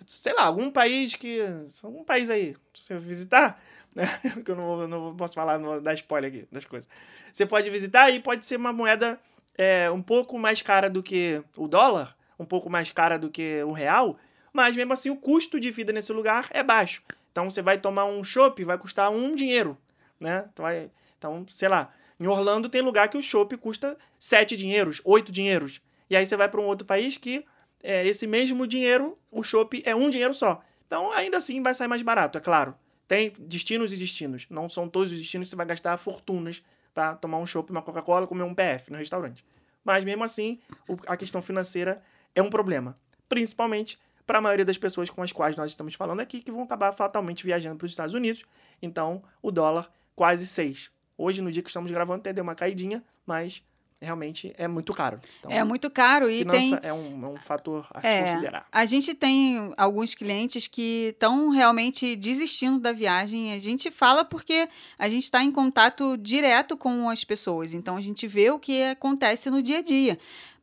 sei 0.07 0.33
lá, 0.33 0.43
algum 0.43 0.71
país 0.71 1.15
que... 1.15 1.39
Algum 1.83 2.03
país 2.03 2.29
aí, 2.29 2.55
se 2.73 2.85
você 2.85 2.97
visitar, 2.97 3.61
né? 3.95 4.07
Que 4.43 4.51
eu 4.51 4.55
não, 4.55 4.87
não 4.87 5.15
posso 5.15 5.35
falar, 5.35 5.57
não 5.57 5.81
dar 5.81 5.93
spoiler 5.93 6.29
aqui 6.29 6.47
das 6.51 6.65
coisas. 6.65 6.89
Você 7.31 7.45
pode 7.45 7.69
visitar 7.69 8.09
e 8.09 8.19
pode 8.19 8.45
ser 8.45 8.57
uma 8.57 8.73
moeda 8.73 9.19
é, 9.57 9.89
um 9.91 10.01
pouco 10.01 10.37
mais 10.37 10.61
cara 10.61 10.89
do 10.89 11.03
que 11.03 11.43
o 11.55 11.67
dólar, 11.67 12.15
um 12.37 12.45
pouco 12.45 12.69
mais 12.69 12.91
cara 12.91 13.19
do 13.19 13.29
que 13.29 13.61
o 13.63 13.71
real, 13.71 14.17
mas 14.59 14.75
mesmo 14.75 14.91
assim 14.91 15.09
o 15.09 15.15
custo 15.15 15.57
de 15.57 15.71
vida 15.71 15.93
nesse 15.93 16.11
lugar 16.11 16.47
é 16.51 16.61
baixo. 16.61 17.01
Então 17.31 17.49
você 17.49 17.61
vai 17.61 17.79
tomar 17.79 18.03
um 18.03 18.21
chopp, 18.25 18.61
vai 18.65 18.77
custar 18.77 19.09
um 19.09 19.33
dinheiro, 19.33 19.77
né? 20.19 20.49
Então, 20.51 20.63
vai, 20.63 20.91
então, 21.17 21.45
sei 21.49 21.69
lá, 21.69 21.93
em 22.19 22.27
Orlando 22.27 22.67
tem 22.67 22.81
lugar 22.81 23.07
que 23.07 23.17
o 23.17 23.21
chopp 23.21 23.55
custa 23.55 23.97
sete 24.19 24.57
dinheiros, 24.57 25.01
oito 25.05 25.31
dinheiros. 25.31 25.81
E 26.09 26.15
aí 26.17 26.25
você 26.25 26.35
vai 26.35 26.49
para 26.49 26.59
um 26.59 26.65
outro 26.65 26.85
país 26.85 27.15
que 27.15 27.45
é, 27.81 28.05
esse 28.05 28.27
mesmo 28.27 28.67
dinheiro, 28.67 29.17
o 29.31 29.41
chopp 29.41 29.81
é 29.85 29.95
um 29.95 30.09
dinheiro 30.09 30.33
só. 30.33 30.61
Então 30.85 31.09
ainda 31.13 31.37
assim 31.37 31.63
vai 31.63 31.73
sair 31.73 31.87
mais 31.87 32.01
barato, 32.01 32.37
é 32.37 32.41
claro. 32.41 32.75
Tem 33.07 33.31
destinos 33.39 33.93
e 33.93 33.95
destinos. 33.95 34.45
Não 34.49 34.67
são 34.67 34.89
todos 34.89 35.13
os 35.13 35.17
destinos 35.17 35.45
que 35.45 35.51
você 35.51 35.55
vai 35.55 35.67
gastar 35.67 35.95
fortunas 35.95 36.61
para 36.93 37.15
tomar 37.15 37.37
um 37.37 37.45
chopp, 37.45 37.71
uma 37.71 37.81
Coca-Cola, 37.81 38.27
comer 38.27 38.43
um 38.43 38.53
PF 38.53 38.91
no 38.91 38.97
restaurante. 38.97 39.45
Mas 39.85 40.03
mesmo 40.03 40.25
assim, 40.25 40.59
a 41.07 41.15
questão 41.15 41.41
financeira 41.41 42.03
é 42.35 42.41
um 42.41 42.49
problema. 42.49 42.99
Principalmente 43.29 43.97
para 44.29 44.37
a 44.37 44.41
maioria 44.41 44.63
das 44.63 44.77
pessoas 44.77 45.09
com 45.09 45.23
as 45.23 45.31
quais 45.31 45.55
nós 45.55 45.71
estamos 45.71 45.95
falando 45.95 46.19
aqui, 46.19 46.39
que 46.39 46.51
vão 46.51 46.61
acabar 46.61 46.91
fatalmente 46.91 47.43
viajando 47.43 47.77
para 47.77 47.85
os 47.87 47.91
Estados 47.93 48.13
Unidos. 48.13 48.43
Então, 48.79 49.23
o 49.41 49.49
dólar 49.49 49.91
quase 50.15 50.45
6. 50.45 50.91
Hoje, 51.17 51.41
no 51.41 51.51
dia 51.51 51.63
que 51.63 51.69
estamos 51.69 51.89
gravando, 51.89 52.19
até 52.19 52.31
deu 52.31 52.43
uma 52.43 52.53
caidinha, 52.53 53.03
mas 53.25 53.63
realmente 54.01 54.53
é 54.55 54.67
muito 54.67 54.93
caro. 54.93 55.19
Então, 55.39 55.51
é 55.51 55.63
muito 55.63 55.89
caro 55.89 56.29
e 56.29 56.45
tem 56.45 56.61
finança 56.61 56.79
é, 56.83 56.93
um, 56.93 57.25
é 57.25 57.27
um 57.27 57.37
fator 57.37 57.87
a 57.91 58.01
se 58.01 58.07
É, 58.07 58.23
considerar. 58.23 58.67
a 58.71 58.85
gente 58.85 59.13
tem 59.13 59.73
alguns 59.75 60.15
clientes 60.15 60.67
que 60.67 61.09
estão 61.09 61.49
realmente 61.49 62.15
desistindo 62.15 62.79
da 62.79 62.93
viagem. 62.93 63.51
A 63.53 63.59
gente 63.59 63.91
fala 63.91 64.23
porque 64.23 64.69
a 64.97 65.09
gente 65.09 65.23
está 65.23 65.43
em 65.43 65.51
contato 65.51 66.15
direto 66.17 66.77
com 66.77 67.09
as 67.09 67.23
pessoas, 67.23 67.73
então 67.73 67.97
a 67.97 68.01
gente 68.01 68.27
vê 68.27 68.51
o 68.51 68.59
que 68.59 68.83
acontece 68.83 69.49
no 69.49 69.61
dia 69.61 69.79
a 69.79 69.81
dia. 69.81 70.19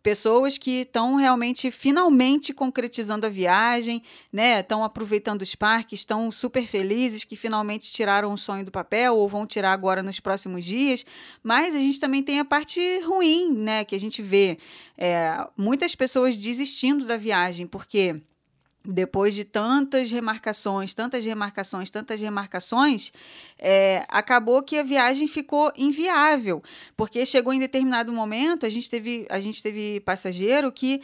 Pessoas 0.06 0.56
que 0.56 0.82
estão 0.82 1.16
realmente, 1.16 1.68
finalmente 1.68 2.54
concretizando 2.54 3.26
a 3.26 3.28
viagem, 3.28 4.00
né? 4.32 4.60
Estão 4.60 4.84
aproveitando 4.84 5.42
os 5.42 5.56
parques, 5.56 5.98
estão 5.98 6.30
super 6.30 6.64
felizes 6.64 7.24
que 7.24 7.34
finalmente 7.34 7.90
tiraram 7.90 8.32
o 8.32 8.38
sonho 8.38 8.64
do 8.64 8.70
papel 8.70 9.16
ou 9.16 9.28
vão 9.28 9.44
tirar 9.44 9.72
agora 9.72 10.04
nos 10.04 10.20
próximos 10.20 10.64
dias. 10.64 11.04
Mas 11.42 11.74
a 11.74 11.78
gente 11.78 11.98
também 11.98 12.22
tem 12.22 12.38
a 12.38 12.44
parte 12.44 12.80
ruim, 13.00 13.52
né? 13.52 13.84
Que 13.84 13.96
a 13.96 13.98
gente 13.98 14.22
vê 14.22 14.58
é, 14.96 15.44
muitas 15.56 15.96
pessoas 15.96 16.36
desistindo 16.36 17.04
da 17.04 17.16
viagem, 17.16 17.66
porque 17.66 18.22
depois 18.86 19.34
de 19.34 19.44
tantas 19.44 20.10
remarcações, 20.10 20.94
tantas 20.94 21.24
remarcações, 21.24 21.90
tantas 21.90 22.20
remarcações, 22.20 23.12
é, 23.58 24.04
acabou 24.08 24.62
que 24.62 24.78
a 24.78 24.82
viagem 24.82 25.26
ficou 25.26 25.72
inviável, 25.76 26.62
porque 26.96 27.26
chegou 27.26 27.52
em 27.52 27.58
determinado 27.58 28.12
momento, 28.12 28.64
a 28.64 28.68
gente 28.68 28.88
teve, 28.88 29.26
a 29.28 29.40
gente 29.40 29.62
teve 29.62 30.00
passageiro 30.00 30.70
que 30.70 31.02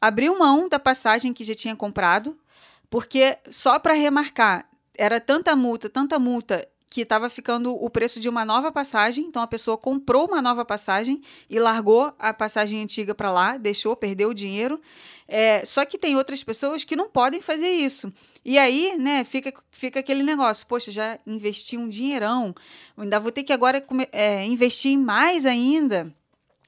abriu 0.00 0.38
mão 0.38 0.68
da 0.68 0.78
passagem 0.78 1.32
que 1.32 1.44
já 1.44 1.54
tinha 1.54 1.74
comprado, 1.74 2.38
porque 2.90 3.38
só 3.48 3.78
para 3.78 3.94
remarcar 3.94 4.68
era 4.96 5.20
tanta 5.20 5.56
multa, 5.56 5.88
tanta 5.88 6.18
multa 6.18 6.68
que 6.94 7.00
estava 7.00 7.28
ficando 7.28 7.74
o 7.74 7.90
preço 7.90 8.20
de 8.20 8.28
uma 8.28 8.44
nova 8.44 8.70
passagem. 8.70 9.24
Então 9.24 9.42
a 9.42 9.48
pessoa 9.48 9.76
comprou 9.76 10.28
uma 10.28 10.40
nova 10.40 10.64
passagem 10.64 11.20
e 11.50 11.58
largou 11.58 12.14
a 12.16 12.32
passagem 12.32 12.80
antiga 12.80 13.12
para 13.12 13.32
lá, 13.32 13.56
deixou, 13.56 13.96
perdeu 13.96 14.28
o 14.28 14.34
dinheiro. 14.34 14.80
É, 15.26 15.64
só 15.64 15.84
que 15.84 15.98
tem 15.98 16.14
outras 16.14 16.44
pessoas 16.44 16.84
que 16.84 16.94
não 16.94 17.08
podem 17.08 17.40
fazer 17.40 17.68
isso. 17.68 18.12
E 18.44 18.56
aí, 18.60 18.96
né, 18.96 19.24
fica, 19.24 19.52
fica 19.72 19.98
aquele 19.98 20.22
negócio, 20.22 20.64
poxa, 20.68 20.92
já 20.92 21.18
investi 21.26 21.76
um 21.76 21.88
dinheirão, 21.88 22.54
ainda 22.96 23.18
vou 23.18 23.32
ter 23.32 23.42
que 23.42 23.52
agora 23.52 23.84
é, 24.12 24.44
investir 24.44 24.96
mais 24.96 25.44
ainda. 25.46 26.14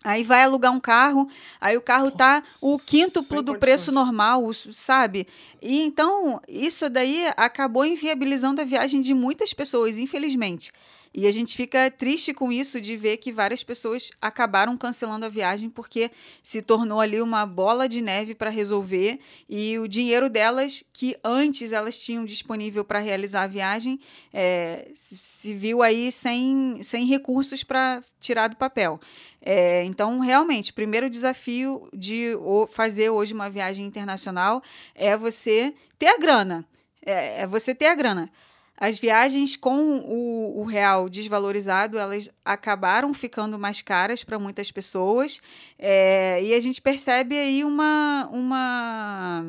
Aí 0.07 0.23
vai 0.23 0.45
alugar 0.45 0.73
um 0.73 0.79
carro, 0.79 1.29
aí 1.61 1.77
o 1.77 1.83
carro 1.83 2.13
tá 2.13 2.41
o 2.63 2.79
quíntuplo 2.79 3.43
do 3.43 3.59
preço 3.59 3.91
normal, 3.91 4.41
sabe? 4.55 5.27
E 5.61 5.83
então, 5.83 6.41
isso 6.47 6.89
daí 6.89 7.27
acabou 7.37 7.85
inviabilizando 7.85 8.61
a 8.61 8.65
viagem 8.65 9.01
de 9.01 9.13
muitas 9.13 9.53
pessoas, 9.53 9.99
infelizmente. 9.99 10.71
E 11.19 11.27
a 11.27 11.31
gente 11.31 11.57
fica 11.57 11.91
triste 11.91 12.35
com 12.35 12.53
isso 12.53 12.79
de 12.79 12.95
ver 12.95 13.17
que 13.17 13.33
várias 13.33 13.64
pessoas 13.64 14.11
acabaram 14.21 14.77
cancelando 14.77 15.25
a 15.25 15.31
viagem 15.31 15.71
porque 15.71 16.11
se 16.43 16.61
tornou 16.61 17.01
ali 17.01 17.23
uma 17.23 17.47
bola 17.47 17.89
de 17.89 18.03
neve 18.03 18.35
para 18.35 18.51
resolver 18.51 19.19
e 19.49 19.79
o 19.79 19.89
dinheiro 19.89 20.29
delas, 20.29 20.85
que 20.93 21.17
antes 21.25 21.73
elas 21.73 21.99
tinham 21.99 22.23
disponível 22.23 22.85
para 22.85 22.99
realizar 22.99 23.45
a 23.45 23.47
viagem, 23.47 23.99
é, 24.31 24.91
se- 24.95 25.55
viu 25.55 25.83
aí 25.83 26.12
sem, 26.12 26.83
sem 26.83 27.07
recursos 27.07 27.64
para 27.64 28.03
tirar 28.21 28.49
do 28.49 28.57
papel. 28.57 29.01
É, 29.41 29.85
então, 29.85 30.19
realmente, 30.19 30.71
o 30.71 30.75
primeiro 30.75 31.09
desafio 31.09 31.89
de 31.95 32.33
fazer 32.69 33.09
hoje 33.09 33.33
uma 33.33 33.49
viagem 33.49 33.87
internacional 33.87 34.62
é 34.95 35.17
você 35.17 35.73
ter 35.99 36.09
a 36.09 36.19
grana. 36.19 36.62
É, 37.05 37.43
é 37.43 37.47
você 37.47 37.75
ter 37.75 37.87
a 37.87 37.95
grana. 37.95 38.31
As 38.77 38.99
viagens 38.99 39.57
com 39.57 39.99
o, 39.99 40.61
o 40.61 40.64
real 40.64 41.09
desvalorizado, 41.09 41.99
elas 41.99 42.29
acabaram 42.45 43.14
ficando 43.14 43.59
mais 43.59 43.81
caras 43.81 44.22
para 44.22 44.39
muitas 44.39 44.70
pessoas. 44.70 45.41
é, 45.79 46.43
e 46.43 46.53
a 46.53 46.61
gente 46.61 46.81
percebe 46.83 47.39
aí 47.39 47.64
uma, 47.64 48.29
uma 48.31 49.45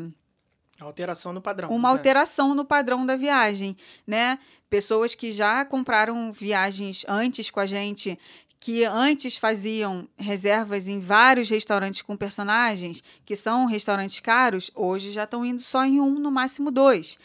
Alteração 0.80 1.34
no 1.34 1.42
padrão. 1.42 1.70
uma 1.70 1.90
né? 1.90 1.98
alteração 1.98 2.54
no 2.54 2.64
padrão 2.64 3.06
da 3.06 3.16
viagem, 3.16 3.76
né? 4.06 4.38
Pessoas 4.70 5.16
que 5.16 5.32
já 5.32 5.66
compraram 5.66 6.32
viagens 6.32 7.04
antes 7.08 7.50
com 7.50 7.60
a 7.60 7.66
gente, 7.66 8.20
que 8.60 8.84
antes 8.86 9.38
faziam 9.38 10.08
reservas 10.16 10.88
em 10.88 11.00
vários 11.00 11.50
restaurantes 11.50 12.04
com 12.04 12.16
personagens, 12.16 13.04
que 13.26 13.36
são 13.36 13.66
restaurantes 13.66 14.20
caros, 14.20 14.70
hoje 14.76 15.12
já 15.12 15.24
estão 15.24 15.44
indo 15.44 15.62
só 15.62 15.84
em 15.84 16.00
um, 16.00 16.16
no 16.16 16.30
máximo 16.30 16.70
dois. 16.70 17.18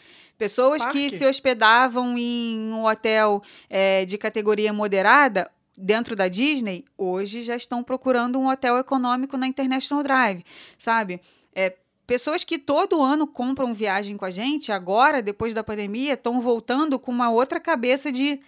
Pessoas 0.43 0.85
que 0.87 1.03
Parque. 1.03 1.09
se 1.11 1.25
hospedavam 1.25 2.17
em 2.17 2.71
um 2.71 2.85
hotel 2.85 3.41
eh, 3.69 4.03
de 4.03 4.17
categoria 4.17 4.73
moderada, 4.73 5.49
dentro 5.77 6.15
da 6.15 6.27
Disney, 6.27 6.83
hoje 6.97 7.41
já 7.41 7.55
estão 7.55 7.81
procurando 7.81 8.37
um 8.37 8.47
hotel 8.47 8.77
econômico 8.77 9.37
na 9.37 9.47
International 9.47 10.03
Drive, 10.03 10.43
sabe? 10.77 11.21
É, 11.55 11.75
pessoas 12.05 12.43
que 12.43 12.59
todo 12.59 13.01
ano 13.01 13.25
compram 13.25 13.73
viagem 13.73 14.17
com 14.17 14.25
a 14.25 14.31
gente, 14.31 14.71
agora, 14.71 15.21
depois 15.21 15.53
da 15.53 15.63
pandemia, 15.63 16.13
estão 16.13 16.39
voltando 16.39 16.99
com 16.99 17.11
uma 17.11 17.31
outra 17.31 17.59
cabeça 17.59 18.11
de 18.11 18.39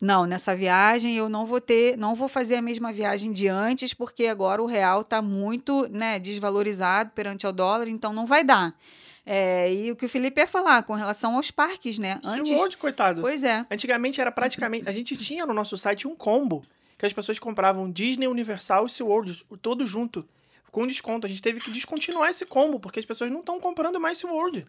não, 0.00 0.26
nessa 0.26 0.54
viagem 0.54 1.16
eu 1.16 1.28
não 1.28 1.46
vou 1.46 1.60
ter, 1.60 1.96
não 1.96 2.14
vou 2.14 2.28
fazer 2.28 2.56
a 2.56 2.62
mesma 2.62 2.92
viagem 2.92 3.32
de 3.32 3.48
antes, 3.48 3.94
porque 3.94 4.26
agora 4.26 4.60
o 4.60 4.66
real 4.66 5.02
está 5.02 5.22
muito 5.22 5.88
né, 5.88 6.18
desvalorizado 6.18 7.12
perante 7.14 7.46
ao 7.46 7.52
dólar, 7.52 7.88
então 7.88 8.12
não 8.12 8.26
vai 8.26 8.42
dar. 8.42 8.76
É, 9.26 9.72
e 9.72 9.90
o 9.90 9.96
que 9.96 10.04
o 10.04 10.08
Felipe 10.08 10.40
ia 10.40 10.46
falar 10.46 10.82
com 10.82 10.92
relação 10.94 11.36
aos 11.36 11.50
parques, 11.50 11.98
né? 11.98 12.20
Antes. 12.24 12.48
SeaWorld, 12.48 12.76
coitado. 12.76 13.20
Pois 13.22 13.42
é. 13.42 13.64
Antigamente 13.70 14.20
era 14.20 14.30
praticamente. 14.30 14.88
A 14.88 14.92
gente 14.92 15.16
tinha 15.16 15.46
no 15.46 15.54
nosso 15.54 15.76
site 15.76 16.06
um 16.06 16.14
combo 16.14 16.62
que 16.98 17.06
as 17.06 17.12
pessoas 17.12 17.38
compravam 17.38 17.90
Disney, 17.90 18.26
Universal 18.28 18.86
e 18.86 18.90
SeaWorld, 18.90 19.46
tudo 19.62 19.86
junto, 19.86 20.26
com 20.70 20.86
desconto. 20.86 21.26
A 21.26 21.28
gente 21.28 21.40
teve 21.40 21.58
que 21.60 21.70
descontinuar 21.70 22.28
esse 22.28 22.44
combo, 22.44 22.78
porque 22.78 22.98
as 22.98 23.06
pessoas 23.06 23.30
não 23.30 23.40
estão 23.40 23.58
comprando 23.58 23.98
mais 23.98 24.18
SeaWorld. 24.18 24.66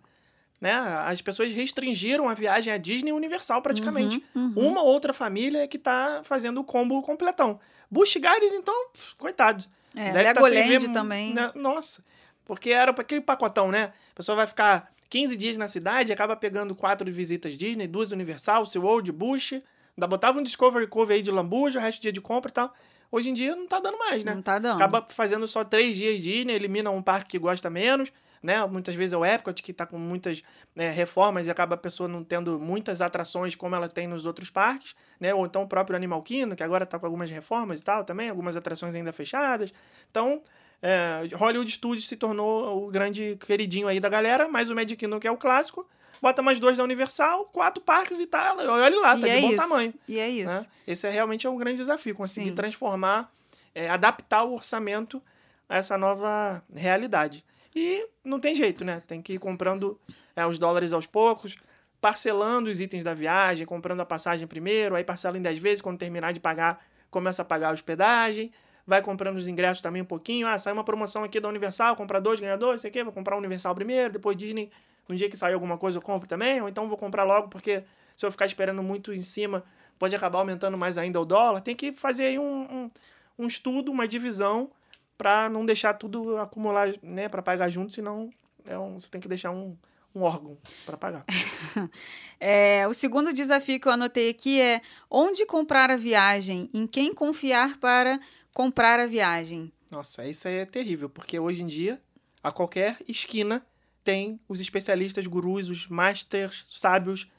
Né? 0.60 0.72
As 0.72 1.22
pessoas 1.22 1.52
restringiram 1.52 2.30
a 2.30 2.34
viagem 2.34 2.72
a 2.72 2.78
Disney 2.78 3.12
Universal 3.12 3.62
praticamente. 3.62 4.24
Uhum, 4.34 4.54
uhum. 4.56 4.68
Uma 4.70 4.82
outra 4.82 5.12
família 5.14 5.64
é 5.64 5.68
que 5.68 5.78
tá 5.78 6.22
fazendo 6.24 6.62
o 6.62 6.64
combo 6.64 7.02
completão. 7.02 7.60
Busch 7.92 8.16
Gardens, 8.16 8.54
então, 8.54 8.74
pff, 8.94 9.16
coitado. 9.18 9.66
É, 9.94 10.12
Deve 10.12 10.34
tá 10.34 10.42
Legoland 10.42 10.78
ver- 10.80 10.92
também. 10.94 11.34
né? 11.34 11.52
Nossa. 11.56 12.04
Porque 12.46 12.70
era 12.70 12.92
aquele 12.92 13.22
pacotão, 13.22 13.72
né? 13.72 13.92
A 14.12 14.16
pessoa 14.16 14.36
vai 14.36 14.48
ficar 14.48 14.92
15 15.10 15.36
dias 15.36 15.58
na 15.58 15.68
cidade, 15.68 16.14
acaba 16.14 16.36
pegando 16.36 16.76
quatro 16.76 17.12
visitas 17.12 17.58
Disney, 17.58 17.88
duas 17.88 18.12
Universal, 18.12 18.66
SeaWorld, 18.66 19.12
Bush. 19.12 19.54
Ainda 19.54 20.08
botava 20.08 20.40
um 20.40 20.44
Discovery 20.44 20.88
Cove 20.88 21.14
aí 21.14 21.22
de 21.22 21.32
lambuja, 21.32 21.80
o 21.80 21.82
resto 21.82 22.00
do 22.00 22.02
dia 22.04 22.12
de 22.12 22.22
compra 22.22 22.50
e 22.50 22.54
tal. 22.54 22.74
Hoje 23.12 23.30
em 23.30 23.34
dia 23.34 23.56
não 23.56 23.68
tá 23.68 23.80
dando 23.80 23.98
mais, 23.98 24.24
né? 24.24 24.36
Não 24.36 24.42
tá 24.42 24.60
dando. 24.60 24.76
Acaba 24.76 25.06
fazendo 25.08 25.48
só 25.48 25.64
três 25.64 25.96
dias 25.96 26.22
Disney, 26.22 26.54
elimina 26.54 26.92
um 26.92 27.02
parque 27.02 27.32
que 27.32 27.40
gosta 27.40 27.70
menos, 27.70 28.12
né? 28.44 28.66
Muitas 28.66 28.94
vezes 28.94 29.14
é 29.14 29.18
o 29.18 29.24
Epcot, 29.24 29.64
que 29.64 29.74
tá 29.74 29.86
com 29.86 29.98
muitas 29.98 30.44
né, 30.76 30.92
reformas 30.92 31.48
e 31.48 31.52
acaba 31.52 31.76
a 31.76 31.78
pessoa 31.78 32.10
não 32.10 32.24
tendo 32.24 32.60
muitas 32.60 33.02
atrações 33.02 33.56
como 33.56 33.76
ela 33.76 33.88
tem 33.88 34.08
nos 34.08 34.26
outros 34.26 34.50
parques, 34.50 34.96
né? 35.20 35.34
Ou 35.34 35.46
então 35.46 35.64
o 35.64 35.68
próprio 35.68 35.96
Animal 35.96 36.22
Kingdom, 36.22 36.56
que 36.56 36.64
agora 36.64 36.86
tá 36.86 37.00
com 37.00 37.06
algumas 37.06 37.30
reformas 37.30 37.80
e 37.80 37.84
tal 37.84 38.04
também, 38.04 38.30
algumas 38.30 38.58
atrações 38.58 38.94
ainda 38.94 39.14
fechadas. 39.14 39.74
Então, 40.12 40.42
é, 40.86 41.36
Hollywood 41.36 41.72
Studios 41.72 42.08
se 42.08 42.16
tornou 42.16 42.86
o 42.86 42.92
grande 42.92 43.36
queridinho 43.44 43.88
aí 43.88 44.00
da 44.00 44.08
galera, 44.08 44.48
mais 44.48 44.70
o 44.70 44.76
Magic 44.76 44.96
Kingdom, 44.96 45.20
que 45.20 45.28
é 45.28 45.32
o 45.32 45.38
clássico. 45.38 45.84
Bota 46.22 46.44
mais 46.44 46.60
dois 46.60 46.78
da 46.78 46.84
Universal, 46.84 47.46
quatro 47.46 47.84
parques 47.84 48.20
e 48.20 48.28
tal. 48.28 48.60
Olha 48.60 49.00
lá, 49.00 49.18
tá 49.18 49.28
e 49.28 49.32
de 49.32 49.38
é 49.38 49.42
bom 49.42 49.52
isso. 49.52 49.68
tamanho 49.68 49.94
E 50.08 50.20
é 50.20 50.30
isso. 50.30 50.54
né? 50.54 50.66
Esse 50.86 51.08
é 51.08 51.10
realmente 51.10 51.48
é 51.48 51.50
um 51.50 51.58
grande 51.58 51.78
desafio, 51.78 52.14
conseguir 52.14 52.50
Sim. 52.50 52.56
transformar, 52.56 53.34
é, 53.74 53.90
adaptar 53.90 54.44
o 54.44 54.54
orçamento 54.54 55.20
a 55.68 55.78
essa 55.78 55.98
nova 55.98 56.64
realidade. 56.72 57.44
E 57.76 58.08
não 58.24 58.40
tem 58.40 58.54
jeito, 58.54 58.86
né? 58.86 59.02
Tem 59.08 59.24
que 59.24 59.34
ir 59.34 59.40
comprando 59.40 60.00
é, 60.36 60.46
os 60.46 60.60
dólares 60.60 60.94
aos 60.94 61.08
poucos, 61.08 61.58
parcelando 62.00 62.70
os 62.70 62.80
itens 62.80 63.04
da 63.04 63.16
viagem, 63.16 63.66
comprando 63.66 64.02
a 64.02 64.06
passagem 64.06 64.48
primeiro, 64.48 64.96
aí 64.96 65.04
parcela 65.04 65.36
em 65.36 65.42
10 65.42 65.58
vezes, 65.58 65.82
quando 65.82 65.98
terminar 65.98 66.32
de 66.32 66.40
pagar, 66.40 66.86
começa 67.10 67.42
a 67.42 67.46
pagar 67.46 67.70
a 67.70 67.74
hospedagem, 67.74 68.52
vai 68.86 69.02
comprando 69.02 69.38
os 69.38 69.48
ingressos 69.48 69.82
também 69.82 70.02
um 70.02 70.06
pouquinho. 70.06 70.48
Ah, 70.48 70.58
sai 70.58 70.74
uma 70.74 70.84
promoção 70.84 71.24
aqui 71.24 71.40
da 71.40 71.50
Universal, 71.50 71.96
compra 71.96 72.22
dois, 72.22 72.40
ganha 72.40 72.58
dois, 72.58 72.82
sei 72.82 72.90
o 72.90 72.94
quê, 72.94 73.04
vou 73.04 73.14
comprar 73.14 73.36
o 73.36 73.40
Universal 73.40 73.74
primeiro, 73.74 74.14
depois 74.14 74.38
Disney, 74.38 74.70
no 75.08 75.16
dia 75.16 75.30
que 75.30 75.38
sair 75.38 75.54
alguma 75.54 75.78
coisa 75.78 75.98
eu 75.98 76.02
compro 76.02 76.28
também, 76.28 76.62
ou 76.62 76.70
então 76.70 76.88
vou 76.88 76.98
comprar 76.98 77.24
logo, 77.24 77.48
porque 77.48 77.84
se 78.16 78.26
eu 78.26 78.32
ficar 78.32 78.46
esperando 78.46 78.82
muito 78.82 79.14
em 79.14 79.22
cima, 79.22 79.64
pode 80.00 80.16
acabar 80.16 80.40
aumentando 80.40 80.78
mais 80.78 80.98
ainda 80.98 81.20
o 81.20 81.26
dólar. 81.26 81.62
Tem 81.62 81.76
que 81.76 81.92
fazer 81.92 82.26
aí 82.26 82.40
um, 82.40 82.64
um, 82.64 82.92
um 83.40 83.48
estudo, 83.48 83.92
uma 83.92 84.08
divisão, 84.08 84.70
para 85.18 85.50
não 85.50 85.66
deixar 85.66 85.94
tudo 85.94 86.38
acumular, 86.38 86.94
né, 87.02 87.30
para 87.30 87.42
pagar 87.42 87.70
junto, 87.70 87.94
senão 87.94 88.30
é 88.66 88.78
um, 88.78 89.00
você 89.00 89.10
tem 89.10 89.22
que 89.22 89.28
deixar 89.28 89.52
um, 89.52 89.78
um 90.14 90.22
órgão 90.22 90.58
para 90.86 90.98
pagar. 90.98 91.26
É, 92.38 92.86
o 92.88 92.94
segundo 92.94 93.34
desafio 93.34 93.80
que 93.80 93.88
eu 93.88 93.94
anotei 93.94 94.30
aqui 94.30 94.60
é 94.60 94.82
onde 95.10 95.46
comprar 95.46 95.90
a 95.90 95.96
viagem, 95.96 96.70
em 96.74 96.86
quem 96.86 97.14
confiar 97.14 97.78
para 97.80 98.20
comprar 98.56 99.02
a 99.02 99.06
viagem. 99.06 99.70
Nossa, 99.92 100.26
isso 100.26 100.48
aí 100.48 100.60
é 100.60 100.66
terrível, 100.66 101.10
porque 101.10 101.38
hoje 101.38 101.62
em 101.62 101.66
dia, 101.66 102.02
a 102.42 102.54
qualquer 102.54 102.98
esquina, 103.06 103.62
tem 104.02 104.40
os 104.48 104.62
especialistas, 104.62 105.28
gurus, 105.28 105.68
os 105.68 105.88
masters, 105.88 106.66
sábios, 106.70 107.30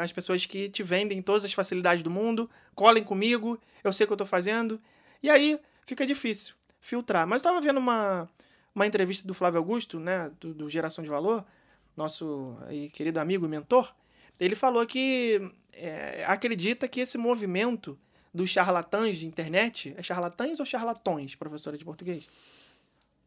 as 0.00 0.12
pessoas 0.12 0.46
que 0.46 0.68
te 0.68 0.84
vendem 0.84 1.20
todas 1.20 1.44
as 1.44 1.52
facilidades 1.52 2.04
do 2.04 2.10
mundo, 2.10 2.48
colhem 2.72 3.02
comigo, 3.02 3.58
eu 3.82 3.92
sei 3.92 4.04
o 4.04 4.06
que 4.06 4.12
eu 4.12 4.16
tô 4.16 4.24
fazendo. 4.24 4.80
E 5.20 5.28
aí 5.28 5.58
fica 5.84 6.06
difícil 6.06 6.54
filtrar. 6.80 7.26
Mas 7.26 7.42
eu 7.42 7.50
tava 7.50 7.60
vendo 7.60 7.78
uma, 7.78 8.30
uma 8.72 8.86
entrevista 8.86 9.26
do 9.26 9.34
Flávio 9.34 9.58
Augusto, 9.58 9.98
né, 9.98 10.30
do, 10.38 10.54
do 10.54 10.70
Geração 10.70 11.02
de 11.02 11.10
Valor, 11.10 11.44
nosso 11.96 12.56
querido 12.92 13.18
amigo 13.18 13.44
e 13.44 13.48
mentor. 13.48 13.92
Ele 14.38 14.54
falou 14.54 14.86
que 14.86 15.50
é, 15.72 16.24
acredita 16.28 16.86
que 16.86 17.00
esse 17.00 17.18
movimento 17.18 17.98
dos 18.32 18.50
charlatãs 18.50 19.16
de 19.16 19.26
internet, 19.26 19.94
é 19.96 20.02
charlatãs 20.02 20.60
ou 20.60 20.66
charlatões, 20.66 21.34
professora 21.34 21.76
de 21.76 21.84
português? 21.84 22.26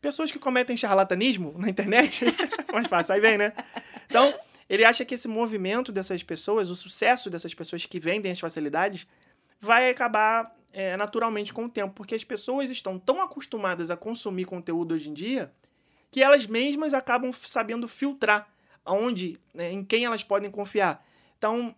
Pessoas 0.02 0.32
que 0.32 0.40
cometem 0.40 0.76
charlatanismo 0.76 1.54
na 1.58 1.70
internet, 1.70 2.26
mais 2.72 2.88
fácil, 2.88 3.16
aí 3.16 3.22
vem, 3.22 3.38
né? 3.38 3.54
Então, 4.06 4.34
ele 4.70 4.86
acha 4.86 5.06
que 5.06 5.16
esse 5.16 5.28
movimento 5.28 5.92
dessas 5.92 6.24
pessoas, 6.24 6.70
o 6.70 6.76
sucesso 6.76 7.30
dessas 7.30 7.54
pessoas 7.54 7.86
que 7.86 8.00
vendem 8.00 8.32
as 8.32 8.40
facilidades, 8.40 9.08
vai 9.60 9.90
acabar 9.90 10.54
é, 10.74 10.98
naturalmente 10.98 11.54
com 11.54 11.66
o 11.66 11.70
tempo, 11.70 11.94
porque 11.94 12.16
as 12.16 12.24
pessoas 12.24 12.70
estão 12.70 12.98
tão 12.98 13.22
acostumadas 13.22 13.92
a 13.92 13.96
consumir 13.96 14.46
conteúdo 14.46 14.94
hoje 14.94 15.10
em 15.10 15.14
dia 15.14 15.52
que 16.12 16.22
elas 16.22 16.46
mesmas 16.46 16.94
acabam 16.94 17.32
sabendo 17.34 17.88
filtrar 17.88 18.48
aonde, 18.86 19.40
né, 19.52 19.72
em 19.72 19.84
quem 19.84 20.06
elas 20.06 20.24
podem 20.24 20.52
confiar. 20.52 21.04
Então, 21.40 21.76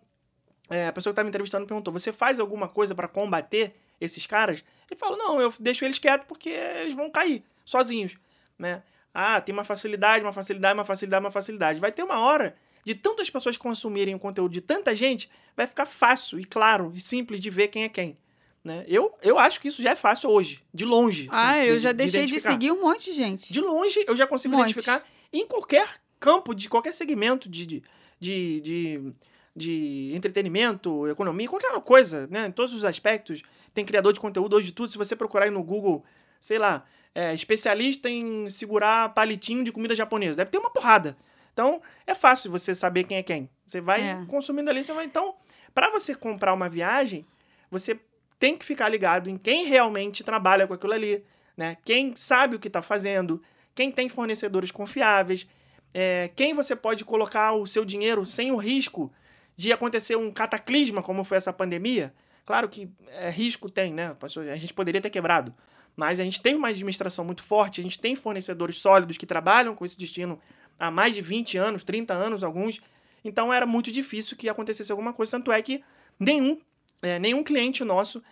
é, 0.70 0.86
a 0.88 0.92
pessoa 0.92 1.10
que 1.10 1.14
estava 1.14 1.24
me 1.24 1.30
entrevistando 1.30 1.66
perguntou: 1.66 1.92
você 1.92 2.12
faz 2.12 2.38
alguma 2.40 2.68
coisa 2.68 2.94
para 2.94 3.08
combater 3.08 3.74
esses 4.00 4.26
caras? 4.26 4.64
Ele 4.90 4.98
falou: 4.98 5.16
não, 5.16 5.40
eu 5.40 5.52
deixo 5.60 5.84
eles 5.84 5.98
quietos 5.98 6.26
porque 6.26 6.48
eles 6.50 6.94
vão 6.94 7.10
cair 7.10 7.42
sozinhos, 7.64 8.16
né? 8.58 8.82
Ah, 9.14 9.40
tem 9.40 9.52
uma 9.52 9.64
facilidade, 9.64 10.22
uma 10.24 10.32
facilidade, 10.32 10.76
uma 10.78 10.84
facilidade, 10.84 11.24
uma 11.24 11.30
facilidade. 11.30 11.80
Vai 11.80 11.90
ter 11.92 12.02
uma 12.02 12.18
hora 12.20 12.54
de 12.84 12.94
tantas 12.94 13.30
pessoas 13.30 13.56
consumirem 13.56 14.14
o 14.14 14.18
conteúdo 14.18 14.52
de 14.52 14.60
tanta 14.60 14.94
gente, 14.94 15.28
vai 15.56 15.66
ficar 15.66 15.86
fácil 15.86 16.38
e 16.38 16.44
claro 16.44 16.92
e 16.94 17.00
simples 17.00 17.40
de 17.40 17.48
ver 17.50 17.68
quem 17.68 17.84
é 17.84 17.88
quem. 17.88 18.16
Né? 18.62 18.84
Eu, 18.88 19.14
eu 19.22 19.38
acho 19.38 19.60
que 19.60 19.68
isso 19.68 19.80
já 19.80 19.90
é 19.92 19.96
fácil 19.96 20.28
hoje, 20.28 20.62
de 20.74 20.84
longe. 20.84 21.28
assim, 21.30 21.40
ah, 21.44 21.64
eu 21.64 21.76
de- 21.76 21.82
já 21.82 21.92
de 21.92 21.98
deixei 21.98 22.22
de 22.24 22.30
identificar. 22.30 22.52
seguir 22.52 22.72
um 22.72 22.82
monte 22.82 23.04
de 23.06 23.12
gente. 23.16 23.52
De 23.52 23.60
longe, 23.60 24.04
eu 24.06 24.14
já 24.16 24.26
consigo 24.26 24.54
Monte. 24.56 24.70
identificar 24.70 25.04
em 25.32 25.46
qualquer 25.46 25.88
campo, 26.20 26.54
de 26.54 26.68
qualquer 26.68 26.92
segmento 26.92 27.48
de, 27.48 27.64
de, 27.66 27.82
de, 28.20 28.60
de, 28.60 29.14
de 29.56 30.12
entretenimento, 30.14 31.08
economia, 31.08 31.48
qualquer 31.48 31.72
coisa, 31.80 32.26
né? 32.30 32.46
Em 32.46 32.52
todos 32.52 32.74
os 32.74 32.84
aspectos. 32.84 33.42
Tem 33.72 33.84
criador 33.84 34.12
de 34.12 34.20
conteúdo 34.20 34.54
hoje 34.54 34.68
de 34.68 34.74
tudo. 34.74 34.90
Se 34.90 34.98
você 34.98 35.16
procurar 35.16 35.46
aí 35.46 35.50
no 35.50 35.62
Google, 35.62 36.04
sei 36.38 36.58
lá, 36.58 36.84
é, 37.14 37.32
especialista 37.34 38.10
em 38.10 38.50
segurar 38.50 39.14
palitinho 39.14 39.64
de 39.64 39.72
comida 39.72 39.94
japonesa, 39.94 40.36
deve 40.36 40.50
ter 40.50 40.58
uma 40.58 40.68
porrada. 40.70 41.16
Então, 41.54 41.80
é 42.06 42.14
fácil 42.14 42.50
você 42.50 42.74
saber 42.74 43.04
quem 43.04 43.16
é 43.16 43.22
quem. 43.22 43.48
Você 43.66 43.80
vai 43.80 44.02
É. 44.02 44.26
consumindo 44.26 44.68
ali, 44.68 44.84
você 44.84 44.92
vai. 44.92 45.06
Então, 45.06 45.34
para 45.74 45.90
você 45.90 46.14
comprar 46.14 46.52
uma 46.52 46.68
viagem, 46.68 47.26
você 47.70 47.98
tem 48.38 48.54
que 48.58 48.64
ficar 48.66 48.90
ligado 48.90 49.30
em 49.30 49.38
quem 49.38 49.64
realmente 49.64 50.22
trabalha 50.22 50.66
com 50.66 50.74
aquilo 50.74 50.92
ali, 50.92 51.24
né? 51.56 51.78
Quem 51.82 52.14
sabe 52.14 52.56
o 52.56 52.58
que 52.58 52.68
está 52.68 52.82
fazendo, 52.82 53.42
quem 53.74 53.90
tem 53.90 54.06
fornecedores 54.10 54.70
confiáveis, 54.70 55.46
é, 55.94 56.30
quem 56.36 56.52
você 56.52 56.76
pode 56.76 57.06
colocar 57.06 57.52
o 57.54 57.66
seu 57.66 57.86
dinheiro 57.86 58.26
sem 58.26 58.52
o 58.52 58.56
risco 58.56 59.10
de 59.56 59.72
acontecer 59.72 60.16
um 60.16 60.30
cataclisma 60.30 61.02
como 61.02 61.24
foi 61.24 61.36
essa 61.36 61.52
pandemia. 61.52 62.12
Claro 62.44 62.68
que 62.68 62.88
é, 63.08 63.30
risco 63.30 63.70
tem, 63.70 63.92
né? 63.92 64.16
A 64.52 64.56
gente 64.56 64.74
poderia 64.74 65.00
ter 65.00 65.10
quebrado, 65.10 65.54
mas 65.96 66.20
a 66.20 66.24
gente 66.24 66.40
tem 66.40 66.54
uma 66.54 66.68
administração 66.68 67.24
muito 67.24 67.42
forte, 67.42 67.80
a 67.80 67.82
gente 67.82 67.98
tem 67.98 68.14
fornecedores 68.14 68.78
sólidos 68.78 69.16
que 69.16 69.26
trabalham 69.26 69.74
com 69.74 69.84
esse 69.84 69.98
destino 69.98 70.38
há 70.78 70.90
mais 70.90 71.14
de 71.14 71.22
20 71.22 71.56
anos, 71.56 71.82
30 71.82 72.12
anos, 72.14 72.44
alguns. 72.44 72.80
Então 73.24 73.52
era 73.52 73.66
muito 73.66 73.90
difícil 73.90 74.36
que 74.36 74.48
acontecesse 74.48 74.92
alguma 74.92 75.12
coisa. 75.12 75.32
Tanto 75.32 75.50
é 75.50 75.60
que 75.62 75.82
nenhum, 76.20 76.58
é, 77.02 77.18
nenhum 77.18 77.42
cliente 77.42 77.82
nosso 77.82 78.22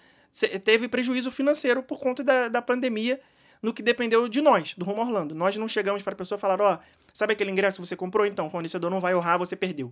teve 0.65 0.89
prejuízo 0.89 1.31
financeiro 1.31 1.83
por 1.83 2.01
conta 2.01 2.23
da, 2.23 2.49
da 2.49 2.61
pandemia 2.61 3.21
no 3.63 3.73
que 3.73 3.83
dependeu 3.83 4.29
de 4.29 4.43
nós, 4.43 4.75
do 4.75 4.85
Rumo 4.85 5.01
Orlando. 5.01 5.35
Nós 5.35 5.57
não 5.57 5.67
chegamos 5.67 6.03
para 6.03 6.13
a 6.13 6.17
pessoa 6.17 6.37
falar, 6.37 6.61
ó, 6.61 6.75
oh, 6.75 6.79
sabe 7.13 7.33
aquele 7.33 7.51
ingresso 7.51 7.81
que 7.81 7.87
você 7.87 7.97
comprou? 7.97 8.27
Então, 8.27 8.47
o 8.47 8.51
fornecedor 8.51 8.91
não 8.91 9.01
vai 9.01 9.15
honrar, 9.15 9.39
você 9.39 9.57
perdeu. 9.57 9.91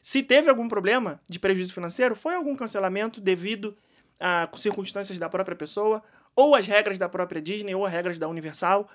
Se 0.00 0.22
teve 0.22 0.48
algum 0.48 0.66
problema 0.66 1.20
de 1.28 1.38
prejuízo 1.38 1.72
financeiro, 1.74 2.16
foi 2.16 2.34
algum 2.34 2.54
cancelamento 2.54 3.20
devido 3.20 3.76
a 4.18 4.48
circunstâncias 4.56 5.18
da 5.18 5.28
própria 5.28 5.56
pessoa, 5.56 6.02
ou 6.34 6.54
as 6.54 6.66
regras 6.66 6.98
da 6.98 7.08
própria 7.08 7.40
Disney, 7.40 7.74
ou 7.74 7.84
as 7.84 7.92
regras 7.92 8.18
da 8.18 8.28
Universal, 8.28 8.88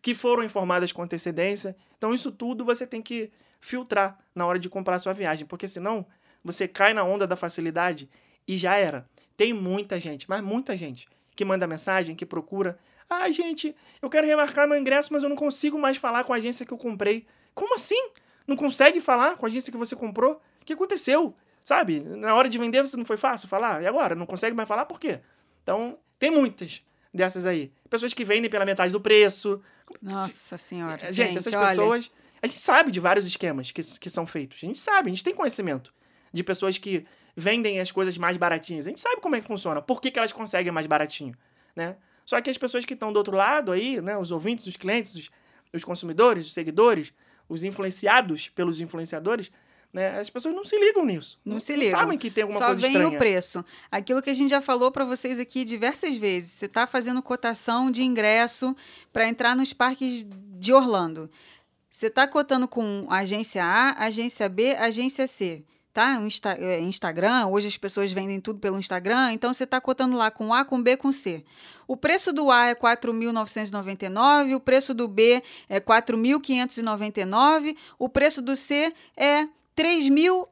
que 0.00 0.14
foram 0.14 0.42
informadas 0.42 0.92
com 0.92 1.02
antecedência. 1.02 1.76
Então, 1.96 2.12
isso 2.12 2.30
tudo 2.30 2.64
você 2.64 2.86
tem 2.86 3.00
que 3.00 3.30
filtrar 3.60 4.18
na 4.34 4.44
hora 4.46 4.58
de 4.58 4.68
comprar 4.68 4.98
sua 4.98 5.12
viagem, 5.12 5.46
porque 5.46 5.68
senão 5.68 6.04
você 6.44 6.66
cai 6.66 6.92
na 6.92 7.04
onda 7.04 7.26
da 7.26 7.36
facilidade 7.36 8.10
e 8.46 8.56
já 8.56 8.76
era. 8.76 9.08
Tem 9.36 9.52
muita 9.52 9.98
gente, 10.00 10.28
mas 10.28 10.40
muita 10.40 10.76
gente, 10.76 11.08
que 11.34 11.44
manda 11.44 11.66
mensagem, 11.66 12.16
que 12.16 12.26
procura. 12.26 12.78
Ah, 13.08 13.30
gente, 13.30 13.74
eu 14.00 14.10
quero 14.10 14.26
remarcar 14.26 14.66
meu 14.66 14.76
ingresso, 14.76 15.12
mas 15.12 15.22
eu 15.22 15.28
não 15.28 15.36
consigo 15.36 15.78
mais 15.78 15.96
falar 15.96 16.24
com 16.24 16.32
a 16.32 16.36
agência 16.36 16.66
que 16.66 16.72
eu 16.72 16.78
comprei. 16.78 17.26
Como 17.54 17.74
assim? 17.74 18.10
Não 18.46 18.56
consegue 18.56 19.00
falar 19.00 19.36
com 19.36 19.46
a 19.46 19.48
agência 19.48 19.70
que 19.70 19.78
você 19.78 19.94
comprou? 19.94 20.40
O 20.62 20.64
que 20.64 20.72
aconteceu? 20.72 21.34
Sabe? 21.62 22.00
Na 22.00 22.34
hora 22.34 22.48
de 22.48 22.58
vender 22.58 22.80
você 22.82 22.96
não 22.96 23.04
foi 23.04 23.16
fácil 23.16 23.48
falar? 23.48 23.82
E 23.82 23.86
agora? 23.86 24.14
Não 24.14 24.26
consegue 24.26 24.54
mais 24.54 24.68
falar 24.68 24.86
por 24.86 24.98
quê? 24.98 25.20
Então, 25.62 25.98
tem 26.18 26.30
muitas 26.30 26.82
dessas 27.12 27.46
aí. 27.46 27.72
Pessoas 27.90 28.14
que 28.14 28.24
vendem 28.24 28.50
pela 28.50 28.64
metade 28.64 28.92
do 28.92 29.00
preço. 29.00 29.60
Nossa 30.00 30.56
senhora. 30.56 30.96
Gente, 31.12 31.14
gente 31.14 31.38
essas 31.38 31.52
olha, 31.52 31.68
pessoas. 31.68 32.10
A 32.40 32.46
gente 32.46 32.58
sabe 32.58 32.90
de 32.90 32.98
vários 32.98 33.26
esquemas 33.26 33.70
que, 33.70 33.80
que 33.98 34.10
são 34.10 34.26
feitos. 34.26 34.58
A 34.62 34.66
gente 34.66 34.78
sabe, 34.78 35.08
a 35.08 35.10
gente 35.10 35.22
tem 35.22 35.34
conhecimento 35.34 35.92
de 36.32 36.42
pessoas 36.42 36.78
que 36.78 37.06
vendem 37.36 37.80
as 37.80 37.92
coisas 37.92 38.16
mais 38.16 38.36
baratinhas. 38.36 38.86
A 38.86 38.90
gente 38.90 39.00
sabe 39.00 39.20
como 39.20 39.36
é 39.36 39.40
que 39.40 39.46
funciona, 39.46 39.80
por 39.80 40.00
que, 40.00 40.10
que 40.10 40.18
elas 40.18 40.32
conseguem 40.32 40.72
mais 40.72 40.86
baratinho, 40.86 41.34
né? 41.74 41.96
Só 42.24 42.40
que 42.40 42.50
as 42.50 42.58
pessoas 42.58 42.84
que 42.84 42.94
estão 42.94 43.12
do 43.12 43.16
outro 43.16 43.36
lado 43.36 43.72
aí, 43.72 44.00
né, 44.00 44.16
os 44.16 44.30
ouvintes, 44.30 44.66
os 44.66 44.76
clientes, 44.76 45.14
os, 45.14 45.30
os 45.72 45.84
consumidores, 45.84 46.46
os 46.46 46.52
seguidores, 46.52 47.12
os 47.48 47.64
influenciados 47.64 48.48
pelos 48.48 48.80
influenciadores, 48.80 49.50
né? 49.92 50.18
As 50.18 50.30
pessoas 50.30 50.54
não 50.54 50.64
se 50.64 50.78
ligam 50.78 51.04
nisso. 51.04 51.38
Não 51.44 51.60
se 51.60 51.76
ligam. 51.76 52.00
sabem 52.00 52.16
que 52.16 52.30
tem 52.30 52.42
alguma 52.42 52.58
Só 52.58 52.66
coisa 52.66 52.80
vem 52.80 52.92
estranha. 52.92 53.14
o 53.14 53.18
preço. 53.18 53.64
Aquilo 53.90 54.22
que 54.22 54.30
a 54.30 54.34
gente 54.34 54.48
já 54.50 54.62
falou 54.62 54.90
para 54.90 55.04
vocês 55.04 55.38
aqui 55.38 55.64
diversas 55.64 56.16
vezes. 56.16 56.52
Você 56.52 56.66
está 56.66 56.86
fazendo 56.86 57.22
cotação 57.22 57.90
de 57.90 58.02
ingresso 58.02 58.74
para 59.12 59.28
entrar 59.28 59.54
nos 59.54 59.72
parques 59.74 60.26
de 60.26 60.72
Orlando. 60.72 61.30
Você 61.90 62.06
está 62.06 62.26
cotando 62.26 62.66
com 62.66 63.06
agência 63.10 63.62
A, 63.62 64.02
agência 64.04 64.48
B, 64.48 64.74
agência 64.76 65.26
C. 65.26 65.62
Tá? 65.92 66.18
Um 66.18 66.26
Insta 66.26 66.56
é, 66.58 66.80
Instagram, 66.80 67.48
hoje 67.48 67.68
as 67.68 67.76
pessoas 67.76 68.10
vendem 68.10 68.40
tudo 68.40 68.58
pelo 68.58 68.78
Instagram, 68.78 69.34
então 69.34 69.52
você 69.52 69.64
está 69.64 69.78
cotando 69.78 70.16
lá 70.16 70.30
com 70.30 70.54
A, 70.54 70.64
com 70.64 70.82
B, 70.82 70.96
com 70.96 71.12
C. 71.12 71.44
O 71.86 71.98
preço 71.98 72.32
do 72.32 72.50
A 72.50 72.68
é 72.68 72.74
4.999, 72.74 74.56
o 74.56 74.60
preço 74.60 74.94
do 74.94 75.06
B 75.06 75.42
é 75.68 75.78
4.599, 75.80 77.76
o 77.98 78.08
preço 78.08 78.40
do 78.40 78.56
C 78.56 78.90
é 79.14 79.46
3.000 79.76 80.48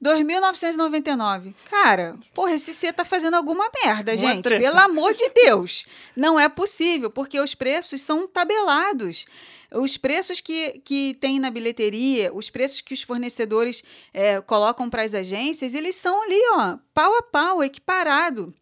2.999. 0.00 1.54
Cara, 1.68 2.14
porra, 2.34 2.54
esse 2.54 2.72
C 2.72 2.92
tá 2.92 3.04
fazendo 3.04 3.34
alguma 3.34 3.68
merda, 3.84 4.12
Uma 4.12 4.18
gente. 4.18 4.44
treta. 4.44 4.62
Pelo 4.62 4.78
amor 4.78 5.12
de 5.12 5.28
Deus. 5.30 5.86
Não 6.14 6.38
é 6.38 6.48
possível, 6.48 7.10
porque 7.10 7.40
os 7.40 7.54
preços 7.54 8.00
são 8.00 8.28
tabelados. 8.28 9.26
Os 9.72 9.96
preços 9.96 10.40
que, 10.40 10.80
que 10.84 11.14
tem 11.14 11.40
na 11.40 11.50
bilheteria, 11.50 12.32
os 12.32 12.48
preços 12.50 12.80
que 12.80 12.94
os 12.94 13.02
fornecedores 13.02 13.82
é, 14.12 14.40
colocam 14.40 14.88
para 14.88 15.02
as 15.02 15.14
agências, 15.14 15.74
eles 15.74 15.96
estão 15.96 16.22
ali, 16.22 16.40
ó, 16.52 16.76
pau 16.94 17.18
a 17.18 17.22
pau, 17.22 17.64
equiparado 17.64 18.54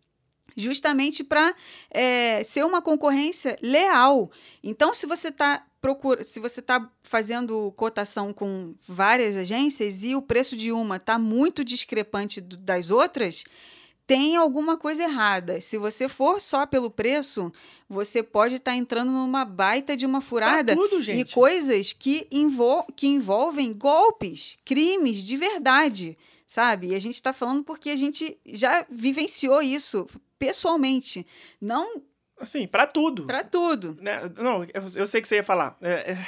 justamente 0.56 1.24
para 1.24 1.54
é, 1.90 2.42
ser 2.42 2.64
uma 2.64 2.82
concorrência 2.82 3.56
leal. 3.62 4.30
Então, 4.62 4.92
se 4.92 5.06
você 5.06 5.28
está 5.28 5.64
procura, 5.80 6.22
se 6.22 6.38
você 6.38 6.60
está 6.60 6.90
fazendo 7.02 7.72
cotação 7.76 8.32
com 8.32 8.74
várias 8.86 9.36
agências 9.36 10.04
e 10.04 10.14
o 10.14 10.22
preço 10.22 10.56
de 10.56 10.70
uma 10.70 10.96
está 10.96 11.18
muito 11.18 11.64
discrepante 11.64 12.40
das 12.40 12.90
outras, 12.90 13.44
tem 14.06 14.36
alguma 14.36 14.76
coisa 14.76 15.04
errada. 15.04 15.60
Se 15.60 15.78
você 15.78 16.08
for 16.08 16.40
só 16.40 16.66
pelo 16.66 16.90
preço, 16.90 17.52
você 17.88 18.22
pode 18.22 18.56
estar 18.56 18.74
entrando 18.74 19.10
numa 19.12 19.44
baita 19.44 19.96
de 19.96 20.04
uma 20.04 20.20
furada 20.20 20.74
Tá 20.74 20.82
tudo, 20.82 21.00
e 21.12 21.24
coisas 21.24 21.92
que, 21.92 22.26
envol 22.30 22.84
que 22.96 23.06
envolvem 23.06 23.72
golpes, 23.72 24.58
crimes 24.64 25.18
de 25.18 25.36
verdade, 25.36 26.18
sabe? 26.46 26.88
E 26.88 26.94
a 26.96 26.98
gente 26.98 27.14
está 27.14 27.32
falando 27.32 27.62
porque 27.62 27.88
a 27.88 27.96
gente 27.96 28.36
já 28.46 28.84
vivenciou 28.90 29.62
isso 29.62 30.06
pessoalmente, 30.36 31.24
não 31.60 32.02
Assim, 32.40 32.66
pra 32.66 32.86
tudo. 32.86 33.26
para 33.26 33.44
tudo. 33.44 33.96
Né? 34.00 34.18
Não, 34.38 34.64
eu, 34.64 34.82
eu 34.96 35.06
sei 35.06 35.20
que 35.20 35.28
você 35.28 35.36
ia 35.36 35.44
falar. 35.44 35.76
É, 35.82 36.12
é... 36.12 36.18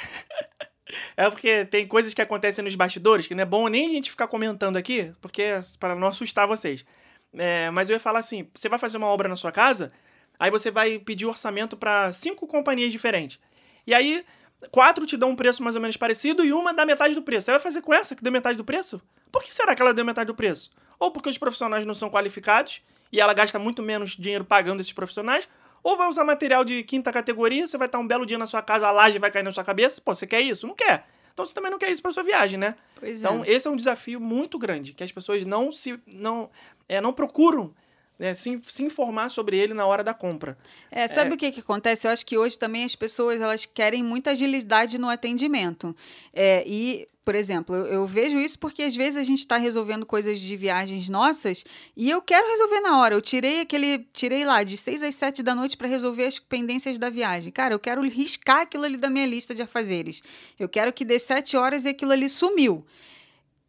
é 1.25 1.29
porque 1.29 1.65
tem 1.65 1.87
coisas 1.87 2.13
que 2.13 2.21
acontecem 2.21 2.63
nos 2.63 2.75
bastidores 2.75 3.27
que 3.27 3.33
não 3.33 3.41
é 3.41 3.45
bom 3.45 3.67
nem 3.67 3.87
a 3.87 3.89
gente 3.89 4.11
ficar 4.11 4.27
comentando 4.27 4.77
aqui, 4.77 5.11
porque 5.19 5.41
é 5.41 5.61
para 5.79 5.95
não 5.95 6.07
assustar 6.07 6.47
vocês. 6.47 6.85
É, 7.33 7.71
mas 7.71 7.89
eu 7.89 7.95
ia 7.95 7.99
falar 7.99 8.19
assim: 8.19 8.47
você 8.53 8.69
vai 8.69 8.77
fazer 8.77 8.97
uma 8.97 9.07
obra 9.07 9.27
na 9.27 9.35
sua 9.35 9.51
casa, 9.51 9.91
aí 10.39 10.51
você 10.51 10.69
vai 10.69 10.99
pedir 10.99 11.25
orçamento 11.25 11.75
para 11.75 12.11
cinco 12.13 12.45
companhias 12.45 12.91
diferentes. 12.91 13.39
E 13.87 13.93
aí, 13.93 14.23
quatro 14.71 15.05
te 15.05 15.17
dão 15.17 15.31
um 15.31 15.35
preço 15.35 15.63
mais 15.63 15.75
ou 15.75 15.81
menos 15.81 15.97
parecido 15.97 16.45
e 16.45 16.53
uma 16.53 16.73
dá 16.73 16.85
metade 16.85 17.15
do 17.15 17.21
preço. 17.21 17.45
Você 17.45 17.51
vai 17.51 17.59
fazer 17.59 17.81
com 17.81 17.93
essa 17.93 18.15
que 18.15 18.23
deu 18.23 18.31
metade 18.31 18.57
do 18.57 18.63
preço? 18.63 19.01
Por 19.31 19.43
que 19.43 19.53
será 19.53 19.75
que 19.75 19.81
ela 19.81 19.93
deu 19.93 20.05
metade 20.05 20.27
do 20.27 20.35
preço? 20.35 20.69
Ou 20.99 21.11
porque 21.11 21.29
os 21.29 21.37
profissionais 21.37 21.85
não 21.85 21.93
são 21.93 22.09
qualificados 22.09 22.81
e 23.11 23.19
ela 23.19 23.33
gasta 23.33 23.59
muito 23.59 23.81
menos 23.81 24.11
dinheiro 24.11 24.45
pagando 24.45 24.79
esses 24.79 24.93
profissionais, 24.93 25.47
ou 25.83 25.97
vai 25.97 26.07
usar 26.07 26.23
material 26.23 26.63
de 26.63 26.81
quinta 26.83 27.11
categoria, 27.11 27.67
você 27.67 27.77
vai 27.77 27.87
estar 27.87 27.99
um 27.99 28.07
belo 28.07 28.25
dia 28.25 28.37
na 28.37 28.47
sua 28.47 28.61
casa, 28.61 28.87
a 28.87 28.91
laje 28.91 29.19
vai 29.19 29.29
cair 29.29 29.43
na 29.43 29.51
sua 29.51 29.63
cabeça. 29.63 30.01
Pô, 30.01 30.15
você 30.15 30.25
quer 30.25 30.41
isso? 30.41 30.65
Não 30.65 30.73
quer. 30.73 31.05
Então 31.33 31.45
você 31.45 31.53
também 31.53 31.71
não 31.71 31.79
quer 31.79 31.91
isso 31.91 32.01
para 32.01 32.11
sua 32.11 32.23
viagem, 32.23 32.57
né? 32.59 32.75
Pois 32.99 33.19
Então 33.19 33.43
é. 33.43 33.51
esse 33.51 33.67
é 33.67 33.71
um 33.71 33.75
desafio 33.75 34.19
muito 34.19 34.57
grande, 34.57 34.93
que 34.93 35.03
as 35.03 35.11
pessoas 35.11 35.43
não 35.45 35.71
se 35.71 35.99
não, 36.07 36.49
é, 36.87 37.01
não 37.01 37.11
procuram 37.11 37.73
né, 38.17 38.33
se, 38.33 38.59
se 38.65 38.83
informar 38.83 39.29
sobre 39.29 39.57
ele 39.57 39.73
na 39.73 39.85
hora 39.85 40.03
da 40.03 40.13
compra. 40.13 40.57
É, 40.91 41.07
sabe 41.07 41.33
o 41.33 41.37
que, 41.37 41.51
que 41.51 41.59
acontece? 41.59 42.07
Eu 42.07 42.11
acho 42.11 42.25
que 42.25 42.37
hoje 42.37 42.57
também 42.57 42.83
as 42.83 42.95
pessoas 42.95 43.41
elas 43.41 43.65
querem 43.65 44.03
muita 44.03 44.31
agilidade 44.31 44.97
no 44.97 45.09
atendimento. 45.09 45.95
É, 46.31 46.63
e, 46.67 47.07
por 47.25 47.33
exemplo, 47.33 47.75
eu, 47.75 47.85
eu 47.85 48.05
vejo 48.05 48.37
isso 48.39 48.59
porque 48.59 48.83
às 48.83 48.95
vezes 48.95 49.17
a 49.17 49.23
gente 49.23 49.39
está 49.39 49.57
resolvendo 49.57 50.05
coisas 50.05 50.39
de 50.39 50.55
viagens 50.55 51.09
nossas 51.09 51.65
e 51.97 52.09
eu 52.09 52.21
quero 52.21 52.47
resolver 52.47 52.81
na 52.81 52.99
hora. 52.99 53.15
Eu 53.15 53.21
tirei 53.21 53.61
aquele. 53.61 54.05
Tirei 54.13 54.45
lá 54.45 54.63
de 54.63 54.77
6 54.77 55.03
às 55.03 55.15
7 55.15 55.41
da 55.41 55.55
noite 55.55 55.75
para 55.75 55.87
resolver 55.87 56.25
as 56.25 56.37
pendências 56.37 56.97
da 56.97 57.09
viagem. 57.09 57.51
Cara, 57.51 57.73
eu 57.73 57.79
quero 57.79 58.01
riscar 58.03 58.61
aquilo 58.61 58.85
ali 58.85 58.97
da 58.97 59.09
minha 59.09 59.25
lista 59.25 59.55
de 59.55 59.61
afazeres. 59.61 60.21
Eu 60.59 60.69
quero 60.69 60.93
que 60.93 61.03
dê 61.03 61.17
7 61.17 61.57
horas 61.57 61.85
e 61.85 61.89
aquilo 61.89 62.11
ali 62.11 62.29
sumiu. 62.29 62.85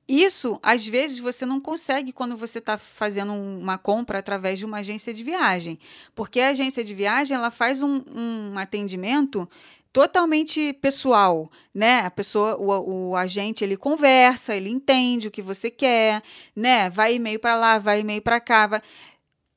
Isso, 0.06 0.58
às 0.62 0.86
vezes, 0.86 1.18
você 1.18 1.46
não 1.46 1.58
consegue 1.60 2.12
quando 2.12 2.36
você 2.36 2.58
está 2.58 2.76
fazendo 2.76 3.32
um- 3.32 3.58
uma 3.60 3.78
compra 3.78 4.18
através 4.18 4.58
de 4.58 4.66
uma 4.66 4.78
agência 4.78 5.14
de 5.14 5.24
viagem. 5.24 5.78
Porque 6.14 6.40
a 6.40 6.50
agência 6.50 6.84
de 6.84 6.94
viagem 6.94 7.34
ela 7.36 7.50
faz 7.50 7.82
um, 7.82 8.02
um 8.14 8.58
atendimento 8.58 9.48
totalmente 9.92 10.72
pessoal, 10.74 11.50
né? 11.72 12.00
A 12.00 12.10
pessoa, 12.10 12.56
o, 12.56 13.10
o 13.10 13.16
agente, 13.16 13.64
ele 13.64 13.76
conversa, 13.76 14.54
ele 14.54 14.68
entende 14.68 15.28
o 15.28 15.30
que 15.30 15.40
você 15.40 15.70
quer, 15.70 16.22
né? 16.54 16.90
Vai 16.90 17.14
e-mail 17.14 17.38
para 17.38 17.56
lá, 17.56 17.78
vai 17.78 18.00
e-mail 18.00 18.20
para 18.20 18.40
cá. 18.40 18.66
vai- 18.66 18.82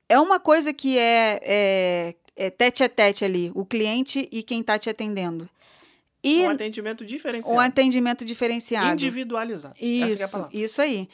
É 0.07 0.19
uma 0.19 0.39
coisa 0.39 0.71
que 0.73 0.97
é, 0.97 1.39
é, 1.43 2.15
é 2.35 2.49
tete 2.49 2.83
a 2.83 2.89
tete 2.89 3.25
ali, 3.25 3.51
o 3.55 3.65
cliente 3.65 4.29
e 4.31 4.41
quem 4.43 4.61
está 4.61 4.77
te 4.79 4.89
atendendo. 4.89 5.49
E 6.23 6.41
um 6.41 6.49
atendimento 6.49 7.05
diferenciado. 7.05 7.55
um 7.55 7.59
atendimento 7.59 8.25
diferenciado. 8.25 8.93
individualizado. 8.93 9.75
É 9.79 9.85
Isso, 9.85 10.31
palavra. 10.31 10.57
isso 10.57 10.81
aí. 10.81 11.07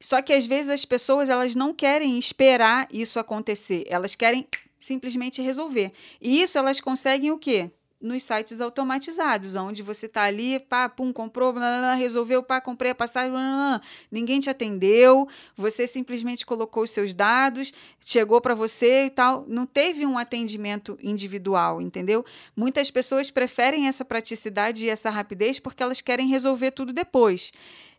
Só 0.00 0.20
que 0.20 0.32
às 0.32 0.46
vezes 0.46 0.68
as 0.68 0.84
pessoas 0.84 1.28
elas 1.28 1.54
não 1.54 1.72
querem 1.72 2.18
esperar 2.18 2.88
isso 2.92 3.18
acontecer, 3.18 3.84
elas 3.88 4.14
querem 4.14 4.46
simplesmente 4.78 5.40
resolver. 5.40 5.92
E 6.20 6.42
isso 6.42 6.58
elas 6.58 6.80
conseguem 6.80 7.30
o 7.30 7.38
quê? 7.38 7.70
Nos 8.02 8.24
sites 8.24 8.60
automatizados, 8.60 9.54
onde 9.54 9.82
você 9.82 10.08
tá 10.08 10.24
ali, 10.24 10.58
pá, 10.58 10.88
pum, 10.88 11.12
comprou, 11.12 11.52
blá, 11.52 11.94
resolveu, 11.94 12.42
pá, 12.42 12.60
comprei 12.60 12.90
a 12.90 12.94
passagem, 12.94 13.30
blá. 13.30 13.80
ninguém 14.10 14.40
te 14.40 14.50
atendeu, 14.50 15.28
você 15.56 15.86
simplesmente 15.86 16.44
colocou 16.44 16.82
os 16.82 16.90
seus 16.90 17.14
dados, 17.14 17.72
chegou 18.00 18.40
para 18.40 18.54
você 18.54 19.06
e 19.06 19.10
tal, 19.10 19.44
não 19.46 19.64
teve 19.64 20.04
um 20.04 20.18
atendimento 20.18 20.98
individual, 21.02 21.80
entendeu? 21.80 22.24
Muitas 22.56 22.90
pessoas 22.90 23.30
preferem 23.30 23.86
essa 23.86 24.04
praticidade 24.04 24.84
e 24.84 24.90
essa 24.90 25.08
rapidez 25.08 25.60
porque 25.60 25.82
elas 25.82 26.00
querem 26.00 26.28
resolver 26.28 26.72
tudo 26.72 26.92
depois. 26.92 27.52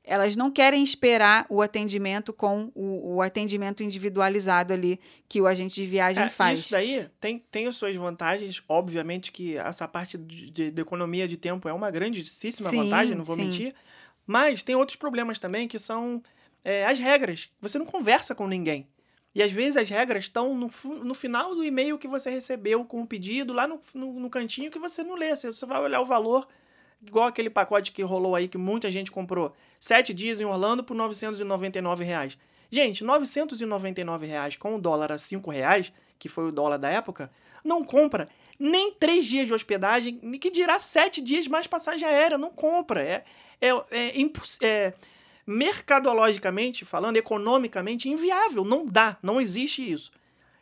Elas 0.05 0.35
não 0.35 0.51
querem 0.51 0.83
esperar 0.83 1.45
o 1.49 1.61
atendimento 1.61 2.33
com 2.33 2.69
o, 2.75 3.15
o 3.15 3.21
atendimento 3.21 3.81
individualizado 3.81 4.73
ali 4.73 4.99
que 5.29 5.39
o 5.39 5.47
agente 5.47 5.75
de 5.75 5.85
viagem 5.85 6.25
É, 6.25 6.29
faz. 6.29 6.59
Isso 6.59 6.71
daí 6.71 7.07
tem, 7.21 7.39
tem 7.49 7.67
as 7.67 7.77
suas 7.77 7.95
vantagens. 7.95 8.61
Obviamente 8.67 9.31
que 9.31 9.55
essa 9.57 9.87
parte 9.87 10.17
de, 10.17 10.49
de- 10.71 10.81
economia 10.81 11.25
de 11.27 11.37
tempo 11.37 11.69
é 11.69 11.73
uma 11.73 11.89
grandíssima 11.89 12.69
Sim, 12.69 12.77
vantagem, 12.77 13.15
não 13.15 13.23
vou 13.23 13.35
sim. 13.35 13.43
mentir. 13.43 13.73
Mas 14.27 14.61
tem 14.61 14.75
outros 14.75 14.97
problemas 14.97 15.39
também, 15.39 15.67
que 15.67 15.79
são 15.79 16.21
é, 16.63 16.85
as 16.85 16.99
regras. 16.99 17.49
Você 17.61 17.79
não 17.79 17.85
conversa 17.85 18.35
com 18.35 18.47
ninguém. 18.47 18.87
E 19.35 19.41
às 19.41 19.51
vezes 19.51 19.77
as 19.77 19.89
regras 19.89 20.25
estão 20.25 20.53
no, 20.53 20.69
no 21.03 21.13
final 21.13 21.55
do 21.55 21.63
e-mail 21.63 21.97
que 21.97 22.07
você 22.07 22.29
recebeu 22.29 22.85
com 22.85 23.01
o 23.01 23.07
pedido, 23.07 23.51
lá 23.51 23.65
no, 23.65 23.79
no, 23.93 24.19
no 24.19 24.29
cantinho 24.29 24.69
que 24.69 24.77
você 24.77 25.03
não 25.03 25.15
lê. 25.15 25.35
Você 25.35 25.51
só 25.51 25.65
vai 25.65 25.81
olhar 25.81 26.01
o 26.01 26.05
valor, 26.05 26.47
igual 27.05 27.25
aquele 27.27 27.49
pacote 27.49 27.91
que 27.91 28.03
rolou 28.03 28.35
aí, 28.35 28.47
que 28.47 28.57
muita 28.57 28.91
gente 28.91 29.11
comprou. 29.11 29.53
Sete 29.83 30.13
dias 30.13 30.39
em 30.39 30.45
Orlando 30.45 30.81
por 30.81 30.95
999 30.95 32.05
reais. 32.05 32.37
Gente, 32.71 33.03
999 33.03 34.25
reais 34.25 34.55
com 34.55 34.75
o 34.75 34.79
dólar 34.79 35.11
a 35.11 35.17
5 35.17 35.51
reais, 35.51 35.91
que 36.17 36.29
foi 36.29 36.47
o 36.47 36.53
dólar 36.53 36.77
da 36.77 36.89
época, 36.89 37.29
não 37.65 37.83
compra 37.83 38.29
nem 38.57 38.93
três 38.93 39.25
dias 39.25 39.45
de 39.45 39.53
hospedagem, 39.53 40.17
que 40.39 40.49
dirá 40.49 40.79
sete 40.79 41.19
dias 41.19 41.49
mais 41.49 41.67
passagem 41.67 42.07
aérea. 42.07 42.37
Não 42.37 42.49
compra. 42.49 43.03
É, 43.03 43.25
é, 43.59 43.71
é, 43.91 44.13
é 44.61 44.93
mercadologicamente 45.45 46.85
falando, 46.85 47.17
economicamente 47.17 48.07
inviável. 48.07 48.63
Não 48.63 48.85
dá, 48.85 49.17
não 49.21 49.41
existe 49.41 49.91
isso. 49.91 50.13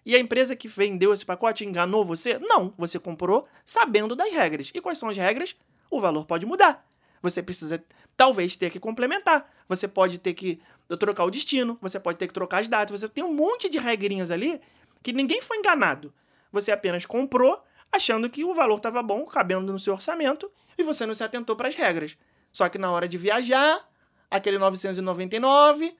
E 0.04 0.16
a 0.16 0.20
empresa 0.20 0.56
que 0.56 0.68
vendeu 0.68 1.14
esse 1.14 1.24
pacote 1.24 1.64
enganou 1.64 2.04
você? 2.04 2.40
Não, 2.40 2.74
você 2.76 2.98
comprou 2.98 3.48
sabendo 3.64 4.16
das 4.16 4.34
regras. 4.34 4.72
E 4.74 4.82
quais 4.82 4.98
são 4.98 5.10
as 5.10 5.18
regras? 5.18 5.56
O 5.92 6.02
valor 6.02 6.26
pode 6.26 6.44
mudar. 6.44 6.91
Você 7.22 7.42
precisa 7.42 7.84
talvez 8.18 8.58
ter 8.58 8.70
que 8.70 8.80
complementar. 8.80 9.50
Você 9.68 9.88
pode 9.88 10.20
ter 10.20 10.34
que 10.34 10.60
trocar 11.00 11.24
o 11.24 11.32
destino, 11.32 11.78
você 11.82 12.00
pode 12.00 12.18
ter 12.18 12.28
que 12.28 12.34
trocar 12.34 12.60
as 12.60 12.68
datas, 12.68 13.00
você 13.00 13.08
tem 13.08 13.24
um 13.24 13.34
monte 13.34 13.70
de 13.70 13.78
regrinhas 13.78 14.32
ali 14.32 14.60
que 15.02 15.14
ninguém 15.14 15.42
foi 15.42 15.58
enganado. 15.58 16.14
Você 16.52 16.72
apenas 16.72 17.06
comprou 17.06 17.64
achando 17.92 18.30
que 18.30 18.44
o 18.44 18.54
valor 18.54 18.78
estava 18.78 19.04
bom, 19.04 19.26
cabendo 19.26 19.72
no 19.72 19.80
seu 19.80 19.94
orçamento, 19.94 20.50
e 20.78 20.84
você 20.84 21.06
não 21.06 21.14
se 21.14 21.24
atentou 21.24 21.56
para 21.56 21.68
as 21.68 21.76
regras. 21.76 22.18
Só 22.52 22.70
que 22.70 22.78
na 22.78 22.92
hora 22.92 23.08
de 23.08 23.18
viajar, 23.18 23.86
aquele 24.30 24.58
999 24.58 25.96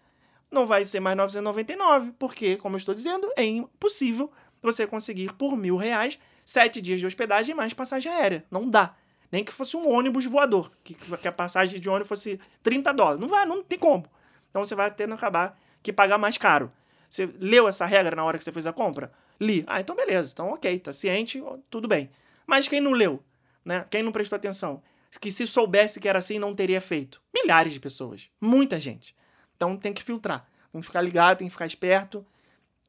não 0.50 0.66
vai 0.66 0.84
ser 0.86 1.00
mais 1.00 1.18
999, 1.18 2.14
porque, 2.20 2.58
como 2.58 2.76
eu 2.76 2.78
estou 2.78 2.94
dizendo, 2.96 3.32
é 3.36 3.44
impossível 3.44 4.32
você 4.62 4.86
conseguir 4.86 5.34
por 5.34 5.58
mil 5.58 5.76
reais 5.76 6.20
sete 6.46 6.82
dias 6.82 7.00
de 7.00 7.06
hospedagem 7.06 7.56
mais 7.56 7.74
passagem 7.74 8.12
aérea. 8.12 8.46
Não 8.52 8.70
dá. 8.70 8.96
Nem 9.32 9.44
que 9.44 9.52
fosse 9.54 9.78
um 9.78 9.90
ônibus 9.90 10.26
voador, 10.26 10.72
que, 10.84 10.94
que 10.94 11.28
a 11.28 11.32
passagem 11.32 11.80
de 11.80 11.90
ônibus 11.90 12.10
fosse 12.10 12.40
30 12.62 12.94
dólares. 12.94 13.22
Não 13.22 13.28
vai, 13.28 13.46
não 13.46 13.64
tem 13.64 13.80
como. 13.80 14.06
Então 14.50 14.64
você 14.64 14.76
vai 14.76 14.92
tendo 14.92 15.14
acabar 15.14 15.58
que 15.82 15.94
pagar 15.94 16.18
mais 16.18 16.38
caro. 16.38 16.72
Você 17.10 17.30
leu 17.40 17.68
essa 17.68 17.86
regra 17.86 18.16
na 18.16 18.24
hora 18.24 18.38
que 18.38 18.44
você 18.44 18.52
fez 18.52 18.68
a 18.68 18.74
compra? 18.74 19.12
Li. 19.40 19.64
Ah, 19.68 19.80
então 19.80 19.96
beleza. 19.96 20.32
Então 20.34 20.50
ok, 20.50 20.80
tá 20.80 20.94
ciente, 20.94 21.42
tudo 21.70 21.88
bem. 21.88 22.10
Mas 22.46 22.68
quem 22.68 22.82
não 22.82 22.92
leu, 22.92 23.24
né? 23.64 23.86
Quem 23.90 24.04
não 24.04 24.12
prestou 24.12 24.36
atenção, 24.36 24.84
que 25.20 25.32
se 25.32 25.48
soubesse 25.48 26.00
que 26.00 26.08
era 26.08 26.20
assim 26.20 26.38
não 26.38 26.54
teria 26.54 26.82
feito. 26.82 27.22
Milhares 27.34 27.74
de 27.74 27.80
pessoas, 27.80 28.30
muita 28.40 28.80
gente. 28.80 29.16
Então 29.56 29.78
tem 29.78 29.94
que 29.94 30.04
filtrar, 30.04 30.48
tem 30.72 30.82
que 30.82 30.88
ficar 30.88 31.02
ligado, 31.02 31.38
tem 31.38 31.48
que 31.48 31.52
ficar 31.52 31.66
esperto, 31.66 32.26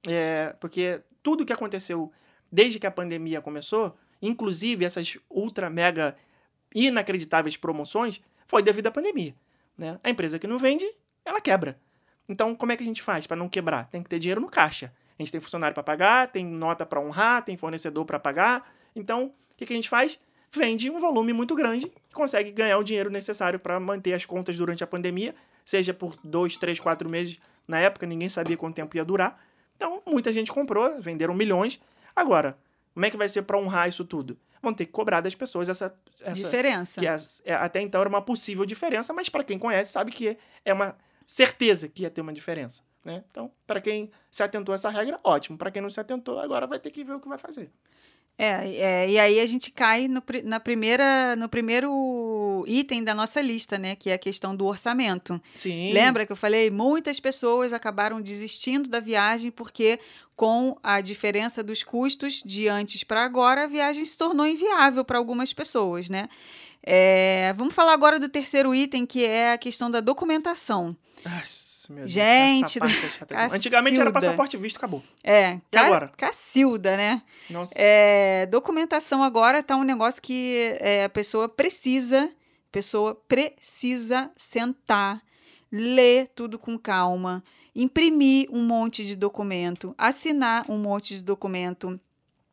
é, 0.07 0.55
porque 0.61 1.03
tudo 1.23 1.45
que 1.45 1.53
aconteceu 1.53 2.13
desde 2.51 2.79
que 2.79 2.87
a 2.87 2.91
pandemia 2.91 3.41
começou, 3.41 3.97
inclusive 4.21 4.85
essas 4.85 5.17
ultra 5.31 5.71
mega 5.71 6.17
inacreditáveis 6.75 7.57
promoções, 7.57 8.21
foi 8.47 8.63
devido 8.63 8.87
à 8.87 8.91
pandemia. 8.91 9.35
Né? 9.77 9.99
A 10.03 10.11
empresa 10.11 10.39
que 10.39 10.47
não 10.47 10.59
vende, 10.59 10.87
ela 11.25 11.41
quebra. 11.41 11.79
Então, 12.29 12.55
como 12.55 12.73
é 12.73 12.77
que 12.77 12.83
a 12.83 12.87
gente 12.87 13.03
faz 13.03 13.27
para 13.27 13.37
não 13.37 13.49
quebrar? 13.49 13.89
Tem 13.89 14.03
que 14.03 14.09
ter 14.09 14.19
dinheiro 14.19 14.41
no 14.41 14.49
caixa. 14.49 14.93
A 15.19 15.23
gente 15.23 15.33
tem 15.33 15.41
funcionário 15.41 15.75
para 15.75 15.83
pagar, 15.83 16.29
tem 16.29 16.45
nota 16.45 16.87
para 16.87 17.01
honrar, 17.01 17.45
tem 17.45 17.57
fornecedor 17.57 18.05
para 18.05 18.19
pagar. 18.19 18.75
Então, 18.95 19.27
o 19.27 19.57
que, 19.57 19.67
que 19.67 19.73
a 19.73 19.77
gente 19.77 19.89
faz? 19.89 20.19
Vende 20.51 20.91
um 20.91 20.99
volume 20.99 21.33
muito 21.33 21.55
grande 21.55 21.91
e 22.11 22.15
consegue 22.15 22.51
ganhar 22.51 22.79
o 22.79 22.85
dinheiro 22.85 23.11
necessário 23.11 23.59
para 23.59 23.79
manter 23.81 24.13
as 24.13 24.27
contas 24.27 24.57
durante 24.57 24.85
a 24.85 24.87
pandemia, 24.87 25.35
seja 25.65 25.95
por 25.95 26.15
dois, 26.23 26.57
três, 26.57 26.79
quatro 26.79 27.09
meses. 27.09 27.39
Na 27.67 27.79
época, 27.79 28.07
ninguém 28.07 28.29
sabia 28.29 28.57
quanto 28.57 28.75
tempo 28.75 28.97
ia 28.97 29.05
durar. 29.05 29.43
Então, 29.77 30.03
muita 30.07 30.33
gente 30.33 30.53
comprou, 30.53 31.01
venderam 31.01 31.35
milhões. 31.35 31.81
Agora, 32.15 32.59
como 32.93 33.07
é 33.07 33.11
que 33.11 33.17
vai 33.17 33.29
ser 33.29 33.43
para 33.43 33.57
honrar 33.57 33.89
isso 33.89 34.05
tudo? 34.05 34.37
Vão 34.63 34.73
ter 34.73 34.87
que 34.87 34.93
cobrar 34.93 35.21
das 35.21 35.35
pessoas 35.35 35.69
essa, 35.69 35.93
essa 36.21 36.33
Diferença. 36.35 37.01
que 37.01 37.07
as- 37.07 37.43
é, 37.45 37.53
até 37.53 37.81
então 37.81 38.01
era 38.01 38.09
uma 38.09 38.23
possível 38.23 38.65
diferença, 38.65 39.13
mas 39.13 39.29
para 39.29 39.43
quem 39.43 39.59
conhece 39.59 39.91
sabe 39.91 40.13
que 40.13 40.39
é 40.65 40.73
uma 40.73 40.97
certeza 41.27 41.89
que 41.89 42.03
ia 42.03 42.11
ter 42.11 42.21
uma 42.21 42.33
diferença. 42.33 42.83
Né? 43.05 43.25
Então, 43.29 43.51
para 43.67 43.81
quem 43.81 44.11
se 44.31 44.43
atentou 44.45 44.73
a 44.73 44.77
essa 44.77 44.89
regra, 44.89 45.19
ótimo. 45.25 45.59
Para 45.59 45.71
quem 45.73 45.83
não 45.83 45.91
se 45.91 45.99
atentou, 45.99 46.39
agora 46.39 46.67
vai 46.69 46.79
ter 46.79 46.91
que 46.91 47.03
ver 47.03 47.15
o 47.15 47.21
que 47.21 47.29
vai 47.29 47.39
fazer. 47.39 47.73
É, 48.39 48.75
é, 48.75 49.11
e 49.11 49.19
aí 49.19 49.39
a 49.39 49.47
gente 49.47 49.71
cai 49.71 50.09
no, 50.09 50.23
na 50.45 50.59
primeira, 50.59 51.37
no 51.37 51.49
primeiro 51.49 52.65
item 52.67 53.05
da 53.05 53.15
nossa 53.15 53.41
lista, 53.41 53.79
né? 53.79 53.95
Que 53.95 54.11
é 54.11 54.15
a 54.15 54.19
questão 54.19 54.57
do 54.57 54.67
orçamento. 54.67 55.41
Sim. 55.57 55.93
Lembra 55.93 56.27
que 56.27 56.33
eu 56.33 56.37
falei? 56.37 56.71
Muitas 56.71 57.21
pessoas 57.21 57.73
acabaram 57.73 58.21
desistindo 58.21 58.89
da 58.89 59.01
viagem 59.01 59.51
porque, 59.51 60.01
com 60.35 60.77
a 60.83 61.01
diferença 61.01 61.63
dos 61.63 61.83
custos 61.83 62.43
de 62.45 62.69
antes 62.69 63.05
para 63.05 63.23
agora, 63.23 63.65
a 63.65 63.69
viagem 63.69 64.05
se 64.05 64.17
tornou 64.17 64.47
inviável 64.47 65.05
para 65.05 65.19
algumas 65.19 65.53
pessoas, 65.53 66.09
né? 66.09 66.29
É, 66.83 67.53
vamos 67.55 67.75
falar 67.75 67.93
agora 67.93 68.19
do 68.19 68.29
terceiro 68.29 68.75
item, 68.75 69.07
que 69.07 69.25
é 69.25 69.53
a 69.53 69.59
questão 69.59 69.91
da 69.91 70.01
documentação. 70.01 70.97
Meu 71.89 71.99
Deus, 71.99 72.11
Gente, 72.11 72.79
essa 72.83 73.27
parte 73.27 73.35
é. 73.35 73.45
Antigamente 73.57 74.01
era 74.01 74.11
passaporte 74.11 74.57
visto, 74.57 74.77
acabou. 74.77 75.03
É, 75.23 75.61
E 75.71 75.77
agora? 75.77 76.11
Cacilda, 76.17 76.97
né? 76.97 77.23
Nossa. 77.49 77.75
É, 77.77 78.47
documentação 78.47 79.23
agora 79.23 79.63
tá 79.63 79.77
um 79.77 79.85
negócio 79.85 80.21
que 80.21 80.77
é, 80.81 81.05
a 81.05 81.09
pessoa 81.09 81.49
precisa, 81.49 82.31
pessoa 82.73 83.15
precisa 83.29 84.31
sentar, 84.37 85.23
ler 85.71 86.29
tudo 86.35 86.59
com 86.59 86.77
calma, 86.77 87.45
imprimir 87.75 88.49
um 88.51 88.65
monte 88.65 89.05
de 89.05 89.15
documento, 89.15 89.95
assinar 89.97 90.65
um 90.69 90.79
monte 90.79 91.15
de 91.15 91.23
documento. 91.23 92.01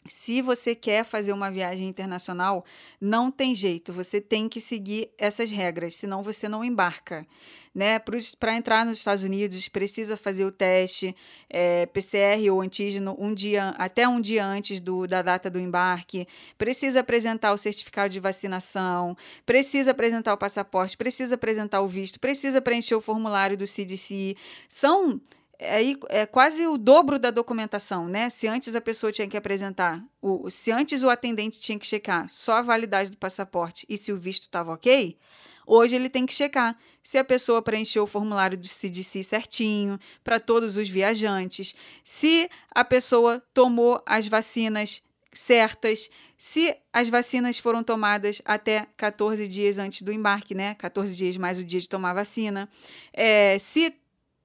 Se 0.10 0.42
você 0.42 0.74
quer 0.74 1.06
fazer 1.06 1.32
uma 1.32 1.52
viagem 1.52 1.88
internacional, 1.88 2.66
não 3.00 3.32
tem 3.32 3.54
jeito, 3.54 3.94
você 3.94 4.20
tem 4.20 4.50
que 4.50 4.60
seguir 4.60 5.10
essas 5.18 5.52
regras, 5.52 5.96
senão 5.96 6.24
você 6.24 6.50
não 6.50 6.66
embarca. 6.66 7.26
Né? 7.74 8.00
Para 8.40 8.58
entrar 8.58 8.84
nos 8.84 8.98
Estados 8.98 9.24
Unidos, 9.24 9.70
precisa 9.70 10.18
fazer 10.18 10.44
o 10.44 10.52
teste 10.52 11.16
é, 11.48 11.86
PCR 11.86 12.50
ou 12.52 12.62
antígeno 12.62 13.16
um 13.20 13.34
dia, 13.34 13.70
até 13.78 14.08
um 14.08 14.20
dia 14.20 14.44
antes 14.44 14.80
do, 14.80 15.06
da 15.06 15.22
data 15.22 15.50
do 15.50 15.60
embarque, 15.60 16.28
precisa 16.58 17.02
apresentar 17.02 17.54
o 17.54 17.58
certificado 17.58 18.12
de 18.12 18.20
vacinação, 18.20 19.16
precisa 19.46 19.92
apresentar 19.92 20.34
o 20.34 20.38
passaporte, 20.38 20.98
precisa 20.98 21.36
apresentar 21.36 21.82
o 21.82 21.88
visto, 21.88 22.20
precisa 22.20 22.60
preencher 22.60 22.96
o 22.96 23.02
formulário 23.02 23.56
do 23.56 23.68
CDC. 23.68 24.36
São 24.68 25.22
aí 25.60 25.98
é 26.08 26.26
quase 26.26 26.66
o 26.66 26.78
dobro 26.78 27.20
da 27.20 27.32
documentação, 27.32 28.08
né? 28.08 28.30
Se 28.30 28.48
antes 28.48 28.76
a 28.76 28.82
pessoa 28.82 29.12
tinha 29.12 29.28
que 29.28 29.38
apresentar, 29.38 30.04
o, 30.22 30.50
se 30.50 30.72
antes 30.72 31.04
o 31.04 31.10
atendente 31.10 31.60
tinha 31.60 31.78
que 31.78 31.86
checar 31.86 32.30
só 32.30 32.56
a 32.56 32.62
validade 32.62 33.12
do 33.12 33.18
passaporte 33.18 33.86
e 33.90 33.98
se 33.98 34.12
o 34.12 34.18
visto 34.18 34.44
estava 34.44 34.74
ok, 34.74 35.18
hoje 35.68 35.96
ele 35.96 36.10
tem 36.10 36.26
que 36.26 36.34
checar 36.34 36.78
se 37.04 37.18
a 37.18 37.24
pessoa 37.24 37.62
preencheu 37.62 38.04
o 38.04 38.08
formulário 38.08 38.58
do 38.58 38.68
CDC 38.68 39.24
certinho 39.24 40.00
para 40.24 40.40
todos 40.40 40.78
os 40.78 40.88
viajantes, 40.88 41.76
se 42.04 42.50
a 42.74 42.86
pessoa 42.86 43.44
tomou 43.54 44.02
as 44.06 44.28
vacinas 44.28 45.04
certas, 45.32 46.10
se 46.38 46.76
as 46.92 47.10
vacinas 47.10 47.60
foram 47.60 47.84
tomadas 47.84 48.42
até 48.46 48.88
14 48.98 49.48
dias 49.48 49.78
antes 49.78 50.02
do 50.02 50.12
embarque, 50.12 50.56
né? 50.56 50.74
14 50.76 51.16
dias 51.16 51.38
mais 51.38 51.60
o 51.60 51.64
dia 51.64 51.80
de 51.80 51.90
tomar 51.90 52.14
vacina, 52.14 52.70
é, 53.14 53.60
se 53.60 53.94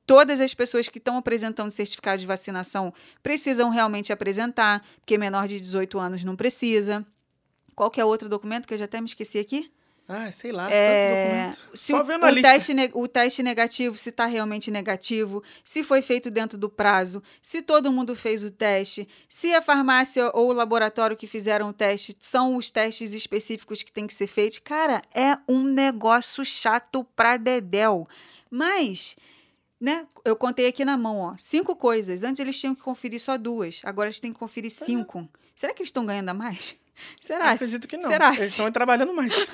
todas 0.06 0.40
as 0.40 0.54
pessoas 0.54 0.88
que 0.88 0.98
estão 0.98 1.16
apresentando 1.16 1.70
certificado 1.70 2.20
de 2.20 2.26
vacinação 2.26 2.92
precisam 3.22 3.70
realmente 3.70 4.12
apresentar, 4.12 4.84
porque 5.00 5.18
menor 5.18 5.48
de 5.48 5.60
18 5.60 5.98
anos 5.98 6.24
não 6.24 6.36
precisa. 6.36 7.06
Qual 7.74 7.90
que 7.90 8.00
é 8.00 8.04
outro 8.04 8.28
documento 8.28 8.66
que 8.68 8.74
eu 8.74 8.78
já 8.78 8.84
até 8.84 9.00
me 9.00 9.06
esqueci 9.06 9.38
aqui? 9.38 9.70
Ah, 10.06 10.30
sei 10.30 10.52
lá, 10.52 10.70
É, 10.70 10.98
tanto 10.98 11.56
documento. 11.56 11.78
se 11.78 11.92
Só 11.92 12.02
o, 12.02 12.04
vendo 12.04 12.24
a 12.24 12.28
o 12.28 12.30
lista. 12.30 12.50
teste, 12.50 12.72
o 12.92 13.08
teste 13.08 13.42
negativo, 13.42 13.96
se 13.96 14.10
está 14.10 14.26
realmente 14.26 14.70
negativo, 14.70 15.42
se 15.64 15.82
foi 15.82 16.02
feito 16.02 16.30
dentro 16.30 16.58
do 16.58 16.68
prazo, 16.68 17.22
se 17.40 17.62
todo 17.62 17.90
mundo 17.90 18.14
fez 18.14 18.44
o 18.44 18.50
teste, 18.50 19.08
se 19.26 19.54
a 19.54 19.62
farmácia 19.62 20.30
ou 20.34 20.50
o 20.50 20.52
laboratório 20.52 21.16
que 21.16 21.26
fizeram 21.26 21.70
o 21.70 21.72
teste 21.72 22.14
são 22.20 22.54
os 22.54 22.68
testes 22.70 23.14
específicos 23.14 23.82
que 23.82 23.90
tem 23.90 24.06
que 24.06 24.12
ser 24.12 24.26
feitos. 24.26 24.58
Cara, 24.58 25.00
é 25.14 25.38
um 25.48 25.62
negócio 25.62 26.44
chato 26.44 27.02
pra 27.16 27.38
dedéu. 27.38 28.06
Mas, 28.50 29.16
né, 29.84 30.06
eu 30.24 30.34
contei 30.34 30.66
aqui 30.66 30.82
na 30.82 30.96
mão, 30.96 31.18
ó, 31.18 31.34
cinco 31.36 31.76
coisas. 31.76 32.24
Antes 32.24 32.40
eles 32.40 32.58
tinham 32.58 32.74
que 32.74 32.80
conferir 32.80 33.20
só 33.20 33.36
duas, 33.36 33.82
agora 33.84 34.08
eles 34.08 34.18
têm 34.18 34.32
que 34.32 34.38
conferir 34.38 34.70
cinco. 34.70 35.28
Será 35.54 35.74
que 35.74 35.82
eles 35.82 35.88
estão 35.88 36.06
ganhando 36.06 36.30
a 36.30 36.34
mais? 36.34 36.74
Será? 37.20 37.50
Acredito 37.52 37.88
que 37.88 37.96
não. 37.96 38.08
Será? 38.08 38.28
Eles 38.34 38.50
estão 38.50 38.70
trabalhando 38.70 39.12
mais. 39.14 39.32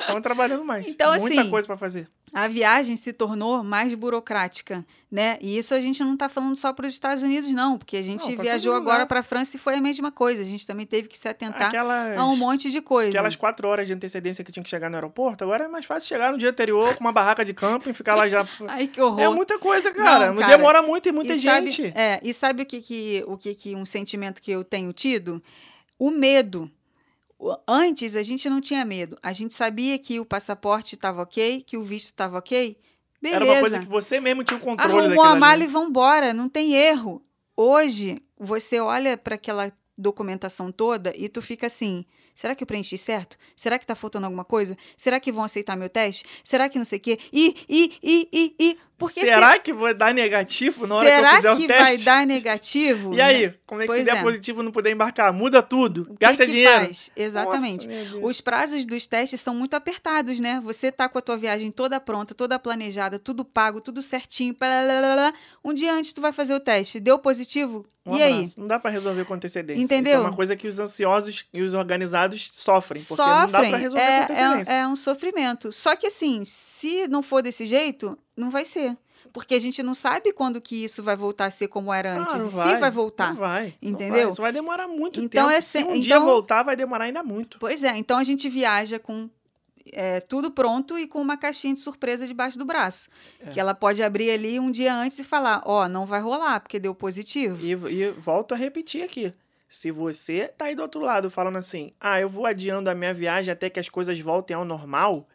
Estão 0.00 0.20
trabalhando 0.20 0.64
mais. 0.64 0.88
Então, 0.88 1.10
Muita 1.16 1.40
assim, 1.40 1.50
coisa 1.50 1.66
pra 1.66 1.76
fazer. 1.76 2.08
a 2.32 2.48
viagem 2.48 2.96
se 2.96 3.12
tornou 3.12 3.62
mais 3.62 3.94
burocrática, 3.94 4.84
né? 5.10 5.38
E 5.40 5.56
isso 5.56 5.74
a 5.74 5.80
gente 5.80 6.02
não 6.02 6.14
está 6.14 6.28
falando 6.28 6.56
só 6.56 6.72
para 6.72 6.86
os 6.86 6.92
Estados 6.92 7.22
Unidos, 7.22 7.48
não, 7.50 7.76
porque 7.78 7.98
a 7.98 8.02
gente 8.02 8.28
Não, 8.34 8.42
viajou 8.42 8.74
agora 8.74 9.06
para 9.06 9.20
a 9.20 9.22
França 9.22 9.56
e 9.56 9.60
foi 9.60 9.74
a 9.74 9.80
mesma 9.80 10.10
coisa. 10.10 10.42
A 10.42 10.44
gente 10.44 10.66
também 10.66 10.86
teve 10.86 11.06
que 11.06 11.18
se 11.18 11.28
atentar 11.28 11.68
Aquelas, 11.68 12.18
a 12.18 12.26
um 12.26 12.34
monte 12.34 12.70
de 12.70 12.80
coisa. 12.80 13.10
aquelas 13.10 13.36
quatro 13.36 13.68
horas 13.68 13.86
de 13.86 13.92
antecedência 13.94 14.42
que 14.42 14.50
tinha 14.50 14.62
que 14.64 14.70
chegar 14.70 14.88
no 14.90 14.96
aeroporto, 14.96 15.44
agora 15.44 15.66
é 15.66 15.68
mais 15.68 15.84
fácil 15.84 16.08
chegar 16.08 16.32
no 16.32 16.38
dia 16.38 16.50
anterior 16.50 16.94
com 16.96 17.04
uma 17.04 17.12
barraca 17.12 17.44
de 17.44 17.52
camping 17.54 17.90
e 17.90 17.94
ficar 17.94 18.16
lá 18.16 18.26
já. 18.26 18.44
Ai, 18.66 18.86
que 18.88 19.00
horror. 19.00 19.20
É 19.20 19.28
muita 19.28 19.58
coisa, 19.58 19.92
cara. 19.92 20.26
Não, 20.28 20.34
Não, 20.34 20.40
cara. 20.42 20.56
demora 20.56 20.82
muito 20.82 21.08
e 21.08 21.12
muita 21.12 21.34
e 21.34 21.36
gente. 21.36 21.82
Sabe, 21.88 21.92
é, 21.94 22.20
e 22.22 22.32
sabe 22.32 22.62
o 22.62 22.66
que, 22.66 22.80
que, 22.80 23.22
o 23.28 23.36
que, 23.36 23.54
que 23.54 23.76
um 23.76 23.84
sentimento 23.84 24.40
que 24.42 24.50
eu 24.50 24.64
tenho 24.64 24.92
tido? 24.92 25.42
O 25.98 26.10
medo. 26.10 26.70
Antes 27.66 28.16
a 28.16 28.22
gente 28.22 28.48
não 28.50 28.60
tinha 28.60 28.84
medo. 28.84 29.18
A 29.22 29.32
gente 29.32 29.54
sabia 29.54 29.98
que 29.98 30.20
o 30.20 30.24
passaporte 30.24 30.94
estava 30.94 31.22
ok, 31.22 31.62
que 31.62 31.76
o 31.76 31.82
visto 31.82 32.06
estava 32.06 32.38
ok. 32.38 32.76
Beleza. 33.20 33.44
Era 33.44 33.52
uma 33.52 33.60
coisa 33.60 33.78
que 33.80 33.86
você 33.86 34.20
mesmo 34.20 34.44
tinha 34.44 34.58
o 34.58 34.60
controle 34.60 34.92
Arrumou 34.92 35.24
a 35.24 35.30
ali. 35.32 35.40
mala 35.40 35.64
e 35.64 35.66
vambora, 35.66 36.32
não 36.34 36.48
tem 36.48 36.74
erro. 36.74 37.22
Hoje, 37.56 38.16
você 38.38 38.80
olha 38.80 39.16
para 39.16 39.34
aquela 39.34 39.72
documentação 39.96 40.72
toda 40.72 41.12
e 41.14 41.28
tu 41.28 41.42
fica 41.42 41.66
assim: 41.66 42.04
será 42.34 42.54
que 42.54 42.62
eu 42.62 42.66
preenchi 42.66 42.96
certo? 42.96 43.36
Será 43.54 43.78
que 43.78 43.86
tá 43.86 43.94
faltando 43.94 44.24
alguma 44.26 44.44
coisa? 44.44 44.76
Será 44.96 45.20
que 45.20 45.30
vão 45.30 45.44
aceitar 45.44 45.76
meu 45.76 45.90
teste? 45.90 46.24
Será 46.42 46.68
que 46.68 46.78
não 46.78 46.84
sei 46.84 46.98
o 46.98 47.02
quê? 47.02 47.18
E, 47.32 47.54
e, 47.68 47.92
e, 48.02 48.28
e, 48.32 48.54
e. 48.58 48.78
Porque 49.00 49.20
Será 49.26 49.58
que 49.58 49.72
vai 49.72 49.94
dar 49.94 50.14
negativo 50.14 50.86
na 50.86 50.94
hora 50.96 51.08
será 51.08 51.28
que 51.30 51.34
eu 51.34 51.36
fizer 51.36 51.52
o 51.52 51.56
que 51.56 51.66
teste? 51.66 51.82
vai 51.84 51.98
dar 51.98 52.26
negativo? 52.26 53.14
E 53.14 53.20
aí, 53.20 53.52
como 53.66 53.80
é 53.80 53.84
que 53.84 53.88
Pois 53.88 53.98
se 54.00 54.04
der 54.04 54.18
é. 54.18 54.22
positivo 54.22 54.62
não 54.62 54.70
puder 54.70 54.92
embarcar? 54.92 55.32
Muda 55.32 55.62
tudo. 55.62 56.04
Que 56.04 56.16
Gasta 56.26 56.44
que 56.44 56.52
dinheiro. 56.52 56.84
faz? 56.84 57.10
Exatamente. 57.16 57.88
Nossa. 57.88 58.18
Os 58.26 58.40
prazos 58.40 58.84
dos 58.86 59.06
testes 59.06 59.40
são 59.40 59.54
muito 59.54 59.74
apertados, 59.74 60.38
né? 60.38 60.60
Você 60.62 60.92
tá 60.92 61.08
com 61.08 61.18
a 61.18 61.22
tua 61.22 61.36
viagem 61.36 61.72
toda 61.72 61.98
pronta, 61.98 62.34
toda 62.34 62.58
planejada, 62.58 63.18
tudo 63.18 63.44
pago, 63.44 63.80
tudo 63.80 64.02
certinho. 64.02 64.54
Blablabla. 64.58 65.32
Um 65.64 65.72
dia 65.72 65.92
antes 65.94 66.12
tu 66.12 66.20
vai 66.20 66.32
fazer 66.32 66.54
o 66.54 66.60
teste, 66.60 67.00
deu 67.00 67.18
positivo? 67.18 67.86
Um 68.06 68.16
e 68.16 68.22
aí? 68.22 68.48
Não 68.56 68.66
dá 68.66 68.78
pra 68.78 68.90
resolver 68.90 69.24
com 69.26 69.34
antecedência. 69.34 69.82
Entendeu? 69.82 70.12
Isso 70.14 70.22
é 70.22 70.26
uma 70.26 70.34
coisa 70.34 70.56
que 70.56 70.66
os 70.66 70.78
ansiosos 70.78 71.44
e 71.52 71.60
os 71.62 71.74
organizados 71.74 72.48
sofrem, 72.50 73.02
porque 73.02 73.20
não 73.22 73.28
dá 73.28 73.46
Sofrem. 73.46 73.70
pra 73.70 73.78
resolver 73.78 74.02
é, 74.04 74.16
com 74.18 74.24
antecedência. 74.32 74.72
é, 74.72 74.78
é 74.80 74.86
um 74.88 74.96
sofrimento. 74.96 75.70
Só 75.70 75.94
que 75.94 76.06
assim, 76.06 76.42
se 76.46 77.06
não 77.08 77.22
for 77.22 77.42
desse 77.42 77.66
jeito, 77.66 78.18
não 78.40 78.50
vai 78.50 78.64
ser. 78.64 78.96
Porque 79.32 79.54
a 79.54 79.58
gente 79.58 79.82
não 79.82 79.92
sabe 79.94 80.32
quando 80.32 80.60
que 80.60 80.82
isso 80.82 81.02
vai 81.02 81.14
voltar 81.14 81.44
a 81.46 81.50
ser 81.50 81.68
como 81.68 81.92
era 81.92 82.14
Ah, 82.14 82.18
antes. 82.22 82.34
não 82.36 82.46
e 82.46 82.50
se 82.72 82.76
vai 82.80 82.90
voltar. 82.90 83.28
Não 83.34 83.36
vai. 83.40 83.74
não 83.82 83.90
Entendeu? 83.90 84.22
vai. 84.22 84.28
Isso 84.32 84.40
vai 84.42 84.52
demorar 84.52 84.88
muito 84.88 85.20
Então 85.20 85.44
tempo. 85.44 85.56
é 85.56 85.60
Se 85.60 85.78
se- 85.78 85.84
um 85.84 86.00
dia 86.00 86.16
então- 86.16 86.24
voltar, 86.26 86.62
vai 86.62 86.74
demorar 86.74 87.04
ainda 87.04 87.22
muito. 87.22 87.58
Pois 87.58 87.84
é, 87.84 87.96
então 87.96 88.16
a 88.18 88.24
gente 88.24 88.48
viaja 88.48 88.98
com 88.98 89.28
é, 89.92 90.20
tudo 90.20 90.50
pronto 90.50 90.98
e 90.98 91.06
com 91.06 91.20
uma 91.20 91.36
caixinha 91.36 91.74
de 91.74 91.80
surpresa 91.80 92.26
debaixo 92.26 92.58
do 92.58 92.64
braço. 92.64 93.08
É. 93.40 93.50
Que 93.50 93.58
ela 93.60 93.74
pode 93.74 94.02
abrir 94.02 94.30
ali 94.30 94.58
um 94.60 94.70
dia 94.70 94.94
antes 94.94 95.18
e 95.18 95.24
falar: 95.24 95.62
Ó, 95.64 95.88
não 95.88 96.06
vai 96.06 96.20
rolar, 96.20 96.60
porque 96.60 96.78
deu 96.78 96.94
positivo. 96.94 97.58
E, 97.64 97.72
e 97.72 98.10
volto 98.12 98.52
a 98.52 98.56
repetir 98.56 99.02
aqui. 99.02 99.32
Se 99.68 99.90
você 99.90 100.48
tá 100.56 100.66
aí 100.66 100.74
do 100.74 100.82
outro 100.82 101.00
lado 101.00 101.30
falando 101.30 101.56
assim, 101.56 101.92
ah, 102.00 102.20
eu 102.20 102.28
vou 102.28 102.44
adiando 102.44 102.90
a 102.90 102.94
minha 102.94 103.14
viagem 103.14 103.52
até 103.52 103.70
que 103.70 103.78
as 103.80 103.88
coisas 103.88 104.18
voltem 104.20 104.56
ao 104.56 104.64
normal, 104.64 105.26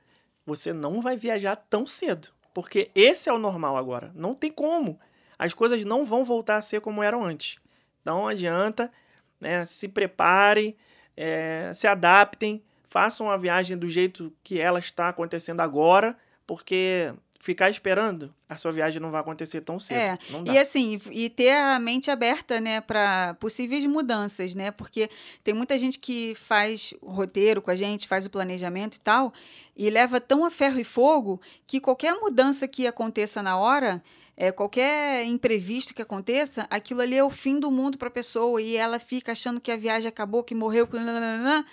você 0.46 0.74
não 0.74 1.02
vai 1.02 1.16
viajar 1.18 1.56
tão 1.56 1.86
cedo. 1.88 2.28
Porque 2.56 2.90
esse 2.96 3.30
é 3.30 3.34
o 3.34 3.38
normal 3.38 3.76
agora. 3.76 4.14
Não 4.16 4.34
tem 4.34 4.50
como. 4.50 4.98
As 5.38 5.54
coisas 5.54 5.84
não 5.84 6.06
vão 6.06 6.24
voltar 6.24 6.56
a 6.56 6.62
ser 6.62 6.80
como 6.80 7.04
eram 7.04 7.22
antes. 7.22 7.58
Não 8.06 8.30
adianta, 8.30 8.90
né? 9.42 9.66
Se 9.66 9.90
preparem, 9.90 10.74
é, 11.18 11.74
se 11.76 11.86
adaptem, 11.86 12.64
façam 12.86 13.30
a 13.30 13.36
viagem 13.36 13.78
do 13.78 13.90
jeito 13.90 14.32
que 14.42 14.58
ela 14.58 14.80
está 14.80 15.10
acontecendo 15.10 15.60
agora, 15.60 16.18
porque 16.48 17.14
ficar 17.46 17.70
esperando, 17.70 18.34
a 18.50 18.58
sua 18.58 18.72
viagem 18.72 19.00
não 19.00 19.12
vai 19.12 19.22
acontecer 19.22 19.62
tão 19.62 19.80
cedo. 19.80 20.00
É, 20.00 20.18
Não 20.32 20.44
dá. 20.44 20.52
E 20.52 20.58
assim, 20.58 21.00
e 21.12 21.30
ter 21.30 21.52
a 21.52 21.78
mente 21.78 22.10
aberta, 22.10 22.60
né, 22.60 22.82
para 22.82 23.36
possíveis 23.36 23.86
mudanças, 23.86 24.56
né? 24.56 24.72
Porque 24.72 25.12
tem 25.44 25.54
muita 25.54 25.78
gente 25.78 26.00
que 26.00 26.34
faz 26.34 26.92
o 27.00 27.12
roteiro 27.12 27.62
com 27.62 27.70
a 27.70 27.76
gente, 27.76 28.08
faz 28.08 28.26
o 28.26 28.32
planejamento 28.32 28.96
e 28.96 29.00
tal, 29.00 29.32
e 29.78 29.92
leva 29.92 30.20
tão 30.20 30.44
a 30.44 30.50
ferro 30.50 30.80
e 30.80 30.84
fogo 30.84 31.40
que 31.68 31.80
qualquer 31.80 32.16
mudança 32.16 32.68
que 32.68 32.88
aconteça 32.88 33.44
na 33.44 33.56
hora, 33.56 34.02
é, 34.36 34.52
qualquer 34.52 35.24
imprevisto 35.24 35.94
que 35.94 36.02
aconteça, 36.02 36.66
aquilo 36.68 37.02
ali 37.02 37.16
é 37.16 37.24
o 37.24 37.30
fim 37.30 37.60
do 37.60 37.70
mundo 37.70 37.96
para 37.96 38.08
a 38.08 38.12
pessoa 38.12 38.60
e 38.60 38.76
ela 38.76 38.98
fica 38.98 39.34
achando 39.34 39.62
que 39.62 39.72
a 39.72 39.78
viagem 39.78 40.10
acabou, 40.10 40.44
que 40.44 40.56
morreu, 40.56 40.88
que 40.88 40.98
nananana. 40.98 41.64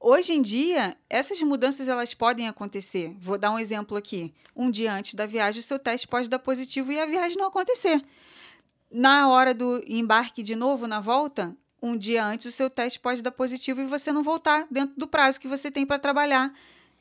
Hoje 0.00 0.34
em 0.34 0.42
dia, 0.42 0.96
essas 1.08 1.40
mudanças 1.42 1.88
elas 1.88 2.14
podem 2.14 2.48
acontecer. 2.48 3.16
Vou 3.18 3.38
dar 3.38 3.50
um 3.50 3.58
exemplo 3.58 3.96
aqui. 3.96 4.34
Um 4.54 4.70
dia 4.70 4.92
antes 4.92 5.14
da 5.14 5.26
viagem, 5.26 5.60
o 5.60 5.62
seu 5.62 5.78
teste 5.78 6.06
pode 6.06 6.28
dar 6.28 6.38
positivo 6.38 6.92
e 6.92 6.98
a 6.98 7.06
viagem 7.06 7.36
não 7.36 7.46
acontecer. 7.46 8.02
Na 8.90 9.28
hora 9.28 9.52
do 9.52 9.82
embarque 9.86 10.42
de 10.42 10.54
novo, 10.54 10.86
na 10.86 11.00
volta, 11.00 11.56
um 11.82 11.96
dia 11.96 12.24
antes, 12.24 12.46
o 12.46 12.52
seu 12.52 12.70
teste 12.70 13.00
pode 13.00 13.22
dar 13.22 13.30
positivo 13.30 13.80
e 13.80 13.86
você 13.86 14.12
não 14.12 14.22
voltar 14.22 14.66
dentro 14.70 14.94
do 14.96 15.06
prazo 15.06 15.40
que 15.40 15.48
você 15.48 15.70
tem 15.70 15.84
para 15.84 15.98
trabalhar 15.98 16.52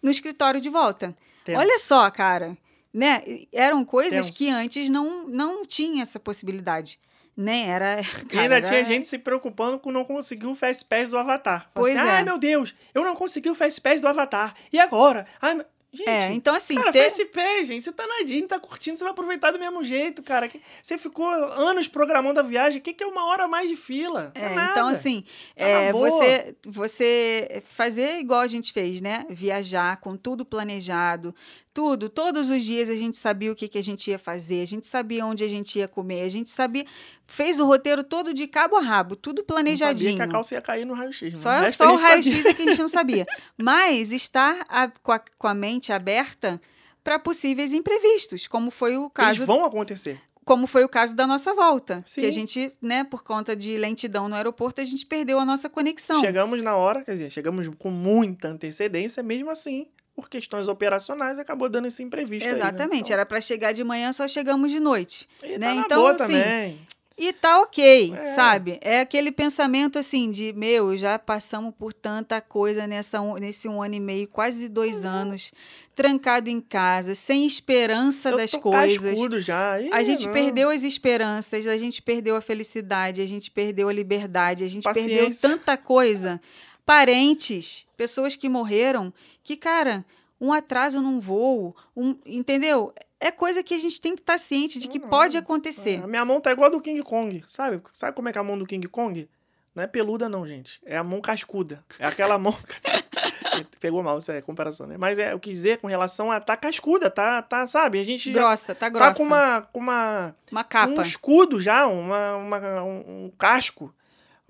no 0.01 0.09
escritório 0.09 0.59
de 0.59 0.69
volta. 0.69 1.15
Tenso. 1.43 1.59
Olha 1.59 1.79
só, 1.79 2.09
cara. 2.11 2.57
Né? 2.93 3.45
Eram 3.51 3.83
coisas 3.83 4.27
Tenso. 4.27 4.37
que 4.37 4.49
antes 4.49 4.89
não, 4.89 5.27
não 5.27 5.65
tinha 5.65 6.01
essa 6.01 6.19
possibilidade. 6.19 6.99
Né? 7.37 7.67
Era. 7.67 7.99
E 8.23 8.25
cara, 8.25 8.41
ainda 8.43 8.57
era- 8.57 8.67
tinha 8.67 8.83
gente 8.83 9.05
se 9.07 9.17
preocupando 9.19 9.77
com 9.79 9.91
não 9.91 10.05
conseguir 10.05 10.47
o 10.47 10.55
Fast 10.55 10.85
Pass 10.85 11.09
do 11.09 11.17
Avatar. 11.17 11.69
Pois 11.73 11.95
assim, 11.95 12.07
é. 12.07 12.11
Ai, 12.11 12.23
meu 12.23 12.37
Deus, 12.37 12.73
eu 12.93 13.03
não 13.03 13.15
consegui 13.15 13.49
o 13.49 13.55
Fast 13.55 13.81
Pass 13.81 13.99
do 14.01 14.07
Avatar. 14.07 14.53
E 14.71 14.79
agora? 14.79 15.25
Ai, 15.41 15.65
Gente, 15.97 16.09
É, 16.09 16.29
então 16.33 16.53
assim, 16.53 16.75
cara, 16.75 16.91
ter- 16.91 17.03
Fast 17.05 17.23
Pass, 17.27 17.67
gente. 17.67 17.81
Você 17.81 17.93
tá 17.93 18.05
na 18.05 18.25
Disney, 18.25 18.41
tá 18.49 18.59
curtindo, 18.59 18.97
você 18.97 19.03
vai 19.05 19.13
aproveitar 19.13 19.51
do 19.51 19.57
mesmo 19.59 19.81
jeito, 19.81 20.21
cara. 20.21 20.45
Que- 20.49 20.59
Você 20.83 20.97
ficou 20.97 21.25
anos 21.25 21.87
programando 21.87 22.37
a 22.37 22.43
viagem. 22.43 22.79
O 22.79 22.83
que, 22.83 22.91
que 22.93 23.01
é 23.01 23.07
uma 23.07 23.25
hora 23.27 23.47
mais 23.47 23.69
de 23.69 23.77
fila? 23.77 24.29
É, 24.35 24.49
nada. 24.49 24.71
então, 24.73 24.87
assim, 24.89 25.21
Tá 25.55 25.63
é, 25.65 25.93
você, 25.93 26.53
você 26.67 27.63
fazer 27.65 28.19
igual 28.19 28.41
a 28.41 28.47
gente 28.47 28.73
fez, 28.73 28.99
né? 28.99 29.23
Viajar 29.29 29.95
com 30.01 30.17
tudo 30.17 30.43
planejado, 30.45 31.33
tudo. 31.75 32.07
Todos 32.09 32.49
os 32.49 32.63
dias 32.63 32.89
a 32.89 32.95
gente 32.95 33.17
sabia 33.17 33.51
o 33.51 33.55
que, 33.55 33.67
que 33.67 33.77
a 33.77 33.83
gente 33.83 34.09
ia 34.09 34.17
fazer, 34.17 34.61
a 34.61 34.65
gente 34.65 34.87
sabia 34.87 35.25
onde 35.25 35.43
a 35.43 35.47
gente 35.47 35.77
ia 35.77 35.87
comer, 35.87 36.21
a 36.23 36.27
gente 36.29 36.49
sabia. 36.49 36.85
Fez 37.27 37.59
o 37.59 37.65
roteiro 37.65 38.01
todo 38.03 38.33
de 38.33 38.47
cabo 38.47 38.77
a 38.77 38.81
rabo, 38.81 39.15
tudo 39.15 39.39
Não 39.39 39.45
planejadinho. 39.45 40.11
sabia 40.11 40.15
que 40.15 40.21
a 40.21 40.27
calça 40.31 40.55
ia 40.55 40.61
cair 40.61 40.85
no 40.85 40.93
raio-x. 40.93 41.37
Só, 41.37 41.51
resto 41.51 41.77
só 41.83 41.93
o 41.93 41.97
raio-x 41.97 42.45
é 42.45 42.53
que 42.53 42.61
a 42.63 42.65
gente 42.65 42.79
não 42.79 42.87
sabia. 42.87 43.25
Mas 43.57 44.11
estar 44.13 44.63
a- 44.69 44.87
com, 45.03 45.11
a, 45.11 45.19
com 45.37 45.47
a 45.47 45.53
mente 45.53 45.91
aberta 45.91 46.59
para 47.03 47.19
possíveis 47.19 47.73
imprevistos, 47.73 48.47
como 48.47 48.71
foi 48.71 48.95
o 48.97 49.09
caso 49.09 49.39
Eles 49.39 49.45
vão 49.47 49.63
acontecer. 49.65 50.19
como 50.43 50.65
foi 50.67 50.83
o 50.85 50.89
caso 50.89 51.15
da 51.15 51.27
nossa 51.27 51.53
volta. 51.53 52.01
Sim. 52.05 52.21
Que 52.21 52.27
a 52.27 52.31
gente, 52.31 52.71
né, 52.81 53.03
por 53.03 53.21
conta 53.21 53.55
de 53.55 53.75
lentidão 53.75 54.29
no 54.29 54.35
aeroporto, 54.35 54.79
a 54.79 54.83
gente 54.85 55.05
perdeu 55.05 55.39
a 55.39 55.45
nossa 55.45 55.69
conexão. 55.69 56.21
Chegamos 56.21 56.61
na 56.63 56.75
hora, 56.77 57.03
quer 57.03 57.11
dizer, 57.11 57.31
chegamos 57.31 57.67
com 57.77 57.91
muita 57.91 58.47
antecedência, 58.47 59.21
mesmo 59.21 59.49
assim, 59.51 59.87
por 60.15 60.29
questões 60.29 60.67
operacionais, 60.67 61.37
acabou 61.37 61.67
dando 61.67 61.87
esse 61.87 62.01
imprevisto 62.01 62.47
aí, 62.47 62.53
né? 62.53 62.59
Exatamente, 62.59 63.03
Então, 63.07 63.13
era 63.15 63.25
para 63.25 63.41
chegar 63.41 63.73
de 63.73 63.83
manhã, 63.83 64.13
só 64.13 64.27
chegamos 64.27 64.71
de 64.71 64.79
noite. 64.79 65.27
e 65.43 65.57
né? 65.57 65.67
tá 65.67 65.75
Então, 65.75 66.07
assim, 66.07 66.17
também. 66.17 66.79
E 67.17 67.31
tá 67.31 67.61
ok, 67.61 68.13
É. 68.13 68.25
sabe? 68.25 68.77
É 68.81 68.99
aquele 68.99 69.31
pensamento 69.31 69.97
assim 69.97 70.29
de, 70.29 70.51
meu, 70.51 70.97
já 70.97 71.17
passamos 71.17 71.73
por 71.77 71.93
tanta 71.93 72.41
coisa 72.41 72.85
nessa, 72.85 73.21
nesse 73.39 73.69
um 73.69 73.81
ano 73.81 73.95
e 73.95 73.99
meio, 74.01 74.27
quase 74.27 74.67
dois 74.67 75.05
anos, 75.05 75.53
trancado 75.95 76.49
em 76.49 76.59
casa, 76.59 77.15
sem 77.15 77.45
esperança 77.45 78.31
Eu 78.31 78.37
das 78.37 78.51
coisas. 78.51 79.17
já. 79.45 79.79
Ih, 79.81 79.89
A 79.93 80.03
gente 80.03 80.25
não. 80.25 80.33
perdeu 80.33 80.69
as 80.69 80.83
esperanças, 80.83 81.65
a 81.67 81.77
gente 81.77 82.01
perdeu 82.01 82.35
a 82.35 82.41
felicidade, 82.41 83.21
a 83.21 83.25
gente 83.25 83.49
perdeu 83.49 83.87
a 83.87 83.93
liberdade, 83.93 84.65
a 84.65 84.67
gente 84.67 84.83
perdeu 84.83 85.03
Paciência. 85.27 85.49
tanta 85.49 85.77
coisa. 85.77 86.41
Parentes, 86.85 87.85
pessoas 87.97 88.35
que 88.35 88.47
morreram, 88.47 89.13
que, 89.43 89.57
cara, 89.57 90.05
um 90.39 90.53
atraso 90.53 91.01
num 91.01 91.19
voo, 91.19 91.75
um, 91.95 92.15
entendeu? 92.25 92.93
É 93.19 93.31
coisa 93.31 93.63
que 93.63 93.73
a 93.73 93.77
gente 93.79 93.99
tem 93.99 94.15
que 94.15 94.21
estar 94.21 94.37
ciente 94.37 94.79
de 94.79 94.87
que 94.87 94.99
Não, 94.99 95.07
pode 95.09 95.35
É, 95.35 95.39
acontecer. 95.39 96.01
A 96.03 96.07
minha 96.07 96.23
mão 96.23 96.39
tá 96.39 96.51
igual 96.51 96.67
a 96.67 96.71
do 96.71 96.81
King 96.81 97.01
Kong, 97.01 97.43
sabe? 97.47 97.81
Sabe 97.91 98.15
como 98.15 98.29
é 98.29 98.31
que 98.31 98.37
é 98.37 98.41
a 98.41 98.43
mão 98.43 98.57
do 98.57 98.65
King 98.65 98.87
Kong? 98.87 99.27
Não 99.73 99.83
é 99.83 99.87
peluda, 99.87 100.29
não, 100.29 100.47
gente. 100.47 100.79
É 100.85 100.95
a 100.95 101.03
mão 101.03 101.19
cascuda. 101.19 101.83
É 101.99 102.05
aquela 102.05 102.37
mão. 102.37 102.55
Pegou 103.79 104.03
mal 104.03 104.17
essa 104.17 104.41
comparação, 104.41 104.85
né? 104.87 104.95
Mas 104.97 105.17
é, 105.19 105.33
eu 105.33 105.39
quis 105.39 105.57
dizer 105.57 105.79
com 105.79 105.87
relação 105.87 106.31
a 106.31 106.39
tá 106.39 106.55
cascuda, 106.55 107.09
tá, 107.09 107.41
tá 107.41 107.65
sabe? 107.67 107.99
A 107.99 108.03
gente 108.03 108.31
Grossa, 108.31 108.75
tá 108.75 108.89
grossa. 108.89 109.11
tá 109.11 109.15
com 109.17 109.23
uma, 109.23 109.61
com 109.61 109.79
uma 109.79 110.35
Uma 110.51 110.63
capa. 110.63 110.93
um 110.97 111.01
escudo 111.01 111.59
já, 111.59 111.87
uma, 111.87 112.35
uma- 112.37 112.83
um, 112.83 113.25
um 113.25 113.31
casco. 113.37 113.93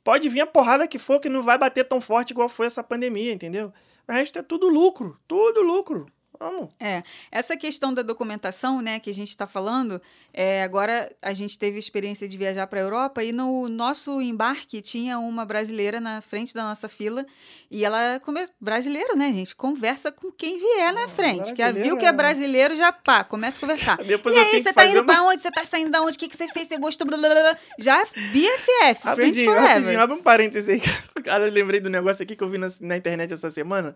Pode 0.06 0.30
vir 0.30 0.42
a 0.42 0.46
porrada 0.46 0.88
que 0.88 1.00
for, 1.00 1.20
que 1.20 1.28
não 1.28 1.42
vai 1.42 1.58
bater 1.58 1.84
tão 1.84 2.00
forte 2.00 2.30
igual 2.30 2.48
foi 2.48 2.68
essa 2.68 2.84
pandemia, 2.84 3.34
entendeu? 3.34 3.74
O 4.08 4.12
resto 4.12 4.38
é 4.38 4.44
tudo 4.44 4.70
lucro, 4.70 5.20
tudo 5.28 5.64
lucro. 5.64 6.06
Vamos. 6.40 6.70
É, 6.80 7.04
essa 7.32 7.58
questão 7.58 7.94
da 7.94 8.02
documentação, 8.02 8.82
né, 8.82 9.00
que 9.00 9.10
a 9.10 9.14
gente 9.14 9.30
está 9.30 9.48
falando, 9.48 10.02
é, 10.34 10.64
agora 10.64 11.12
a 11.22 11.34
gente 11.34 11.58
teve 11.58 11.78
experiência 11.78 12.28
de 12.28 12.38
viajar 12.38 12.68
para 12.68 12.80
a 12.80 12.84
Europa 12.84 13.24
e 13.24 13.32
no 13.32 13.68
nosso 13.68 14.22
embarque 14.22 14.82
tinha 14.82 15.18
uma 15.20 15.46
brasileira 15.46 16.00
na 16.00 16.22
frente 16.22 16.54
da 16.54 16.64
nossa 16.64 16.88
fila 16.88 17.26
e 17.70 17.84
ela, 17.84 18.20
come... 18.24 18.46
brasileiro, 18.60 19.18
né, 19.18 19.32
gente, 19.32 19.56
conversa 19.56 20.12
com 20.12 20.32
quem 20.32 20.58
vier 20.60 20.94
na 20.94 21.08
frente, 21.08 21.54
que 21.54 21.72
viu 21.74 21.98
que 21.98 22.06
é 22.06 22.12
brasileiro, 22.12 22.36
brasileiro, 22.46 22.76
já 22.76 22.92
pá, 22.92 23.24
começa 23.24 23.58
a 23.58 23.62
conversar. 23.62 23.98
Depois 24.04 24.36
e 24.36 24.40
aí, 24.40 24.62
você 24.62 24.74
tá 24.74 24.86
indo 24.86 25.00
uma... 25.00 25.06
pra 25.06 25.24
onde? 25.24 25.42
Você 25.42 25.52
tá 25.52 25.66
saindo 25.66 25.92
da 25.92 26.02
onde? 26.02 26.16
O 26.16 26.20
que, 26.20 26.28
que 26.28 26.36
você 26.36 26.48
fez? 26.48 26.68
Você 26.68 26.78
gostou? 26.78 27.08
Blá, 27.08 27.18
blá, 27.18 27.30
blá. 27.30 27.58
Já 27.78 28.04
BFF, 28.04 29.16
Friends 29.16 29.44
Forever. 29.44 29.70
rapidinho, 29.70 30.00
abre 30.00 30.16
um 30.16 30.22
parênteses 30.22 30.70
aí. 30.70 30.82
Cara, 31.24 31.48
eu 31.48 31.52
lembrei 31.52 31.80
do 31.80 31.90
negócio 31.90 32.24
aqui 32.24 32.36
que 32.36 32.44
eu 32.44 32.50
vi 32.50 32.58
na, 32.58 32.68
na 32.82 32.98
internet 32.98 33.34
essa 33.34 33.50
semana. 33.50 33.96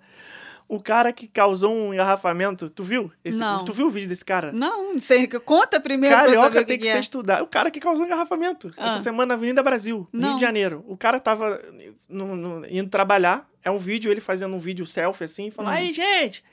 O 0.70 0.80
cara 0.80 1.12
que 1.12 1.28
causou 1.28 1.74
um 1.74 1.92
engarrafamento, 1.96 2.70
tu 2.70 2.84
viu? 2.84 3.12
Esse, 3.26 3.40
Não. 3.40 3.66
Tu 3.66 3.74
viu 3.74 3.88
o 3.88 3.90
vídeo 3.90 4.08
desse 4.08 4.24
cara? 4.24 4.52
Não, 4.52 4.94
não 4.94 5.00
sei, 5.00 5.26
conta 5.28 5.80
primeiro 5.80 6.16
pra 6.16 6.26
eu 6.26 6.36
saber 6.36 6.48
Carioca 6.50 6.66
tem 6.68 6.78
que, 6.78 6.84
que, 6.86 6.92
ser 6.92 6.98
é. 6.98 7.00
estudado. 7.00 7.44
O 7.44 7.48
cara 7.48 7.72
que 7.72 7.80
causou 7.80 8.04
um 8.04 8.06
engarrafamento. 8.06 8.72
Ah. 8.78 8.86
Essa 8.86 9.00
semana 9.00 9.26
na 9.30 9.34
Avenida 9.34 9.64
Brasil, 9.64 10.08
Rio 10.14 10.22
Não. 10.22 10.36
de 10.36 10.42
Janeiro. 10.42 10.86
O 10.88 10.96
cara 10.96 11.20
tava 11.20 11.60
no- 12.08 12.36
no- 12.36 12.66
indo 12.70 12.88
trabalhar. 12.88 13.50
É 13.64 13.72
um 13.72 13.80
vídeo, 13.80 14.12
ele 14.12 14.22
fazendo 14.22 14.56
um 14.56 14.60
vídeo 14.60 14.86
selfie 14.86 15.24
assim, 15.26 15.50
falando: 15.50 15.72
Hum. 15.74 15.76
Aí, 15.76 15.92
gente, 15.92 16.44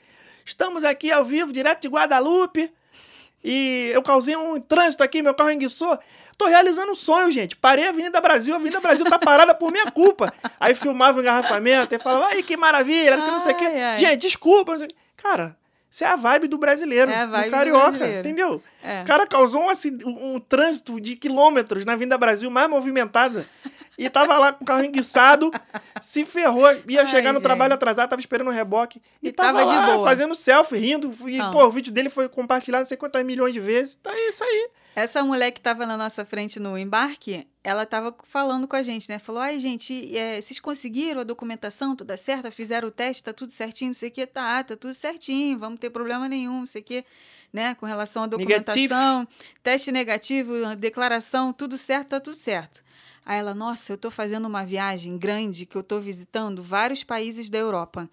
estamos 0.43 0.83
aqui 0.83 1.11
ao 1.11 1.23
vivo, 1.23 1.53
direto 1.53 1.83
de 1.83 1.87
Guadalupe. 1.87 2.71
E 3.43 3.91
eu 3.93 4.01
causei 4.01 4.35
um 4.35 4.59
trânsito 4.59 5.03
aqui, 5.03 5.21
meu 5.21 5.35
carro 5.35 5.51
enguiçou. 5.51 5.97
Tô 6.37 6.45
realizando 6.45 6.91
um 6.91 6.95
sonho, 6.95 7.31
gente. 7.31 7.55
Parei 7.55 7.85
a 7.87 7.89
Avenida 7.89 8.21
Brasil, 8.21 8.53
a 8.53 8.57
Avenida 8.57 8.79
Brasil 8.79 9.05
tá 9.05 9.17
parada 9.17 9.55
por 9.55 9.71
minha 9.71 9.89
culpa. 9.91 10.31
Aí 10.59 10.75
filmava 10.75 11.17
o 11.17 11.21
engarrafamento 11.21 11.95
e 11.95 11.99
falava, 11.99 12.25
ai, 12.27 12.43
que 12.43 12.55
maravilha, 12.55 13.17
que 13.17 13.27
não 13.31 13.39
sei 13.39 13.53
o 13.53 13.57
quê. 13.57 13.65
Ai, 13.65 13.81
ai. 13.83 13.97
Gente, 13.97 14.21
desculpa. 14.21 14.75
Cara, 15.15 15.57
isso 15.89 16.03
é 16.03 16.07
a 16.07 16.15
vibe 16.15 16.47
do 16.47 16.57
brasileiro, 16.59 17.09
É 17.09 17.25
vibe 17.25 17.43
do 17.43 17.45
do 17.49 17.51
carioca, 17.51 17.89
brasileiro. 17.91 18.19
entendeu? 18.19 18.63
É. 18.83 19.01
O 19.01 19.05
cara 19.05 19.25
causou 19.25 19.63
um, 19.63 19.71
um- 20.05 20.35
um 20.35 20.39
trânsito 20.39 21.01
de 21.01 21.15
quilômetros 21.15 21.85
na 21.85 21.93
Avenida 21.93 22.17
Brasil 22.19 22.51
mais 22.51 22.69
movimentada. 22.69 23.47
E 23.97 24.07
tava 24.07 24.37
lá 24.37 24.53
com 24.53 24.63
o 24.63 24.67
carro 24.67 24.83
enguiçado, 24.83 25.49
se 25.99 26.23
ferrou, 26.23 26.67
ia 26.87 27.01
Ai, 27.01 27.07
chegar 27.07 27.33
no 27.33 27.39
gente. 27.39 27.45
trabalho 27.45 27.73
atrasado, 27.73 28.07
tava 28.09 28.19
esperando 28.19 28.49
o 28.49 28.51
reboque. 28.51 29.01
E, 29.23 29.29
E 29.29 29.31
tava, 29.31 29.57
tava 29.57 29.69
de 29.71 29.75
lá 29.75 29.85
boa. 29.95 30.07
fazendo 30.07 30.35
selfie, 30.35 30.77
rindo. 30.77 31.11
E, 31.27 31.37
Não. 31.39 31.49
pô, 31.49 31.65
o 31.65 31.71
vídeo 31.71 31.91
dele 31.91 32.07
foi 32.09 32.29
compartilhado 32.29 32.81
não 32.81 32.85
sei 32.85 32.95
quantas 32.95 33.23
milhões 33.23 33.53
de 33.53 33.59
vezes. 33.59 33.95
Tá 33.95 34.11
isso 34.29 34.43
aí. 34.43 34.69
Essa 34.97 35.23
mulher 35.23 35.51
que 35.51 35.59
estava 35.59 35.85
na 35.85 35.95
nossa 35.95 36.25
frente 36.25 36.59
no 36.59 36.75
embarque, 36.75 37.47
ela 37.63 37.83
estava 37.83 38.17
falando 38.23 38.67
com 38.67 38.75
a 38.75 38.81
gente, 38.81 39.07
né? 39.07 39.19
Falou: 39.19 39.39
ai, 39.39 39.59
gente, 39.59 40.17
é, 40.17 40.41
vocês 40.41 40.59
conseguiram 40.59 41.21
a 41.21 41.23
documentação 41.23 41.95
toda 41.95 42.17
certa? 42.17 42.49
Fizeram 42.49 42.87
o 42.87 42.91
teste, 42.91 43.21
tá 43.21 43.31
tudo 43.31 43.51
certinho, 43.51 43.89
não 43.89 43.93
sei 43.93 44.09
o 44.09 44.11
quê. 44.11 44.25
Tá, 44.25 44.63
tá 44.63 44.75
tudo 44.75 44.95
certinho, 44.95 45.59
vamos 45.59 45.79
ter 45.79 45.91
problema 45.91 46.27
nenhum, 46.27 46.61
não 46.61 46.65
sei 46.65 46.81
o 46.81 46.83
quê. 46.83 47.05
Né? 47.53 47.75
Com 47.75 47.85
relação 47.85 48.23
à 48.23 48.25
documentação, 48.25 49.27
teste 49.61 49.91
negativo, 49.91 50.75
declaração, 50.75 51.53
tudo 51.53 51.77
certo, 51.77 52.07
tá 52.07 52.19
tudo 52.19 52.35
certo. 52.35 52.83
Aí 53.23 53.37
ela, 53.37 53.53
nossa, 53.53 53.93
eu 53.93 53.97
tô 53.99 54.09
fazendo 54.09 54.47
uma 54.47 54.65
viagem 54.65 55.15
grande 55.15 55.67
que 55.67 55.75
eu 55.75 55.83
tô 55.83 55.99
visitando 55.99 56.63
vários 56.63 57.03
países 57.03 57.51
da 57.51 57.59
Europa. 57.59 58.09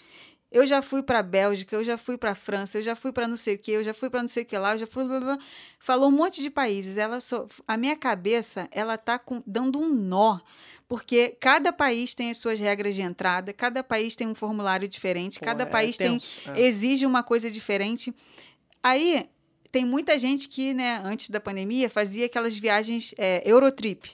Eu 0.55 0.65
já 0.65 0.81
fui 0.81 1.03
para 1.03 1.21
Bélgica, 1.21 1.75
eu 1.75 1.83
já 1.83 1.99
fui 1.99 2.17
para 2.17 2.33
França, 2.33 2.79
eu 2.79 2.83
já 2.83 2.95
fui 2.95 3.11
para 3.11 3.27
não 3.27 3.37
sei 3.37 3.57
o 3.57 3.59
que, 3.59 3.73
eu 3.73 3.83
já 3.83 3.93
fui 3.93 4.09
para 4.09 4.21
não 4.21 4.29
sei 4.29 4.45
o 4.45 4.47
que 4.47 4.57
lá, 4.57 4.75
eu 4.75 4.79
já 4.79 4.87
fui 4.87 5.05
blá, 5.05 5.19
blá, 5.19 5.35
blá. 5.35 5.45
falou 5.81 6.09
um 6.09 6.13
monte 6.13 6.41
de 6.41 6.49
países. 6.49 6.97
Ela 6.97 7.21
só, 7.21 7.49
a 7.67 7.77
minha 7.77 7.97
cabeça, 7.97 8.69
ela 8.71 8.97
tá 8.97 9.19
com, 9.19 9.43
dando 9.45 9.81
um 9.81 9.89
nó, 9.89 10.39
porque 10.87 11.37
cada 11.41 11.73
país 11.73 12.15
tem 12.15 12.31
as 12.31 12.37
suas 12.37 12.61
regras 12.61 12.95
de 12.95 13.03
entrada, 13.03 13.53
cada 13.53 13.83
país 13.83 14.15
tem 14.15 14.29
um 14.29 14.35
formulário 14.35 14.87
diferente, 14.87 15.41
Pô, 15.41 15.45
cada 15.45 15.65
é 15.65 15.67
país 15.67 15.97
tem 15.97 16.19
é. 16.47 16.61
exige 16.61 17.05
uma 17.05 17.25
coisa 17.25 17.51
diferente. 17.51 18.15
Aí 18.81 19.29
tem 19.73 19.85
muita 19.85 20.17
gente 20.17 20.49
que, 20.49 20.73
né, 20.73 21.01
antes 21.03 21.31
da 21.31 21.41
pandemia, 21.41 21.91
fazia 21.91 22.27
aquelas 22.27 22.57
viagens 22.57 23.13
é, 23.19 23.43
Eurotrip, 23.45 24.09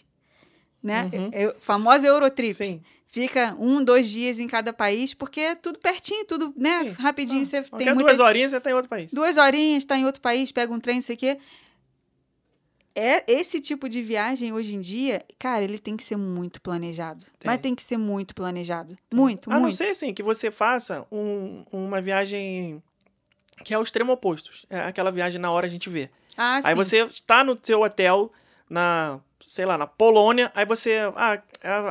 né? 0.83 1.11
Uhum. 1.13 1.53
Famosa 1.59 2.07
Eurotrip. 2.07 2.55
Sim. 2.55 2.83
Fica 3.13 3.57
um, 3.59 3.83
dois 3.83 4.09
dias 4.09 4.39
em 4.39 4.47
cada 4.47 4.73
país, 4.73 5.13
porque 5.15 5.41
é 5.41 5.55
tudo 5.57 5.81
pertinho, 5.81 6.25
tudo, 6.25 6.55
né? 6.57 6.85
Sim. 6.87 6.93
Rapidinho, 7.03 7.43
Ah, 7.43 7.45
você 7.45 7.63
tem 7.63 7.87
muita... 7.93 8.05
duas 8.05 8.21
horinhas 8.21 8.53
você 8.53 8.61
tá 8.61 8.71
em 8.71 8.75
outro 8.75 8.89
país. 8.89 9.13
duas 9.13 9.37
horinhas, 9.37 9.83
está 9.83 9.97
em 9.99 10.05
outro 10.07 10.21
país, 10.21 10.53
pega 10.53 10.73
um 10.73 10.79
trem, 10.79 10.95
não 10.97 11.03
sei 11.03 11.17
o 11.17 11.19
quê. 11.19 11.39
É, 12.95 13.25
esse 13.33 13.61
tipo 13.61 13.89
de 13.89 14.03
viagem, 14.03 14.53
hoje 14.53 14.75
em 14.77 14.81
dia, 14.81 15.25
cara, 15.39 15.65
ele 15.65 15.79
tem 15.79 15.97
que 15.97 16.03
ser 16.05 16.17
muito 16.17 16.61
planejado. 16.61 17.25
Tem. 17.39 17.47
Mas 17.51 17.61
tem 17.61 17.75
que 17.75 17.83
ser 17.83 17.97
muito 17.97 18.35
planejado. 18.35 18.97
Muito, 19.13 19.51
A 19.51 19.55
não 19.55 19.63
muito. 19.63 19.77
ser, 19.77 19.91
assim, 19.91 20.13
que 20.13 20.23
você 20.23 20.51
faça 20.51 21.07
um- 21.11 21.65
uma 21.73 22.01
viagem 22.01 22.83
que 23.65 23.73
é 23.75 23.79
o 23.79 23.83
extremo 23.83 24.13
oposto. 24.13 24.51
É 24.69 24.81
aquela 24.81 25.11
viagem 25.11 25.41
na 25.41 25.51
hora 25.51 25.67
a 25.67 25.71
gente 25.71 25.89
vê. 25.91 26.11
Ah, 26.37 26.57
Aí 26.65 26.73
sim. 26.73 26.75
você 26.75 27.03
está 27.05 27.45
no 27.45 27.57
seu 27.63 27.81
hotel 27.83 28.33
na, 28.69 29.21
sei 29.51 29.67
lá, 29.67 29.77
na 29.77 29.85
Polônia, 29.85 30.53
aí 30.55 30.65
você, 30.65 30.99
ah, 31.17 31.43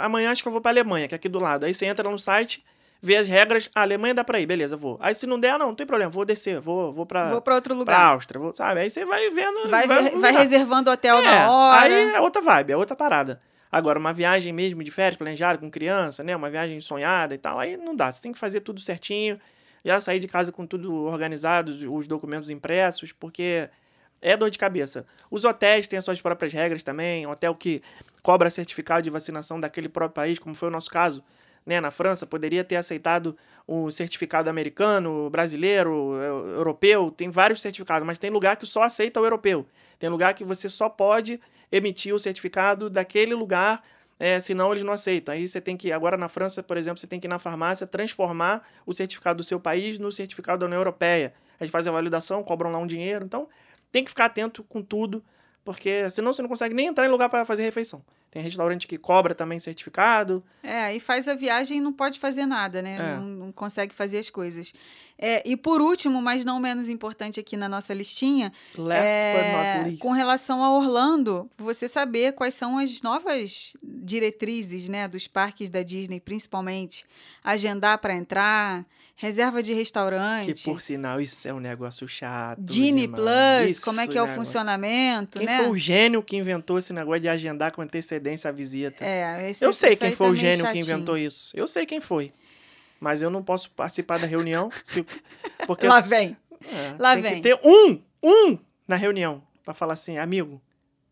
amanhã 0.05 0.31
acho 0.31 0.41
que 0.41 0.47
eu 0.47 0.51
vou 0.51 0.61
pra 0.61 0.71
Alemanha, 0.71 1.09
que 1.09 1.13
é 1.13 1.17
aqui 1.17 1.27
do 1.27 1.39
lado. 1.39 1.65
Aí 1.65 1.73
você 1.73 1.85
entra 1.87 2.09
no 2.09 2.17
site, 2.17 2.63
vê 3.01 3.17
as 3.17 3.27
regras, 3.27 3.69
ah, 3.75 3.81
Alemanha 3.81 4.13
dá 4.13 4.23
pra 4.23 4.39
ir, 4.39 4.45
beleza, 4.45 4.77
vou. 4.77 4.97
Aí 5.01 5.13
se 5.13 5.27
não 5.27 5.37
der, 5.37 5.59
não, 5.59 5.67
não 5.67 5.75
tem 5.75 5.85
problema, 5.85 6.09
vou 6.09 6.23
descer, 6.23 6.61
vou, 6.61 6.93
vou 6.93 7.05
pra, 7.05 7.31
Vou 7.31 7.41
para 7.41 7.55
outro 7.55 7.73
pra 7.75 7.79
lugar. 7.79 7.99
Áustria, 8.13 8.39
vou, 8.39 8.55
sabe? 8.55 8.79
Aí 8.79 8.89
você 8.89 9.03
vai 9.03 9.29
vendo... 9.29 9.69
Vai, 9.69 9.85
vai, 9.85 10.09
vai 10.11 10.31
reservando 10.31 10.89
hotel 10.89 11.17
É, 11.17 11.21
na 11.21 11.51
hora. 11.51 11.81
Aí 11.81 12.15
é 12.15 12.21
outra 12.21 12.41
vibe, 12.41 12.71
é 12.71 12.77
outra 12.77 12.95
parada. 12.95 13.41
Agora, 13.69 13.99
uma 13.99 14.13
viagem 14.13 14.53
mesmo 14.53 14.81
de 14.81 14.89
férias, 14.89 15.17
planejada 15.17 15.59
com 15.59 15.69
criança, 15.69 16.23
né? 16.23 16.33
Uma 16.33 16.49
viagem 16.49 16.79
sonhada 16.79 17.35
e 17.35 17.37
tal, 17.37 17.59
aí 17.59 17.75
não 17.75 17.93
dá. 17.93 18.09
Você 18.09 18.21
tem 18.21 18.31
que 18.31 18.39
fazer 18.39 18.61
tudo 18.61 18.79
certinho. 18.79 19.37
Já 19.83 19.99
sair 19.99 20.19
de 20.19 20.29
casa 20.29 20.49
com 20.49 20.65
tudo 20.65 20.93
organizado, 21.03 21.73
os 21.93 22.07
documentos 22.07 22.49
impressos, 22.49 23.11
porque 23.11 23.69
é 24.21 24.35
dor 24.35 24.49
de 24.49 24.57
cabeça. 24.57 25.05
Os 25.29 25.45
hotéis 25.45 25.87
têm 25.87 25.97
as 25.97 26.05
suas 26.05 26.21
próprias 26.21 26.53
regras 26.53 26.83
também. 26.83 27.25
Hotel 27.25 27.55
que 27.55 27.81
cobra 28.21 28.49
certificado 28.49 29.01
de 29.01 29.09
vacinação 29.09 29.59
daquele 29.59 29.89
próprio 29.89 30.15
país, 30.15 30.39
como 30.39 30.53
foi 30.53 30.67
o 30.67 30.71
nosso 30.71 30.89
caso, 30.89 31.23
né? 31.65 31.79
Na 31.79 31.91
França, 31.91 32.25
poderia 32.25 32.63
ter 32.63 32.75
aceitado 32.75 33.37
o 33.67 33.91
certificado 33.91 34.49
americano, 34.49 35.29
brasileiro, 35.29 36.13
eu- 36.15 36.47
europeu. 36.57 37.11
Tem 37.11 37.29
vários 37.29 37.61
certificados, 37.61 38.05
mas 38.05 38.17
tem 38.17 38.29
lugar 38.29 38.57
que 38.57 38.65
só 38.65 38.83
aceita 38.83 39.21
o 39.21 39.25
europeu. 39.25 39.65
Tem 39.99 40.09
lugar 40.09 40.33
que 40.33 40.43
você 40.43 40.67
só 40.69 40.89
pode 40.89 41.39
emitir 41.71 42.13
o 42.13 42.19
certificado 42.19 42.89
daquele 42.89 43.35
lugar, 43.35 43.83
é, 44.19 44.39
senão 44.39 44.71
eles 44.71 44.83
não 44.83 44.93
aceitam. 44.93 45.33
Aí 45.33 45.47
você 45.47 45.61
tem 45.61 45.77
que, 45.77 45.91
agora 45.91 46.17
na 46.17 46.27
França, 46.27 46.63
por 46.63 46.77
exemplo, 46.77 46.99
você 46.99 47.07
tem 47.07 47.19
que 47.19 47.27
ir 47.27 47.29
na 47.29 47.39
farmácia 47.39 47.85
transformar 47.85 48.67
o 48.85 48.93
certificado 48.93 49.37
do 49.37 49.43
seu 49.43 49.59
país 49.59 49.99
no 49.99 50.11
certificado 50.11 50.61
da 50.61 50.65
União 50.65 50.79
Europeia. 50.79 51.33
Eles 51.59 51.71
fazem 51.71 51.91
a 51.91 51.93
validação, 51.93 52.43
cobram 52.43 52.71
lá 52.71 52.79
um 52.79 52.87
dinheiro. 52.87 53.25
Então, 53.25 53.47
tem 53.91 54.03
que 54.03 54.09
ficar 54.09 54.25
atento 54.25 54.63
com 54.63 54.81
tudo, 54.81 55.23
porque 55.63 56.09
senão 56.09 56.33
você 56.33 56.41
não 56.41 56.49
consegue 56.49 56.73
nem 56.73 56.87
entrar 56.87 57.05
em 57.05 57.09
lugar 57.09 57.29
para 57.29 57.45
fazer 57.45 57.63
refeição. 57.63 58.03
Tem 58.31 58.43
restaurante 58.43 58.87
que 58.87 58.97
cobra 58.97 59.33
também 59.33 59.57
certificado. 59.57 60.43
É, 60.61 60.81
aí 60.81 60.99
faz 60.99 61.27
a 61.27 61.33
viagem 61.33 61.79
e 61.79 61.81
não 61.81 61.91
pode 61.91 62.19
fazer 62.19 62.45
nada, 62.45 62.79
né? 62.79 62.95
É. 62.95 63.15
Não, 63.15 63.25
não 63.25 63.51
consegue 63.51 63.93
fazer 63.93 64.19
as 64.19 64.29
coisas. 64.29 64.71
É, 65.17 65.41
e 65.43 65.57
por 65.57 65.81
último, 65.81 66.21
mas 66.21 66.45
não 66.45 66.59
menos 66.59 66.89
importante 66.89 67.39
aqui 67.39 67.57
na 67.57 67.67
nossa 67.67 67.91
listinha, 67.91 68.53
Last 68.77 69.17
é, 69.17 69.33
but 69.33 69.51
not 69.51 69.89
least. 69.89 70.01
com 70.01 70.11
relação 70.11 70.63
a 70.63 70.71
Orlando, 70.77 71.49
você 71.57 71.87
saber 71.87 72.33
quais 72.33 72.53
são 72.53 72.77
as 72.77 73.01
novas 73.01 73.73
diretrizes, 73.83 74.87
né, 74.89 75.07
dos 75.07 75.27
parques 75.27 75.69
da 75.69 75.81
Disney, 75.81 76.19
principalmente, 76.19 77.05
agendar 77.43 77.97
para 77.97 78.13
entrar, 78.13 78.85
reserva 79.21 79.61
de 79.61 79.73
restaurante, 79.73 80.53
Que, 80.53 80.63
por 80.63 80.79
sinal, 80.79 81.19
isso 81.19 81.45
é 81.45 81.53
um 81.53 81.59
negócio 81.59 82.07
chato. 82.07 82.61
Demais. 82.61 83.09
Plus, 83.65 83.71
Isso 83.77 83.83
como 83.85 83.99
é 83.99 84.07
que 84.07 84.17
é 84.17 84.21
o 84.21 84.23
negócio. 84.25 84.35
funcionamento, 84.45 85.39
Quem 85.39 85.45
né? 85.45 85.57
foi 85.57 85.67
o 85.69 85.77
gênio 85.77 86.23
que 86.23 86.37
inventou 86.37 86.77
esse 86.79 86.93
negócio 86.93 87.19
de 87.19 87.27
agendar 87.27 87.73
com 87.73 87.81
antecedência 87.81 88.47
a 88.49 88.51
visita? 88.53 89.03
É, 89.03 89.49
esse- 89.49 89.65
eu 89.65 89.73
sei 89.73 89.97
quem 89.97 90.13
foi 90.15 90.29
o 90.29 90.33
é 90.33 90.35
gênio 90.35 90.59
que 90.59 90.63
chatinho. 90.67 90.83
inventou 90.83 91.17
isso. 91.17 91.51
Eu 91.53 91.67
sei 91.67 91.85
quem 91.85 91.99
foi. 91.99 92.31
Mas 92.97 93.21
eu 93.21 93.29
não 93.29 93.43
posso 93.43 93.69
participar 93.71 94.19
da 94.19 94.25
reunião. 94.25 94.69
se- 94.85 95.05
porque 95.67 95.85
Lá 95.85 95.99
vem. 95.99 96.37
é, 96.71 96.95
lá 96.97 97.13
tem 97.13 97.21
vem. 97.23 97.35
que 97.35 97.41
ter 97.41 97.59
um, 97.61 98.01
um 98.23 98.57
na 98.87 98.95
reunião 98.95 99.43
pra 99.65 99.73
falar 99.73 99.93
assim, 99.95 100.17
amigo, 100.17 100.61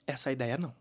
essa 0.08 0.32
ideia 0.32 0.58
não. 0.58 0.74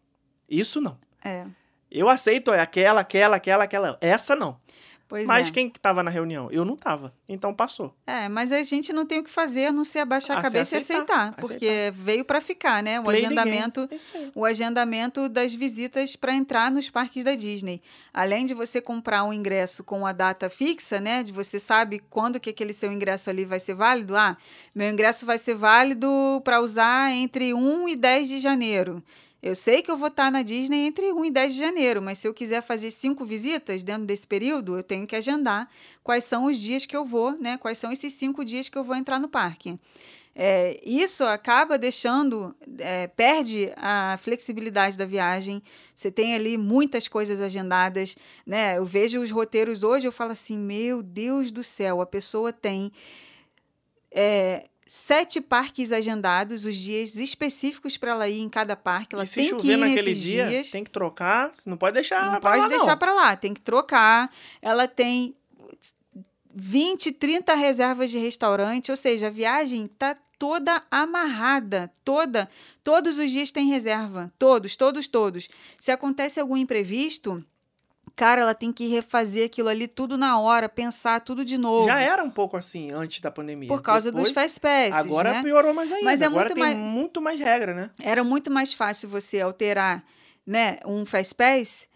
Isso 0.49 0.81
não. 0.81 0.97
É. 1.25 1.45
Eu 1.91 2.09
aceito 2.09 2.53
é 2.53 2.61
aquela, 2.61 3.01
aquela, 3.01 3.35
aquela, 3.37 3.65
aquela. 3.65 3.99
Essa 4.01 4.37
não. 4.37 4.61
Pois 5.09 5.27
Mas 5.29 5.49
é. 5.49 5.51
quem 5.53 5.71
que 5.71 5.79
tava 5.79 6.03
na 6.03 6.11
reunião? 6.11 6.51
Eu 6.51 6.65
não 6.65 6.77
tava. 6.77 7.15
Então 7.29 7.55
passou. 7.55 7.95
É, 8.07 8.29
mas 8.29 8.51
a 8.51 8.63
gente 8.65 8.93
não 8.93 9.07
tem 9.07 9.21
o 9.21 9.25
que 9.25 9.31
fazer 9.31 9.67
a 9.67 9.73
não 9.73 9.85
ser 9.85 10.01
abaixar 10.01 10.37
a 10.39 10.41
se 10.41 10.47
cabeça 10.47 10.79
aceitar, 10.79 10.97
e 10.97 11.03
aceitar, 11.03 11.37
porque 11.37 11.93
veio 11.95 12.25
para 12.25 12.41
ficar, 12.41 12.83
né? 12.83 12.99
O 12.99 13.05
Play 13.05 13.25
agendamento, 13.25 13.89
aí. 13.91 14.33
o 14.35 14.45
agendamento 14.45 15.29
das 15.29 15.55
visitas 15.55 16.17
para 16.17 16.35
entrar 16.35 16.73
nos 16.73 16.91
parques 16.91 17.23
da 17.23 17.37
Disney. 17.37 17.81
Além 18.13 18.45
de 18.45 18.55
você 18.55 18.81
comprar 18.81 19.23
um 19.23 19.33
ingresso 19.33 19.85
com 19.85 20.05
a 20.05 20.13
data 20.13 20.51
fixa, 20.51 21.01
né? 21.01 21.23
De 21.23 21.31
você 21.31 21.61
sabe 21.61 22.01
quando 22.11 22.41
que 22.41 22.51
aquele 22.51 22.73
seu 22.73 22.93
ingresso 22.93 23.31
ali 23.31 23.45
vai 23.45 23.61
ser 23.61 23.75
válido. 23.75 24.17
Ah, 24.17 24.37
meu 24.75 24.91
ingresso 24.91 25.25
vai 25.25 25.39
ser 25.39 25.55
válido 25.55 26.09
para 26.43 26.61
usar 26.61 27.13
entre 27.13 27.55
1 27.55 27.89
e 27.89 27.95
10 27.97 28.29
de 28.29 28.39
janeiro. 28.39 29.03
Eu 29.47 29.55
sei 29.55 29.81
que 29.81 29.89
eu 29.89 29.97
vou 29.97 30.09
estar 30.09 30.29
na 30.29 30.43
Disney 30.43 30.89
entre 30.89 31.13
1 31.13 31.25
e 31.25 31.31
10 31.31 31.55
de 31.55 31.61
janeiro, 31.61 32.03
mas 32.03 32.19
se 32.19 32.27
eu 32.27 32.35
quiser 32.35 32.61
fazer 32.61 32.91
cinco 32.91 33.25
visitas 33.25 33.85
dentro 33.85 34.05
desse 34.05 34.27
período, 34.27 34.77
eu 34.77 34.83
tenho 34.83 35.07
que 35.07 35.15
agendar 35.15 35.69
quais 36.03 36.25
são 36.25 36.47
os 36.47 36.59
dias 36.59 36.85
que 36.85 36.97
eu 36.97 37.05
vou, 37.05 37.31
né? 37.41 37.57
Quais 37.57 37.79
são 37.79 37.93
esses 37.93 38.13
cinco 38.15 38.45
dias 38.45 38.69
que 38.69 38.77
eu 38.77 38.83
vou 38.83 38.97
entrar 38.97 39.21
no 39.21 39.29
parque. 39.29 39.79
É, 40.35 40.81
isso 40.85 41.23
acaba 41.23 41.79
deixando, 41.79 42.57
é, 42.81 43.07
perde 43.07 43.73
a 43.77 44.19
flexibilidade 44.21 44.99
da 44.99 45.07
viagem. 45.07 45.63
Você 45.95 46.11
tem 46.11 46.35
ali 46.35 46.59
muitas 46.59 47.07
coisas 47.07 47.41
agendadas, 47.41 48.17
né? 48.45 48.79
Eu 48.79 48.85
vejo 48.85 49.21
os 49.21 49.31
roteiros 49.31 49.85
hoje, 49.85 50.09
eu 50.09 50.13
falo 50.13 50.33
assim, 50.33 50.59
meu 50.59 51.05
Deus 51.05 51.53
do 51.53 51.63
céu, 51.63 52.01
a 52.01 52.07
pessoa 52.07 52.53
tem 52.53 52.91
é, 54.11 54.67
sete 54.87 55.41
parques 55.41 55.91
agendados, 55.91 56.65
os 56.65 56.77
dias 56.77 57.17
específicos 57.17 57.97
para 57.97 58.13
ela 58.13 58.29
ir 58.29 58.41
em 58.41 58.49
cada 58.49 58.77
parque. 58.77 59.15
Ela 59.15 59.25
e 59.25 59.27
se 59.27 59.35
tem 59.35 59.45
que 59.45 59.51
chover 59.51 59.73
ir 59.73 59.77
naquele 59.77 60.09
nesses 60.11 60.23
dia, 60.23 60.49
dias. 60.49 60.71
tem 60.71 60.85
que 60.85 60.91
trocar. 60.91 61.51
Não 61.67 61.77
pode 61.77 61.95
deixar 61.95 62.33
Não 62.33 62.41
pode 62.41 62.63
lá, 62.63 62.69
deixar 62.69 62.97
para 62.97 63.13
lá, 63.13 63.37
tem 63.37 63.53
que 63.53 63.61
trocar. 63.61 64.31
Ela 64.63 64.87
tem 64.87 65.35
20, 66.55 67.13
30 67.13 67.55
reservas 67.55 68.11
de 68.11 68.19
restaurante, 68.19 68.91
ou 68.91 68.97
seja, 68.97 69.27
a 69.27 69.31
viagem 69.31 69.89
tá 69.89 70.17
toda 70.39 70.83
amarrada, 70.91 71.91
toda, 72.05 72.49
todos 72.85 73.19
os 73.19 73.31
dias 73.31 73.51
tem 73.51 73.67
reserva, 73.67 74.33
todos, 74.39 74.77
todos, 74.77 75.09
todos. 75.09 75.49
Se 75.81 75.91
acontece 75.91 76.39
algum 76.39 76.57
imprevisto, 76.57 77.45
cara, 78.17 78.41
ela 78.41 78.55
tem 78.55 78.73
que 78.73 78.89
refazer 78.89 79.45
aquilo 79.47 79.69
ali 79.69 79.87
tudo 79.87 80.17
na 80.17 80.41
hora, 80.41 80.69
pensar 80.69 81.21
tudo 81.21 81.45
de 81.45 81.59
novo. 81.59 81.87
Já 81.87 82.01
era 82.01 82.25
um 82.25 82.31
pouco 82.31 82.57
assim 82.57 82.91
antes 82.91 83.21
da 83.21 83.31
pandemia. 83.31 83.69
Por 83.69 83.83
causa 83.83 84.11
Depois, 84.11 84.29
dos 84.29 84.35
fast 84.35 84.59
passes, 84.59 84.97
Agora 84.97 85.35
né? 85.35 85.43
piorou 85.43 85.75
mais 85.75 85.93
ainda. 85.93 86.05
Mas 86.05 86.23
é 86.23 86.25
agora 86.25 86.47
muito 86.49 86.55
tem 86.55 86.63
mais- 86.65 86.77
muito 86.77 87.21
mais 87.21 87.39
regra, 87.39 87.75
né? 87.75 87.91
era 88.01 88.25
muito 88.25 88.51
mais 88.51 88.73
fácil 88.73 89.09
você 89.09 89.41
alterar 89.41 90.03
né, 90.47 90.79
um 90.87 91.05
Fast 91.05 91.35
Pass 91.35 91.89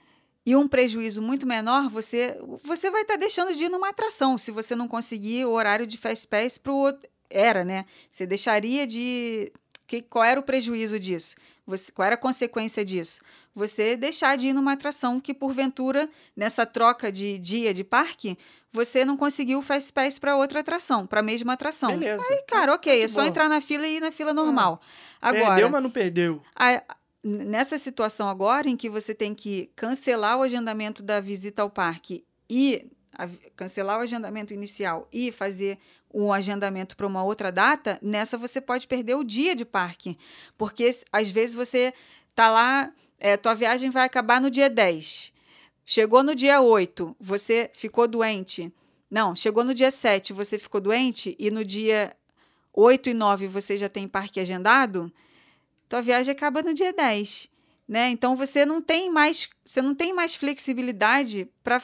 e 0.45 0.57
um 0.57 0.67
prejuízo 0.67 1.23
muito 1.23 1.47
menor, 1.47 1.89
você, 1.89 2.37
você 2.65 2.91
vai 2.91 3.03
estar 3.03 3.17
deixando 3.17 3.55
de 3.55 3.65
ir 3.65 3.69
numa 3.69 3.91
atração 3.91 4.37
se 4.37 4.51
você 4.51 4.75
não 4.75 4.89
conseguir 4.89 5.45
o 5.45 5.53
horário 5.53 5.87
de 5.87 5.97
Fast 5.97 6.27
Pass 6.29 6.59
para 6.59 6.73
o 6.73 6.77
outro. 6.77 7.09
Era, 7.33 7.65
né? 7.65 7.85
Você 8.11 8.27
deixaria 8.27 8.85
de. 8.87 9.53
Que, 9.91 10.01
qual 10.01 10.23
era 10.25 10.39
o 10.39 10.43
prejuízo 10.45 11.01
disso? 11.01 11.35
Você, 11.67 11.91
qual 11.91 12.07
era 12.07 12.15
a 12.15 12.19
consequência 12.19 12.85
disso? 12.85 13.21
Você 13.53 13.97
deixar 13.97 14.37
de 14.37 14.47
ir 14.51 14.53
numa 14.53 14.75
atração 14.75 15.21
que, 15.21 15.35
porventura, 15.35 16.09
nessa 16.37 16.65
troca 16.65 17.11
de 17.11 17.37
dia 17.41 17.75
de 17.75 17.83
parque, 17.83 18.39
você 18.73 19.05
não 19.05 19.17
conseguiu 19.17 19.59
o 19.59 19.63
Fast 19.63 19.93
Pass 19.93 20.17
para 20.17 20.37
outra 20.37 20.61
atração, 20.61 21.09
para 21.09 21.19
a 21.19 21.23
mesma 21.25 21.55
atração. 21.55 21.99
Beleza. 21.99 22.25
Aí, 22.31 22.45
cara, 22.47 22.73
ok, 22.75 22.99
que 22.99 23.03
é 23.03 23.09
só 23.09 23.23
bom. 23.23 23.27
entrar 23.27 23.49
na 23.49 23.61
fila 23.61 23.85
e 23.85 23.97
ir 23.97 24.01
na 24.01 24.13
fila 24.13 24.33
normal. 24.33 24.81
Agora, 25.21 25.47
Perdeu, 25.47 25.69
mas 25.71 25.83
não 25.83 25.91
perdeu. 25.91 26.41
a- 26.55 26.85
nessa 27.25 27.77
situação 27.77 28.29
agora 28.29 28.69
em 28.69 28.77
que 28.77 28.89
você 28.89 29.13
tem 29.13 29.35
que 29.35 29.71
cancelar 29.75 30.39
o 30.39 30.43
agendamento 30.43 31.03
da 31.03 31.19
visita 31.21 31.63
ao 31.63 31.69
parque 31.69 32.25
e 32.49 32.87
cancelar 33.57 33.99
o 33.99 34.03
agendamento 34.03 34.55
inicial 34.55 35.09
e 35.13 35.31
fazer 35.31 35.79
um 36.13 36.33
agendamento 36.33 36.97
para 36.97 37.07
uma 37.07 37.23
outra 37.23 37.53
data, 37.53 37.99
nessa 38.03 38.37
você 38.37 38.61
pode 38.61 38.87
perder 38.87 39.15
o 39.15 39.25
dia 39.25 39.55
de 39.55 39.65
parque. 39.65 40.19
Porque 40.57 40.89
às 41.13 41.31
vezes 41.31 41.55
você 41.55 41.93
tá 42.35 42.51
lá, 42.51 42.93
é, 43.19 43.37
tua 43.37 43.55
viagem 43.55 43.91
vai 43.91 44.05
acabar 44.05 44.41
no 44.41 44.51
dia 44.51 44.69
10. 44.69 45.33
Chegou 45.85 46.23
no 46.23 46.35
dia 46.35 46.61
8, 46.61 47.17
você 47.19 47.71
ficou 47.75 48.07
doente. 48.07 48.73
Não, 49.11 49.35
chegou 49.35 49.65
no 49.65 49.75
dia 49.75 49.91
7, 49.91 50.33
você 50.33 50.59
ficou 50.59 50.81
doente 50.81 51.35
e 51.39 51.51
no 51.51 51.65
dia 51.65 52.17
8 52.73 53.11
e 53.11 53.15
9 53.15 53.47
você 53.49 53.77
já 53.77 53.89
tem 53.89 54.07
parque 54.07 54.39
agendado, 54.39 55.13
tua 55.89 56.01
viagem 56.01 56.33
acaba 56.33 56.63
no 56.63 56.73
dia 56.73 56.93
10. 56.93 57.51
Né? 57.91 58.09
Então 58.11 58.37
você 58.37 58.65
não 58.65 58.81
tem 58.81 59.11
mais, 59.11 59.49
você 59.65 59.83
não 59.83 59.97
tem 59.97 60.15
mais 60.15 60.37
flexibilidade 60.37 61.51
para 61.65 61.83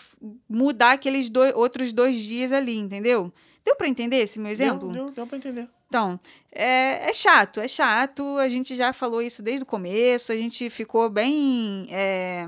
mudar 0.48 0.92
aqueles 0.92 1.28
dois, 1.28 1.52
outros 1.56 1.92
dois 1.92 2.14
dias 2.22 2.52
ali, 2.52 2.76
entendeu? 2.76 3.32
Deu 3.64 3.74
para 3.74 3.88
entender 3.88 4.18
esse 4.18 4.38
meu 4.38 4.52
exemplo? 4.52 4.92
Deu, 4.92 5.06
deu, 5.06 5.12
deu 5.12 5.26
pra 5.26 5.36
entender. 5.36 5.68
Então, 5.88 6.20
é, 6.52 7.10
é 7.10 7.12
chato, 7.12 7.58
é 7.58 7.66
chato. 7.66 8.22
A 8.38 8.48
gente 8.48 8.76
já 8.76 8.92
falou 8.92 9.20
isso 9.20 9.42
desde 9.42 9.64
o 9.64 9.66
começo. 9.66 10.30
A 10.30 10.36
gente 10.36 10.70
ficou 10.70 11.10
bem 11.10 11.88
é, 11.90 12.46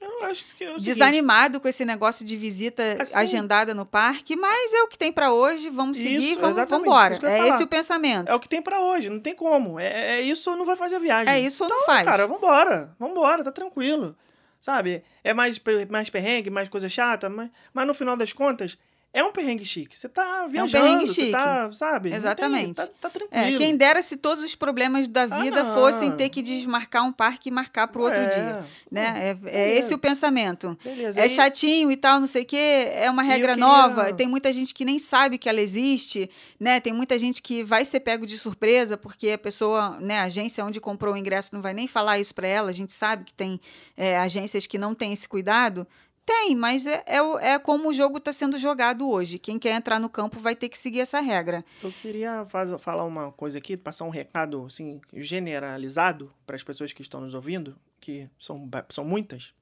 Eu 0.00 0.24
acho 0.24 0.56
que 0.56 0.64
é 0.64 0.68
o 0.68 0.70
seguinte, 0.72 0.84
desanimado 0.86 1.60
com 1.60 1.68
esse 1.68 1.84
negócio 1.84 2.24
de 2.24 2.36
visita 2.36 2.96
Assim- 3.00 3.16
agendada 3.18 3.74
no 3.74 3.84
parque, 3.84 4.34
mas 4.34 4.72
é 4.72 4.82
o 4.82 4.88
que 4.88 4.96
tem 4.96 5.12
para 5.12 5.30
hoje. 5.32 5.68
Vamos 5.68 5.98
seguir, 5.98 6.32
Isso, 6.32 6.40
vamos, 6.40 6.56
vamos 6.56 6.86
embora. 6.86 7.14
É 7.16 7.18
falar. 7.18 7.48
esse 7.48 7.62
o 7.62 7.66
pensamento. 7.66 8.28
É 8.28 8.34
o 8.34 8.40
que 8.40 8.48
tem 8.48 8.62
pra 8.62 8.80
hoje, 8.80 9.10
não 9.10 9.20
tem 9.20 9.34
como. 9.34 9.78
É, 9.78 10.18
é 10.18 10.20
isso 10.22 10.50
ou 10.50 10.56
não 10.56 10.64
vai 10.64 10.76
fazer 10.76 10.96
a 10.96 10.98
viagem. 10.98 11.32
É 11.32 11.38
isso 11.38 11.62
ou 11.64 11.68
não 11.68 11.76
Então, 11.76 11.86
faz. 11.86 12.04
Cara, 12.06 12.26
vambora, 12.26 12.94
vambora, 12.98 13.44
tá 13.44 13.52
tranquilo. 13.52 14.16
Sabe? 14.60 15.02
É 15.24 15.32
mais, 15.32 15.60
mais 15.88 16.10
perrengue, 16.10 16.50
mais 16.50 16.68
coisa 16.68 16.88
chata, 16.88 17.28
mas, 17.30 17.48
mas 17.72 17.86
no 17.86 17.94
final 17.94 18.14
das 18.16 18.32
contas, 18.32 18.76
é 19.12 19.24
um 19.24 19.32
perrengue 19.32 19.64
chique. 19.64 19.96
Você 19.98 20.08
tá 20.08 20.46
viajando, 20.46 20.70
perrengue 20.84 21.06
você 21.06 21.14
chique. 21.14 21.32
tá, 21.32 21.70
sabe? 21.72 22.08
Não 22.08 22.10
tem- 22.10 22.16
Exatamente. 22.16 22.74
tá, 22.76 22.86
tá 22.86 23.08
É, 23.08 23.10
tranquilo. 23.10 23.58
quem 23.58 23.76
dera 23.76 24.00
se 24.02 24.16
todos 24.16 24.44
os 24.44 24.54
problemas 24.54 25.08
da 25.08 25.26
vida 25.26 25.62
Ah, 25.62 25.74
fossem 25.74 26.12
ter 26.16 26.28
que 26.28 26.40
desmarcar 26.42 27.04
um 27.04 27.12
parque 27.12 27.48
e 27.48 27.52
marcar 27.52 27.88
para 27.88 28.00
o 28.00 28.04
outro 28.04 28.18
É, 28.20 28.28
dia. 28.28 28.66
Né? 28.90 29.36
É, 29.44 29.48
é 29.72 29.78
esse 29.78 29.92
o 29.94 29.98
pensamento. 29.98 30.78
Beleza. 30.84 31.20
É 31.20 31.28
chatinho 31.28 31.90
e 31.90 31.96
tal, 31.96 32.20
não 32.20 32.26
sei 32.26 32.42
o 32.42 32.46
quê, 32.46 32.88
é 32.92 33.10
uma 33.10 33.22
regra 33.22 33.54
queria- 33.54 33.66
nova. 33.66 34.12
Tem 34.12 34.28
muita 34.28 34.52
gente 34.52 34.72
que 34.74 34.84
nem 34.84 34.98
sabe 34.98 35.38
que 35.38 35.48
ela 35.48 35.60
existe, 35.60 36.30
né? 36.58 36.78
Tem 36.80 36.92
muita 36.92 37.18
gente 37.18 37.42
que 37.42 37.62
vai 37.64 37.84
ser 37.84 38.00
pego 38.00 38.24
de 38.24 38.38
surpresa 38.38 38.96
porque 38.96 39.30
a 39.30 39.38
pessoa, 39.38 39.98
né, 40.00 40.18
a 40.20 40.24
agência 40.24 40.64
onde 40.64 40.80
comprou 40.80 41.14
o 41.14 41.16
ingresso 41.16 41.50
não 41.54 41.60
vai 41.62 41.74
nem 41.74 41.86
falar 41.88 42.18
isso 42.18 42.34
para 42.34 42.46
ela. 42.46 42.70
A 42.70 42.72
gente 42.72 42.92
sabe 42.92 43.24
que 43.24 43.34
tem 43.34 43.60
é, 43.96 44.16
agências 44.18 44.66
que 44.66 44.78
não 44.78 44.94
têm 44.94 45.12
esse 45.12 45.28
cuidado. 45.28 45.86
Tem, 46.24 46.54
mas 46.54 46.86
é, 46.86 47.02
é, 47.06 47.54
é 47.54 47.58
como 47.58 47.88
o 47.88 47.92
jogo 47.92 48.18
está 48.18 48.32
sendo 48.32 48.56
jogado 48.58 49.08
hoje. 49.08 49.38
Quem 49.38 49.58
quer 49.58 49.74
entrar 49.74 49.98
no 49.98 50.08
campo 50.08 50.38
vai 50.38 50.54
ter 50.54 50.68
que 50.68 50.78
seguir 50.78 51.00
essa 51.00 51.20
regra. 51.20 51.64
Eu 51.82 51.90
queria 51.90 52.44
faz- 52.46 52.80
falar 52.80 53.04
uma 53.04 53.32
coisa 53.32 53.58
aqui, 53.58 53.76
passar 53.76 54.04
um 54.04 54.10
recado 54.10 54.64
assim, 54.66 55.00
generalizado 55.12 56.32
para 56.46 56.54
as 56.56 56.62
pessoas 56.62 56.92
que 56.92 57.02
estão 57.02 57.20
nos 57.20 57.34
ouvindo, 57.34 57.76
que 58.00 58.28
são, 58.38 58.68
são 58.90 59.04
muitas, 59.04 59.52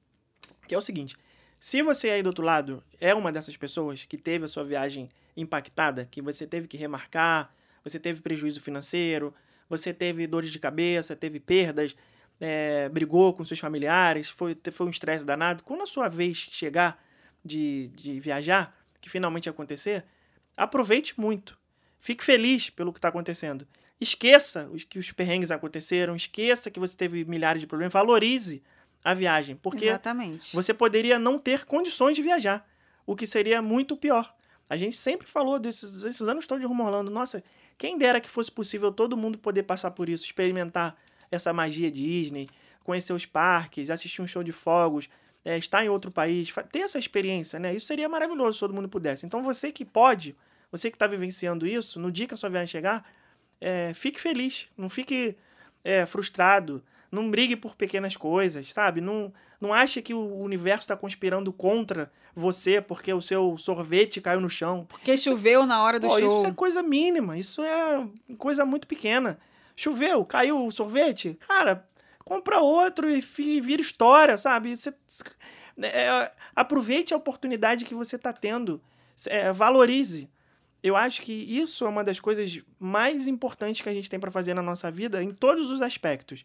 que 0.66 0.74
é 0.74 0.78
o 0.78 0.82
seguinte: 0.82 1.16
se 1.58 1.82
você 1.82 2.10
aí 2.10 2.22
do 2.22 2.26
outro 2.26 2.44
lado 2.44 2.82
é 3.00 3.14
uma 3.14 3.32
dessas 3.32 3.56
pessoas 3.56 4.04
que 4.04 4.18
teve 4.18 4.44
a 4.44 4.48
sua 4.48 4.64
viagem 4.64 5.08
impactada, 5.36 6.04
que 6.10 6.20
você 6.20 6.46
teve 6.46 6.66
que 6.66 6.76
remarcar, 6.76 7.52
você 7.84 7.98
teve 7.98 8.20
prejuízo 8.20 8.60
financeiro, 8.60 9.32
você 9.68 9.94
teve 9.94 10.26
dores 10.26 10.50
de 10.50 10.58
cabeça, 10.58 11.14
teve 11.16 11.38
perdas, 11.40 11.94
é, 12.40 12.88
brigou 12.88 13.32
com 13.32 13.44
seus 13.44 13.60
familiares, 13.60 14.28
foi, 14.28 14.56
foi 14.72 14.86
um 14.86 14.90
estresse 14.90 15.24
danado, 15.24 15.62
quando 15.62 15.82
a 15.82 15.86
sua 15.86 16.08
vez 16.08 16.48
chegar 16.50 17.02
de, 17.44 17.88
de 17.94 18.20
viajar, 18.20 18.76
que 19.00 19.08
finalmente 19.08 19.48
acontecer, 19.48 20.04
aproveite 20.56 21.18
muito. 21.18 21.58
Fique 22.00 22.24
feliz 22.24 22.70
pelo 22.70 22.92
que 22.92 22.98
está 22.98 23.08
acontecendo. 23.08 23.66
Esqueça 24.00 24.68
os, 24.72 24.84
que 24.84 24.98
os 24.98 25.10
perrengues 25.10 25.50
aconteceram, 25.50 26.14
esqueça 26.14 26.70
que 26.70 26.78
você 26.78 26.96
teve 26.96 27.24
milhares 27.24 27.60
de 27.60 27.66
problemas, 27.66 27.92
valorize 27.92 28.62
a 29.02 29.14
viagem, 29.14 29.56
porque 29.56 29.86
Exatamente. 29.86 30.54
você 30.54 30.72
poderia 30.72 31.18
não 31.18 31.38
ter 31.38 31.64
condições 31.64 32.14
de 32.14 32.22
viajar, 32.22 32.68
o 33.06 33.16
que 33.16 33.26
seria 33.26 33.60
muito 33.60 33.96
pior. 33.96 34.34
A 34.68 34.76
gente 34.76 34.96
sempre 34.96 35.26
falou 35.26 35.58
desses, 35.58 36.02
desses 36.02 36.22
anos 36.22 36.46
todos 36.46 36.60
de 36.60 36.66
Rumo 36.66 36.84
Orlando, 36.84 37.10
nossa, 37.10 37.42
quem 37.76 37.96
dera 37.96 38.20
que 38.20 38.28
fosse 38.28 38.52
possível 38.52 38.92
todo 38.92 39.16
mundo 39.16 39.38
poder 39.38 39.62
passar 39.62 39.92
por 39.92 40.08
isso, 40.08 40.24
experimentar 40.24 40.96
essa 41.30 41.52
magia 41.52 41.90
Disney, 41.90 42.48
conhecer 42.84 43.12
os 43.12 43.26
parques, 43.26 43.90
assistir 43.90 44.22
um 44.22 44.26
show 44.26 44.42
de 44.42 44.52
fogos, 44.52 45.08
é, 45.44 45.56
estar 45.56 45.84
em 45.84 45.88
outro 45.88 46.10
país, 46.10 46.52
ter 46.70 46.80
essa 46.80 46.98
experiência, 46.98 47.58
né? 47.58 47.74
Isso 47.74 47.86
seria 47.86 48.08
maravilhoso 48.08 48.54
se 48.54 48.60
todo 48.60 48.74
mundo 48.74 48.88
pudesse. 48.88 49.26
Então 49.26 49.42
você 49.42 49.70
que 49.70 49.84
pode, 49.84 50.36
você 50.70 50.90
que 50.90 50.96
está 50.96 51.06
vivenciando 51.06 51.66
isso, 51.66 52.00
no 52.00 52.10
dia 52.10 52.26
que 52.26 52.34
a 52.34 52.36
sua 52.36 52.50
viagem 52.50 52.68
chegar, 52.68 53.04
é, 53.60 53.92
fique 53.94 54.20
feliz, 54.20 54.68
não 54.76 54.88
fique 54.88 55.36
é, 55.84 56.06
frustrado, 56.06 56.82
não 57.10 57.30
brigue 57.30 57.56
por 57.56 57.74
pequenas 57.74 58.16
coisas, 58.16 58.72
sabe? 58.72 59.00
Não, 59.00 59.32
não 59.60 59.72
ache 59.72 60.02
que 60.02 60.14
o 60.14 60.40
universo 60.40 60.82
está 60.82 60.96
conspirando 60.96 61.52
contra 61.52 62.10
você 62.34 62.80
porque 62.80 63.12
o 63.12 63.20
seu 63.20 63.56
sorvete 63.56 64.20
caiu 64.20 64.40
no 64.40 64.50
chão. 64.50 64.86
Porque 64.88 65.16
choveu 65.16 65.66
na 65.66 65.82
hora 65.82 65.98
do 65.98 66.06
Pô, 66.06 66.18
show. 66.18 66.38
isso 66.38 66.46
é 66.46 66.52
coisa 66.52 66.82
mínima, 66.82 67.36
isso 67.36 67.62
é 67.62 68.06
coisa 68.36 68.64
muito 68.64 68.86
pequena. 68.86 69.38
Choveu, 69.78 70.24
caiu 70.24 70.66
o 70.66 70.72
sorvete, 70.72 71.38
cara, 71.46 71.88
compra 72.24 72.58
outro 72.58 73.08
e 73.08 73.60
vira 73.60 73.80
história, 73.80 74.36
sabe? 74.36 74.76
Você, 74.76 74.92
é, 75.80 76.32
aproveite 76.54 77.14
a 77.14 77.16
oportunidade 77.16 77.84
que 77.84 77.94
você 77.94 78.16
está 78.16 78.32
tendo. 78.32 78.80
É, 79.28 79.52
valorize. 79.52 80.28
Eu 80.82 80.96
acho 80.96 81.22
que 81.22 81.32
isso 81.32 81.84
é 81.84 81.88
uma 81.88 82.02
das 82.02 82.18
coisas 82.18 82.60
mais 82.78 83.28
importantes 83.28 83.80
que 83.80 83.88
a 83.88 83.92
gente 83.92 84.10
tem 84.10 84.18
para 84.18 84.32
fazer 84.32 84.52
na 84.52 84.62
nossa 84.62 84.90
vida 84.90 85.22
em 85.22 85.32
todos 85.32 85.70
os 85.70 85.80
aspectos. 85.80 86.44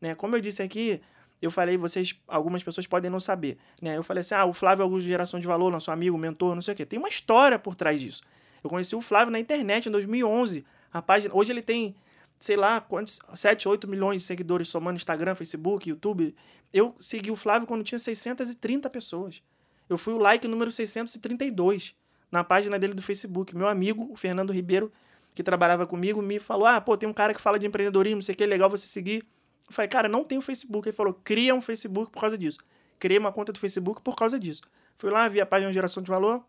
Né? 0.00 0.16
Como 0.16 0.34
eu 0.34 0.40
disse 0.40 0.60
aqui, 0.60 1.00
eu 1.40 1.52
falei, 1.52 1.76
vocês, 1.76 2.16
algumas 2.26 2.64
pessoas 2.64 2.88
podem 2.88 3.08
não 3.08 3.20
saber. 3.20 3.58
Né? 3.80 3.96
Eu 3.96 4.02
falei 4.02 4.22
assim: 4.22 4.34
ah, 4.34 4.44
o 4.44 4.52
Flávio 4.52 4.82
é 4.82 4.84
Augusto 4.84 5.06
Geração 5.06 5.38
de 5.38 5.46
Valor, 5.46 5.70
nosso 5.70 5.92
amigo, 5.92 6.18
mentor, 6.18 6.56
não 6.56 6.62
sei 6.62 6.74
o 6.74 6.76
quê. 6.76 6.84
Tem 6.84 6.98
uma 6.98 7.08
história 7.08 7.60
por 7.60 7.76
trás 7.76 8.00
disso. 8.00 8.22
Eu 8.62 8.68
conheci 8.68 8.96
o 8.96 9.00
Flávio 9.00 9.30
na 9.30 9.38
internet 9.38 9.88
em 9.88 9.92
2011. 9.92 10.64
A 10.92 11.00
página, 11.00 11.32
hoje 11.34 11.52
ele 11.52 11.62
tem, 11.62 11.94
sei 12.38 12.56
lá, 12.56 12.80
quantos, 12.80 13.20
7, 13.34 13.68
8 13.68 13.88
milhões 13.88 14.20
de 14.20 14.26
seguidores 14.26 14.68
somando 14.68 14.96
Instagram, 14.96 15.34
Facebook, 15.34 15.88
YouTube. 15.88 16.34
Eu 16.72 16.94
segui 17.00 17.30
o 17.30 17.36
Flávio 17.36 17.66
quando 17.66 17.84
tinha 17.84 17.98
630 17.98 18.88
pessoas. 18.90 19.42
Eu 19.88 19.98
fui 19.98 20.12
o 20.12 20.18
like 20.18 20.46
número 20.48 20.70
632 20.70 21.94
na 22.30 22.42
página 22.42 22.78
dele 22.78 22.94
do 22.94 23.02
Facebook. 23.02 23.54
Meu 23.56 23.68
amigo, 23.68 24.10
o 24.10 24.16
Fernando 24.16 24.52
Ribeiro, 24.52 24.90
que 25.34 25.42
trabalhava 25.42 25.86
comigo, 25.86 26.22
me 26.22 26.38
falou: 26.38 26.66
Ah, 26.66 26.80
pô, 26.80 26.96
tem 26.96 27.08
um 27.08 27.12
cara 27.12 27.34
que 27.34 27.40
fala 27.40 27.58
de 27.58 27.66
empreendedorismo, 27.66 28.22
sei 28.22 28.34
o 28.34 28.36
que, 28.38 28.44
é 28.44 28.46
legal 28.46 28.70
você 28.70 28.86
seguir. 28.86 29.26
Eu 29.68 29.72
falei, 29.72 29.88
cara, 29.88 30.08
não 30.08 30.24
tenho 30.24 30.40
Facebook. 30.40 30.88
Ele 30.88 30.96
falou: 30.96 31.14
cria 31.22 31.54
um 31.54 31.60
Facebook 31.60 32.10
por 32.10 32.20
causa 32.20 32.38
disso. 32.38 32.58
Criei 32.98 33.18
uma 33.18 33.32
conta 33.32 33.52
do 33.52 33.58
Facebook 33.58 34.00
por 34.00 34.16
causa 34.16 34.38
disso. 34.38 34.62
Fui 34.96 35.10
lá, 35.10 35.26
vi 35.28 35.40
a 35.40 35.46
página 35.46 35.72
Geração 35.72 36.02
de 36.02 36.10
Valor, 36.10 36.44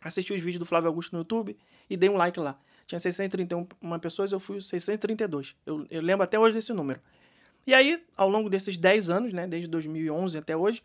assisti 0.00 0.32
os 0.32 0.40
vídeos 0.40 0.58
do 0.58 0.66
Flávio 0.66 0.88
Augusto 0.88 1.12
no 1.12 1.20
YouTube 1.20 1.56
e 1.88 1.96
dei 1.96 2.08
um 2.08 2.16
like 2.16 2.38
lá. 2.40 2.58
Tinha 2.86 2.98
631 2.98 3.66
pessoas, 3.98 4.32
eu 4.32 4.40
fui 4.40 4.60
632. 4.60 5.54
Eu, 5.64 5.86
eu 5.90 6.02
lembro 6.02 6.22
até 6.24 6.38
hoje 6.38 6.54
desse 6.54 6.72
número. 6.72 7.00
E 7.66 7.72
aí, 7.72 8.04
ao 8.16 8.28
longo 8.28 8.50
desses 8.50 8.76
10 8.76 9.08
anos, 9.10 9.32
né, 9.32 9.46
desde 9.46 9.68
2011 9.68 10.36
até 10.36 10.56
hoje, 10.56 10.82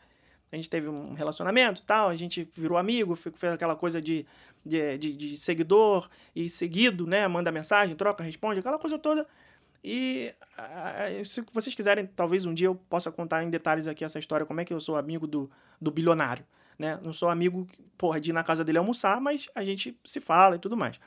a 0.51 0.55
gente 0.55 0.69
teve 0.69 0.87
um 0.87 1.13
relacionamento 1.13 1.83
tal, 1.83 2.09
a 2.09 2.15
gente 2.15 2.49
virou 2.55 2.77
amigo, 2.77 3.15
fe- 3.15 3.31
fez 3.35 3.53
aquela 3.53 3.75
coisa 3.75 4.01
de, 4.01 4.25
de, 4.65 4.97
de, 4.97 5.15
de 5.15 5.37
seguidor 5.37 6.09
e 6.35 6.49
seguido, 6.49 7.05
né? 7.05 7.27
Manda 7.27 7.51
mensagem, 7.51 7.95
troca, 7.95 8.23
responde, 8.23 8.59
aquela 8.59 8.79
coisa 8.79 8.97
toda. 8.97 9.27
E 9.83 10.33
se 11.23 11.41
vocês 11.53 11.75
quiserem, 11.75 12.05
talvez 12.05 12.45
um 12.45 12.53
dia 12.53 12.67
eu 12.67 12.75
possa 12.75 13.11
contar 13.11 13.43
em 13.43 13.49
detalhes 13.49 13.87
aqui 13.87 14.03
essa 14.03 14.19
história, 14.19 14.45
como 14.45 14.59
é 14.59 14.65
que 14.65 14.73
eu 14.73 14.79
sou 14.79 14.97
amigo 14.97 15.27
do, 15.27 15.49
do 15.79 15.91
bilionário, 15.91 16.45
né? 16.77 16.99
Não 17.03 17.13
sou 17.13 17.29
amigo, 17.29 17.67
porra, 17.97 18.19
de 18.19 18.31
ir 18.31 18.33
na 18.33 18.43
casa 18.43 18.63
dele 18.63 18.77
almoçar, 18.77 19.21
mas 19.21 19.47
a 19.53 19.63
gente 19.63 19.97
se 20.03 20.19
fala 20.19 20.55
e 20.55 20.59
tudo 20.59 20.75
mais. 20.75 20.99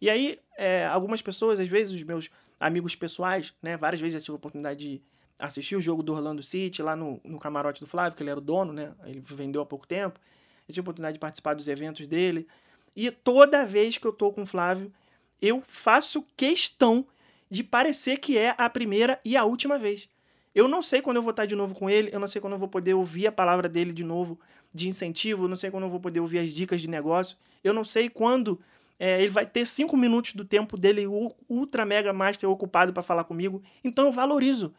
E 0.00 0.08
aí, 0.08 0.38
é, 0.56 0.86
algumas 0.86 1.20
pessoas, 1.20 1.60
às 1.60 1.68
vezes, 1.68 1.92
os 1.94 2.02
meus 2.02 2.30
amigos 2.58 2.94
pessoais, 2.94 3.54
né? 3.62 3.76
Várias 3.76 4.00
vezes 4.00 4.14
já 4.14 4.20
tive 4.20 4.32
a 4.32 4.36
oportunidade 4.36 4.78
de 4.78 5.02
assistir 5.38 5.76
o 5.76 5.80
jogo 5.80 6.02
do 6.02 6.12
Orlando 6.12 6.42
City 6.42 6.82
lá 6.82 6.94
no, 6.94 7.20
no 7.24 7.38
camarote 7.38 7.80
do 7.80 7.86
Flávio, 7.86 8.16
que 8.16 8.22
ele 8.22 8.30
era 8.30 8.38
o 8.38 8.42
dono, 8.42 8.72
né? 8.72 8.94
Ele 9.04 9.20
vendeu 9.20 9.62
há 9.62 9.66
pouco 9.66 9.86
tempo. 9.86 10.20
Eu 10.68 10.72
tive 10.72 10.80
a 10.80 10.82
oportunidade 10.82 11.14
de 11.14 11.20
participar 11.20 11.54
dos 11.54 11.68
eventos 11.68 12.06
dele. 12.06 12.46
E 12.94 13.10
toda 13.10 13.64
vez 13.64 13.96
que 13.96 14.06
eu 14.06 14.12
tô 14.12 14.32
com 14.32 14.42
o 14.42 14.46
Flávio, 14.46 14.92
eu 15.40 15.62
faço 15.62 16.24
questão 16.36 17.06
de 17.50 17.64
parecer 17.64 18.18
que 18.18 18.38
é 18.38 18.54
a 18.56 18.68
primeira 18.68 19.18
e 19.24 19.36
a 19.36 19.44
última 19.44 19.78
vez. 19.78 20.08
Eu 20.54 20.68
não 20.68 20.82
sei 20.82 21.00
quando 21.00 21.16
eu 21.16 21.22
vou 21.22 21.30
estar 21.30 21.46
de 21.46 21.54
novo 21.54 21.74
com 21.74 21.88
ele, 21.88 22.10
eu 22.12 22.20
não 22.20 22.26
sei 22.26 22.40
quando 22.40 22.54
eu 22.54 22.58
vou 22.58 22.68
poder 22.68 22.94
ouvir 22.94 23.26
a 23.26 23.32
palavra 23.32 23.68
dele 23.68 23.92
de 23.92 24.04
novo, 24.04 24.38
de 24.74 24.88
incentivo, 24.88 25.44
eu 25.44 25.48
não 25.48 25.56
sei 25.56 25.70
quando 25.70 25.84
eu 25.84 25.90
vou 25.90 26.00
poder 26.00 26.20
ouvir 26.20 26.40
as 26.40 26.52
dicas 26.52 26.80
de 26.80 26.88
negócio, 26.88 27.36
eu 27.62 27.72
não 27.72 27.84
sei 27.84 28.08
quando 28.08 28.60
é, 29.02 29.18
ele 29.22 29.30
vai 29.30 29.46
ter 29.46 29.66
cinco 29.66 29.96
minutos 29.96 30.34
do 30.34 30.44
tempo 30.44 30.78
dele 30.78 31.06
ultra 31.48 31.86
mega 31.86 32.12
master 32.12 32.50
ocupado 32.50 32.92
para 32.92 33.02
falar 33.02 33.24
comigo. 33.24 33.62
Então 33.82 34.04
eu 34.04 34.12
valorizo. 34.12 34.74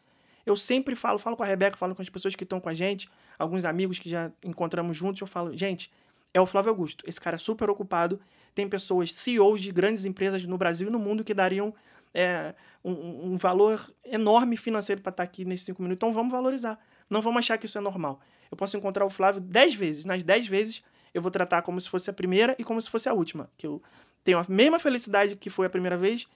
Eu 0.46 0.54
sempre 0.54 0.94
falo, 0.94 1.18
falo 1.18 1.36
com 1.36 1.42
a 1.42 1.46
Rebeca, 1.46 1.76
falo 1.76 1.92
com 1.92 2.02
as 2.02 2.08
pessoas 2.08 2.36
que 2.36 2.44
estão 2.44 2.60
com 2.60 2.68
a 2.68 2.74
gente, 2.74 3.10
alguns 3.36 3.64
amigos 3.64 3.98
que 3.98 4.08
já 4.08 4.30
encontramos 4.44 4.96
juntos, 4.96 5.20
eu 5.20 5.26
falo, 5.26 5.56
gente, 5.56 5.90
é 6.32 6.40
o 6.40 6.46
Flávio 6.46 6.70
Augusto. 6.70 7.04
Esse 7.06 7.20
cara 7.20 7.34
é 7.34 7.38
super 7.38 7.68
ocupado. 7.68 8.20
Tem 8.54 8.68
pessoas, 8.68 9.12
CEOs 9.12 9.60
de 9.60 9.72
grandes 9.72 10.04
empresas 10.04 10.44
no 10.46 10.56
Brasil 10.56 10.86
e 10.86 10.90
no 10.90 11.00
mundo 11.00 11.24
que 11.24 11.34
dariam 11.34 11.74
é, 12.14 12.54
um, 12.84 13.32
um 13.32 13.36
valor 13.36 13.92
enorme 14.04 14.56
financeiro 14.56 15.02
para 15.02 15.10
estar 15.10 15.22
aqui 15.24 15.44
nesses 15.44 15.66
cinco 15.66 15.82
minutos. 15.82 15.98
Então 15.98 16.12
vamos 16.12 16.30
valorizar. 16.30 16.78
Não 17.10 17.20
vamos 17.20 17.40
achar 17.40 17.58
que 17.58 17.66
isso 17.66 17.76
é 17.76 17.80
normal. 17.80 18.20
Eu 18.50 18.56
posso 18.56 18.76
encontrar 18.76 19.04
o 19.04 19.10
Flávio 19.10 19.40
dez 19.40 19.74
vezes. 19.74 20.04
Nas 20.04 20.22
dez 20.22 20.46
vezes 20.46 20.82
eu 21.12 21.20
vou 21.20 21.30
tratar 21.30 21.62
como 21.62 21.80
se 21.80 21.88
fosse 21.88 22.08
a 22.08 22.12
primeira 22.12 22.54
e 22.56 22.64
como 22.64 22.80
se 22.80 22.88
fosse 22.88 23.08
a 23.08 23.12
última. 23.12 23.50
Que 23.56 23.66
eu 23.66 23.82
tenho 24.24 24.38
a 24.38 24.46
mesma 24.48 24.78
felicidade 24.78 25.36
que 25.36 25.50
foi 25.50 25.66
a 25.66 25.70
primeira 25.70 25.96
vez 25.96 26.26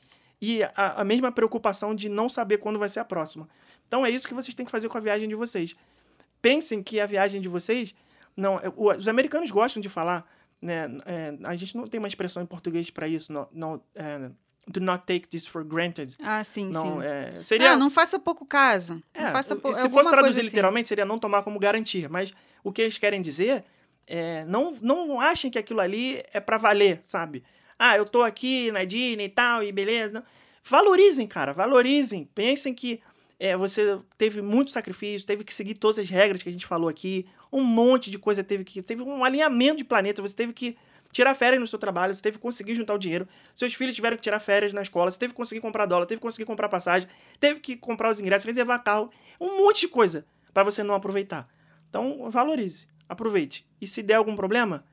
e 0.41 0.63
a, 0.63 1.01
a 1.01 1.05
mesma 1.05 1.33
preocupação 1.33 1.95
de 1.95 2.09
não 2.09 2.29
saber 2.29 2.59
quando 2.59 2.79
vai 2.79 2.89
ser 2.89 3.01
a 3.01 3.05
próxima. 3.05 3.49
Então 3.87 4.05
é 4.05 4.11
isso 4.11 4.27
que 4.27 4.35
vocês 4.35 4.55
têm 4.55 4.67
que 4.67 4.73
fazer 4.73 4.89
com 4.89 4.99
a 4.99 5.01
viagem 5.01 5.29
de 5.29 5.35
vocês. 5.35 5.75
Pensem 6.43 6.83
que 6.83 7.01
a 7.01 7.07
viagem 7.07 7.41
de 7.41 7.49
vocês. 7.49 7.95
Não, 8.37 8.59
é, 8.59 8.65
os 8.77 9.09
americanos 9.09 9.51
gostam 9.51 9.81
de 9.81 9.89
falar, 9.89 10.29
né? 10.61 10.89
é, 11.07 11.35
a 11.45 11.57
gente 11.57 11.77
não 11.77 11.85
tem 11.87 11.99
uma 11.99 12.09
expressão 12.09 12.43
em 12.43 12.47
português 12.47 12.91
para 12.91 13.09
isso. 13.09 13.33
Não, 13.33 13.49
não, 13.53 13.81
é, 13.95 14.31
do 14.69 14.81
not 14.81 15.05
take 15.07 15.27
this 15.29 15.47
for 15.47 15.65
granted. 15.65 16.15
Ah, 16.23 16.43
sim, 16.45 16.69
Não, 16.69 17.01
sim. 17.01 17.07
é, 17.07 17.43
seria. 17.43 17.73
Ah, 17.73 17.77
não 17.77 17.89
faça 17.89 18.19
pouco 18.19 18.45
caso. 18.45 19.03
É, 19.15 19.23
não 19.23 19.31
faça 19.33 19.57
pou- 19.57 19.73
se 19.73 19.89
fosse 19.89 20.11
traduzir 20.11 20.41
assim. 20.41 20.49
literalmente, 20.51 20.89
seria 20.89 21.05
não 21.05 21.19
tomar 21.19 21.43
como 21.43 21.59
garantia. 21.59 22.09
Mas 22.09 22.35
o 22.63 22.71
que 22.71 22.83
eles 22.83 22.99
querem 22.99 23.23
dizer 23.23 23.65
é 24.07 24.45
não, 24.45 24.73
não 24.83 25.21
achem 25.21 25.51
que 25.51 25.59
aquilo 25.59 25.81
ali 25.81 26.23
é 26.33 26.41
pra 26.41 26.59
valer, 26.59 27.01
sabe? 27.03 27.43
Ah, 27.79 27.97
eu 27.97 28.07
tô 28.07 28.23
aqui 28.23 28.71
na 28.73 28.85
Disney 28.85 29.27
e 29.27 29.29
tal, 29.29 29.63
e 29.63 29.71
beleza. 29.71 30.25
Valorizem, 30.65 31.27
cara, 31.27 31.53
valorizem. 31.53 32.25
Pensem 32.35 32.75
que 32.75 33.01
é, 33.39 33.57
você 33.57 33.99
teve 34.17 34.41
muito 34.41 34.71
sacrifício, 34.71 35.27
teve 35.27 35.45
que 35.45 35.55
seguir 35.55 35.75
todas 35.75 35.99
as 35.99 36.09
regras 36.09 36.43
que 36.43 36.49
a 36.49 36.53
gente 36.53 36.67
falou 36.67 36.89
aqui, 36.89 37.27
um 37.53 37.63
monte 37.63 38.11
de 38.11 38.19
coisa 38.19 38.43
teve 38.43 38.65
que. 38.65 38.83
Teve 38.83 39.03
um 39.03 39.25
alinhamento 39.25 39.79
de 39.79 39.85
planeta, 39.85 40.23
você 40.23 40.35
teve 40.35 40.53
que 40.53 40.77
tirar 41.13 41.35
férias 41.35 41.61
no 41.61 41.67
seu 41.67 41.79
trabalho, 41.79 42.15
você 42.15 42.23
teve 42.23 42.37
que 42.37 42.43
conseguir 42.43 42.75
juntar 42.75 42.95
o 42.95 42.99
dinheiro, 42.99 43.29
seus 43.55 43.73
filhos 43.75 43.95
tiveram 43.95 44.17
que 44.17 44.23
tirar 44.23 44.41
férias 44.41 44.73
na 44.73 44.83
escola, 44.83 45.11
você 45.11 45.19
teve 45.19 45.33
que 45.33 45.37
conseguir 45.37 45.61
comprar 45.61 45.87
dólar, 45.87 46.05
teve 46.07 46.19
que 46.19 46.27
conseguir 46.27 46.45
comprar 46.45 46.69
passagem, 46.69 47.09
teve 47.39 47.61
que 47.61 47.77
comprar 47.77 48.11
os 48.11 48.21
ingressos, 48.21 48.45
reservar 48.45 48.83
carro, 48.83 49.11
um 49.41 49.65
monte 49.65 49.83
de 49.83 49.89
coisa 49.89 50.27
para 50.53 50.65
você 50.65 50.83
não 50.83 50.95
aproveitar. 50.95 51.49
Então, 51.89 52.29
valorize, 52.31 52.87
aproveite. 53.09 53.67
E 53.81 53.87
se 53.87 54.03
der 54.03 54.15
algum 54.15 54.35
problema, 54.35 54.85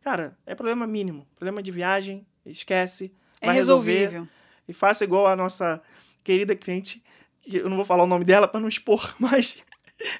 cara, 0.00 0.36
é 0.46 0.54
problema 0.54 0.86
mínimo, 0.86 1.26
problema 1.36 1.62
de 1.62 1.70
viagem, 1.70 2.26
esquece, 2.46 3.12
É 3.40 3.46
vai 3.46 3.54
resolver 3.54 3.92
resolvível. 3.92 4.28
e 4.68 4.72
faça 4.72 5.04
igual 5.04 5.26
a 5.26 5.36
nossa 5.36 5.82
querida 6.24 6.54
cliente, 6.54 7.02
que 7.40 7.56
eu 7.56 7.68
não 7.68 7.76
vou 7.76 7.84
falar 7.84 8.04
o 8.04 8.06
nome 8.06 8.24
dela 8.24 8.46
para 8.48 8.60
não 8.60 8.68
expor, 8.68 9.14
mas 9.18 9.62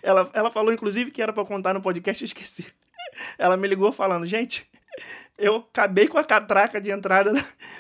ela, 0.02 0.30
ela 0.32 0.50
falou 0.50 0.72
inclusive 0.72 1.10
que 1.10 1.22
era 1.22 1.32
para 1.32 1.44
contar 1.44 1.74
no 1.74 1.80
podcast, 1.82 2.22
eu 2.22 2.26
esqueci. 2.26 2.66
Ela 3.36 3.56
me 3.56 3.68
ligou 3.68 3.92
falando, 3.92 4.24
gente, 4.24 4.70
eu 5.38 5.56
acabei 5.56 6.08
com 6.08 6.18
a 6.18 6.24
catraca 6.24 6.80
de 6.80 6.90
entrada 6.90 7.32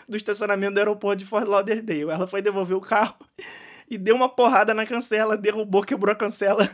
do 0.08 0.16
estacionamento 0.16 0.74
do 0.74 0.78
aeroporto 0.78 1.18
de 1.18 1.26
Fort 1.26 1.46
Lauderdale. 1.46 2.10
Ela 2.10 2.26
foi 2.26 2.42
devolver 2.42 2.76
o 2.76 2.80
carro 2.80 3.14
e 3.88 3.96
deu 3.96 4.14
uma 4.14 4.28
porrada 4.28 4.74
na 4.74 4.86
cancela, 4.86 5.36
derrubou, 5.36 5.82
quebrou 5.82 6.12
a 6.12 6.16
cancela. 6.16 6.68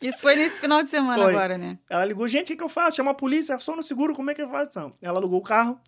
Isso 0.00 0.20
foi 0.20 0.36
nesse 0.36 0.60
final 0.60 0.82
de 0.82 0.90
semana 0.90 1.22
Foi. 1.22 1.32
agora, 1.32 1.56
né? 1.56 1.78
Ela 1.88 2.04
ligou, 2.04 2.28
gente, 2.28 2.52
o 2.52 2.56
que, 2.56 2.62
eu 2.62 2.68
faço? 2.68 2.96
Chama 2.96 3.12
a 3.12 3.14
polícia, 3.14 3.58
só 3.58 3.74
no 3.74 3.82
seguro, 3.82 4.14
como 4.14 4.30
é 4.30 4.34
que 4.34 4.42
eu 4.42 4.50
faço? 4.50 4.78
Não. 4.78 4.92
Ela 5.00 5.18
alugou 5.18 5.38
o 5.38 5.42
carro, 5.42 5.80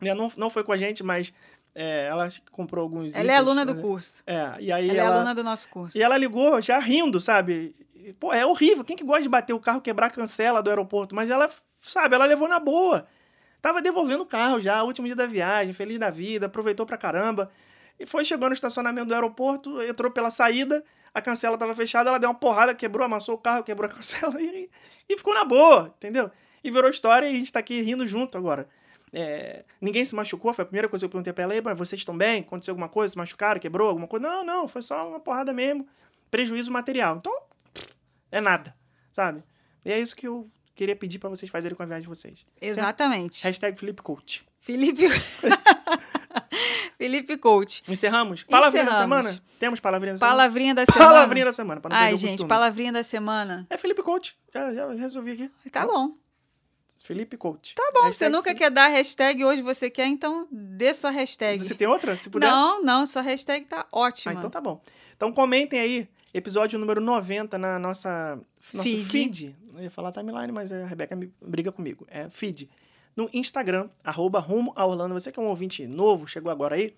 não, 0.00 0.30
não 0.36 0.50
foi 0.50 0.62
com 0.62 0.72
a 0.72 0.76
gente, 0.76 1.02
mas 1.02 1.32
é, 1.74 2.06
ela 2.06 2.28
comprou 2.50 2.82
alguns 2.82 3.14
Ela 3.14 3.32
é 3.32 3.34
itens, 3.34 3.38
aluna 3.38 3.66
do 3.66 3.74
né? 3.74 3.82
curso. 3.82 4.22
É, 4.26 4.56
e 4.60 4.72
aí 4.72 4.90
Ela, 4.90 4.98
ela, 4.98 5.10
é 5.10 5.16
aluna 5.16 5.34
do 5.34 5.44
nosso 5.44 5.68
curso. 5.68 5.96
E 5.96 6.02
ela 6.02 6.16
ligou 6.16 6.60
já 6.60 6.78
rindo, 6.78 7.20
sabe? 7.20 7.74
Pô, 8.18 8.32
é 8.32 8.46
horrível. 8.46 8.84
Quem 8.84 8.96
que 8.96 9.04
gosta 9.04 9.22
de 9.22 9.28
bater 9.28 9.52
o 9.52 9.60
carro, 9.60 9.80
quebrar 9.80 10.06
a 10.06 10.10
cancela 10.10 10.62
do 10.62 10.70
aeroporto? 10.70 11.14
Mas 11.14 11.28
ela, 11.28 11.50
sabe, 11.80 12.14
ela 12.14 12.24
levou 12.24 12.48
na 12.48 12.58
boa. 12.58 13.06
Tava 13.60 13.82
devolvendo 13.82 14.22
o 14.22 14.26
carro 14.26 14.60
já, 14.60 14.82
último 14.82 15.06
dia 15.06 15.16
da 15.16 15.26
viagem, 15.26 15.72
feliz 15.72 15.98
da 15.98 16.08
vida, 16.08 16.46
aproveitou 16.46 16.86
pra 16.86 16.96
caramba. 16.96 17.50
E 17.98 18.06
foi 18.06 18.24
chegando 18.24 18.48
no 18.48 18.54
estacionamento 18.54 19.08
do 19.08 19.14
aeroporto, 19.14 19.82
entrou 19.82 20.10
pela 20.10 20.30
saída, 20.30 20.84
a 21.12 21.20
cancela 21.20 21.58
tava 21.58 21.74
fechada, 21.74 22.10
ela 22.10 22.18
deu 22.18 22.28
uma 22.28 22.34
porrada, 22.34 22.74
quebrou, 22.74 23.04
amassou 23.04 23.34
o 23.34 23.38
carro, 23.38 23.62
quebrou 23.64 23.90
a 23.90 23.92
cancela 23.94 24.40
e, 24.40 24.70
e 25.08 25.16
ficou 25.16 25.34
na 25.34 25.44
boa, 25.44 25.92
entendeu? 25.96 26.30
E 26.62 26.70
virou 26.70 26.90
história 26.90 27.26
e 27.26 27.34
a 27.34 27.36
gente 27.36 27.52
tá 27.52 27.58
aqui 27.58 27.80
rindo 27.80 28.06
junto 28.06 28.38
agora. 28.38 28.68
É, 29.12 29.64
ninguém 29.80 30.04
se 30.04 30.14
machucou, 30.14 30.52
foi 30.52 30.62
a 30.62 30.66
primeira 30.66 30.88
coisa 30.88 31.02
que 31.02 31.06
eu 31.06 31.10
perguntei 31.10 31.32
pra 31.32 31.44
ela, 31.44 31.54
"Ei, 31.54 31.62
mas 31.64 31.78
vocês 31.78 32.00
estão 32.00 32.16
bem? 32.16 32.40
Aconteceu 32.42 32.72
alguma 32.72 32.88
coisa? 32.88 33.12
Se 33.12 33.18
machucaram? 33.18 33.60
Quebrou 33.60 33.88
alguma 33.88 34.06
coisa? 34.08 34.26
Não, 34.26 34.44
não, 34.44 34.68
foi 34.68 34.82
só 34.82 35.08
uma 35.08 35.20
porrada 35.20 35.52
mesmo, 35.52 35.86
prejuízo 36.30 36.70
material. 36.72 37.16
Então, 37.16 37.32
é 38.32 38.40
nada, 38.40 38.74
sabe? 39.12 39.42
E 39.84 39.92
é 39.92 39.98
isso 40.00 40.14
que 40.16 40.26
eu 40.26 40.50
queria 40.74 40.96
pedir 40.96 41.18
pra 41.18 41.30
vocês 41.30 41.50
fazerem 41.50 41.76
com 41.76 41.82
a 41.82 41.86
viagem 41.86 42.02
de 42.02 42.08
vocês. 42.08 42.44
Exatamente. 42.60 43.42
Hashtag 43.44 43.78
Felipe 43.78 44.02
Coach. 44.02 44.44
Felipe. 44.60 45.06
Felipe 46.98 47.36
Coach. 47.36 47.82
Encerramos? 47.88 48.42
Palavrinha 48.44 48.84
da 48.84 48.90
Encerramos. 48.92 49.26
semana? 49.26 49.42
Temos 49.58 49.80
palavrinha 49.80 50.14
da 50.14 50.18
semana? 50.18 50.36
Palavrinha 50.36 50.74
da 50.74 50.84
semana. 50.92 51.10
Palavrinha 51.10 51.44
da 51.44 51.52
semana, 51.52 51.80
pra 51.80 51.88
não 51.90 51.96
Ai, 51.96 52.10
perder 52.10 52.14
o 52.26 52.28
gente, 52.30 52.46
palavrinha 52.46 52.92
da 52.92 53.02
semana. 53.02 53.66
É 53.70 53.76
Felipe 53.78 54.02
Coach. 54.02 54.36
Já, 54.52 54.74
já 54.74 54.92
resolvi 54.92 55.32
aqui. 55.32 55.50
Tá 55.70 55.86
bom. 55.86 56.14
Felipe 57.06 57.36
Coach. 57.36 57.74
Tá 57.74 57.90
bom. 57.94 58.00
Você 58.00 58.06
Hashtag 58.24 58.32
nunca 58.32 58.44
Felipe- 58.50 58.58
quer 58.64 58.70
dar 58.70 58.88
hashtag, 58.88 59.44
hoje 59.44 59.62
você 59.62 59.88
quer, 59.88 60.06
então 60.06 60.48
dê 60.50 60.92
sua 60.92 61.10
hashtag. 61.10 61.58
Você 61.58 61.74
tem 61.74 61.86
outra? 61.86 62.16
Se 62.16 62.28
puder. 62.28 62.46
Não, 62.48 62.82
não, 62.82 63.06
sua 63.06 63.22
hashtag 63.22 63.64
tá 63.66 63.80
Ah, 63.82 63.86
ótima. 63.92 64.32
então 64.34 64.50
tá 64.50 64.60
bom. 64.60 64.80
Então 65.16 65.32
comentem 65.32 65.78
aí 65.78 66.08
episódio 66.34 66.78
número 66.78 67.00
90 67.00 67.56
na 67.58 67.78
nossa 67.78 68.38
nosso 68.74 68.88
Feed. 68.88 69.04
feed. 69.10 69.56
Eu 69.74 69.82
ia 69.84 69.90
falar 69.90 70.10
timeline, 70.12 70.50
mas 70.52 70.72
a 70.72 70.84
Rebeca 70.86 71.14
me- 71.14 71.32
briga 71.40 71.70
comigo. 71.70 72.06
É 72.10 72.28
feed. 72.28 72.68
No 73.14 73.30
Instagram, 73.32 73.88
arroba 74.04 74.38
rumo 74.40 74.72
a 74.76 74.84
Orlando. 74.84 75.14
Você 75.14 75.30
que 75.32 75.38
é 75.38 75.42
um 75.42 75.46
ouvinte 75.46 75.86
novo, 75.86 76.26
chegou 76.26 76.50
agora 76.52 76.74
aí, 76.74 76.94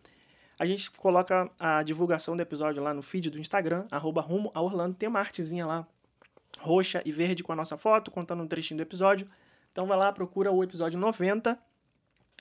a 0.58 0.66
gente 0.66 0.90
coloca 0.92 1.48
a 1.60 1.82
divulgação 1.84 2.34
do 2.36 2.40
episódio 2.42 2.82
lá 2.82 2.92
no 2.92 3.02
feed 3.02 3.30
do 3.30 3.38
Instagram, 3.38 3.86
arroba 3.90 4.20
rumo 4.20 4.50
a 4.54 4.60
Orlando. 4.60 4.96
Tem 4.96 5.08
uma 5.08 5.20
artezinha 5.20 5.64
lá, 5.66 5.86
roxa 6.58 7.00
e 7.04 7.12
verde 7.12 7.44
com 7.44 7.52
a 7.52 7.56
nossa 7.56 7.76
foto, 7.76 8.10
contando 8.10 8.42
um 8.42 8.46
trechinho 8.48 8.78
do 8.78 8.82
episódio. 8.82 9.28
Então 9.78 9.86
vai 9.86 9.96
lá, 9.96 10.12
procura 10.12 10.50
o 10.50 10.64
episódio 10.64 10.98
90 10.98 11.56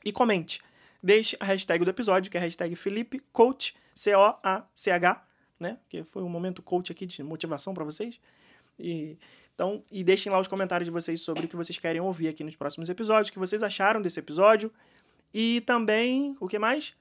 e 0.03 0.11
comente. 0.11 0.59
Deixe 1.03 1.37
a 1.39 1.45
hashtag 1.45 1.85
do 1.85 1.91
episódio, 1.91 2.31
que 2.31 2.37
é 2.37 2.39
a 2.39 2.43
hashtag 2.43 2.75
Felipe 2.75 3.19
Coach, 3.31 3.75
C-O-A-C-H, 3.93 5.23
né? 5.59 5.77
Que 5.87 6.03
foi 6.03 6.23
um 6.23 6.29
momento 6.29 6.63
coach 6.63 6.91
aqui 6.91 7.05
de 7.05 7.21
motivação 7.21 7.75
para 7.75 7.83
vocês. 7.83 8.19
E, 8.79 9.19
então, 9.53 9.83
e 9.91 10.03
deixem 10.03 10.31
lá 10.31 10.39
os 10.39 10.47
comentários 10.47 10.87
de 10.87 10.91
vocês 10.91 11.21
sobre 11.21 11.45
o 11.45 11.47
que 11.47 11.55
vocês 11.55 11.77
querem 11.77 12.01
ouvir 12.01 12.27
aqui 12.27 12.43
nos 12.43 12.55
próximos 12.55 12.89
episódios, 12.89 13.29
o 13.29 13.31
que 13.31 13.37
vocês 13.37 13.61
acharam 13.61 14.01
desse 14.01 14.17
episódio. 14.17 14.73
E 15.31 15.61
também, 15.61 16.35
o 16.39 16.47
que 16.47 16.57
mais? 16.57 16.95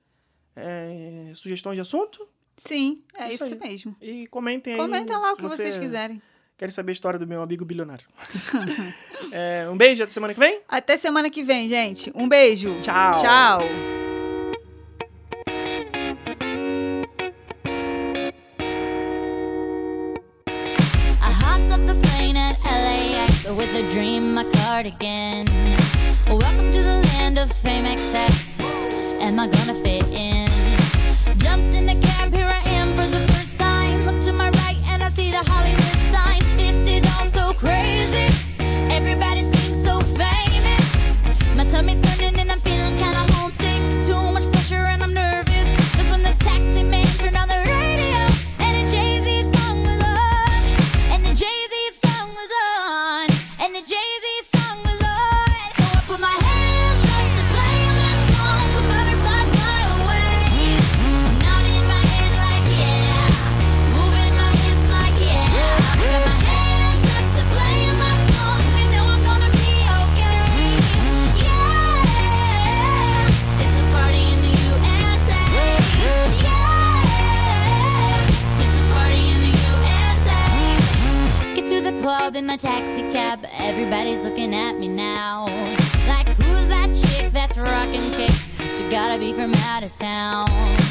É, 0.54 1.32
sugestões 1.34 1.76
de 1.76 1.80
assunto? 1.80 2.28
Sim, 2.58 3.02
é 3.16 3.32
Isso 3.32 3.46
isso, 3.46 3.58
mesmo. 3.58 3.96
E 4.02 4.26
comentem 4.26 4.74
aí. 4.74 4.78
Comenta 4.78 5.16
lá 5.16 5.32
o 5.32 5.36
que 5.36 5.42
você 5.44 5.62
vocês 5.62 5.78
quiserem. 5.78 6.20
Querem 6.58 6.72
saber 6.72 6.92
a 6.92 6.94
história 6.94 7.18
do 7.18 7.26
meu 7.26 7.42
amigo 7.42 7.64
bilionário. 7.64 8.06
É, 9.32 9.68
um 9.68 9.76
beijo, 9.76 10.02
até 10.02 10.12
semana 10.12 10.32
que 10.32 10.38
vem. 10.38 10.60
Até 10.68 10.96
semana 10.96 11.28
que 11.28 11.42
vem, 11.42 11.68
gente. 11.68 12.12
Um 12.14 12.28
beijo. 12.28 12.80
Tchau. 12.80 13.20
Tchau. 13.20 13.60
With 23.56 23.74
a 23.74 23.88
dream 23.90 24.34
my 24.34 24.44
cardigan. 24.44 25.46
Welcome 26.28 26.70
to 26.72 26.82
the 26.82 27.00
land 27.08 27.38
of 27.38 27.50
fame 27.52 27.86
excess. 27.86 28.54
Am 29.22 29.40
I 29.40 29.48
gonna 29.48 29.85
Everybody's 83.88 84.24
looking 84.24 84.52
at 84.52 84.80
me 84.80 84.88
now. 84.88 85.44
Like, 86.08 86.26
who's 86.42 86.66
that 86.66 86.88
chick 86.92 87.30
that's 87.30 87.56
rocking 87.56 88.10
kicks? 88.16 88.58
She 88.58 88.88
gotta 88.88 89.16
be 89.16 89.32
from 89.32 89.54
out 89.54 89.84
of 89.84 89.96
town. 89.96 90.85